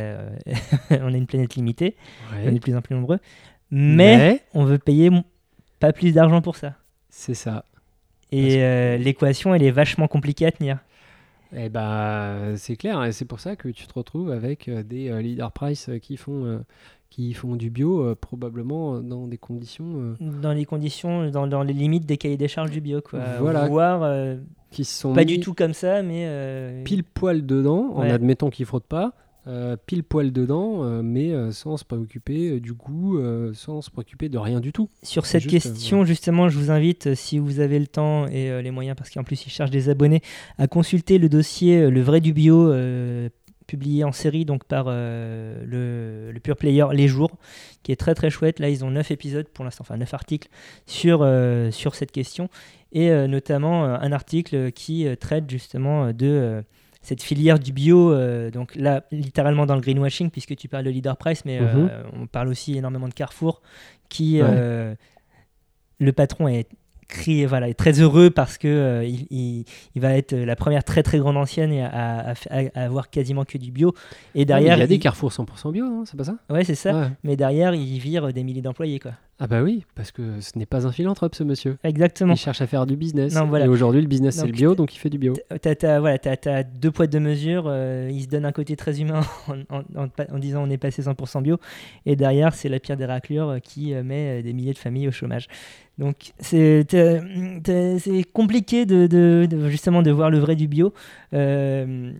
euh, 0.92 0.98
on 1.02 1.12
a 1.14 1.16
une 1.16 1.26
planète 1.26 1.54
limitée, 1.54 1.96
on 2.44 2.48
est 2.48 2.52
de 2.52 2.58
plus 2.58 2.74
en 2.76 2.82
plus 2.82 2.94
nombreux. 2.94 3.18
Mais, 3.70 4.16
Mais 4.16 4.42
on 4.54 4.64
veut 4.64 4.78
payer 4.78 5.10
pas 5.78 5.92
plus 5.92 6.12
d'argent 6.12 6.42
pour 6.42 6.56
ça. 6.56 6.74
c'est 7.08 7.34
ça. 7.34 7.64
Et 8.32 8.48
que- 8.56 8.60
euh, 8.60 8.96
l'équation, 8.96 9.54
elle 9.54 9.62
est 9.62 9.70
vachement 9.70 10.08
compliquée 10.08 10.46
à 10.46 10.52
tenir. 10.52 10.78
Eh 11.56 11.68
bah, 11.68 12.56
c'est 12.56 12.76
clair, 12.76 13.02
et 13.04 13.10
c'est 13.12 13.24
pour 13.24 13.40
ça 13.40 13.56
que 13.56 13.68
tu 13.68 13.86
te 13.86 13.92
retrouves 13.94 14.30
avec 14.30 14.70
des 14.70 15.08
euh, 15.10 15.20
leader 15.20 15.50
price 15.50 15.90
qui 16.00 16.16
font, 16.16 16.44
euh, 16.44 16.58
qui 17.08 17.32
font 17.34 17.56
du 17.56 17.70
bio, 17.70 18.02
euh, 18.04 18.14
probablement 18.14 19.00
dans 19.00 19.26
des 19.26 19.36
conditions 19.38 20.14
Dans 20.20 20.52
les 20.52 20.64
conditions, 20.64 21.28
dans, 21.30 21.48
dans 21.48 21.64
les 21.64 21.72
limites 21.72 22.06
des 22.06 22.18
cahiers 22.18 22.36
des 22.36 22.46
charges 22.46 22.70
du 22.70 22.80
bio. 22.80 23.00
Quoi. 23.00 23.18
Voilà. 23.40 23.66
Voire 23.66 24.02
qui 24.70 24.84
se 24.84 25.00
sont 25.00 25.12
pas 25.14 25.24
du 25.24 25.40
tout 25.40 25.54
comme 25.54 25.74
ça, 25.74 26.02
mais. 26.02 26.24
euh, 26.26 26.82
pile 26.84 27.04
poil 27.04 27.44
dedans, 27.44 27.92
en 27.94 28.02
Ouais. 28.02 28.10
admettant 28.10 28.50
qu'ils 28.50 28.66
frottent 28.66 28.86
pas, 28.86 29.12
euh, 29.46 29.76
pile 29.86 30.04
poil 30.04 30.32
dedans, 30.32 30.84
euh, 30.84 31.02
mais 31.02 31.32
sans 31.50 31.76
se 31.76 31.84
préoccuper 31.84 32.60
du 32.60 32.72
goût, 32.72 33.18
sans 33.52 33.80
se 33.80 33.90
préoccuper 33.90 34.28
de 34.28 34.38
rien 34.38 34.60
du 34.60 34.72
tout. 34.72 34.88
Sur 35.02 35.26
cette 35.26 35.42
juste, 35.42 35.52
question, 35.52 36.04
justement, 36.04 36.48
je 36.48 36.58
vous 36.58 36.70
invite, 36.70 37.14
si 37.14 37.38
vous 37.38 37.58
avez 37.60 37.78
le 37.78 37.86
temps 37.86 38.26
et 38.28 38.62
les 38.62 38.70
moyens, 38.70 38.96
parce 38.96 39.10
qu'en 39.10 39.24
plus, 39.24 39.44
ils 39.46 39.50
cherchent 39.50 39.70
des 39.70 39.88
abonnés, 39.88 40.20
à 40.58 40.66
consulter 40.68 41.18
le 41.18 41.28
dossier 41.28 41.90
Le 41.90 42.00
vrai 42.02 42.20
du 42.20 42.32
bio, 42.32 42.70
publié 43.70 44.04
en 44.04 44.12
série 44.12 44.44
donc 44.44 44.64
par 44.64 44.86
euh, 44.88 45.62
le, 45.64 46.32
le 46.32 46.40
Pure 46.40 46.56
Player 46.56 46.84
Les 46.92 47.08
Jours, 47.08 47.30
qui 47.82 47.92
est 47.92 47.96
très 47.96 48.14
très 48.14 48.30
chouette. 48.30 48.58
Là, 48.58 48.68
ils 48.68 48.84
ont 48.84 48.90
9 48.90 49.10
épisodes 49.12 49.48
pour 49.48 49.64
l'instant, 49.64 49.82
enfin 49.82 49.96
9 49.96 50.12
articles 50.14 50.48
sur, 50.86 51.20
euh, 51.22 51.70
sur 51.70 51.94
cette 51.94 52.10
question, 52.12 52.48
et 52.92 53.10
euh, 53.10 53.26
notamment 53.28 53.84
un 53.84 54.12
article 54.12 54.72
qui 54.72 55.06
traite 55.20 55.48
justement 55.48 56.12
de 56.12 56.62
cette 57.02 57.22
filière 57.22 57.58
du 57.58 57.72
bio, 57.72 58.12
euh, 58.12 58.50
donc 58.50 58.74
là, 58.76 59.04
littéralement 59.10 59.64
dans 59.64 59.74
le 59.76 59.80
greenwashing, 59.80 60.30
puisque 60.30 60.54
tu 60.56 60.68
parles 60.68 60.84
de 60.84 60.90
Leader 60.90 61.16
Price, 61.16 61.44
mais 61.46 61.58
euh, 61.58 61.74
Mhm. 61.74 61.90
on 62.22 62.26
parle 62.26 62.48
aussi 62.48 62.76
énormément 62.76 63.08
de 63.08 63.14
Carrefour, 63.14 63.62
qui, 64.10 64.42
Ouais. 64.42 64.48
euh, 64.50 64.94
le 65.98 66.12
patron 66.12 66.46
est, 66.48 66.68
crie, 67.10 67.44
voilà, 67.46 67.68
est 67.68 67.74
très 67.74 68.00
heureux 68.00 68.30
parce 68.30 68.56
que 68.58 68.68
euh, 68.68 69.04
il, 69.04 69.26
il- 69.30 69.64
il 69.94 70.00
va 70.00 70.14
être 70.16 70.34
la 70.34 70.56
première 70.56 70.84
très 70.84 71.02
très 71.02 71.18
grande 71.18 71.36
ancienne 71.36 71.72
et 71.72 71.82
à, 71.82 71.88
à- 71.90 72.30
à- 72.50 72.62
à 72.74 72.84
avoir 72.84 73.10
quasiment 73.10 73.44
que 73.44 73.58
du 73.58 73.70
bio. 73.70 73.92
Et 74.34 74.44
derrière, 74.44 74.76
il 74.76 74.80
y 74.80 74.82
a 74.82 74.86
des 74.86 74.98
carrefours 74.98 75.30
100% 75.32 75.72
bio, 75.72 75.84
hein, 75.84 76.02
c'est 76.06 76.16
pas 76.16 76.24
ça? 76.24 76.36
Ouais, 76.48 76.64
c'est 76.64 76.74
ça. 76.74 76.92
Ouais. 76.98 77.06
Mais 77.24 77.36
derrière, 77.36 77.74
il 77.74 77.98
vire 77.98 78.32
des 78.32 78.42
milliers 78.44 78.62
d'employés, 78.62 78.98
quoi. 78.98 79.12
Ah 79.42 79.46
bah 79.46 79.62
oui, 79.62 79.86
parce 79.94 80.12
que 80.12 80.38
ce 80.40 80.58
n'est 80.58 80.66
pas 80.66 80.86
un 80.86 80.92
philanthrope 80.92 81.34
ce 81.34 81.42
monsieur. 81.44 81.78
Exactement. 81.82 82.34
Il 82.34 82.36
cherche 82.36 82.60
à 82.60 82.66
faire 82.66 82.84
du 82.84 82.94
business. 82.94 83.34
Non, 83.34 83.46
voilà. 83.46 83.64
Et 83.64 83.68
aujourd'hui, 83.68 84.02
le 84.02 84.06
business 84.06 84.34
c'est 84.36 84.44
le 84.46 84.52
bio, 84.52 84.74
donc 84.74 84.94
il 84.94 84.98
fait 84.98 85.08
du 85.08 85.16
bio. 85.16 85.32
T'as, 85.62 85.98
voilà, 85.98 86.18
t'as, 86.18 86.36
t'as 86.36 86.62
deux 86.62 86.90
poids 86.90 87.06
deux 87.06 87.20
mesures. 87.20 87.64
euh, 87.66 88.10
il 88.12 88.22
se 88.22 88.28
donne 88.28 88.44
un 88.44 88.52
côté 88.52 88.76
très 88.76 89.00
humain 89.00 89.22
en, 89.48 89.78
en- 89.78 89.82
en- 90.04 90.08
en 90.34 90.38
disant 90.38 90.62
on 90.62 90.68
est 90.68 90.76
passé 90.76 91.00
100% 91.00 91.40
bio. 91.40 91.56
Et 92.04 92.16
derrière, 92.16 92.52
c'est 92.52 92.68
la 92.68 92.80
pire 92.80 92.98
des 92.98 93.06
raclures 93.06 93.48
euh, 93.48 93.58
qui 93.60 93.94
met 93.94 94.42
des 94.42 94.52
milliers 94.52 94.74
de 94.74 94.78
familles 94.78 95.08
au 95.08 95.12
chômage. 95.12 95.46
Donc 96.00 96.32
c'est, 96.40 96.84
compliqué 98.32 98.86
de, 98.86 99.06
de- 99.06 99.46
de- 99.48 99.68
justement 99.68 100.00
de 100.02 100.10
voir 100.10 100.30
le 100.30 100.38
vrai 100.38 100.56
du 100.56 100.66
bio. 100.66 100.92
euh, 101.34 102.10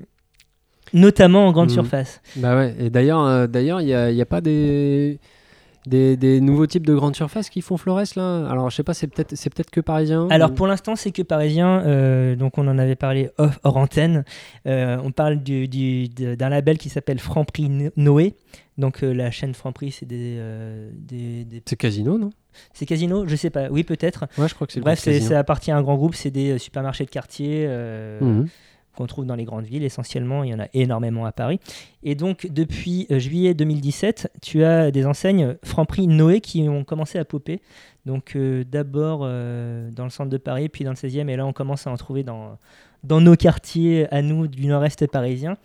notamment 0.93 1.47
en 1.47 1.53
grande 1.53 1.69
Mhm. 1.69 1.75
surface. 1.75 2.21
Bah 2.37 2.57
ouais, 2.57 2.75
et 2.79 2.91
d'ailleurs, 2.91 3.25
euh, 3.25 3.47
d'ailleurs, 3.47 3.81
il 3.81 3.87
n'y 3.87 3.95
a, 3.95 4.11
il 4.11 4.17
y 4.17 4.21
a 4.23 4.27
pas 4.27 4.41
des, 4.41 5.21
des, 5.87 6.17
des 6.17 6.41
nouveaux 6.41 6.67
types 6.67 6.85
de 6.85 6.95
grandes 6.95 7.15
surfaces 7.15 7.49
qui 7.49 7.61
font 7.63 7.77
Flores 7.77 8.03
là? 8.17 8.47
Alors 8.51 8.71
je 8.71 8.77
sais 8.77 8.83
pas, 8.83 8.93
c'est 8.93 9.07
peut-être 9.07 9.35
c'est 9.37 9.55
peut-être 9.55 9.71
que 9.71 9.81
parisien. 9.81 10.27
Alors 10.31 10.51
ou- 10.51 10.55
pour 10.55 10.67
l'instant, 10.67 10.97
c'est 10.97 11.13
que 11.13 11.23
parisien. 11.23 11.83
euh, 11.87 12.35
donc 12.37 12.59
on 12.59 12.67
en 12.67 12.77
avait 12.77 12.97
parlé 12.97 13.31
off, 13.39 13.59
hors 13.63 13.77
antenne. 13.77 14.25
Euh, 14.67 14.99
on 15.05 15.13
parle 15.13 15.37
du- 15.43 15.69
du- 15.69 16.09
de- 16.09 16.35
d'un 16.35 16.49
label 16.49 16.77
qui 16.77 16.89
s'appelle 16.89 17.21
Franprix 17.21 17.69
No- 17.69 17.91
Noé. 17.97 18.35
Donc 18.77 19.03
la 19.03 19.31
chaîne 19.31 19.55
Franprix, 19.55 19.93
c'est 19.93 20.07
des, 20.07 20.39
des, 20.93 21.45
des- 21.45 21.63
c'est 21.65 21.77
Casino, 21.77 22.19
non? 22.19 22.31
C'est 22.73 22.87
Casino, 22.87 23.27
je 23.27 23.37
sais 23.37 23.51
pas. 23.51 23.69
Oui 23.71 23.85
peut-être. 23.85 24.27
Ouais, 24.39 24.49
je 24.49 24.55
crois 24.55 24.67
que 24.67 24.73
c'est 24.73 24.81
Bref, 24.81 24.99
ça 25.29 25.39
appartient 25.39 25.71
à 25.71 25.77
un 25.77 25.83
grand 25.83 25.97
groupe. 25.97 26.15
C'est 26.15 26.31
des 26.31 26.53
euh, 26.53 26.59
supermarchés 26.59 27.05
de 27.05 27.11
quartier. 27.11 27.65
euh, 27.69 28.21
Mhm. 28.21 28.49
qu'on 28.97 29.07
trouve 29.07 29.25
dans 29.25 29.37
les 29.37 29.45
grandes 29.45 29.65
villes 29.65 29.85
essentiellement, 29.85 30.43
il 30.43 30.51
y 30.51 30.55
en 30.55 30.59
a 30.61 30.67
énormément 30.75 31.25
à 31.25 31.31
Paris. 31.33 31.61
Et 32.03 32.15
donc 32.17 32.49
depuis 32.51 33.07
euh, 33.13 33.19
juillet 33.21 33.55
2017, 33.55 34.31
tu 34.43 34.65
as 34.65 34.91
des 34.91 35.07
enseignes 35.07 35.57
Franprix 35.63 36.07
Noé 36.09 36.41
qui 36.41 36.69
ont 36.69 36.83
commencé 36.85 37.17
à 37.19 37.25
popper. 37.25 37.63
Donc 38.05 38.35
euh, 38.35 38.65
d'abord 38.65 39.21
euh, 39.23 39.91
dans 39.93 40.05
le 40.05 40.11
centre 40.11 40.29
de 40.29 40.37
Paris, 40.39 40.69
puis 40.69 40.83
dans 40.85 40.91
le 40.91 40.97
16e, 40.97 41.29
et 41.31 41.37
là 41.37 41.47
on 41.47 41.53
commence 41.53 41.87
à 41.87 41.91
en 41.93 41.97
trouver 41.97 42.25
dans, 42.25 42.59
dans 43.05 43.21
nos 43.21 43.37
quartiers 43.37 44.13
à 44.13 44.23
nous 44.23 44.49
du 44.49 44.67
nord-est 44.67 45.07
parisien. 45.07 45.57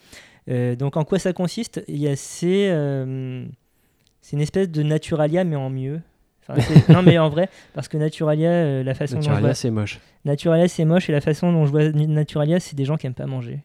Donc 0.48 0.96
en 0.96 1.04
quoi 1.04 1.18
ça 1.18 1.34
consiste? 1.34 1.84
Il 1.88 1.98
y 1.98 2.08
a 2.08 2.16
c'est 2.16 2.70
une 2.70 4.42
espèce 4.42 4.70
de 4.70 4.84
Naturalia 4.84 5.44
mais 5.44 5.56
en 5.56 5.70
mieux. 5.72 6.00
Enfin, 6.48 6.62
non 6.94 7.02
mais 7.02 7.18
en 7.18 7.30
vrai, 7.30 7.50
parce 7.74 7.88
que 7.88 7.98
Naturalia, 7.98 8.50
euh, 8.50 8.84
la 8.84 8.94
façon 8.94 9.16
dont 9.16 9.22
je 9.22 9.28
vois 9.28 9.36
Naturalia, 9.36 9.56
c'est 9.56 9.72
moche. 9.72 10.00
Naturalia, 10.26 10.68
c'est 10.68 10.86
moche 10.86 11.10
et 11.10 11.12
la 11.12 11.22
façon 11.22 11.52
dont 11.52 11.66
je 11.66 11.72
vois 11.72 11.90
Naturalia, 11.92 12.60
c'est 12.60 12.76
des 12.76 12.86
gens 12.86 12.98
qui 12.98 13.08
aiment 13.08 13.14
pas 13.16 13.26
manger. 13.26 13.60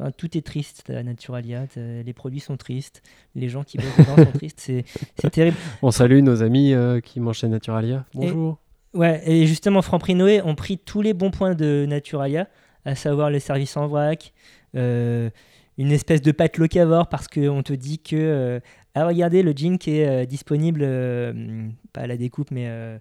Enfin, 0.00 0.10
tout 0.16 0.36
est 0.36 0.46
triste 0.46 0.90
à 0.90 1.02
Naturalia. 1.02 1.66
Les 1.76 2.12
produits 2.12 2.40
sont 2.40 2.56
tristes. 2.56 3.02
Les 3.34 3.48
gens 3.48 3.64
qui 3.64 3.78
bossent 3.78 3.96
dedans 3.98 4.16
sont 4.16 4.32
tristes. 4.38 4.60
C'est 4.60 4.84
c'est 5.20 5.30
terrible. 5.30 5.56
On 5.82 5.90
salue 5.90 6.20
nos 6.20 6.42
amis 6.42 6.72
euh, 6.72 7.00
qui 7.00 7.18
mangent 7.20 7.38
chez 7.38 7.48
Naturalia. 7.48 8.04
Bonjour. 8.14 8.58
Ouais, 8.94 9.22
et 9.26 9.46
justement, 9.46 9.82
Franprix 9.82 10.14
Noé 10.14 10.40
ont 10.42 10.54
pris 10.54 10.78
tous 10.78 11.02
les 11.02 11.14
bons 11.14 11.30
points 11.30 11.54
de 11.54 11.84
Naturalia, 11.88 12.48
à 12.84 12.94
savoir 12.94 13.30
les 13.30 13.40
services 13.40 13.76
en 13.76 13.86
vrac, 13.86 14.32
euh, 14.76 15.30
une 15.78 15.92
espèce 15.92 16.22
de 16.22 16.32
pâte 16.32 16.58
locavore 16.58 17.08
parce 17.08 17.28
qu'on 17.28 17.62
te 17.62 17.72
dit 17.72 17.98
que. 17.98 18.16
euh, 18.16 18.60
ah, 19.00 19.06
regardez, 19.06 19.42
le 19.42 19.52
jean 19.56 19.78
qui 19.78 19.98
est 19.98 20.08
euh, 20.08 20.24
disponible, 20.26 20.80
euh, 20.82 21.68
pas 21.92 22.02
à 22.02 22.06
la 22.06 22.16
découpe, 22.16 22.50
mais. 22.50 22.66
euh, 22.66 22.98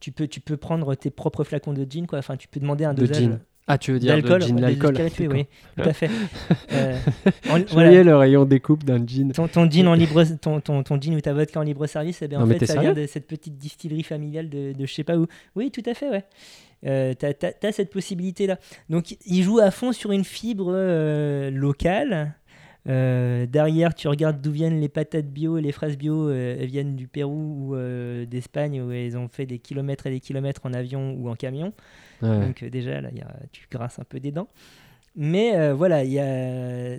tu, 0.00 0.10
peux, 0.12 0.26
tu 0.26 0.40
peux 0.40 0.56
prendre 0.56 0.94
tes 0.94 1.10
propres 1.10 1.44
flacons 1.44 1.72
de 1.74 1.86
gin, 1.88 2.06
quoi. 2.06 2.18
Enfin, 2.18 2.36
tu 2.36 2.48
peux 2.48 2.60
demander 2.60 2.84
un 2.84 2.94
De 2.94 3.06
dosage 3.06 3.22
gin. 3.24 3.40
Ah, 3.70 3.76
tu 3.76 3.92
veux 3.92 3.98
dire 3.98 4.14
l'alcool. 4.14 4.40
d'accord. 4.40 4.92
oui, 5.30 5.44
tout 5.76 5.82
à 5.88 5.92
fait. 5.92 6.08
Euh, 6.72 6.96
en- 7.50 7.60
voilà. 7.72 8.02
le 8.02 8.16
rayon 8.16 8.44
découpe 8.46 8.84
d'un 8.84 9.04
gin. 9.06 9.30
Ton, 9.32 9.46
ton 9.48 9.70
jean 9.70 9.86
en 9.88 9.94
libre, 9.94 10.22
ton, 10.40 10.60
ton, 10.60 10.82
ton 10.82 10.98
jean 11.00 11.14
ou 11.14 11.20
ta 11.20 11.34
vodka 11.34 11.60
en 11.60 11.62
libre 11.62 11.86
service, 11.86 12.22
eh 12.22 12.28
bien, 12.28 12.38
Non, 12.38 12.44
en 12.44 12.48
fait, 12.48 12.64
ça 12.66 12.80
vient 12.80 12.94
de 12.94 13.06
cette 13.06 13.26
petite 13.26 13.58
distillerie 13.58 14.02
familiale 14.02 14.48
de, 14.48 14.72
de 14.72 14.86
je 14.86 14.92
sais 14.94 15.04
pas 15.04 15.18
où. 15.18 15.26
Oui, 15.54 15.70
tout 15.70 15.82
à 15.84 15.92
fait, 15.94 16.08
ouais. 16.08 16.24
Euh, 16.86 17.12
t'as, 17.18 17.34
t'as- 17.34 17.52
t'as 17.52 17.72
cette 17.72 17.90
possibilité-là. 17.90 18.58
Donc, 18.88 19.16
ils 19.26 19.42
jouent 19.42 19.58
à 19.58 19.70
fond 19.70 19.92
sur 19.92 20.12
une 20.12 20.24
fibre 20.24 20.70
euh, 20.74 21.50
locale. 21.50 22.34
Euh, 22.88 23.46
derrière, 23.46 23.94
tu 23.94 24.08
regardes 24.08 24.40
d'où 24.40 24.50
viennent 24.52 24.80
les 24.80 24.88
patates 24.88 25.26
bio 25.26 25.58
et 25.58 25.62
les 25.62 25.72
fraises 25.72 25.96
bio. 25.98 26.28
euh, 26.28 26.56
elles 26.60 26.68
viennent 26.68 26.96
du 26.96 27.06
Pérou 27.08 27.56
ou 27.70 27.74
euh, 27.74 28.24
d'Espagne 28.24 28.80
où 28.80 28.90
elles 28.92 29.16
ont 29.18 29.28
fait 29.28 29.46
des 29.46 29.58
kilomètres 29.58 30.06
et 30.06 30.10
des 30.10 30.20
kilomètres 30.20 30.62
en 30.64 30.72
avion 30.72 31.12
ou 31.18 31.28
en 31.28 31.34
camion. 31.34 31.72
Ouais. 32.22 32.40
Donc 32.46 32.64
déjà, 32.64 33.00
là, 33.00 33.08
il 33.12 33.18
y 33.18 33.22
a- 33.22 33.36
tu 33.52 33.66
grasses 33.70 33.98
un 33.98 34.04
peu 34.04 34.20
des 34.20 34.30
dents. 34.32 34.48
Mais 35.16 35.72
voilà, 35.72 36.04
il 36.04 36.12
y 36.12 36.20
a, 36.20 36.98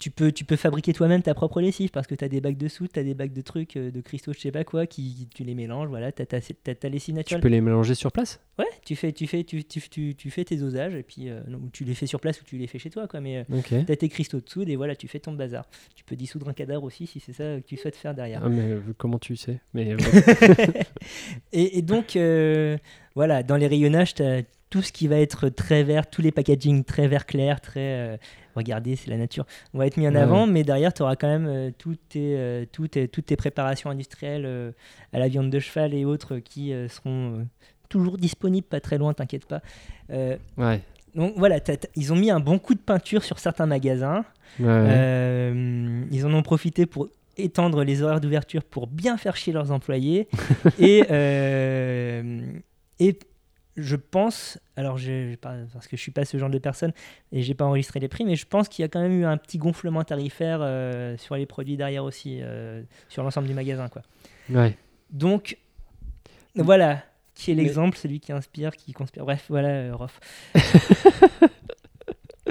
tu, 0.00 0.10
peux, 0.10 0.32
tu 0.32 0.44
peux 0.44 0.56
fabriquer 0.56 0.92
toi-même 0.92 1.22
ta 1.22 1.34
propre 1.34 1.60
lessive 1.60 1.90
parce 1.90 2.08
que 2.08 2.14
tu 2.16 2.24
as 2.24 2.28
des 2.28 2.40
bacs 2.40 2.56
de 2.56 2.66
soude, 2.66 2.90
tu 2.92 2.98
as 2.98 3.04
des 3.04 3.14
bacs 3.14 3.32
de 3.32 3.40
trucs, 3.42 3.76
euh, 3.76 3.90
de 3.92 4.00
cristaux, 4.00 4.32
je 4.32 4.40
sais 4.40 4.50
pas 4.50 4.64
quoi, 4.64 4.86
qui 4.86 5.28
tu 5.32 5.44
les 5.44 5.54
mélanges, 5.54 5.88
voilà, 5.88 6.10
tu 6.10 6.22
as, 6.22 6.26
ta 6.26 6.38
lessive 6.88 7.14
Tu 7.14 7.18
naturelle. 7.18 7.40
peux 7.42 7.48
les 7.48 7.60
mélanger 7.60 7.94
sur 7.94 8.10
place? 8.10 8.40
Ouais, 8.58 8.64
tu 8.84 8.96
fais, 8.96 9.12
tu, 9.12 9.26
fais, 9.26 9.44
tu, 9.44 9.62
tu, 9.62 9.80
tu, 9.88 10.14
tu 10.16 10.30
fais 10.30 10.44
tes 10.44 10.56
dosages 10.56 10.94
et 10.94 11.02
puis 11.02 11.28
euh, 11.28 11.40
non, 11.48 11.60
tu 11.72 11.84
les 11.84 11.94
fais 11.94 12.06
sur 12.06 12.18
place 12.20 12.40
ou 12.40 12.44
tu 12.44 12.56
les 12.58 12.66
fais 12.66 12.78
chez 12.78 12.90
toi, 12.90 13.06
quoi. 13.06 13.20
Mais 13.20 13.44
Ok. 13.52 13.68
tu 13.86 13.92
as 13.92 13.96
tes 13.96 14.08
cristaux 14.08 14.40
de 14.40 14.48
soude 14.48 14.68
et 14.68 14.76
voilà, 14.76 14.96
tu 14.96 15.06
fais 15.06 15.20
ton 15.20 15.32
bazar. 15.34 15.66
Tu 15.94 16.02
peux 16.02 16.16
dissoudre 16.16 16.48
un 16.48 16.54
cadavre 16.54 16.84
aussi 16.84 17.06
si 17.06 17.20
c'est 17.20 17.32
ça 17.34 17.44
que 17.60 17.66
tu 17.66 17.76
souhaites 17.76 17.96
faire 17.96 18.14
derrière. 18.14 18.40
Ah, 18.44 18.48
mais 18.48 18.62
euh, 18.62 18.80
comment 18.98 19.18
tu 19.18 19.36
sais? 19.36 19.60
Mais, 19.74 19.92
euh, 19.92 19.96
et, 21.52 21.78
et 21.78 21.82
donc, 21.82 22.16
euh, 22.16 22.76
voilà, 23.14 23.42
dans 23.42 23.56
les 23.56 23.66
rayonnages, 23.66 24.14
tu 24.14 24.22
as 24.22 24.42
tout 24.70 24.82
ce 24.82 24.92
qui 24.92 25.08
va 25.08 25.18
être 25.18 25.48
très 25.48 25.82
vert, 25.82 26.08
tous 26.08 26.22
les 26.22 26.30
packaging 26.30 26.84
très 26.84 27.08
vert 27.08 27.26
clair, 27.26 27.60
très. 27.60 27.80
euh, 27.80 28.16
regardez, 28.56 28.96
c'est 28.96 29.10
la 29.10 29.16
nature. 29.16 29.46
On 29.74 29.78
va 29.78 29.86
être 29.86 29.96
mis 29.96 30.06
en 30.08 30.14
Ouais, 30.14 30.20
avant, 30.20 30.46
mais 30.46 30.62
derrière, 30.64 30.92
tu 30.92 31.02
auras 31.02 31.16
quand 31.16 31.28
même 31.28 31.46
euh, 31.46 31.70
toutes, 31.76 32.00
tes, 32.08 32.36
euh, 32.36 32.64
toutes, 32.70 32.92
tes- 32.92 33.08
toutes 33.08 33.26
tes 33.26 33.36
préparations 33.36 33.90
industrielles 33.90 34.44
euh, 34.46 34.72
à 35.12 35.18
la 35.18 35.28
viande 35.28 35.50
de 35.50 35.58
cheval 35.60 35.94
et 35.94 36.04
autres 36.04 36.38
qui 36.38 36.72
seront 36.88 37.46
toujours 37.88 38.16
disponibles, 38.18 38.66
pas 38.66 38.80
très 38.80 38.98
loin, 38.98 39.12
t'inquiète 39.14 39.46
pas. 39.46 39.60
Ouais. 40.10 40.80
Donc 41.14 41.34
voilà, 41.36 41.58
ils 41.96 42.12
ont 42.12 42.16
mis 42.16 42.30
un 42.30 42.38
bon 42.40 42.58
coup 42.58 42.74
de 42.74 42.80
peinture 42.80 43.24
sur 43.24 43.38
certains 43.40 43.66
magasins. 43.66 44.24
Ouais. 44.60 45.52
Ils 46.10 46.24
en 46.24 46.32
ont 46.34 46.42
profité 46.42 46.86
pour 46.86 47.08
étendre 47.36 47.82
les 47.84 48.02
horaires 48.02 48.20
d'ouverture 48.20 48.62
pour 48.62 48.86
bien 48.86 49.16
faire 49.16 49.36
chier 49.36 49.52
leurs 49.52 49.72
employés. 49.72 50.28
et, 50.78 51.00
et 53.00 53.18
je 53.80 53.96
pense, 53.96 54.58
alors 54.76 54.98
je, 54.98 55.34
pas- 55.36 55.54
parce 55.72 55.86
que 55.88 55.96
je 55.96 56.00
suis 56.02 56.12
pas 56.12 56.24
ce 56.24 56.36
genre 56.38 56.50
de 56.50 56.58
personne 56.58 56.92
et 57.32 57.42
j'ai 57.42 57.54
pas 57.54 57.64
enregistré 57.64 58.00
les 58.00 58.08
prix, 58.08 58.24
mais 58.24 58.36
je 58.36 58.46
pense 58.46 58.68
qu'il 58.68 58.82
y 58.82 58.84
a 58.84 58.88
quand 58.88 59.00
même 59.00 59.18
eu 59.20 59.24
un 59.24 59.36
petit 59.36 59.58
gonflement 59.58 60.04
tarifaire 60.04 60.58
euh, 60.62 61.16
sur 61.16 61.36
les 61.36 61.46
produits 61.46 61.76
derrière 61.76 62.04
aussi, 62.04 62.38
euh, 62.42 62.82
sur 63.08 63.22
l'ensemble 63.22 63.46
du 63.48 63.54
magasin. 63.54 63.88
Quoi. 63.88 64.02
Ouais. 64.50 64.76
Donc 65.10 65.58
voilà, 66.56 67.02
qui 67.34 67.52
est 67.52 67.54
Mais- 67.54 67.62
l'exemple, 67.62 67.96
celui 67.96 68.20
qui 68.20 68.32
inspire, 68.32 68.74
qui 68.76 68.92
conspire. 68.92 69.24
Bref, 69.24 69.44
voilà, 69.48 69.68
euh, 69.68 69.94
Rof. 69.94 70.18
Je, 72.46 72.50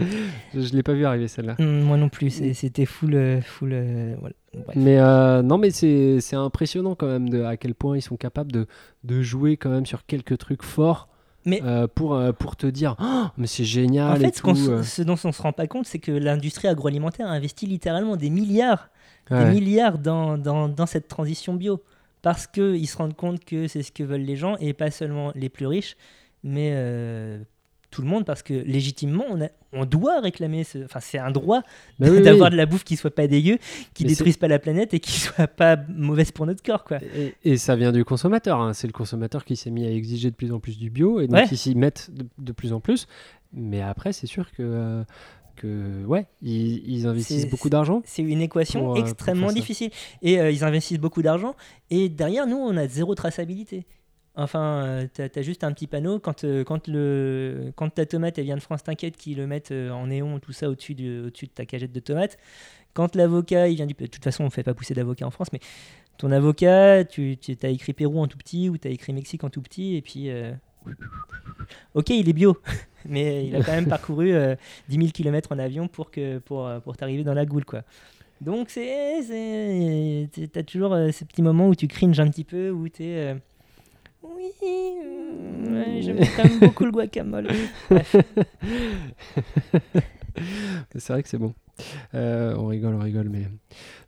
je 0.62 0.74
l'ai 0.74 0.84
pas 0.84 0.94
vu 0.94 1.06
arriver 1.06 1.28
celle-là. 1.28 1.56
Hum, 1.60 1.82
moi 1.82 1.98
non 1.98 2.10
plus, 2.10 2.30
c'était 2.54 2.86
full. 2.86 3.42
full 3.42 3.72
euh, 3.74 4.16
voilà. 4.20 4.36
Bref. 4.54 4.76
Mais 4.76 4.98
euh, 5.00 5.42
non, 5.44 5.58
mais 5.58 5.70
c'est 5.72 6.22
c'est 6.22 6.36
impressionnant 6.36 6.96
quand 6.96 7.08
même 7.08 7.30
de 7.30 7.44
à 7.44 7.56
quel 7.58 7.76
point 7.76 7.98
ils 7.98 8.02
sont 8.02 8.18
capables 8.18 8.52
de, 8.52 8.66
de 9.04 9.22
jouer 9.22 9.58
quand 9.58 9.70
même 9.70 9.86
sur 9.86 10.06
quelques 10.06 10.38
trucs 10.38 10.64
forts 10.64 11.09
Mais- 11.46 11.62
euh, 11.64 11.88
pour, 11.88 12.14
euh, 12.16 12.32
pour 12.32 12.56
te 12.56 12.68
dire 12.68 12.96
Oh, 13.00 13.26
mais 13.38 13.48
c'est 13.48 13.64
génial 13.64 14.12
En 14.12 14.16
et 14.16 14.20
fait, 14.20 14.36
ce, 14.36 14.42
tout, 14.42 14.70
euh. 14.70 14.84
ce 14.84 15.02
dont 15.02 15.18
on 15.24 15.32
se 15.32 15.42
rend 15.42 15.54
pas 15.54 15.68
compte, 15.68 15.86
c'est 15.88 16.00
que 16.00 16.12
l'industrie 16.12 16.68
agroalimentaire 16.68 17.28
a 17.28 17.32
investi 17.32 17.66
littéralement 17.66 18.16
des 18.18 18.30
milliards, 18.30 18.90
Ouais. 19.32 19.46
des 19.46 19.52
milliards 19.52 20.00
dans, 20.00 20.38
dans, 20.38 20.68
dans 20.68 20.86
cette 20.86 21.08
transition 21.08 21.54
bio. 21.54 21.82
Parce 22.22 22.48
qu'ils 22.48 22.88
se 22.88 22.98
rendent 22.98 23.16
compte 23.16 23.46
que 23.46 23.68
c'est 23.68 23.84
ce 23.84 23.92
que 23.94 24.04
veulent 24.04 24.22
les 24.22 24.36
gens, 24.36 24.58
et 24.58 24.74
pas 24.74 24.92
seulement 24.92 25.32
les 25.36 25.48
plus 25.50 25.68
riches, 25.68 25.96
mais 26.44 26.72
tout 27.92 28.02
le 28.04 28.08
monde, 28.08 28.24
parce 28.26 28.44
que 28.44 28.54
légitimement, 28.54 29.26
on, 29.30 29.42
a- 29.42 29.50
on 29.74 29.84
doit 29.86 30.20
réclamer, 30.22 30.64
ce- 30.64 30.84
enfin 30.86 31.00
c'est 31.00 31.18
un 31.18 31.32
droit 31.32 31.62
Bah 32.00 32.08
oui, 32.12 32.22
d'avoir 32.22 32.50
oui. 32.50 32.52
de 32.52 32.58
la 32.58 32.66
bouffe 32.68 32.84
qui 32.84 32.96
soit 32.96 33.10
pas 33.14 33.26
dégueu, 33.28 33.58
qui 33.96 34.04
Mais 34.04 34.10
détruise 34.10 34.38
pas 34.38 34.48
la 34.48 34.60
planète 34.60 34.94
et 34.94 35.00
qui 35.00 35.12
soit 35.20 35.48
pas 35.48 35.76
mauvaise 35.90 36.32
pour 36.32 36.46
notre 36.46 36.62
corps. 36.62 36.84
Quoi. 36.84 37.00
Et, 37.16 37.34
et 37.44 37.58
ça 37.58 37.76
vient 37.76 37.92
du 37.92 38.06
consommateur. 38.06 38.60
hein. 38.62 38.74
C'est 38.74 38.88
le 38.88 38.94
consommateur 38.94 39.44
qui 39.44 39.56
s'est 39.56 39.72
mis 39.72 39.86
à 39.86 39.92
exiger 39.92 40.30
de 40.30 40.36
plus 40.36 40.52
en 40.54 40.60
plus 40.60 40.78
du 40.78 40.90
bio 40.90 41.20
et 41.20 41.28
donc 41.28 41.38
Ouais. 41.38 41.48
ils 41.52 41.58
s'y 41.58 41.74
mettent 41.76 42.10
de, 42.14 42.26
de 42.38 42.52
plus 42.52 42.74
en 42.74 42.80
plus. 42.80 43.08
Mais 43.54 43.82
après, 43.82 44.14
c'est 44.14 44.28
sûr 44.28 44.52
que, 44.52 44.58
euh, 44.62 45.04
que 45.56 46.06
ouais, 46.06 46.28
ils, 46.44 46.88
ils 46.88 47.08
investissent 47.08 47.50
beaucoup 47.50 47.70
d'argent. 47.72 48.02
C'est 48.06 48.22
une 48.22 48.42
équation 48.42 48.82
Pour, 48.82 48.98
euh, 48.98 49.02
extrêmement 49.02 49.52
difficile. 49.52 49.90
Et 50.22 50.40
euh, 50.40 50.52
ils 50.52 50.64
investissent 50.64 51.00
beaucoup 51.00 51.24
d'argent. 51.24 51.56
Et 51.90 52.08
derrière, 52.10 52.46
nous, 52.46 52.58
on 52.58 52.78
a 52.78 52.88
zéro 52.88 53.16
traçabilité. 53.16 53.86
Enfin, 54.36 54.84
euh, 54.86 55.08
t'as 55.12 55.28
as 55.36 55.42
juste 55.42 55.64
un 55.64 55.74
petit 55.74 55.88
panneau. 55.88 56.20
Quand, 56.20 56.44
euh, 56.44 56.64
quand, 56.64 56.88
le, 56.88 57.72
quand 57.76 57.90
ta 57.90 58.06
tomate 58.06 58.38
elle 58.38 58.46
vient 58.46 58.56
de 58.56 58.62
France, 58.62 58.84
t'inquiète 58.84 59.18
qu'ils 59.18 59.38
le 59.38 59.48
mettent 59.48 59.72
euh, 59.72 59.92
en 59.92 60.08
néon, 60.08 60.40
tout 60.40 60.54
ça, 60.54 60.70
au-dessus 60.70 60.96
de, 60.96 61.26
au-dessus 61.28 61.48
de 61.48 61.52
ta 61.52 61.66
cagette 61.66 61.92
de 61.92 62.00
tomates. 62.00 62.38
Quand 62.94 63.16
l'avocat, 63.16 63.68
il 63.68 63.76
vient 63.76 63.86
du. 63.86 63.94
De 63.94 64.06
toute 64.06 64.24
façon, 64.24 64.44
on 64.44 64.50
fait 64.50 64.64
pas 64.64 64.74
pousser 64.74 64.94
d'avocat 64.94 65.28
en 65.28 65.32
France, 65.32 65.52
mais 65.52 65.60
ton 66.18 66.32
avocat, 66.32 67.04
tu, 67.06 67.38
tu 67.38 67.58
as 67.64 67.70
écrit 67.70 67.94
Pérou 67.94 68.20
en 68.22 68.28
tout 68.28 68.38
petit 68.38 68.70
ou 68.70 68.78
tu 68.78 68.88
as 68.88 68.92
écrit 68.92 69.14
Mexique 69.14 69.44
en 69.44 69.50
tout 69.50 69.62
petit. 69.62 69.96
Et 69.96 70.02
puis. 70.02 70.30
Ok, 71.94 72.10
il 72.10 72.30
est 72.30 72.34
bio, 72.34 72.58
mais 73.06 73.46
il 73.46 73.56
a 73.56 73.62
quand 73.62 73.74
même 73.74 73.88
parcouru 73.88 74.32
euh, 74.32 74.56
10 74.88 74.96
000 74.96 75.08
km 75.10 75.52
en 75.52 75.60
avion 75.60 75.88
pour, 75.88 76.10
pour, 76.46 76.70
pour 76.84 76.98
t'arriver 76.98 77.24
dans 77.24 77.34
la 77.34 77.46
goule, 77.46 77.66
quoi. 77.66 77.84
Donc, 78.42 78.70
c'est, 78.70 80.30
t'as 80.54 80.64
toujours 80.64 80.98
ces 81.12 81.26
petits 81.26 81.42
moments 81.42 81.68
où 81.68 81.76
tu 81.76 81.88
cringes 81.88 82.20
un 82.22 82.30
petit 82.30 82.46
peu, 82.46 82.70
où 82.70 82.88
t'es. 82.88 83.36
Oui, 84.24 84.52
euh, 84.64 85.66
ouais, 85.72 86.02
j'aime 86.02 86.20
quand 86.36 86.44
même 86.46 86.60
beaucoup 86.60 86.86
le 86.86 86.92
guacamole. 86.92 87.48
Bref. 87.90 88.16
C'est 90.96 91.14
vrai 91.14 91.24
que 91.24 91.30
c'est 91.30 91.38
bon. 91.38 91.54
Euh, 92.14 92.56
on 92.58 92.68
rigole, 92.68 92.96
on 92.96 93.00
rigole, 93.00 93.30
mais 93.30 93.48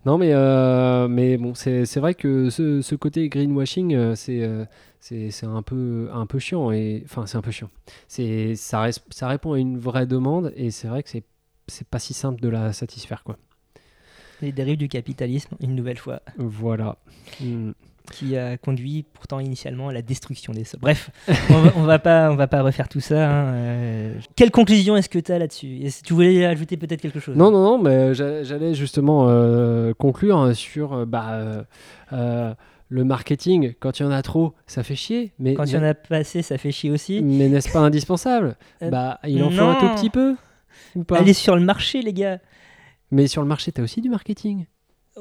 non, 0.06 0.18
mais 0.18 0.34
euh, 0.34 1.08
mais 1.08 1.38
bon, 1.38 1.54
c'est 1.54 1.86
c'est 1.86 2.00
vrai 2.00 2.14
que 2.16 2.50
ce, 2.50 2.82
ce 2.82 2.96
côté 2.96 3.28
greenwashing, 3.30 4.16
c'est 4.16 4.48
c'est 5.00 5.32
c'est 5.32 5.46
un 5.46 5.62
peu 5.62 6.10
un 6.14 6.26
peu 6.26 6.40
chiant 6.40 6.72
et 6.72 7.02
enfin 7.06 7.26
c'est 7.26 7.38
un 7.38 7.42
peu 7.42 7.52
chiant. 7.52 7.70
C'est 8.08 8.56
ça 8.56 8.86
res- 8.86 9.02
ça 9.10 9.28
répond 9.28 9.54
à 9.54 9.60
une 9.60 9.78
vraie 9.78 10.06
demande 10.06 10.52
et 10.56 10.72
c'est 10.72 10.88
vrai 10.88 11.04
que 11.04 11.10
c'est 11.10 11.24
c'est 11.68 11.88
pas 11.88 12.00
si 12.00 12.14
simple 12.14 12.42
de 12.42 12.50
la 12.50 12.74
satisfaire 12.74 13.24
quoi. 13.24 13.38
Les 14.42 14.52
dérives 14.52 14.78
du 14.78 14.88
capitalisme, 14.90 15.56
une 15.60 15.76
nouvelle 15.76 15.98
fois, 16.00 16.22
Voilà. 16.38 16.98
Mm. 17.42 17.72
Qui 18.12 18.38
a 18.38 18.58
conduit 18.58 19.06
pourtant 19.14 19.40
initialement 19.40 19.90
à 19.90 19.94
la 19.94 20.02
destruction 20.02 20.54
des 20.54 20.64
sols. 20.64 20.80
Bref, 20.82 21.10
on 21.50 21.62
va, 21.62 21.72
on 21.78 21.84
va 21.84 22.00
pas, 22.00 22.32
on 22.32 22.36
va 22.36 22.48
pas 22.48 22.62
refaire 22.62 22.88
tout 22.90 23.00
ça. 23.00 23.30
hein, 23.30 23.54
euh. 23.54 24.14
Quelle 24.36 24.52
conclusion 24.52 24.96
est-ce 24.98 25.10
que 25.10 25.20
tu 25.20 25.32
as 25.32 25.40
là-dessus 25.40 25.80
Tu 26.04 26.14
voulais 26.14 26.46
ajouter 26.46 26.78
peut-être 26.78 27.02
quelque 27.02 27.20
chose? 27.20 27.36
Non, 27.36 27.52
non, 27.52 27.62
non, 27.64 27.78
mais 27.82 28.14
j'a- 28.14 28.44
j'allais 28.44 28.74
justement 28.74 29.26
euh, 29.30 29.94
conclure 29.94 30.56
sur 30.56 30.94
euh, 30.94 31.06
bah, 31.06 31.66
euh, 32.14 32.54
le 32.90 33.04
marketing. 33.04 33.74
Quand 33.80 34.00
il 34.00 34.04
y 34.04 34.06
en 34.06 34.12
a 34.12 34.22
trop, 34.22 34.54
ça 34.68 34.84
fait 34.84 34.96
chier. 34.96 35.32
Mais, 35.40 35.54
Quand 35.54 35.66
il 35.66 35.74
y 35.74 35.78
en 35.78 35.84
a 35.84 35.94
pas 35.94 36.18
assez, 36.18 36.42
ça 36.42 36.58
fait 36.58 36.72
chier 36.72 36.92
aussi. 36.92 37.22
mais 37.22 37.48
n'est-ce 37.48 37.72
pas 37.72 37.80
indispensable? 37.80 38.56
Bah, 38.82 39.20
il 39.28 39.42
en 39.44 39.50
faut 39.50 39.62
un 39.64 39.74
non. 39.74 39.80
tout 39.80 39.96
petit 39.96 40.10
peu. 40.10 40.36
Ou 40.96 41.04
pas? 41.04 41.20
Allez 41.20 41.34
sur 41.34 41.56
le 41.56 41.62
marché, 41.62 42.02
les 42.02 42.14
gars. 42.14 42.40
Mais 43.12 43.28
sur 43.28 43.42
le 43.42 43.48
marché, 43.48 43.72
tu 43.72 43.80
as 43.82 43.84
aussi 43.84 44.02
du 44.02 44.10
marketing. 44.10 44.66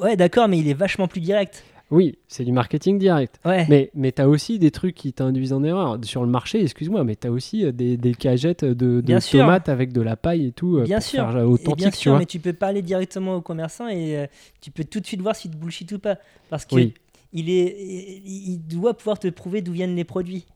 Ouais, 0.01 0.17
d'accord, 0.17 0.49
mais 0.49 0.59
il 0.59 0.69
est 0.69 0.75
vachement 0.75 1.09
plus 1.09 1.21
direct. 1.21 1.65
Oui, 1.91 2.19
c'est 2.29 2.45
du 2.45 2.53
marketing 2.53 2.99
direct. 2.99 3.41
Ouais. 3.45 3.67
Mais, 3.69 3.91
mais 3.95 4.13
tu 4.13 4.23
as 4.23 4.29
aussi 4.29 4.61
des 4.61 4.71
trucs 4.71 4.95
qui 4.95 5.13
t'induisent 5.13 5.53
en 5.53 5.65
erreur. 5.65 5.99
Sur 6.05 6.23
le 6.23 6.29
marché, 6.31 6.63
excuse-moi, 6.63 7.03
mais 7.03 7.17
tu 7.17 7.27
as 7.27 7.33
aussi 7.33 7.65
euh, 7.65 7.73
des, 7.73 7.97
des 7.97 8.15
cagettes 8.15 8.65
de, 8.65 9.03
tomates 9.31 9.69
avec 9.69 9.93
de 9.93 10.01
la 10.01 10.17
paille 10.17 10.47
et 10.47 10.53
tout. 10.53 10.77
euh, 10.79 10.85
Bien 10.85 10.99
pour 10.99 11.07
sûr, 11.07 11.19
faire, 11.27 11.37
euh, 11.37 11.45
authentique, 11.45 11.77
bien 11.79 11.91
tu 11.91 11.97
sûr, 11.97 12.13
vois. 12.13 12.21
mais 12.21 12.27
tu 12.27 12.39
peux 12.39 12.53
parler 12.53 12.83
directement 12.83 13.35
au 13.35 13.41
commerçant 13.41 13.89
et 13.89 14.17
euh, 14.17 14.27
tu 14.61 14.71
peux 14.71 14.85
tout 14.85 15.01
de 15.01 15.07
suite 15.07 15.21
voir 15.21 15.35
s'il 15.35 15.51
te 15.51 15.57
bullshit 15.57 15.91
ou 15.91 15.99
pas. 15.99 16.17
Parce 16.49 16.65
que 16.65 16.77
Oui. 16.77 16.95
il, 17.33 17.51
est, 17.51 17.77
il 18.25 18.59
doit 18.59 18.97
pouvoir 18.97 19.19
te 19.19 19.27
prouver 19.29 19.61
d'où 19.61 19.73
viennent 19.73 19.97
les 19.97 20.05
produits. 20.05 20.47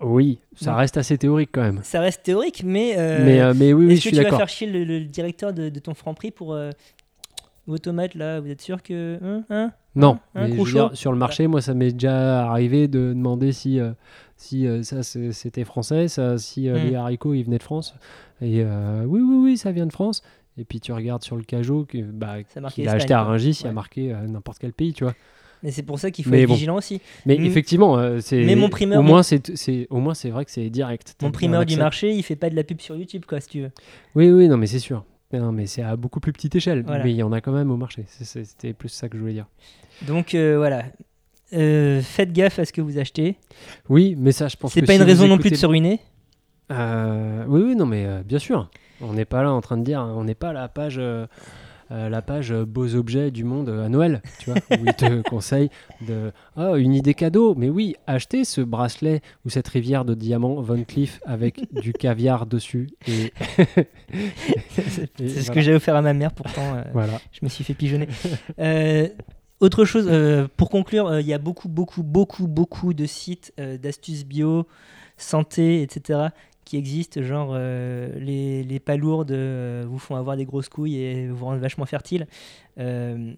Oui, 0.00 0.40
ça 0.56 0.74
reste 0.74 0.96
assez 0.96 1.16
théorique 1.16 1.50
quand 1.52 1.62
même. 1.62 1.80
Ça 1.84 2.00
reste 2.00 2.24
théorique, 2.24 2.64
mais, 2.64 2.94
euh, 2.98 3.24
mais, 3.24 3.40
euh, 3.40 3.54
mais 3.56 3.72
oui, 3.72 3.86
oui, 3.86 3.90
je 3.90 3.92
est-ce 3.92 3.96
que 3.98 4.00
suis 4.00 4.10
tu 4.10 4.16
vas 4.16 4.22
d'accord. 4.24 4.38
faire 4.40 4.48
chier 4.48 4.66
le, 4.66 4.82
le 4.82 5.04
directeur 5.04 5.52
de, 5.52 5.68
de 5.68 5.78
ton 5.78 5.94
Franprix 5.94 6.32
pour 6.32 6.54
euh, 6.54 6.70
vos 7.68 7.78
tomates 7.78 8.16
là 8.16 8.40
Vous 8.40 8.50
êtes 8.50 8.60
sûr 8.62 8.82
que. 8.82 9.20
hein, 9.22 9.44
hein? 9.48 9.72
Non, 9.94 10.18
mais 10.34 10.48
dire, 10.50 10.90
sur 10.94 11.12
le 11.12 11.18
marché, 11.18 11.46
moi, 11.46 11.60
ça 11.60 11.74
m'est 11.74 11.92
déjà 11.92 12.46
arrivé 12.48 12.88
de 12.88 13.12
demander 13.12 13.52
si, 13.52 13.78
euh, 13.78 13.92
si 14.36 14.66
euh, 14.66 14.82
ça 14.82 15.02
c'était 15.02 15.64
français, 15.64 16.08
ça, 16.08 16.38
si 16.38 16.68
euh, 16.68 16.78
Mm. 16.82 16.88
les 16.88 16.94
haricots 16.94 17.34
ils 17.34 17.42
venaient 17.44 17.58
de 17.58 17.62
France. 17.62 17.94
Et 18.40 18.64
oui, 18.64 19.20
oui, 19.20 19.36
oui, 19.42 19.56
ça 19.56 19.70
vient 19.70 19.86
de 19.86 19.92
France. 19.92 20.22
Et 20.58 20.64
puis 20.64 20.80
tu 20.80 20.92
regardes 20.92 21.22
sur 21.22 21.36
le 21.36 21.42
cajot 21.42 21.84
que, 21.86 21.98
bah, 21.98 22.42
qu'il 22.70 22.88
a 22.88 22.92
acheté 22.92 23.14
à. 23.14 23.22
Rungis, 23.22 23.60
il 23.62 23.66
a 23.68 23.72
marqué 23.72 24.14
n'importe 24.28 24.58
quel 24.58 24.72
pays, 24.72 24.92
tu 24.92 25.04
vois. 25.04 25.14
Mais 25.62 25.70
c'est 25.70 25.84
pour 25.84 25.98
ça 26.00 26.10
qu'il 26.10 26.24
faut 26.24 26.30
Mais 26.32 26.42
être 26.42 26.48
bon. 26.48 26.54
vigilant 26.54 26.76
aussi. 26.76 27.00
Mais 27.24 27.38
Mm. 27.38 27.46
effectivement, 27.46 28.20
c'est 28.20 28.42
Mais 28.44 28.56
mon 28.56 28.68
primeur, 28.68 28.98
au 28.98 29.02
moins 29.02 29.22
c'est 29.22 29.56
c'est 29.56 29.86
au 29.90 30.00
moins 30.00 30.14
c'est 30.14 30.30
vrai 30.30 30.44
que 30.44 30.50
c'est 30.50 30.68
direct. 30.70 31.14
Mon 31.22 31.30
primeur 31.30 31.64
du 31.66 31.76
marché, 31.76 32.10
il 32.12 32.22
fait 32.22 32.34
pas 32.36 32.50
de 32.50 32.56
la 32.56 32.64
pub 32.64 32.80
sur 32.80 32.96
YouTube, 32.96 33.24
quoi, 33.26 33.40
si 33.40 33.48
tu 33.48 33.60
veux. 33.60 33.70
Oui, 34.14 34.30
oui, 34.30 34.48
non, 34.48 34.56
mais 34.56 34.66
c'est 34.66 34.78
sûr. 34.80 35.04
Non, 35.38 35.52
mais 35.52 35.66
c'est 35.66 35.82
à 35.82 35.96
beaucoup 35.96 36.20
plus 36.20 36.32
petite 36.32 36.54
échelle. 36.54 36.82
Voilà. 36.86 37.04
Mais 37.04 37.10
il 37.12 37.16
y 37.16 37.22
en 37.22 37.32
a 37.32 37.40
quand 37.40 37.52
même 37.52 37.70
au 37.70 37.76
marché. 37.76 38.04
C'est- 38.08 38.24
c'est- 38.24 38.44
C'était 38.44 38.72
plus 38.72 38.88
ça 38.88 39.08
que 39.08 39.16
je 39.16 39.20
voulais 39.22 39.32
dire. 39.34 39.46
Donc 40.06 40.34
euh, 40.34 40.56
voilà. 40.56 40.84
Euh, 41.54 42.00
faites 42.00 42.32
gaffe 42.32 42.58
à 42.58 42.64
ce 42.64 42.72
que 42.72 42.80
vous 42.80 42.98
achetez. 42.98 43.36
Oui, 43.88 44.14
mais 44.18 44.32
ça, 44.32 44.48
je 44.48 44.56
pense 44.56 44.72
C'est 44.72 44.80
que 44.80 44.86
pas 44.86 44.92
si 44.94 44.98
une 44.98 45.04
raison 45.04 45.28
non 45.28 45.38
plus 45.38 45.50
de 45.50 45.54
se 45.56 45.66
ruiner. 45.66 46.00
Euh, 46.70 47.44
oui, 47.46 47.62
oui, 47.62 47.76
non, 47.76 47.84
mais 47.86 48.06
bien 48.24 48.38
sûr. 48.38 48.70
On 49.00 49.12
n'est 49.12 49.24
pas 49.26 49.42
là 49.42 49.52
en 49.52 49.60
train 49.60 49.76
de 49.76 49.84
dire, 49.84 50.00
hein, 50.00 50.14
on 50.16 50.24
n'est 50.24 50.34
pas 50.34 50.50
à 50.50 50.52
la 50.52 50.68
page, 50.68 51.00
euh, 51.92 52.08
la 52.08 52.22
page 52.22 52.52
euh, 52.52 52.64
beaux 52.64 52.94
objets 52.94 53.30
du 53.30 53.44
monde 53.44 53.68
euh, 53.68 53.84
à 53.84 53.88
Noël, 53.90 54.22
tu 54.38 54.50
vois, 54.50 54.58
où 54.70 54.86
ils 54.86 54.94
te 54.94 55.20
conseillent 55.28 55.68
de, 56.00 56.32
oh, 56.56 56.76
une 56.76 56.94
idée 56.94 57.12
cadeau. 57.12 57.54
Mais 57.54 57.68
oui, 57.68 57.96
achetez 58.06 58.44
ce 58.44 58.62
bracelet 58.62 59.20
ou 59.44 59.50
cette 59.50 59.68
rivière 59.68 60.06
de 60.06 60.14
diamants 60.14 60.62
Von 60.62 60.84
Cleef 60.84 61.20
avec 61.26 61.70
du 61.82 61.92
caviar 61.92 62.46
dessus. 62.46 62.88
Et, 63.06 63.32
C'est 65.18 65.42
ce 65.42 65.50
que 65.50 65.60
j'ai 65.60 65.74
offert 65.74 65.94
à 65.94 66.02
ma 66.02 66.14
mère, 66.14 66.32
pourtant 66.32 66.76
euh, 66.76 66.82
voilà. 66.94 67.20
je 67.30 67.40
me 67.42 67.48
suis 67.48 67.62
fait 67.62 67.74
pigeonner. 67.74 68.08
Euh, 68.58 69.08
autre 69.60 69.84
chose, 69.84 70.10
pour 70.56 70.70
conclure, 70.70 71.20
il 71.20 71.26
y 71.26 71.34
a 71.34 71.38
beaucoup, 71.38 71.68
beaucoup, 71.68 72.02
beaucoup, 72.02 72.48
beaucoup 72.48 72.94
de 72.94 73.06
sites 73.06 73.52
d'astuces 73.58 74.24
bio, 74.24 74.66
santé, 75.16 75.82
etc. 75.82 76.30
qui 76.64 76.76
existent, 76.76 77.22
genre 77.22 77.50
euh, 77.52 78.08
les, 78.18 78.62
les 78.62 78.80
palourdes 78.80 79.32
euh, 79.32 79.84
vous 79.88 79.98
font 79.98 80.16
avoir 80.16 80.36
des 80.36 80.44
grosses 80.44 80.68
couilles 80.68 80.96
et 80.96 81.28
vous 81.28 81.44
rendent 81.44 81.60
vachement 81.60 81.86
fertile. 81.86 82.26
Euh, 82.78 83.32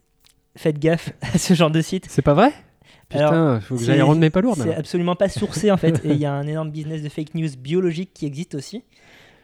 faites 0.57 0.79
gaffe 0.79 1.13
à 1.35 1.39
ce 1.39 1.55
genre 1.55 1.71
de 1.71 1.81
site. 1.81 2.07
C'est 2.09 2.23
pas 2.23 2.35
vrai? 2.35 2.53
Alors, 3.11 3.31
Putain, 3.31 3.61
faut 3.61 3.77
que 3.77 3.85
j'aille 3.85 4.01
rendre 4.03 4.21
mes 4.21 4.31
palourdes. 4.31 4.57
C'est 4.59 4.65
alors. 4.65 4.79
absolument 4.79 5.15
pas 5.17 5.29
sourcé 5.29 5.71
en 5.71 5.77
fait. 5.77 6.01
Et 6.05 6.11
il 6.11 6.19
y 6.19 6.25
a 6.27 6.33
un 6.33 6.47
énorme 6.47 6.71
business 6.71 7.03
de 7.03 7.09
fake 7.09 7.35
news 7.35 7.49
biologique 7.59 8.11
qui 8.15 8.27
existe 8.27 8.55
aussi. 8.55 8.83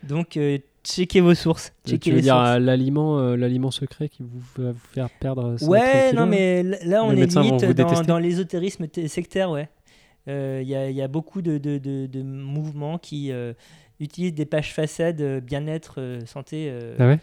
Donc, 0.02 0.36
euh, 0.36 0.58
checkez 0.82 1.20
vos 1.20 1.34
sources. 1.34 1.72
Tu 1.84 1.92
Checkez 1.92 2.10
veux 2.10 2.16
les 2.16 2.22
dire 2.22 2.58
l'aliment, 2.58 3.18
euh, 3.18 3.36
l'aliment 3.36 3.70
secret 3.70 4.08
qui 4.08 4.22
vous 4.22 4.40
va 4.62 4.72
vous 4.72 4.78
faire 4.92 5.08
perdre 5.20 5.56
130 5.58 5.68
Ouais, 5.68 6.12
non, 6.14 6.26
mais 6.26 6.60
l- 6.60 6.78
là, 6.84 7.04
on 7.04 7.10
Les 7.12 7.22
est 7.22 7.26
limite 7.26 8.06
dans, 8.06 8.18
l'ésotérisme 8.18 8.86
sectaire, 9.06 9.50
ouais. 9.50 9.68
Il 10.26 10.68
y, 10.68 10.74
a, 10.74 10.90
y 10.90 11.02
a 11.02 11.08
beaucoup 11.08 11.42
de, 11.42 11.58
de, 11.58 11.78
de- 11.78 12.06
de 12.06 12.22
mouvements 12.22 12.98
qui, 12.98 13.32
euh, 13.32 13.52
utilisent 14.00 14.34
des 14.34 14.46
pages 14.46 14.72
façades 14.72 15.20
euh, 15.20 15.40
bien-être, 15.40 15.94
euh, 16.00 16.24
santé, 16.24 16.68
euh, 16.70 16.96
Ah 16.98 17.06
ouais? 17.08 17.18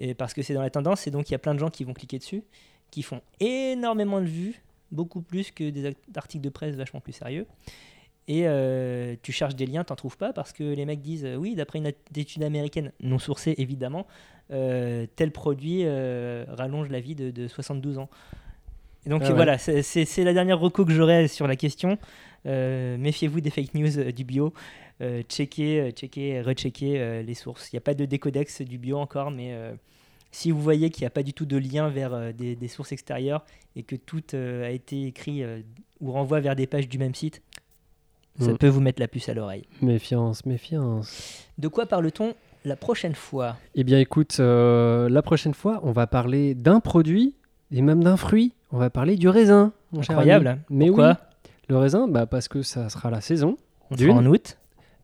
et 0.00 0.14
parce 0.14 0.34
que 0.34 0.42
c'est 0.42 0.54
dans 0.54 0.62
la 0.62 0.70
tendance, 0.70 1.06
et 1.06 1.10
donc 1.12 1.28
il 1.28 1.32
y 1.32 1.34
a 1.34 1.38
plein 1.38 1.54
de 1.54 1.60
gens 1.60 1.70
qui 1.70 1.84
vont 1.84 1.92
cliquer 1.94 2.18
dessus, 2.18 2.42
qui 2.90 3.02
font 3.02 3.20
énormément 3.40 4.20
de 4.20 4.26
vues, 4.26 4.60
beaucoup 4.90 5.20
plus 5.22 5.50
que 5.52 5.68
des 5.70 5.94
articles 6.16 6.42
de 6.42 6.48
presse 6.48 6.74
vachement 6.74 7.00
plus 7.00 7.12
sérieux. 7.12 7.46
Et 8.26 8.42
euh, 8.46 9.14
tu 9.22 9.32
cherches 9.32 9.54
des 9.54 9.66
liens, 9.66 9.84
t'en 9.84 9.96
trouves 9.96 10.16
pas 10.18 10.32
parce 10.32 10.52
que 10.52 10.62
les 10.64 10.84
mecs 10.84 11.00
disent 11.00 11.24
euh, 11.24 11.36
oui, 11.36 11.54
d'après 11.54 11.78
une 11.78 11.90
étude 12.16 12.42
américaine 12.42 12.92
non 13.00 13.18
sourcée 13.18 13.54
évidemment, 13.58 14.06
euh, 14.50 15.06
tel 15.16 15.30
produit 15.30 15.82
euh, 15.84 16.44
rallonge 16.48 16.88
la 16.90 17.00
vie 17.00 17.14
de, 17.14 17.30
de 17.30 17.48
72 17.48 17.98
ans. 17.98 18.08
Et 19.06 19.10
donc 19.10 19.22
Ah 19.24 19.28
ouais. 19.28 19.34
voilà, 19.34 19.56
c'est- 19.58 20.24
la 20.24 20.32
dernière 20.34 20.58
reco 20.58 20.84
que 20.84 20.92
j'aurai 20.92 21.28
sur 21.28 21.46
la 21.46 21.56
question. 21.56 21.96
Euh, 22.48 22.96
Méfiez-vous 22.98 23.40
des 23.40 23.50
fake 23.50 23.74
news 23.74 23.98
euh, 23.98 24.10
du 24.12 24.24
bio. 24.24 24.52
Euh, 25.00 25.22
checkez, 25.28 25.92
checkez, 25.92 26.40
recheckez 26.42 27.22
les 27.22 27.34
sources. 27.34 27.70
Il 27.72 27.76
n'y 27.76 27.78
a 27.78 27.82
pas 27.82 27.94
de 27.94 28.04
décodex 28.04 28.62
du 28.62 28.78
bio 28.78 28.98
encore, 28.98 29.30
mais 29.30 29.54
si 30.32 30.50
vous 30.50 30.60
voyez 30.60 30.90
qu'il 30.90 31.02
n'y 31.02 31.06
a 31.06 31.10
pas 31.10 31.22
du 31.22 31.32
tout 31.32 31.46
de 31.46 31.56
lien 31.56 31.88
vers 31.88 32.34
des, 32.34 32.56
des 32.56 32.68
sources 32.68 32.90
extérieures 32.92 33.44
et 33.76 33.82
que 33.84 33.94
tout 33.96 34.22
a 34.34 34.70
été 34.70 35.04
écrit 35.06 35.44
ou 36.00 36.10
renvoie 36.12 36.40
vers 36.40 36.56
des 36.56 36.66
pages 36.66 36.88
du 36.88 36.98
même 36.98 37.14
site, 37.14 37.42
ça 38.40 38.52
Mm. 38.52 38.58
peut 38.58 38.68
vous 38.68 38.80
mettre 38.80 39.00
la 39.00 39.08
puce 39.08 39.28
à 39.28 39.34
l'oreille. 39.34 39.64
Méfiance, 39.82 40.46
méfiance. 40.46 41.44
De 41.58 41.66
quoi 41.68 41.86
parle-t-on 41.86 42.34
la 42.64 42.76
prochaine 42.76 43.14
fois? 43.16 43.56
Eh 43.74 43.82
bien, 43.84 43.98
écoute, 43.98 44.36
euh, 44.40 45.08
la 45.08 45.22
prochaine 45.22 45.54
fois, 45.54 45.80
on 45.82 45.90
va 45.92 46.06
parler 46.06 46.54
d'un 46.54 46.78
produit 46.80 47.34
et 47.72 47.82
même 47.82 48.02
d'un 48.04 48.16
fruit. 48.16 48.52
On 48.70 48.78
va 48.78 48.90
parler 48.90 49.16
du 49.16 49.28
raisin. 49.28 49.72
mon 49.92 50.02
cher 50.02 50.16
Incroyable. 50.16 50.46
ami. 50.48 50.60
Mais 50.70 50.86
Pourquoi? 50.86 51.08
oui, 51.20 51.27
le 51.68 51.76
raisin, 51.76 52.08
bah, 52.08 52.26
parce 52.26 52.48
que 52.48 52.62
ça 52.62 52.88
sera 52.88 53.10
la 53.10 53.20
saison. 53.20 53.56
On 53.90 53.96
sera 53.96 54.12
en 54.14 54.26
août, 54.26 54.58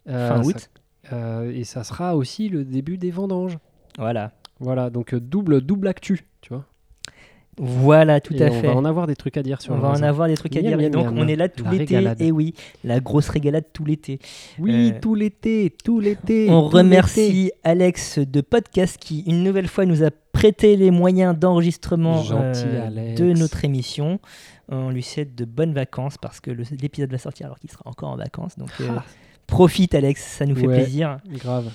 Euh, 0.09 0.29
fin 0.29 0.43
ça- 0.43 0.49
août. 0.49 0.71
euh, 1.13 1.51
et 1.55 1.65
ça 1.65 1.85
sera 1.85 2.17
aussi 2.17 2.49
le 2.49 2.65
début 2.65 2.99
des 2.99 3.11
vendanges. 3.11 3.59
Voilà. 3.99 4.33
Voilà, 4.61 4.91
donc 4.91 5.15
euh, 5.15 5.21
double, 5.21 5.61
double 5.61 5.89
actu, 5.89 6.27
tu 6.41 6.53
vois. 6.53 6.65
Voilà, 7.57 8.21
tout 8.21 8.35
Et 8.35 8.43
à 8.43 8.49
on 8.51 8.61
fait. 8.61 8.67
va 8.67 8.75
en 8.75 8.85
avoir 8.85 9.07
des 9.07 9.15
trucs 9.15 9.37
à 9.37 9.43
dire 9.45 9.63
sur 9.63 9.73
On 9.75 9.77
le 9.77 9.83
va 9.83 9.91
en 9.91 10.03
avoir 10.03 10.27
des 10.27 10.35
trucs 10.37 10.57
à 10.57 10.61
Miam, 10.61 10.77
dire. 10.77 10.81
Et 10.89 10.91
donc, 10.91 11.07
miam. 11.07 11.19
on 11.19 11.29
est 11.29 11.37
là 11.37 11.49
tout 11.49 11.65
l'été. 11.71 12.03
Et 12.19 12.33
oui, 12.33 12.53
la 12.83 12.99
grosse 12.99 13.29
régalade 13.29 13.67
tout 13.73 13.85
l'été. 13.85 14.19
Oui, 14.59 14.91
Euh, 14.93 14.99
tout 15.01 15.15
l'été, 15.15 15.73
tout 15.85 16.01
l'été. 16.01 16.49
On 16.51 16.63
tout 16.69 16.77
remercie 16.77 17.53
Alex 17.63 18.19
de 18.19 18.41
Podcast 18.41 18.97
qui, 18.99 19.21
une 19.21 19.45
nouvelle 19.45 19.69
fois, 19.69 19.87
nous 19.87 20.03
a 20.03 20.11
prêté 20.45 20.77
les 20.77 20.91
moyens 20.91 21.35
d'enregistrement 21.39 22.23
euh, 22.33 23.15
de 23.17 23.33
notre 23.33 23.65
émission. 23.65 24.21
On 24.69 24.91
lui 24.91 25.03
souhaite 25.03 25.35
de 25.35 25.47
bonnes 25.47 25.73
vacances 25.73 26.19
parce 26.19 26.39
que 26.41 26.51
l'épisode 26.51 27.11
va 27.11 27.17
sortir 27.17 27.47
alors 27.47 27.59
qu'il 27.59 27.71
sera 27.71 27.81
encore 27.87 28.11
en 28.11 28.17
vacances. 28.17 28.59
Donc, 28.59 28.69
euh, 28.83 28.89
Ah. 28.95 29.05
profite, 29.47 29.95
Alex, 29.95 30.23
ça 30.23 30.45
nous 30.45 30.55
fait 30.55 30.67
Ouais. 30.67 30.83
plaisir. 30.83 31.17
Grave. 31.31 31.71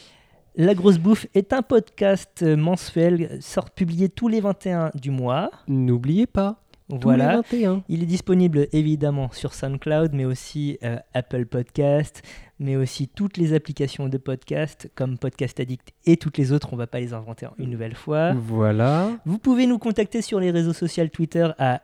La 0.56 0.76
Grosse 0.76 1.00
Bouffe 1.00 1.26
est 1.34 1.52
un 1.52 1.64
podcast 1.64 2.44
mensuel, 2.44 3.40
sort 3.42 3.72
publié 3.72 4.08
tous 4.08 4.28
les 4.28 4.40
21 4.40 4.92
du 4.94 5.10
mois. 5.10 5.50
N'oubliez 5.68 6.28
pas, 6.28 6.62
Voilà. 6.90 7.42
tous 7.44 7.56
les 7.56 7.64
21. 7.64 7.84
Il 7.90 8.04
est 8.04 8.08
disponible 8.08 8.68
évidemment 8.72 9.32
sur 9.32 9.54
SoundCloud, 9.54 10.14
mais 10.14 10.26
aussi 10.26 10.78
euh, 10.84 10.98
Apple 11.14 11.46
Podcast, 11.46 12.24
mais 12.60 12.76
aussi 12.76 13.08
toutes 13.08 13.38
les 13.38 13.54
applications 13.54 14.10
de 14.10 14.18
podcast 14.18 14.90
comme 14.96 15.18
Podcast 15.18 15.60
Addict 15.60 15.94
et 16.06 16.18
toutes 16.18 16.38
les 16.38 16.52
autres. 16.52 16.74
On 16.74 16.78
va 16.78 16.88
pas 16.88 17.00
les 17.00 17.14
inventer 17.14 17.46
en 17.46 17.54
une 17.58 17.70
nouvelle 17.70 17.96
fois. 17.96 18.34
Voilà. 18.34 19.12
Vous 19.26 19.38
pouvez 19.38 19.66
nous 19.66 19.78
contacter 19.80 20.22
sur 20.22 20.40
les 20.40 20.52
réseaux 20.52 20.74
sociaux 20.74 21.08
Twitter 21.08 21.48
à 21.58 21.82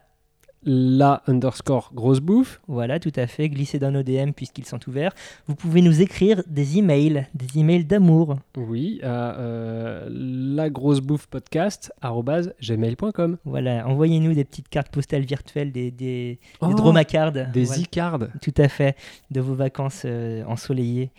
La 0.68 1.22
underscore 1.28 1.92
grosse 1.94 2.20
bouffe. 2.20 2.60
voilà, 2.68 3.00
tout 3.00 3.12
à 3.16 3.28
fait, 3.28 3.50
glisser 3.50 3.78
dans 3.78 3.92
nos 3.92 4.02
DM 4.02 4.32
puisqu'ils 4.32 4.66
sont 4.66 4.80
ouverts. 4.90 5.14
Vous 5.48 5.54
pouvez 5.54 5.84
nous 5.84 6.02
écrire 6.02 6.42
des 6.48 6.80
emails, 6.80 7.28
des 7.36 7.60
emails 7.60 7.86
d'amour. 7.86 8.38
Oui, 8.58 9.00
à 9.04 9.36
euh, 9.38 10.08
la 10.10 10.72
grosse 10.72 11.02
bouffe 11.02 11.28
podcast 11.28 11.94
gmail.com. 12.02 13.38
Voilà, 13.46 13.88
envoyez-nous 13.88 14.34
des 14.34 14.44
petites 14.44 14.68
cartes 14.70 14.90
postales 14.90 15.24
virtuelles, 15.26 15.72
des, 15.72 15.92
des, 15.92 16.40
Oh, 16.62 16.68
des 16.68 16.74
dromacards. 16.74 17.32
Des 17.32 17.64
Voilà. 17.66 17.82
icards. 17.82 18.20
Tout 18.42 18.54
à 18.58 18.68
fait, 18.68 18.96
de 19.30 19.42
vos 19.42 19.54
vacances 19.54 20.02
euh, 20.06 20.44
ensoleillées. 20.46 21.12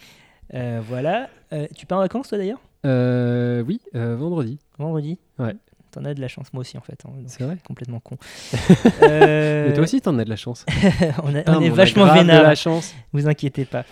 Euh, 0.54 0.80
voilà. 0.86 1.28
Tu 1.76 1.86
pars 1.86 1.98
en 1.98 2.02
vacances 2.02 2.28
toi 2.28 2.38
d'ailleurs? 2.38 2.60
Oui, 3.64 3.80
vendredi. 3.94 4.58
Vendredi? 4.78 5.18
Ouais. 5.38 5.54
T'en 5.96 6.04
as 6.04 6.12
de 6.12 6.20
la 6.20 6.28
chance, 6.28 6.52
moi 6.52 6.60
aussi 6.60 6.76
en 6.76 6.82
fait. 6.82 7.00
hein, 7.06 7.12
C'est 7.26 7.42
vrai. 7.42 7.56
Complètement 7.66 8.00
con. 8.00 8.18
Euh, 9.02 9.68
Mais 9.68 9.72
toi 9.74 9.84
aussi, 9.84 10.00
t'en 10.02 10.18
as 10.18 10.24
de 10.24 10.30
la 10.30 10.36
chance. 10.36 10.66
on, 11.22 11.34
a- 11.34 11.38
Putain, 11.38 11.56
on 11.56 11.62
est 11.62 11.70
on 11.70 11.72
a 11.72 11.74
vachement 11.74 12.12
vénard, 12.12 12.42
la 12.42 12.54
chance. 12.54 12.94
vous 13.14 13.26
inquiétez 13.28 13.64
pas. 13.64 13.84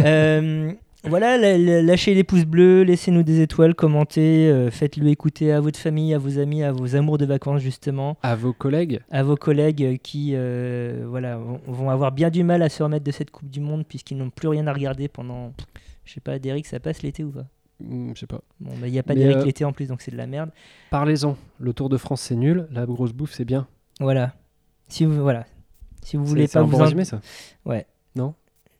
Euh, 0.00 0.72
voilà, 1.04 1.38
lâchez 1.82 2.14
les 2.14 2.24
pouces 2.24 2.44
bleus, 2.46 2.82
laissez-nous 2.82 3.22
des 3.22 3.40
étoiles, 3.42 3.76
commentez, 3.76 4.48
euh, 4.48 4.70
faites-le 4.72 5.06
écouter 5.08 5.52
à 5.52 5.60
votre 5.60 5.78
famille, 5.78 6.12
à 6.14 6.18
vos 6.18 6.38
amis, 6.40 6.64
à 6.64 6.72
vos 6.72 6.96
amours 6.96 7.16
de 7.18 7.26
vacances 7.26 7.60
justement, 7.60 8.16
À 8.24 8.34
vos 8.34 8.52
collègues. 8.52 9.00
à 9.12 9.22
vos 9.22 9.36
collègues 9.36 9.84
euh, 9.84 9.96
qui 10.02 10.32
euh, 10.34 11.04
voilà, 11.08 11.38
vont, 11.66 11.90
avoir 11.90 12.10
bien 12.10 12.30
du 12.30 12.42
mal 12.42 12.60
à 12.62 12.68
se 12.68 12.82
remettre 12.82 13.04
de 13.04 13.12
cette 13.12 13.30
Coupe 13.30 13.48
du 13.50 13.60
Monde 13.60 13.84
puisqu'ils 13.88 14.16
n'ont 14.18 14.30
plus 14.30 14.48
rien 14.48 14.66
à 14.66 14.72
regarder 14.72 15.06
pendant, 15.06 15.52
je 16.04 16.14
sais 16.14 16.20
pas, 16.20 16.40
Derek, 16.40 16.66
ça 16.66 16.80
passe 16.80 17.02
l'été 17.02 17.22
ou 17.22 17.30
pas? 17.30 17.44
Je 17.80 18.18
sais 18.18 18.26
pas. 18.26 18.40
Bon, 18.60 18.70
bah, 18.80 18.86
il 18.88 18.92
n'y 18.92 18.98
a 18.98 19.02
pas 19.02 19.14
d'Eric 19.14 19.36
euh, 19.38 19.44
l'été 19.44 19.64
en 19.64 19.72
plus, 19.72 19.88
donc 19.88 20.00
c'est 20.00 20.10
de 20.10 20.16
la 20.16 20.26
merde. 20.26 20.50
Parlez-en. 20.90 21.36
Le 21.60 21.72
Tour 21.72 21.88
de 21.88 21.96
France, 21.96 22.22
c'est 22.22 22.36
nul. 22.36 22.66
La 22.70 22.86
grosse 22.86 23.12
bouffe, 23.12 23.32
c'est 23.32 23.44
bien. 23.44 23.66
Voilà. 24.00 24.34
Si 24.88 25.04
vous, 25.04 25.20
voilà. 25.20 25.44
Si 26.02 26.16
vous 26.16 26.24
voulez 26.24 26.48
pas 26.48 26.60
un 26.60 26.62
vous 26.62 26.70
bon 26.70 26.78
en- 26.80 26.84
résumé, 26.84 27.04
ça 27.04 27.20
Ouais. 27.64 27.86
Non 28.14 28.34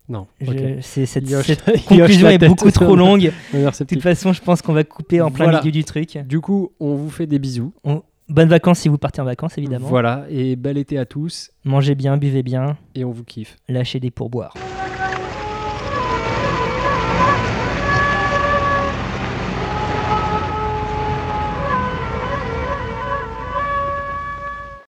Non. 0.08 0.26
Je- 0.40 0.50
Ok. 0.50 0.82
c'est- 0.82 1.04
cette, 1.06 1.24
hoche- 1.30 1.46
cette 1.46 1.64
conclusion 1.86 2.28
est 2.28 2.38
beaucoup 2.38 2.70
trop 2.70 2.94
longue. 2.96 3.32
De 3.52 3.84
toute 3.84 4.02
façon, 4.02 4.32
je 4.32 4.40
pense 4.40 4.62
qu'on 4.62 4.72
va 4.72 4.84
couper 4.84 5.20
en 5.20 5.30
plein 5.30 5.44
Voilà. 5.46 5.58
milieu 5.60 5.72
du 5.72 5.84
truc. 5.84 6.16
Du 6.26 6.40
coup, 6.40 6.72
on 6.80 6.94
vous 6.94 7.10
fait 7.10 7.26
des 7.26 7.38
bisous. 7.38 7.72
On- 7.84 8.02
Bonnes 8.28 8.48
vacances 8.48 8.80
si 8.80 8.88
vous 8.88 8.98
partez 8.98 9.20
en 9.20 9.24
vacances, 9.24 9.56
évidemment. 9.56 9.86
Voilà. 9.88 10.24
Et 10.30 10.56
bel 10.56 10.78
été 10.78 10.98
à 10.98 11.04
tous. 11.06 11.50
Mangez 11.64 11.94
bien, 11.94 12.16
buvez 12.16 12.42
bien, 12.42 12.76
Et 12.96 13.04
on 13.04 13.12
vous 13.12 13.22
kiffe. 13.24 13.56
lâchez 13.68 14.00
des 14.00 14.10
pourboires. 14.10 14.54